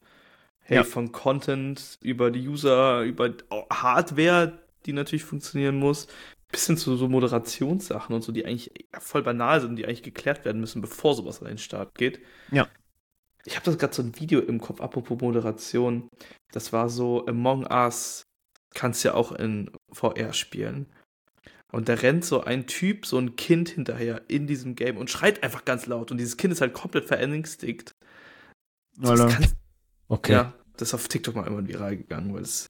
Hey, 0.60 0.78
ja. 0.78 0.84
von 0.84 1.14
Content 1.14 1.98
über 2.02 2.30
die 2.30 2.46
User, 2.46 3.02
über 3.04 3.34
Hardware, 3.72 4.60
die 4.86 4.92
natürlich 4.92 5.24
funktionieren 5.24 5.78
muss, 5.78 6.08
bis 6.52 6.68
hin 6.68 6.78
zu 6.78 6.98
so 6.98 7.08
Moderationssachen 7.08 8.14
und 8.14 8.22
so, 8.22 8.34
die 8.34 8.46
eigentlich 8.46 8.72
voll 9.00 9.24
banal 9.24 9.62
sind, 9.62 9.78
die 9.78 9.86
eigentlich 9.86 10.04
geklärt 10.04 10.44
werden 10.44 10.60
müssen, 10.60 10.82
bevor 10.82 11.16
sowas 11.16 11.42
an 11.42 11.48
den 11.48 11.58
Start 11.58 11.96
geht. 11.96 12.20
Ja. 12.52 12.68
Ich 13.48 13.56
habe 13.56 13.64
das 13.64 13.78
gerade 13.78 13.96
so 13.96 14.04
ein 14.04 14.20
Video 14.20 14.42
im 14.42 14.60
Kopf, 14.60 14.82
apropos 14.82 15.22
Moderation. 15.22 16.10
Das 16.52 16.74
war 16.74 16.90
so 16.90 17.26
Among 17.28 17.66
Us, 17.72 18.24
kannst 18.74 19.06
ja 19.06 19.14
auch 19.14 19.32
in 19.32 19.72
VR 19.94 20.34
spielen. 20.34 20.88
Und 21.72 21.88
da 21.88 21.94
rennt 21.94 22.26
so 22.26 22.44
ein 22.44 22.68
Typ, 22.68 23.06
so 23.06 23.18
ein 23.18 23.38
Kind 23.38 23.70
hinterher 23.70 24.22
in 24.28 24.48
diesem 24.48 24.76
Game 24.76 24.98
und 24.98 25.10
schreit 25.10 25.44
einfach 25.44 25.64
ganz 25.64 25.86
laut. 25.86 26.12
Und 26.12 26.18
dieses 26.18 26.36
Kind 26.36 26.52
ist 26.52 26.60
halt 26.60 26.74
komplett 26.74 27.06
verängstigt. 27.06 27.92
So, 29.00 29.30
okay. 30.10 30.34
Ja, 30.34 30.54
das 30.76 30.90
ist 30.90 30.94
auf 30.94 31.08
TikTok 31.08 31.36
mal 31.36 31.48
immer 31.48 31.66
viral 31.66 31.96
gegangen, 31.96 32.34
weil 32.34 32.42
es 32.42 32.68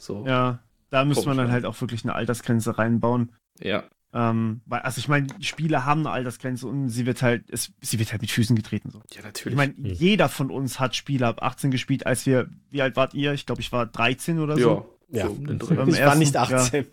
so. 0.00 0.24
Ja, 0.26 0.64
da 0.88 1.04
müsste 1.04 1.26
man 1.26 1.36
dann 1.36 1.52
halt 1.52 1.66
auch 1.66 1.78
wirklich 1.82 2.04
eine 2.04 2.14
Altersgrenze 2.14 2.78
reinbauen. 2.78 3.34
Ja. 3.60 3.84
Ähm, 4.14 4.62
weil, 4.64 4.80
also 4.80 4.98
ich 4.98 5.08
meine, 5.08 5.26
Spiele 5.40 5.84
haben 5.84 6.00
eine 6.00 6.10
Altersgrenze 6.10 6.66
und 6.66 6.88
sie 6.88 7.04
wird 7.04 7.20
halt, 7.22 7.44
es, 7.50 7.72
sie 7.80 7.98
wird 7.98 8.10
halt 8.10 8.22
mit 8.22 8.30
Füßen 8.30 8.56
getreten. 8.56 8.90
So. 8.90 9.02
Ja, 9.14 9.22
natürlich. 9.22 9.52
Ich 9.52 9.56
meine, 9.56 9.74
mhm. 9.76 9.84
jeder 9.84 10.28
von 10.28 10.50
uns 10.50 10.80
hat 10.80 10.96
Spiele 10.96 11.26
ab 11.26 11.42
18 11.42 11.70
gespielt, 11.70 12.06
als 12.06 12.24
wir, 12.24 12.48
wie 12.70 12.80
alt 12.80 12.96
wart 12.96 13.12
ihr? 13.12 13.34
Ich 13.34 13.44
glaube, 13.44 13.60
ich 13.60 13.70
war 13.70 13.84
13 13.84 14.38
oder 14.38 14.56
so. 14.56 14.96
Ja, 15.10 15.24
ja. 15.24 15.28
So, 15.60 15.70
ich 15.86 16.00
war 16.00 16.14
nicht 16.14 16.36
18. 16.36 16.84
Ja. 16.84 16.88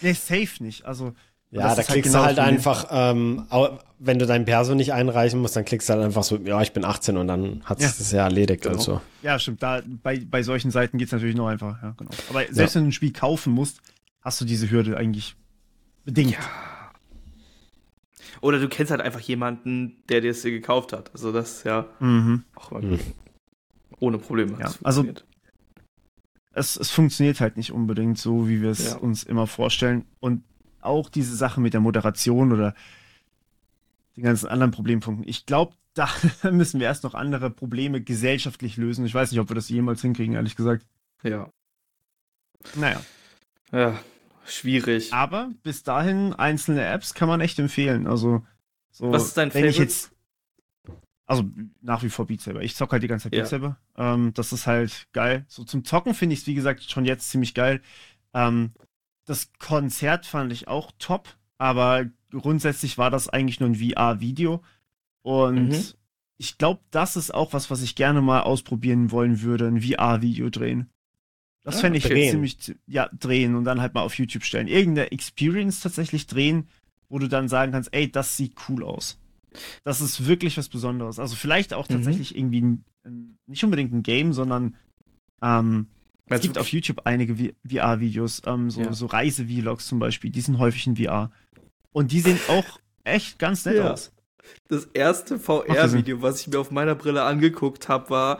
Nee, 0.00 0.12
safe 0.12 0.62
nicht. 0.62 0.86
Also. 0.86 1.12
Ja, 1.50 1.60
da 1.60 1.76
halt 1.76 1.86
klickst 1.86 1.94
halt 1.94 2.04
genau 2.04 2.18
du 2.18 2.24
halt 2.24 2.38
einfach, 2.40 2.86
ähm, 2.90 3.46
wenn 4.00 4.18
du 4.18 4.26
dein 4.26 4.44
Perso 4.44 4.74
nicht 4.74 4.92
einreichen 4.92 5.40
musst, 5.40 5.54
dann 5.54 5.64
klickst 5.64 5.88
du 5.88 5.92
halt 5.92 6.02
einfach 6.02 6.24
so, 6.24 6.36
ja, 6.38 6.60
ich 6.62 6.72
bin 6.72 6.84
18 6.84 7.16
und 7.16 7.28
dann 7.28 7.62
hat 7.64 7.78
sich 7.78 7.90
ja. 7.90 7.94
das 7.96 8.10
ja 8.10 8.24
erledigt. 8.24 8.62
Genau. 8.62 8.76
Also. 8.76 9.00
Ja, 9.22 9.38
stimmt. 9.38 9.62
Da, 9.62 9.80
bei, 10.02 10.18
bei 10.18 10.42
solchen 10.42 10.72
Seiten 10.72 10.98
geht's 10.98 11.12
natürlich 11.12 11.36
noch 11.36 11.46
einfach. 11.46 11.80
Ja, 11.80 11.94
genau. 11.96 12.10
Aber 12.28 12.40
selbst 12.50 12.74
ja. 12.74 12.80
wenn 12.80 12.86
du 12.86 12.88
ein 12.88 12.92
Spiel 12.92 13.12
kaufen 13.12 13.52
musst, 13.52 13.82
hast 14.20 14.40
du 14.40 14.44
diese 14.44 14.68
Hürde 14.68 14.96
eigentlich 14.96 15.36
bedingt. 16.04 16.32
Ja. 16.32 16.38
Oder 18.40 18.58
du 18.58 18.68
kennst 18.68 18.90
halt 18.90 19.00
einfach 19.00 19.20
jemanden, 19.20 20.02
der 20.08 20.20
dir 20.20 20.30
es 20.30 20.42
dir 20.42 20.50
gekauft 20.50 20.92
hat. 20.92 21.10
Also 21.12 21.32
das 21.32 21.64
ja 21.64 21.86
mhm. 22.00 22.44
auch 22.54 22.70
mal 22.70 22.82
mhm. 22.82 23.00
ohne 24.00 24.18
Probleme. 24.18 24.58
Ja, 24.60 24.72
also 24.82 25.06
es, 26.52 26.76
es 26.76 26.90
funktioniert 26.90 27.40
halt 27.40 27.56
nicht 27.56 27.72
unbedingt 27.72 28.18
so, 28.18 28.48
wie 28.48 28.62
wir 28.62 28.70
es 28.70 28.92
ja. 28.92 28.96
uns 28.96 29.22
immer 29.22 29.46
vorstellen. 29.46 30.04
Und 30.20 30.44
auch 30.80 31.08
diese 31.08 31.34
Sache 31.34 31.60
mit 31.60 31.72
der 31.72 31.80
Moderation 31.80 32.52
oder 32.52 32.74
den 34.16 34.24
ganzen 34.24 34.48
anderen 34.48 34.70
Problempunkten. 34.72 35.26
Ich 35.28 35.46
glaube, 35.46 35.74
da 35.94 36.08
müssen 36.50 36.80
wir 36.80 36.86
erst 36.86 37.04
noch 37.04 37.14
andere 37.14 37.50
Probleme 37.50 38.00
gesellschaftlich 38.00 38.76
lösen. 38.76 39.06
Ich 39.06 39.14
weiß 39.14 39.30
nicht, 39.30 39.40
ob 39.40 39.48
wir 39.48 39.54
das 39.54 39.68
jemals 39.68 40.02
hinkriegen, 40.02 40.34
ehrlich 40.34 40.56
gesagt. 40.56 40.84
Ja. 41.22 41.48
Naja. 42.74 43.00
Ja, 43.72 43.98
schwierig. 44.46 45.12
Aber 45.12 45.50
bis 45.62 45.82
dahin, 45.82 46.32
einzelne 46.32 46.84
Apps 46.84 47.14
kann 47.14 47.28
man 47.28 47.40
echt 47.40 47.58
empfehlen. 47.58 48.06
Also, 48.06 48.44
so, 48.90 49.10
Was 49.10 49.26
ist 49.26 49.36
dein 49.36 49.52
wenn 49.54 49.64
Favorite? 49.64 49.70
Ich 49.70 49.78
jetzt, 49.78 50.12
also 51.26 51.44
nach 51.80 52.02
wie 52.02 52.10
vor 52.10 52.26
Beat 52.26 52.40
Saber. 52.40 52.62
Ich 52.62 52.76
zock 52.76 52.92
halt 52.92 53.02
die 53.02 53.08
ganze 53.08 53.24
Zeit 53.24 53.32
Beat 53.32 53.48
Saber. 53.48 53.78
Ähm, 53.96 54.32
das 54.34 54.52
ist 54.52 54.66
halt 54.66 55.08
geil. 55.12 55.44
So 55.48 55.64
zum 55.64 55.84
Zocken 55.84 56.14
finde 56.14 56.34
ich 56.34 56.40
es, 56.40 56.46
wie 56.46 56.54
gesagt, 56.54 56.82
schon 56.84 57.04
jetzt 57.04 57.30
ziemlich 57.30 57.54
geil. 57.54 57.80
Ähm, 58.34 58.72
das 59.24 59.52
Konzert 59.58 60.26
fand 60.26 60.52
ich 60.52 60.68
auch 60.68 60.92
top, 60.98 61.28
aber 61.58 62.06
grundsätzlich 62.30 62.98
war 62.98 63.10
das 63.10 63.28
eigentlich 63.28 63.60
nur 63.60 63.70
ein 63.70 63.76
VR-Video. 63.76 64.62
Und 65.22 65.68
mhm. 65.70 65.84
ich 66.36 66.58
glaube, 66.58 66.80
das 66.90 67.16
ist 67.16 67.32
auch 67.32 67.52
was, 67.52 67.70
was 67.70 67.82
ich 67.82 67.96
gerne 67.96 68.20
mal 68.20 68.42
ausprobieren 68.42 69.10
wollen 69.10 69.40
würde, 69.40 69.66
ein 69.66 69.80
VR-Video 69.80 70.50
drehen. 70.50 70.90
Das 71.64 71.76
ja, 71.76 71.80
fände 71.80 71.98
ich 71.98 72.04
drehen. 72.04 72.30
ziemlich, 72.30 72.76
ja, 72.86 73.08
drehen 73.18 73.54
und 73.56 73.64
dann 73.64 73.80
halt 73.80 73.94
mal 73.94 74.02
auf 74.02 74.16
YouTube 74.18 74.44
stellen. 74.44 74.68
Irgendeine 74.68 75.10
Experience 75.10 75.80
tatsächlich 75.80 76.26
drehen, 76.26 76.68
wo 77.08 77.18
du 77.18 77.26
dann 77.26 77.48
sagen 77.48 77.72
kannst, 77.72 77.92
ey, 77.92 78.10
das 78.10 78.36
sieht 78.36 78.54
cool 78.68 78.84
aus. 78.84 79.18
Das 79.82 80.00
ist 80.00 80.26
wirklich 80.26 80.58
was 80.58 80.68
Besonderes. 80.68 81.18
Also 81.18 81.36
vielleicht 81.36 81.72
auch 81.72 81.88
mhm. 81.88 81.94
tatsächlich 81.94 82.32
mhm. 82.32 82.38
irgendwie 82.38 82.60
ein, 82.60 82.84
ein, 83.04 83.38
nicht 83.46 83.64
unbedingt 83.64 83.92
ein 83.92 84.02
Game, 84.02 84.32
sondern 84.32 84.76
ähm, 85.42 85.88
es 86.26 86.40
gibt 86.40 86.58
auf 86.58 86.68
YouTube 86.68 87.02
einige 87.04 87.54
VR-Videos, 87.68 88.42
ähm, 88.46 88.70
so, 88.70 88.80
ja. 88.80 88.92
so 88.92 89.06
Reise-Vlogs 89.06 89.86
zum 89.86 89.98
Beispiel, 89.98 90.30
die 90.30 90.40
sind 90.40 90.58
häufig 90.58 90.86
in 90.86 90.96
VR. 90.96 91.30
Und 91.92 92.12
die 92.12 92.20
sehen 92.20 92.38
auch 92.48 92.64
echt 93.04 93.38
ganz 93.38 93.64
nett 93.64 93.76
ja. 93.76 93.92
aus. 93.92 94.12
Das 94.68 94.86
erste 94.94 95.38
VR-Video, 95.38 96.22
was 96.22 96.40
ich 96.40 96.48
mir 96.48 96.58
auf 96.58 96.70
meiner 96.70 96.94
Brille 96.94 97.22
angeguckt 97.22 97.88
habe, 97.88 98.10
war 98.10 98.38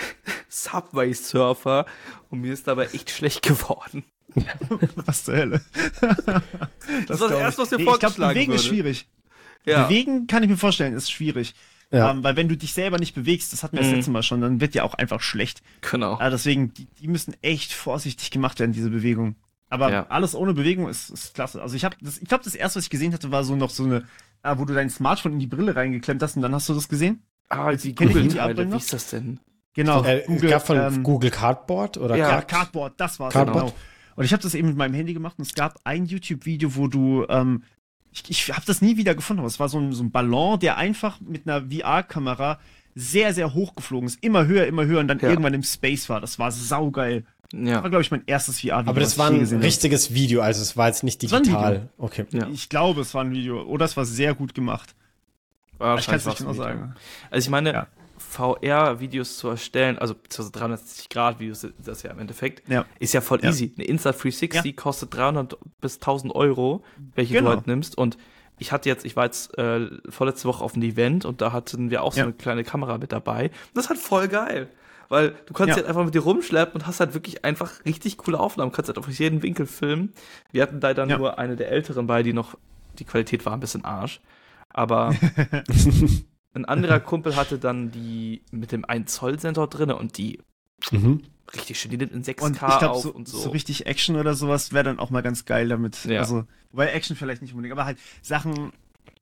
Subway 0.48 1.12
Surfer 1.12 1.86
und 2.30 2.40
mir 2.40 2.52
ist 2.52 2.66
dabei 2.66 2.86
echt 2.86 3.10
schlecht 3.10 3.42
geworden. 3.42 4.04
was 4.96 5.24
zur 5.24 5.36
Hölle? 5.36 5.60
das, 6.00 6.12
das 7.06 7.20
war 7.20 7.28
das 7.28 7.38
erste, 7.38 7.62
was 7.62 7.70
mir 7.70 7.76
nee, 7.78 7.84
vorgeschlagen 7.84 8.10
Ich 8.10 8.16
glaube, 8.16 8.34
Bewegen 8.34 8.52
würde. 8.52 8.62
ist 8.62 8.66
schwierig. 8.66 9.08
Ja. 9.64 9.84
Bewegen 9.84 10.26
kann 10.26 10.42
ich 10.42 10.48
mir 10.48 10.56
vorstellen, 10.56 10.94
ist 10.94 11.10
schwierig. 11.10 11.54
Ja. 11.90 12.10
Ähm, 12.10 12.24
weil 12.24 12.36
wenn 12.36 12.48
du 12.48 12.56
dich 12.56 12.72
selber 12.72 12.98
nicht 12.98 13.14
bewegst, 13.14 13.52
das 13.52 13.62
hatten 13.62 13.76
wir 13.76 13.82
mhm. 13.82 13.88
das 13.88 13.96
letzte 13.96 14.10
Mal 14.10 14.22
schon, 14.22 14.40
dann 14.40 14.60
wird 14.60 14.74
dir 14.74 14.84
auch 14.84 14.94
einfach 14.94 15.20
schlecht. 15.20 15.62
Genau. 15.82 16.18
Äh, 16.20 16.30
deswegen, 16.30 16.74
die, 16.74 16.86
die, 17.00 17.08
müssen 17.08 17.34
echt 17.42 17.72
vorsichtig 17.72 18.30
gemacht 18.30 18.58
werden, 18.58 18.72
diese 18.72 18.90
Bewegung. 18.90 19.36
Aber 19.68 19.90
ja. 19.90 20.06
alles 20.08 20.34
ohne 20.34 20.54
Bewegung 20.54 20.88
ist, 20.88 21.10
ist 21.10 21.34
klasse. 21.34 21.60
Also 21.60 21.74
ich 21.74 21.84
habe, 21.84 21.96
ich 22.00 22.28
glaube, 22.28 22.44
das 22.44 22.54
erste, 22.54 22.78
was 22.78 22.84
ich 22.84 22.90
gesehen 22.90 23.12
hatte, 23.12 23.32
war 23.32 23.42
so 23.44 23.56
noch 23.56 23.70
so 23.70 23.84
eine, 23.84 24.04
äh, 24.42 24.56
wo 24.56 24.64
du 24.64 24.74
dein 24.74 24.90
Smartphone 24.90 25.34
in 25.34 25.38
die 25.40 25.46
Brille 25.46 25.74
reingeklemmt 25.74 26.22
hast 26.22 26.36
und 26.36 26.42
dann 26.42 26.54
hast 26.54 26.68
du 26.68 26.74
das 26.74 26.88
gesehen. 26.88 27.22
Ah, 27.48 27.72
die 27.72 27.94
Google 27.94 28.28
die 28.28 28.34
Wie 28.34 28.76
ist 28.76 28.92
das 28.92 29.10
denn? 29.10 29.40
Genau. 29.74 30.02
Äh, 30.04 30.24
Google, 30.26 30.58
von 30.60 30.78
ähm, 30.78 31.02
Google 31.02 31.30
Cardboard 31.30 31.98
oder 31.98 32.16
ja, 32.16 32.28
Card 32.28 32.48
Cardboard, 32.48 32.94
das 32.96 33.20
war's. 33.20 33.32
Cardboard. 33.32 33.66
Genau. 33.66 33.76
Und 34.16 34.24
ich 34.24 34.32
habe 34.32 34.42
das 34.42 34.54
eben 34.54 34.68
mit 34.68 34.76
meinem 34.76 34.94
Handy 34.94 35.12
gemacht 35.12 35.34
und 35.38 35.46
es 35.46 35.54
gab 35.54 35.78
ein 35.84 36.06
YouTube-Video, 36.06 36.74
wo 36.76 36.88
du, 36.88 37.26
ähm, 37.28 37.62
ich, 38.10 38.24
ich 38.28 38.52
habe 38.52 38.64
das 38.66 38.80
nie 38.80 38.96
wieder 38.96 39.14
gefunden, 39.14 39.40
aber 39.40 39.48
es 39.48 39.60
war 39.60 39.68
so 39.68 39.78
ein, 39.78 39.92
so 39.92 40.02
ein 40.02 40.10
Ballon, 40.10 40.58
der 40.58 40.78
einfach 40.78 41.20
mit 41.20 41.46
einer 41.46 41.68
VR-Kamera 41.70 42.58
sehr, 42.98 43.34
sehr 43.34 43.52
hoch 43.52 43.74
geflogen 43.76 44.08
ist. 44.08 44.24
Immer 44.24 44.46
höher, 44.46 44.66
immer 44.66 44.86
höher 44.86 45.00
und 45.00 45.08
dann 45.08 45.18
ja. 45.18 45.28
irgendwann 45.28 45.54
im 45.54 45.62
Space 45.62 46.08
war. 46.08 46.20
Das 46.20 46.38
war 46.38 46.50
saugeil. 46.50 47.24
Ja. 47.52 47.74
Das 47.74 47.82
war, 47.82 47.90
glaube 47.90 48.02
ich, 48.02 48.10
mein 48.10 48.22
erstes 48.26 48.60
VR-Video. 48.60 48.90
Aber 48.90 49.00
das 49.00 49.18
war 49.18 49.30
ein 49.30 49.40
richtiges 49.40 50.14
Video, 50.14 50.40
also 50.40 50.62
es 50.62 50.76
war 50.76 50.88
jetzt 50.88 51.04
nicht 51.04 51.20
digital. 51.22 51.90
Okay. 51.98 52.24
Ja. 52.30 52.48
Ich 52.48 52.70
glaube, 52.70 53.02
es 53.02 53.14
war 53.14 53.22
ein 53.22 53.30
Video. 53.30 53.62
Oder 53.62 53.84
es 53.84 53.96
war 53.96 54.06
sehr 54.06 54.34
gut 54.34 54.54
gemacht. 54.54 54.96
Ah, 55.78 55.96
ich 55.98 56.06
kann 56.06 56.16
es 56.16 56.24
nicht 56.24 56.38
genau 56.38 56.54
sagen. 56.54 56.94
Also 57.30 57.44
ich 57.44 57.50
meine, 57.50 57.72
ja. 57.72 57.86
VR-Videos 58.16 59.36
zu 59.36 59.48
erstellen, 59.48 59.98
also 59.98 60.14
360-Grad-Videos, 60.14 61.66
das 61.84 62.02
ja 62.02 62.10
im 62.12 62.18
Endeffekt, 62.18 62.66
ja. 62.66 62.86
ist 62.98 63.12
ja 63.12 63.20
voll 63.20 63.44
easy. 63.44 63.74
Eine 63.76 63.86
Insta360 63.86 64.74
kostet 64.74 65.14
300 65.14 65.58
bis 65.82 65.96
1000 65.96 66.34
Euro, 66.34 66.82
welche 67.14 67.34
genau. 67.34 67.50
du 67.50 67.56
halt 67.56 67.66
nimmst. 67.66 67.98
Und 67.98 68.16
ich 68.58 68.72
hatte 68.72 68.88
jetzt, 68.88 69.04
ich 69.04 69.16
war 69.16 69.24
jetzt 69.24 69.56
äh, 69.58 69.88
vorletzte 70.08 70.48
Woche 70.48 70.64
auf 70.64 70.74
einem 70.74 70.82
Event 70.84 71.24
und 71.24 71.40
da 71.40 71.52
hatten 71.52 71.90
wir 71.90 72.02
auch 72.02 72.12
so 72.12 72.22
eine 72.22 72.32
kleine 72.32 72.64
Kamera 72.64 72.98
mit 72.98 73.12
dabei. 73.12 73.50
Das 73.74 73.84
ist 73.84 73.90
halt 73.90 74.00
voll 74.00 74.28
geil. 74.28 74.68
Weil 75.08 75.34
du 75.46 75.54
kannst 75.54 75.70
ja. 75.70 75.76
halt 75.76 75.86
einfach 75.86 76.04
mit 76.04 76.14
dir 76.14 76.22
rumschleppen 76.22 76.80
und 76.80 76.86
hast 76.86 77.00
halt 77.00 77.14
wirklich 77.14 77.44
einfach 77.44 77.84
richtig 77.84 78.16
coole 78.16 78.40
Aufnahmen. 78.40 78.70
Du 78.70 78.76
kannst 78.76 78.88
halt 78.88 78.98
auf 78.98 79.08
jeden 79.08 79.42
Winkel 79.42 79.66
filmen. 79.66 80.12
Wir 80.50 80.62
hatten 80.62 80.80
da 80.80 80.94
dann 80.94 81.08
ja. 81.08 81.18
nur 81.18 81.38
eine 81.38 81.56
der 81.56 81.70
älteren 81.70 82.06
bei, 82.06 82.22
die 82.22 82.32
noch, 82.32 82.56
die 82.98 83.04
Qualität 83.04 83.46
war 83.46 83.52
ein 83.52 83.60
bisschen 83.60 83.84
Arsch. 83.84 84.20
Aber 84.70 85.14
ein 86.54 86.64
anderer 86.64 86.98
Kumpel 86.98 87.36
hatte 87.36 87.58
dann 87.58 87.92
die 87.92 88.42
mit 88.50 88.72
dem 88.72 88.84
1 88.84 89.12
Zoll 89.12 89.38
Sensor 89.38 89.68
drin 89.68 89.92
und 89.92 90.18
die 90.18 90.40
mhm. 90.90 91.22
richtig 91.54 91.80
schön, 91.80 91.90
die 91.90 91.96
nimmt 91.96 92.12
in 92.12 92.22
6K 92.22 92.42
und 92.42 92.52
ich 92.52 92.58
glaub, 92.58 92.82
auf 92.82 93.02
so, 93.02 93.12
und 93.12 93.28
so. 93.28 93.38
So 93.38 93.50
richtig 93.50 93.86
Action 93.86 94.16
oder 94.16 94.34
sowas 94.34 94.72
wäre 94.72 94.84
dann 94.84 94.98
auch 94.98 95.10
mal 95.10 95.22
ganz 95.22 95.44
geil 95.44 95.68
damit. 95.68 96.04
Ja. 96.04 96.20
Also, 96.20 96.44
wobei 96.72 96.88
Action 96.88 97.16
vielleicht 97.16 97.42
nicht 97.42 97.52
unbedingt, 97.52 97.72
aber 97.72 97.84
halt 97.84 97.98
Sachen, 98.22 98.72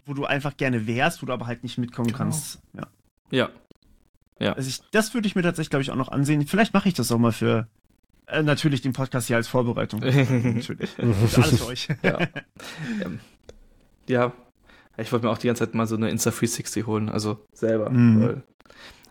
wo 0.07 0.15
du 0.15 0.25
einfach 0.25 0.57
gerne 0.57 0.87
wärst, 0.87 1.23
wo 1.23 1.27
du 1.27 1.33
aber 1.33 1.47
halt 1.47 1.63
nicht 1.63 1.79
mitkommen 1.79 2.09
genau. 2.09 2.19
kannst. 2.19 2.61
Ja. 2.75 2.87
Ja. 3.31 3.51
Ja. 4.41 4.53
Also 4.55 4.69
ich, 4.69 4.81
das 4.91 5.15
würde 5.15 5.27
ich 5.27 5.37
mir 5.37 5.43
tatsächlich, 5.43 5.71
glaube 5.71 5.83
ich, 5.83 5.91
auch 5.91 5.97
noch 5.97 6.09
ansehen. 6.09 6.47
Vielleicht 6.47 6.75
mache 6.75 6.89
ich 6.89 6.95
das 6.95 7.11
auch 7.13 7.19
mal 7.19 7.33
für 7.33 7.69
äh, 8.27 8.43
natürlich 8.43 8.83
den 8.83 8.93
Podcast 8.93 9.29
hier 9.29 9.37
als 9.37 9.49
Vorbereitung. 9.49 10.01
natürlich. 10.55 10.91
für 10.91 11.43
alles 11.43 11.61
für 11.61 11.67
euch. 11.67 11.89
ja. 12.03 12.19
ja. 14.09 14.33
Ich 14.97 15.11
wollte 15.13 15.27
mir 15.27 15.33
auch 15.33 15.39
die 15.39 15.49
ganze 15.49 15.65
Zeit 15.65 15.75
mal 15.75 15.87
so 15.87 15.97
eine 15.97 16.11
Insta360 16.11 16.87
holen, 16.87 17.09
also 17.09 17.45
selber. 17.53 17.91
Mhm. 17.91 18.43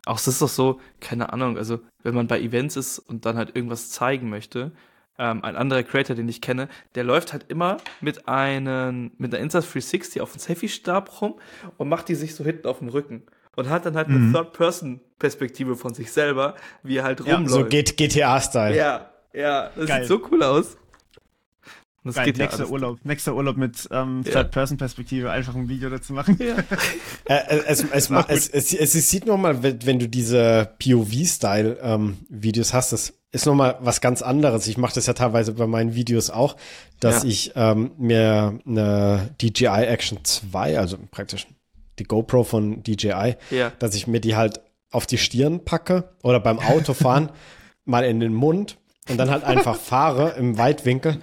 Auch 0.06 0.18
das 0.18 0.28
ist 0.28 0.42
doch 0.42 0.50
so, 0.50 0.80
keine 1.00 1.32
Ahnung, 1.32 1.58
also 1.58 1.80
wenn 2.04 2.14
man 2.14 2.28
bei 2.28 2.40
Events 2.42 2.76
ist 2.76 3.00
und 3.00 3.26
dann 3.26 3.38
halt 3.38 3.56
irgendwas 3.56 3.90
zeigen 3.90 4.30
möchte, 4.30 4.74
ähm, 5.18 5.44
ein 5.44 5.56
anderer 5.56 5.84
Creator, 5.84 6.16
den 6.16 6.28
ich 6.28 6.42
kenne, 6.42 6.68
der 6.96 7.04
läuft 7.04 7.34
halt 7.34 7.46
immer 7.50 7.78
mit 8.02 8.28
einem, 8.28 9.12
mit 9.18 9.34
einer 9.34 9.46
Insta360 9.46 10.22
auf 10.22 10.32
dem 10.32 10.40
Selfie-Stab 10.40 11.22
rum 11.22 11.36
und 11.78 11.88
macht 11.88 12.10
die 12.10 12.16
sich 12.16 12.36
so 12.36 12.44
hinten 12.44 12.68
auf 12.68 12.80
dem 12.80 12.90
Rücken 12.90 13.24
und 13.56 13.70
hat 13.70 13.86
dann 13.86 13.96
halt 13.96 14.10
mhm. 14.10 14.16
eine 14.16 14.34
Third-Person-Perspektive 14.34 15.76
von 15.76 15.94
sich 15.94 16.12
selber, 16.12 16.56
wie 16.82 16.98
er 16.98 17.04
halt 17.04 17.22
rumläuft. 17.22 17.74
Ja, 17.74 17.84
so 17.84 17.96
GTA-Style. 17.96 18.76
Ja, 18.76 19.10
ja, 19.34 19.70
das 19.76 19.88
Geil. 19.88 20.02
sieht 20.02 20.08
so 20.10 20.22
cool 20.32 20.44
aus. 20.44 20.78
Das 22.04 22.16
Geil, 22.16 22.26
geht 22.26 22.38
nächster 22.38 22.66
ja 22.66 22.70
Urlaub, 22.70 23.00
nächster 23.04 23.34
Urlaub 23.34 23.56
mit 23.56 23.88
ähm, 23.92 24.24
Third-Person-Perspektive, 24.26 25.32
einfach 25.32 25.56
ein 25.56 25.70
Video 25.70 25.90
dazu 25.90 26.12
machen. 26.12 26.38
Ja. 26.38 26.56
äh, 27.26 27.60
es, 27.66 27.84
es, 27.84 28.10
es, 28.10 28.50
es, 28.50 28.74
es, 28.74 29.10
sieht 29.10 29.26
nochmal, 29.26 29.64
wenn, 29.64 29.86
wenn 29.86 30.00
du 30.00 30.10
diese 30.10 30.70
POV-Style-Videos 30.80 32.70
ähm, 32.70 32.74
hast, 32.74 32.92
das 32.92 33.14
ist 33.32 33.46
nochmal 33.46 33.78
was 33.80 34.02
ganz 34.02 34.22
anderes. 34.22 34.68
Ich 34.68 34.78
mache 34.78 34.96
das 34.96 35.08
ja 35.08 35.14
teilweise 35.14 35.54
bei 35.54 35.66
meinen 35.66 35.96
Videos 35.96 36.30
auch, 36.30 36.58
dass 37.00 37.24
ja. 37.24 37.30
ich 37.30 37.54
ähm, 37.56 37.92
mir 37.98 38.60
eine 38.68 39.30
DJI 39.42 39.86
Action 39.86 40.20
2, 40.24 40.78
also 40.78 40.98
praktisch 41.10 41.48
die 42.00 42.04
GoPro 42.04 42.44
von 42.44 42.84
DJI, 42.84 43.36
ja. 43.50 43.72
dass 43.80 43.96
ich 43.96 44.08
mir 44.08 44.20
die 44.20 44.36
halt 44.36 44.62
auf 44.92 45.06
die 45.06 45.18
Stirn 45.18 45.64
packe 45.64 46.12
oder 46.22 46.40
beim 46.40 46.60
Autofahren 46.60 47.30
mal 47.86 48.04
in 48.04 48.20
den 48.20 48.34
Mund 48.34 48.78
und 49.10 49.18
dann 49.18 49.30
halt 49.30 49.44
einfach 49.44 49.76
fahre 49.76 50.32
im 50.38 50.58
Weitwinkel. 50.58 51.20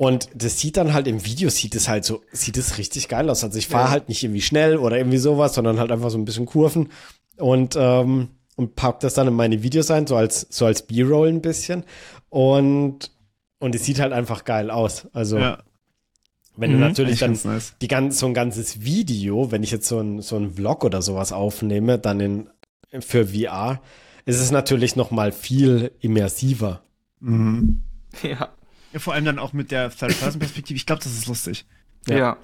Und 0.00 0.30
das 0.34 0.58
sieht 0.58 0.78
dann 0.78 0.94
halt 0.94 1.06
im 1.06 1.26
Video, 1.26 1.50
sieht 1.50 1.74
es 1.74 1.86
halt 1.86 2.06
so, 2.06 2.22
sieht 2.32 2.56
es 2.56 2.78
richtig 2.78 3.08
geil 3.08 3.28
aus. 3.28 3.44
Also 3.44 3.58
ich 3.58 3.68
fahre 3.68 3.84
ja. 3.84 3.90
halt 3.90 4.08
nicht 4.08 4.24
irgendwie 4.24 4.40
schnell 4.40 4.78
oder 4.78 4.96
irgendwie 4.96 5.18
sowas, 5.18 5.52
sondern 5.52 5.78
halt 5.78 5.92
einfach 5.92 6.08
so 6.08 6.16
ein 6.16 6.24
bisschen 6.24 6.46
Kurven 6.46 6.88
und, 7.36 7.76
ähm, 7.78 8.30
und 8.56 8.76
pack 8.76 9.00
das 9.00 9.12
dann 9.12 9.28
in 9.28 9.34
meine 9.34 9.62
Videos 9.62 9.90
ein, 9.90 10.06
so 10.06 10.16
als, 10.16 10.46
so 10.48 10.64
als 10.64 10.86
B-Roll 10.86 11.28
ein 11.28 11.42
bisschen. 11.42 11.84
Und, 12.30 13.10
und 13.58 13.74
es 13.74 13.84
sieht 13.84 14.00
halt 14.00 14.14
einfach 14.14 14.44
geil 14.46 14.70
aus. 14.70 15.06
Also, 15.12 15.36
ja. 15.36 15.58
wenn 16.56 16.70
mhm, 16.70 16.76
du 16.76 16.80
natürlich 16.80 17.18
dann 17.18 17.38
nice. 17.44 17.74
die 17.82 17.88
ganz, 17.88 18.20
so 18.20 18.24
ein 18.24 18.32
ganzes 18.32 18.82
Video, 18.82 19.52
wenn 19.52 19.62
ich 19.62 19.70
jetzt 19.70 19.86
so 19.86 20.00
ein, 20.00 20.22
so 20.22 20.36
ein 20.36 20.54
Vlog 20.54 20.82
oder 20.82 21.02
sowas 21.02 21.30
aufnehme, 21.30 21.98
dann 21.98 22.20
in, 22.20 22.50
für 23.00 23.26
VR, 23.26 23.82
ist 24.24 24.40
es 24.40 24.50
natürlich 24.50 24.96
noch 24.96 25.10
mal 25.10 25.30
viel 25.30 25.92
immersiver. 26.00 26.80
Mhm. 27.20 27.82
Ja. 28.22 28.48
Ja. 28.92 28.98
Vor 28.98 29.14
allem 29.14 29.24
dann 29.24 29.38
auch 29.38 29.52
mit 29.52 29.70
der 29.70 29.90
Third-Person-Perspektive. 29.90 30.76
Ich 30.76 30.86
glaube, 30.86 31.02
das 31.02 31.12
ist 31.12 31.26
lustig. 31.26 31.66
Ja. 32.06 32.16
ja. 32.16 32.36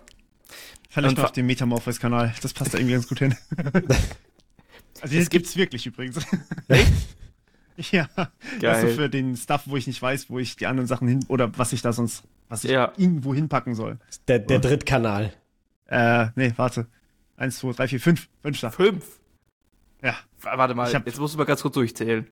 Vielleicht 0.89 1.17
mal 1.17 1.25
auf 1.25 1.33
dem 1.33 1.47
Metamorphosis-Kanal. 1.47 2.35
Das 2.41 2.55
passt 2.55 2.73
da 2.73 2.79
irgendwie 2.79 2.95
ganz 2.95 3.09
gut 3.09 3.19
hin. 3.19 3.35
also, 5.01 5.19
das 5.19 5.29
gibt's 5.29 5.57
wirklich 5.57 5.87
übrigens. 5.87 6.19
Echt? 6.69 6.93
ja. 7.93 8.09
Geil. 8.61 8.75
Also 8.75 8.89
für 8.89 9.11
den 9.11 9.37
Stuff, 9.37 9.63
wo 9.67 9.77
ich 9.77 9.87
nicht 9.87 10.01
weiß, 10.01 10.31
wo 10.31 10.39
ich 10.39 10.57
die 10.57 10.67
anderen 10.67 10.87
Sachen 10.87 11.09
hin, 11.09 11.25
oder 11.29 11.57
was 11.59 11.73
ich 11.73 11.83
da 11.83 11.93
sonst, 11.93 12.25
was 12.49 12.65
ich 12.65 12.71
ja. 12.71 12.93
irgendwo 12.97 13.35
hinpacken 13.35 13.75
soll. 13.75 13.99
Der, 14.29 14.39
der 14.39 14.59
Drittkanal. 14.59 15.33
Äh, 15.87 16.29
nee, 16.35 16.53
warte. 16.57 16.87
Eins, 17.37 17.59
zwei, 17.59 17.73
drei, 17.73 17.89
vier, 17.89 18.01
fünf. 18.01 18.29
Fünf 18.43 18.61
da. 18.61 18.71
Fünf? 18.71 19.05
Ja. 20.03 20.17
Warte 20.41 20.75
mal, 20.75 20.93
hab, 20.93 21.07
jetzt 21.07 21.19
musst 21.19 21.35
du 21.35 21.39
mal 21.39 21.45
ganz 21.45 21.63
kurz 21.63 21.75
durchzählen. 21.75 22.27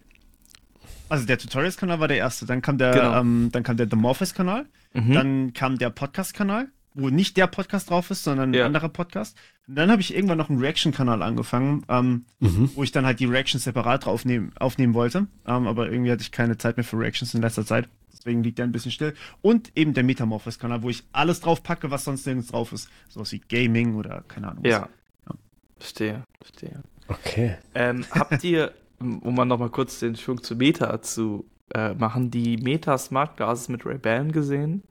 Also 1.15 1.27
der 1.27 1.39
Tutorials-Kanal 1.39 2.01
war 2.01 2.09
der 2.09 2.17
erste, 2.17 2.45
dann 2.45 2.61
kam 2.61 2.77
der, 2.77 2.91
genau. 2.91 3.21
ähm, 3.21 3.49
dann 3.53 3.63
kam 3.63 3.77
der 3.77 3.89
The 3.89 3.95
Morpheus-Kanal, 3.95 4.67
mhm. 4.95 5.13
dann 5.13 5.53
kam 5.53 5.79
der 5.79 5.91
Podcast-Kanal, 5.91 6.67
wo 6.95 7.09
nicht 7.09 7.37
der 7.37 7.47
Podcast 7.47 7.89
drauf 7.89 8.11
ist, 8.11 8.25
sondern 8.25 8.53
ein 8.53 8.61
anderer 8.61 8.89
Podcast. 8.89 9.39
Und 9.69 9.77
dann 9.77 9.93
habe 9.93 10.03
ich 10.03 10.13
irgendwann 10.13 10.39
noch 10.39 10.51
einen 10.51 10.59
Reaction-Kanal 10.59 11.23
angefangen, 11.23 11.85
ähm, 11.89 12.25
mhm. 12.41 12.69
wo 12.75 12.83
ich 12.83 12.91
dann 12.91 13.07
halt 13.07 13.21
die 13.21 13.27
Reactions 13.27 13.63
separat 13.63 14.09
aufnehmen, 14.09 14.51
aufnehmen 14.59 14.93
wollte. 14.93 15.29
Ähm, 15.47 15.69
aber 15.69 15.89
irgendwie 15.89 16.11
hatte 16.11 16.23
ich 16.23 16.33
keine 16.33 16.59
Zeit 16.59 16.79
mehr 16.79 16.85
für 16.85 16.99
Reactions 16.99 17.33
in 17.33 17.43
letzter 17.43 17.65
Zeit. 17.65 17.89
Deswegen 18.13 18.43
liegt 18.43 18.59
der 18.59 18.65
ein 18.65 18.73
bisschen 18.73 18.91
still. 18.91 19.15
Und 19.41 19.71
eben 19.77 19.95
der 19.95 20.03
Metamorphosis-Kanal, 20.03 20.83
wo 20.83 20.91
ich 20.91 21.05
alles 21.13 21.41
drauf 21.41 21.63
packe, 21.63 21.93
was 21.93 22.03
sonst 22.03 22.27
nirgends 22.27 22.49
drauf 22.49 22.73
ist. 22.73 22.89
Sowas 23.09 23.31
wie 23.31 23.39
Gaming 23.39 23.95
oder 23.95 24.25
keine 24.27 24.49
Ahnung. 24.49 24.65
Ja. 24.65 24.89
ja. 25.29 25.37
Verstehe, 25.79 26.25
verstehe. 26.41 26.83
Okay. 27.07 27.57
Ähm, 27.77 28.05
habt 28.11 28.43
ihr 28.43 28.75
um 29.05 29.35
mal 29.35 29.45
nochmal 29.45 29.71
kurz 29.71 30.01
den 30.01 30.17
Schwung 30.17 30.43
zu 30.43 30.57
Meta 30.57 31.01
zu 31.03 31.49
äh, 31.75 31.95
machen, 31.95 32.31
die 32.31 32.57
Meta 32.57 32.99
Smart 32.99 33.37
Glasses 33.37 33.69
mit 33.69 33.85
Ray-Ban 33.87 34.33
gesehen? 34.33 34.83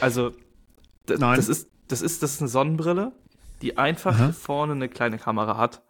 Also, 0.00 0.32
Nein. 1.08 1.36
das 1.36 1.48
ist, 1.48 1.68
das 1.88 2.02
ist, 2.02 2.22
das 2.22 2.34
ist 2.34 2.40
eine 2.40 2.48
Sonnenbrille, 2.48 3.12
die 3.62 3.78
einfach 3.78 4.18
Aha. 4.18 4.32
vorne 4.32 4.72
eine 4.72 4.88
kleine 4.88 5.18
Kamera 5.18 5.56
hat. 5.56 5.82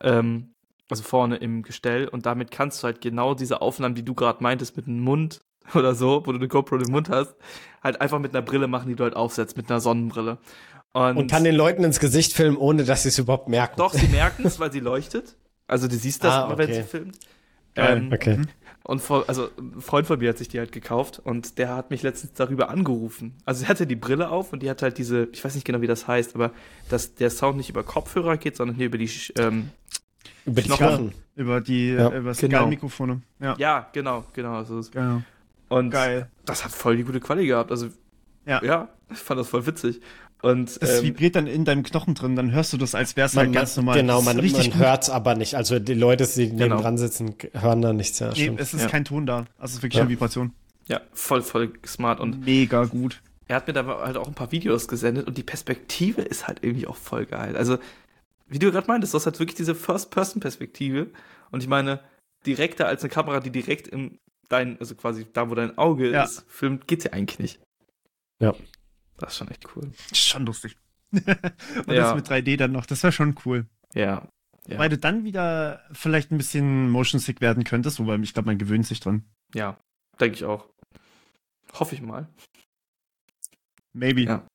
Ähm, 0.00 0.52
also 0.92 1.02
vorne 1.04 1.36
im 1.36 1.62
Gestell 1.62 2.06
und 2.06 2.26
damit 2.26 2.50
kannst 2.50 2.82
du 2.82 2.84
halt 2.84 3.00
genau 3.00 3.34
diese 3.34 3.62
Aufnahmen, 3.62 3.94
die 3.94 4.04
du 4.04 4.14
gerade 4.14 4.42
meintest, 4.42 4.76
mit 4.76 4.86
dem 4.86 5.00
Mund 5.00 5.40
oder 5.74 5.94
so, 5.94 6.22
wo 6.26 6.32
du 6.32 6.38
eine 6.38 6.48
GoPro 6.48 6.76
im 6.76 6.90
Mund 6.90 7.08
hast, 7.08 7.34
halt 7.82 8.00
einfach 8.00 8.18
mit 8.18 8.34
einer 8.34 8.42
Brille 8.42 8.68
machen, 8.68 8.88
die 8.88 8.94
du 8.94 9.04
halt 9.04 9.16
aufsetzt, 9.16 9.56
mit 9.56 9.70
einer 9.70 9.80
Sonnenbrille. 9.80 10.38
Und, 10.92 11.16
und 11.16 11.30
kann 11.30 11.44
den 11.44 11.54
Leuten 11.54 11.84
ins 11.84 11.98
Gesicht 11.98 12.34
filmen, 12.34 12.58
ohne 12.58 12.84
dass 12.84 13.04
sie 13.04 13.08
es 13.08 13.18
überhaupt 13.18 13.48
merken. 13.48 13.76
Doch, 13.78 13.94
sie 13.94 14.08
merken 14.08 14.44
es, 14.44 14.60
weil 14.60 14.70
sie 14.70 14.80
leuchtet. 14.80 15.36
Also 15.72 15.88
du 15.88 15.96
siehst 15.96 16.22
das 16.22 16.32
ah, 16.32 16.44
immer, 16.44 16.54
okay. 16.54 16.68
wenn 16.68 16.74
sie 16.74 16.82
filmt. 16.82 17.18
Ähm, 17.74 18.10
okay. 18.12 18.38
Und 18.84 19.00
vor, 19.00 19.24
also 19.28 19.48
ein 19.58 19.80
Freund 19.80 20.06
von 20.06 20.18
mir 20.18 20.28
hat 20.28 20.38
sich 20.38 20.48
die 20.48 20.58
halt 20.58 20.72
gekauft 20.72 21.20
und 21.22 21.58
der 21.58 21.74
hat 21.74 21.90
mich 21.90 22.02
letztens 22.02 22.32
darüber 22.34 22.68
angerufen. 22.68 23.34
Also 23.44 23.64
er 23.64 23.68
hatte 23.68 23.86
die 23.86 23.96
Brille 23.96 24.28
auf 24.28 24.52
und 24.52 24.62
die 24.62 24.68
hat 24.68 24.82
halt 24.82 24.98
diese, 24.98 25.28
ich 25.32 25.44
weiß 25.44 25.54
nicht 25.54 25.64
genau, 25.64 25.80
wie 25.80 25.86
das 25.86 26.08
heißt, 26.08 26.34
aber 26.34 26.50
dass 26.88 27.14
der 27.14 27.30
Sound 27.30 27.56
nicht 27.56 27.70
über 27.70 27.84
Kopfhörer 27.84 28.36
geht, 28.36 28.56
sondern 28.56 28.76
hier 28.76 28.86
über 28.86 28.98
die 28.98 29.10
ähm, 29.38 29.70
über 30.44 30.62
die 30.62 30.68
Knochen. 30.68 31.12
Über 31.36 31.60
die 31.60 31.92
ja. 31.92 32.10
über 32.10 32.32
genau. 32.32 32.66
Mikrofone. 32.66 33.22
Ja. 33.40 33.54
ja, 33.56 33.88
genau, 33.92 34.24
genau. 34.32 34.56
Also 34.56 34.80
genau. 34.90 35.22
Und 35.68 35.90
Geil. 35.90 36.28
das 36.44 36.64
hat 36.64 36.72
voll 36.72 36.96
die 36.96 37.04
gute 37.04 37.20
Qualität 37.20 37.50
gehabt. 37.50 37.70
Also 37.70 37.88
ja. 38.44 38.62
ja, 38.64 38.88
ich 39.10 39.18
fand 39.18 39.38
das 39.40 39.48
voll 39.48 39.64
witzig. 39.66 40.00
Und, 40.42 40.82
das 40.82 40.98
ähm, 40.98 41.04
vibriert 41.04 41.36
dann 41.36 41.46
in 41.46 41.64
deinem 41.64 41.84
Knochen 41.84 42.14
drin, 42.14 42.34
dann 42.34 42.50
hörst 42.50 42.72
du 42.72 42.76
das, 42.76 42.96
als 42.96 43.16
wär's 43.16 43.36
halt 43.36 43.52
ganz 43.52 43.76
normal. 43.76 43.96
Genau, 43.96 44.22
man, 44.22 44.36
man 44.36 44.74
hört's 44.74 45.08
aber 45.08 45.36
nicht. 45.36 45.54
Also 45.54 45.78
die 45.78 45.94
Leute, 45.94 46.26
die 46.26 46.48
genau. 46.48 46.64
neben 46.64 46.82
dran 46.82 46.98
sitzen, 46.98 47.36
hören 47.54 47.80
da 47.80 47.92
nichts. 47.92 48.18
Ja, 48.18 48.32
nee, 48.34 48.52
es 48.56 48.74
ist 48.74 48.82
ja. 48.82 48.88
kein 48.88 49.04
Ton 49.04 49.24
da. 49.24 49.46
Also 49.56 49.64
es 49.64 49.72
ist 49.74 49.82
wirklich 49.82 49.98
ja. 49.98 50.02
eine 50.02 50.10
Vibration. 50.10 50.52
Ja, 50.88 51.00
voll, 51.12 51.42
voll 51.42 51.72
smart 51.86 52.18
und 52.18 52.44
mega 52.44 52.84
gut. 52.86 53.22
Er 53.46 53.56
hat 53.56 53.68
mir 53.68 53.72
da 53.72 53.86
halt 53.86 54.16
auch 54.16 54.26
ein 54.26 54.34
paar 54.34 54.50
Videos 54.50 54.88
gesendet 54.88 55.28
und 55.28 55.38
die 55.38 55.44
Perspektive 55.44 56.22
ist 56.22 56.48
halt 56.48 56.58
irgendwie 56.62 56.88
auch 56.88 56.96
voll 56.96 57.24
geil. 57.24 57.56
Also, 57.56 57.78
wie 58.48 58.58
du 58.58 58.72
gerade 58.72 58.88
meintest, 58.88 59.14
das 59.14 59.26
hat 59.26 59.38
wirklich 59.38 59.56
diese 59.56 59.76
First-Person-Perspektive. 59.76 61.10
Und 61.52 61.62
ich 61.62 61.68
meine, 61.68 62.00
direkter 62.46 62.88
als 62.88 63.02
eine 63.02 63.10
Kamera, 63.10 63.38
die 63.38 63.50
direkt 63.50 63.86
im 63.86 64.18
dein, 64.48 64.78
also 64.80 64.94
quasi 64.94 65.26
da, 65.32 65.50
wo 65.50 65.54
dein 65.54 65.78
Auge 65.78 66.10
ja. 66.10 66.24
ist, 66.24 66.44
filmt, 66.48 66.86
geht's 66.86 67.04
ja 67.04 67.12
eigentlich 67.12 67.38
nicht. 67.38 67.60
Ja. 68.40 68.54
Das 69.22 69.34
ist 69.34 69.38
schon 69.38 69.48
echt 69.48 69.76
cool. 69.76 69.92
Schon 70.12 70.46
lustig. 70.46 70.76
Und 71.12 71.26
ja. 71.86 71.94
das 71.94 72.14
mit 72.14 72.28
3D 72.28 72.56
dann 72.56 72.72
noch, 72.72 72.86
das 72.86 73.02
wäre 73.02 73.12
schon 73.12 73.36
cool. 73.44 73.66
Ja. 73.94 74.28
ja. 74.66 74.78
Weil 74.78 74.88
du 74.88 74.98
dann 74.98 75.24
wieder 75.24 75.80
vielleicht 75.92 76.32
ein 76.32 76.38
bisschen 76.38 76.90
motion 76.90 77.20
sick 77.20 77.40
werden 77.40 77.62
könntest, 77.62 78.00
wobei 78.00 78.16
ich 78.16 78.34
glaube, 78.34 78.46
man 78.46 78.58
gewöhnt 78.58 78.86
sich 78.86 78.98
dran. 78.98 79.24
Ja, 79.54 79.78
denke 80.18 80.36
ich 80.36 80.44
auch. 80.44 80.68
Hoffe 81.74 81.94
ich 81.94 82.02
mal. 82.02 82.28
Maybe. 83.92 84.22
Ja. 84.22 84.46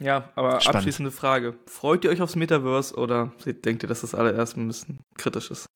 Ja, 0.00 0.32
aber 0.34 0.60
Spannend. 0.60 0.76
abschließende 0.76 1.10
Frage. 1.12 1.54
Freut 1.66 2.02
ihr 2.02 2.10
euch 2.10 2.20
aufs 2.20 2.34
Metaverse 2.34 2.96
oder 2.96 3.32
denkt 3.46 3.84
ihr, 3.84 3.88
dass 3.88 4.00
das 4.00 4.16
allererst 4.16 4.56
ein 4.56 4.66
bisschen 4.66 4.98
kritisch 5.16 5.52
ist? 5.52 5.66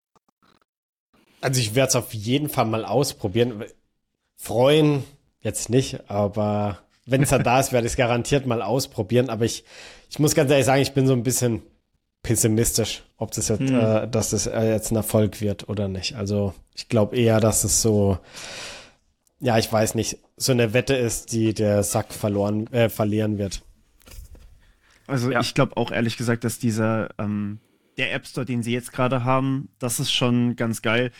Also 1.40 1.60
ich 1.60 1.76
werde 1.76 1.90
es 1.90 1.96
auf 1.96 2.12
jeden 2.12 2.48
Fall 2.48 2.64
mal 2.64 2.84
ausprobieren. 2.84 3.64
Freuen 4.36 5.04
jetzt 5.40 5.70
nicht, 5.70 6.10
aber 6.10 6.85
wenn 7.06 7.22
es 7.22 7.30
dann 7.30 7.44
da 7.44 7.60
ist, 7.60 7.72
werde 7.72 7.86
ich 7.86 7.92
es 7.92 7.96
garantiert 7.96 8.46
mal 8.46 8.62
ausprobieren. 8.62 9.30
Aber 9.30 9.44
ich, 9.44 9.64
ich 10.10 10.18
muss 10.18 10.34
ganz 10.34 10.50
ehrlich 10.50 10.66
sagen, 10.66 10.82
ich 10.82 10.92
bin 10.92 11.06
so 11.06 11.12
ein 11.12 11.22
bisschen 11.22 11.62
pessimistisch, 12.22 13.04
ob 13.16 13.30
das 13.30 13.48
jetzt, 13.48 13.70
hm. 13.70 13.78
äh, 13.78 14.08
dass 14.08 14.30
das 14.30 14.46
äh, 14.46 14.72
jetzt 14.72 14.90
ein 14.90 14.96
Erfolg 14.96 15.40
wird 15.40 15.68
oder 15.68 15.86
nicht. 15.88 16.16
Also 16.16 16.52
ich 16.74 16.88
glaube 16.88 17.16
eher, 17.16 17.40
dass 17.40 17.62
es 17.62 17.80
so, 17.80 18.18
ja, 19.38 19.56
ich 19.58 19.72
weiß 19.72 19.94
nicht, 19.94 20.18
so 20.36 20.52
eine 20.52 20.72
Wette 20.72 20.94
ist, 20.94 21.32
die 21.32 21.54
der 21.54 21.84
Sack 21.84 22.12
verloren, 22.12 22.66
äh, 22.72 22.88
verlieren 22.88 23.38
wird. 23.38 23.62
Also 25.06 25.30
ja. 25.30 25.40
ich 25.40 25.54
glaube 25.54 25.76
auch 25.76 25.92
ehrlich 25.92 26.16
gesagt, 26.16 26.42
dass 26.42 26.58
dieser 26.58 27.10
ähm, 27.18 27.60
der 27.96 28.12
App 28.12 28.26
Store, 28.26 28.44
den 28.44 28.64
sie 28.64 28.72
jetzt 28.72 28.92
gerade 28.92 29.24
haben, 29.24 29.68
das 29.78 30.00
ist 30.00 30.10
schon 30.10 30.56
ganz 30.56 30.82
geil. 30.82 31.12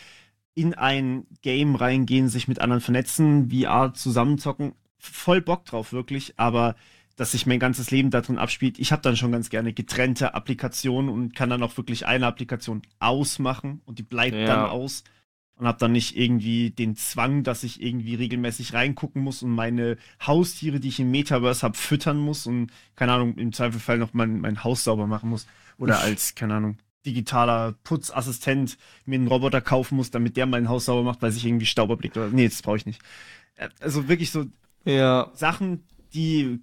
In 0.53 0.73
ein 0.73 1.25
Game 1.41 1.75
reingehen, 1.75 2.27
sich 2.27 2.49
mit 2.49 2.59
anderen 2.59 2.81
vernetzen, 2.81 3.49
VR 3.49 3.93
zusammenzocken, 3.93 4.73
voll 4.97 5.41
Bock 5.41 5.65
drauf 5.65 5.93
wirklich, 5.93 6.33
aber 6.37 6.75
dass 7.15 7.31
sich 7.31 7.45
mein 7.47 7.59
ganzes 7.59 7.89
Leben 7.89 8.11
darin 8.11 8.37
abspielt. 8.37 8.77
Ich 8.77 8.91
habe 8.91 9.01
dann 9.01 9.17
schon 9.17 9.31
ganz 9.31 9.49
gerne 9.49 9.73
getrennte 9.73 10.35
Applikationen 10.35 11.09
und 11.09 11.35
kann 11.35 11.49
dann 11.49 11.63
auch 11.63 11.75
wirklich 11.75 12.05
eine 12.05 12.27
Applikation 12.27 12.83
ausmachen 12.99 13.81
und 13.85 13.99
die 13.99 14.03
bleibt 14.03 14.35
ja. 14.35 14.45
dann 14.45 14.65
aus 14.69 15.03
und 15.55 15.65
habe 15.65 15.79
dann 15.79 15.91
nicht 15.91 16.15
irgendwie 16.15 16.69
den 16.69 16.95
Zwang, 16.95 17.43
dass 17.43 17.63
ich 17.63 17.81
irgendwie 17.81 18.13
regelmäßig 18.13 18.73
reingucken 18.73 19.23
muss 19.23 19.41
und 19.41 19.49
meine 19.49 19.97
Haustiere, 20.25 20.79
die 20.79 20.89
ich 20.89 20.99
im 20.99 21.09
Metaverse 21.09 21.63
habe, 21.63 21.75
füttern 21.75 22.19
muss 22.19 22.45
und 22.45 22.71
keine 22.95 23.13
Ahnung, 23.13 23.35
im 23.37 23.51
Zweifelfall 23.51 23.97
noch 23.97 24.13
mein, 24.13 24.39
mein 24.39 24.63
Haus 24.63 24.83
sauber 24.83 25.07
machen 25.07 25.29
muss 25.29 25.47
oder 25.79 25.99
als 25.99 26.35
keine 26.35 26.55
Ahnung 26.55 26.77
digitaler 27.05 27.73
Putzassistent 27.83 28.77
mir 29.05 29.15
einen 29.15 29.27
Roboter 29.27 29.61
kaufen 29.61 29.95
muss, 29.95 30.11
damit 30.11 30.35
der 30.35 30.45
mein 30.45 30.67
Haus 30.67 30.85
sauber 30.85 31.03
macht, 31.03 31.21
weil 31.21 31.31
sich 31.31 31.45
irgendwie 31.45 31.65
Staub 31.65 31.89
erblickt 31.89 32.17
oder 32.17 32.29
nee, 32.29 32.47
das 32.47 32.61
brauche 32.61 32.77
ich 32.77 32.85
nicht. 32.85 33.01
Äh, 33.55 33.69
also 33.79 34.07
wirklich 34.07 34.29
so 34.29 34.45
ja. 34.87 35.31
Sachen, 35.33 35.83
die 36.13 36.59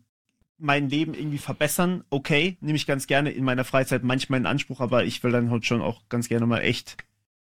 mein 0.59 0.89
Leben 0.89 1.14
irgendwie 1.14 1.39
verbessern, 1.39 2.05
okay, 2.11 2.57
nehme 2.61 2.77
ich 2.77 2.87
ganz 2.87 3.07
gerne 3.07 3.31
in 3.31 3.45
meiner 3.45 3.64
Freizeit 3.64 4.03
manchmal 4.03 4.41
in 4.41 4.47
Anspruch, 4.47 4.81
aber 4.81 5.05
ich 5.05 5.22
will 5.22 5.33
dann 5.33 5.51
halt 5.51 5.66
schon 5.66 5.81
auch 5.81 6.03
ganz 6.09 6.29
gerne 6.29 6.47
mal 6.47 6.61
echt 6.61 6.97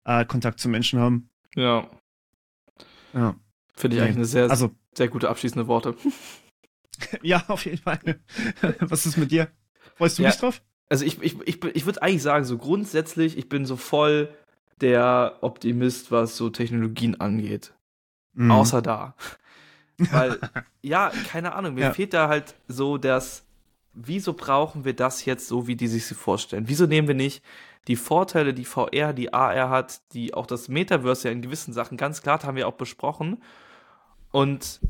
äh, 0.05 0.25
Kontakt 0.25 0.61
zu 0.61 0.69
Menschen 0.69 1.01
haben. 1.01 1.31
Ja. 1.55 1.91
Ja. 3.13 3.35
Finde 3.75 3.97
ich 3.97 4.03
eigentlich 4.03 4.17
eine 4.17 4.25
sehr, 4.27 4.51
also, 4.51 4.71
sehr 4.95 5.09
gute 5.09 5.29
abschließende 5.29 5.67
Worte. 5.67 5.97
ja, 7.23 7.43
auf 7.49 7.65
jeden 7.65 7.79
Fall. 7.79 8.21
Was 8.81 9.07
ist 9.07 9.17
mit 9.17 9.31
dir? 9.31 9.49
Freust 9.97 10.19
du 10.19 10.23
ja, 10.23 10.31
dich 10.31 10.39
drauf? 10.39 10.63
Also 10.89 11.05
ich, 11.05 11.21
ich, 11.23 11.37
ich, 11.47 11.65
ich 11.65 11.87
würde 11.87 12.03
eigentlich 12.03 12.23
sagen, 12.23 12.45
so 12.45 12.59
grundsätzlich, 12.59 13.39
ich 13.39 13.49
bin 13.49 13.65
so 13.65 13.77
voll 13.77 14.35
der 14.81 15.39
Optimist, 15.43 16.11
was 16.11 16.37
so 16.37 16.49
Technologien 16.51 17.21
angeht. 17.21 17.75
Mhm. 18.33 18.51
Außer 18.51 18.83
da. 18.83 19.15
Weil, 20.11 20.39
ja, 20.83 21.13
keine 21.29 21.55
Ahnung, 21.55 21.75
mir 21.75 21.81
ja. 21.81 21.93
fehlt 21.93 22.15
da 22.15 22.29
halt 22.29 22.55
so 22.69 22.99
das, 22.99 23.45
wieso 23.93 24.33
brauchen 24.33 24.85
wir 24.85 24.95
das 24.95 25.25
jetzt 25.25 25.49
so, 25.49 25.67
wie 25.67 25.77
die 25.77 25.89
sich 25.89 26.07
sie 26.07 26.15
vorstellen? 26.15 26.65
Wieso 26.69 26.87
nehmen 26.87 27.09
wir 27.09 27.15
nicht 27.15 27.43
die 27.89 27.97
Vorteile, 27.97 28.55
die 28.55 28.65
VR, 28.65 29.13
die 29.13 29.33
AR 29.33 29.71
hat, 29.71 30.01
die 30.13 30.35
auch 30.35 30.47
das 30.47 30.69
Metaverse 30.69 31.29
ja 31.29 31.33
in 31.33 31.43
gewissen 31.43 31.73
Sachen 31.73 31.97
ganz 31.97 32.23
klar 32.23 32.43
haben 32.43 32.57
wir 32.57 32.69
auch 32.69 32.75
besprochen 32.75 33.43
und 34.31 34.81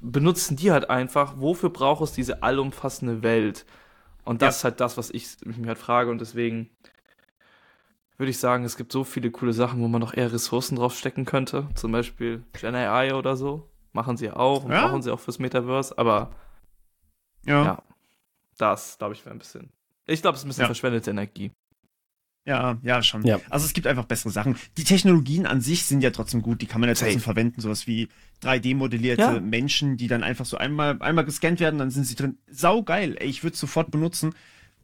benutzen 0.00 0.56
die 0.56 0.70
halt 0.70 0.90
einfach, 0.90 1.34
wofür 1.38 1.70
braucht 1.70 2.02
es 2.02 2.12
diese 2.12 2.42
allumfassende 2.42 3.22
Welt? 3.22 3.64
Und 4.24 4.42
das 4.42 4.56
ja. 4.56 4.58
ist 4.58 4.64
halt 4.64 4.80
das, 4.80 4.96
was 4.96 5.10
ich 5.10 5.36
mich 5.44 5.66
halt 5.66 5.78
frage 5.78 6.10
und 6.10 6.20
deswegen 6.20 6.70
würde 8.18 8.30
ich 8.30 8.38
sagen, 8.38 8.64
es 8.64 8.76
gibt 8.76 8.92
so 8.92 9.04
viele 9.04 9.30
coole 9.30 9.52
Sachen, 9.52 9.80
wo 9.80 9.88
man 9.88 10.00
noch 10.00 10.14
eher 10.14 10.32
Ressourcen 10.32 10.76
draufstecken 10.76 11.26
könnte. 11.26 11.68
Zum 11.74 11.92
Beispiel 11.92 12.44
Gen 12.58 12.74
AI 12.74 13.14
oder 13.14 13.36
so. 13.36 13.68
Machen 13.96 14.18
sie 14.18 14.30
auch 14.30 14.64
und 14.64 14.72
ja. 14.72 14.86
brauchen 14.86 15.00
sie 15.00 15.10
auch 15.10 15.20
fürs 15.20 15.38
Metaverse, 15.38 15.96
aber 15.96 16.34
ja, 17.46 17.64
ja 17.64 17.82
das, 18.58 18.98
glaube 18.98 19.14
ich, 19.14 19.24
wäre 19.24 19.34
ein 19.34 19.38
bisschen. 19.38 19.70
Ich 20.06 20.20
glaube, 20.20 20.34
es 20.34 20.42
ist 20.42 20.44
ein 20.44 20.48
bisschen 20.48 20.62
ja. 20.62 20.66
verschwendete 20.66 21.10
Energie. 21.10 21.50
Ja, 22.44 22.76
ja, 22.82 23.02
schon. 23.02 23.24
Ja. 23.24 23.40
Also 23.48 23.64
es 23.64 23.72
gibt 23.72 23.86
einfach 23.86 24.04
bessere 24.04 24.30
Sachen. 24.30 24.56
Die 24.76 24.84
Technologien 24.84 25.46
an 25.46 25.62
sich 25.62 25.84
sind 25.86 26.02
ja 26.02 26.10
trotzdem 26.10 26.42
gut, 26.42 26.60
die 26.60 26.66
kann 26.66 26.82
man 26.82 26.88
ja 26.88 26.94
trotzdem 26.94 27.14
Safe. 27.14 27.24
verwenden, 27.24 27.62
sowas 27.62 27.86
wie 27.86 28.08
3D-modellierte 28.42 29.22
ja. 29.22 29.40
Menschen, 29.40 29.96
die 29.96 30.08
dann 30.08 30.22
einfach 30.22 30.44
so 30.44 30.58
einmal, 30.58 31.00
einmal 31.00 31.24
gescannt 31.24 31.58
werden, 31.58 31.78
dann 31.78 31.90
sind 31.90 32.04
sie 32.04 32.16
drin. 32.16 32.36
Sau 32.48 32.82
geil, 32.82 33.16
ey, 33.18 33.28
ich 33.28 33.42
würde 33.42 33.54
es 33.54 33.60
sofort 33.60 33.90
benutzen. 33.90 34.34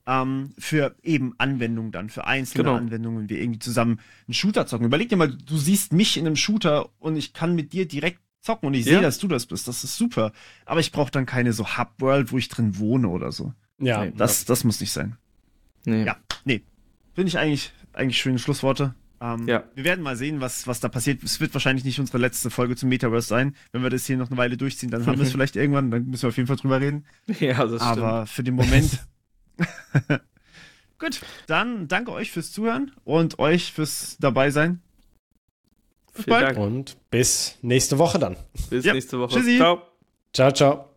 Ähm, 0.06 0.54
für 0.58 0.96
eben 1.02 1.34
Anwendungen 1.36 1.92
dann, 1.92 2.08
für 2.08 2.26
einzelne 2.26 2.64
genau. 2.64 2.76
Anwendungen, 2.76 3.28
wie 3.28 3.36
irgendwie 3.36 3.60
zusammen 3.60 4.00
einen 4.26 4.34
Shooter 4.34 4.66
zocken. 4.66 4.86
Überleg 4.86 5.10
dir 5.10 5.16
mal, 5.16 5.28
du 5.28 5.58
siehst 5.58 5.92
mich 5.92 6.16
in 6.16 6.26
einem 6.26 6.34
Shooter 6.34 6.88
und 6.98 7.14
ich 7.14 7.34
kann 7.34 7.54
mit 7.54 7.74
dir 7.74 7.86
direkt 7.86 8.18
zocken 8.42 8.66
und 8.66 8.74
ich 8.74 8.84
ja. 8.84 8.94
sehe, 8.94 9.02
dass 9.02 9.18
du 9.18 9.28
das 9.28 9.46
bist. 9.46 9.68
Das 9.68 9.84
ist 9.84 9.96
super. 9.96 10.32
Aber 10.66 10.80
ich 10.80 10.92
brauche 10.92 11.10
dann 11.10 11.26
keine 11.26 11.52
so 11.52 11.78
Hub-World, 11.78 12.32
wo 12.32 12.38
ich 12.38 12.48
drin 12.48 12.78
wohne 12.78 13.08
oder 13.08 13.32
so. 13.32 13.54
Ja. 13.78 14.04
Nee, 14.04 14.12
das, 14.16 14.44
das 14.44 14.64
muss 14.64 14.80
nicht 14.80 14.92
sein. 14.92 15.16
Nee. 15.84 16.04
Ja, 16.04 16.16
nee. 16.44 16.62
Finde 17.14 17.28
ich 17.28 17.38
eigentlich, 17.38 17.72
eigentlich 17.92 18.18
schöne 18.18 18.38
Schlussworte. 18.38 18.94
Ähm, 19.20 19.46
ja. 19.46 19.64
Wir 19.74 19.84
werden 19.84 20.02
mal 20.02 20.16
sehen, 20.16 20.40
was, 20.40 20.66
was 20.66 20.80
da 20.80 20.88
passiert. 20.88 21.22
Es 21.22 21.40
wird 21.40 21.54
wahrscheinlich 21.54 21.84
nicht 21.84 22.00
unsere 22.00 22.18
letzte 22.18 22.50
Folge 22.50 22.74
zum 22.74 22.88
Metaverse 22.88 23.28
sein. 23.28 23.54
Wenn 23.70 23.82
wir 23.82 23.90
das 23.90 24.06
hier 24.06 24.16
noch 24.16 24.28
eine 24.28 24.36
Weile 24.36 24.56
durchziehen, 24.56 24.90
dann 24.90 25.06
haben 25.06 25.18
wir 25.18 25.24
es 25.24 25.32
vielleicht 25.32 25.56
irgendwann. 25.56 25.90
Dann 25.90 26.06
müssen 26.06 26.22
wir 26.22 26.28
auf 26.28 26.36
jeden 26.36 26.48
Fall 26.48 26.56
drüber 26.56 26.80
reden. 26.80 27.04
Ja, 27.38 27.64
das 27.64 27.82
stimmt. 27.82 27.82
Aber 27.82 28.26
für 28.26 28.42
den 28.42 28.54
Moment. 28.54 28.98
Gut, 30.98 31.20
dann 31.46 31.88
danke 31.88 32.12
euch 32.12 32.32
fürs 32.32 32.52
Zuhören 32.52 32.92
und 33.04 33.38
euch 33.38 33.72
fürs 33.72 34.16
dabei 34.18 34.50
sein. 34.50 34.80
Bis 36.14 36.26
bald. 36.26 36.58
Und 36.58 36.96
bis 37.10 37.56
nächste 37.62 37.98
Woche 37.98 38.18
dann. 38.18 38.36
Bis 38.70 38.84
ja. 38.84 38.92
nächste 38.92 39.18
Woche. 39.18 39.38
Tschüssi. 39.38 39.56
Ciao. 39.56 39.82
Ciao, 40.32 40.52
ciao. 40.52 40.91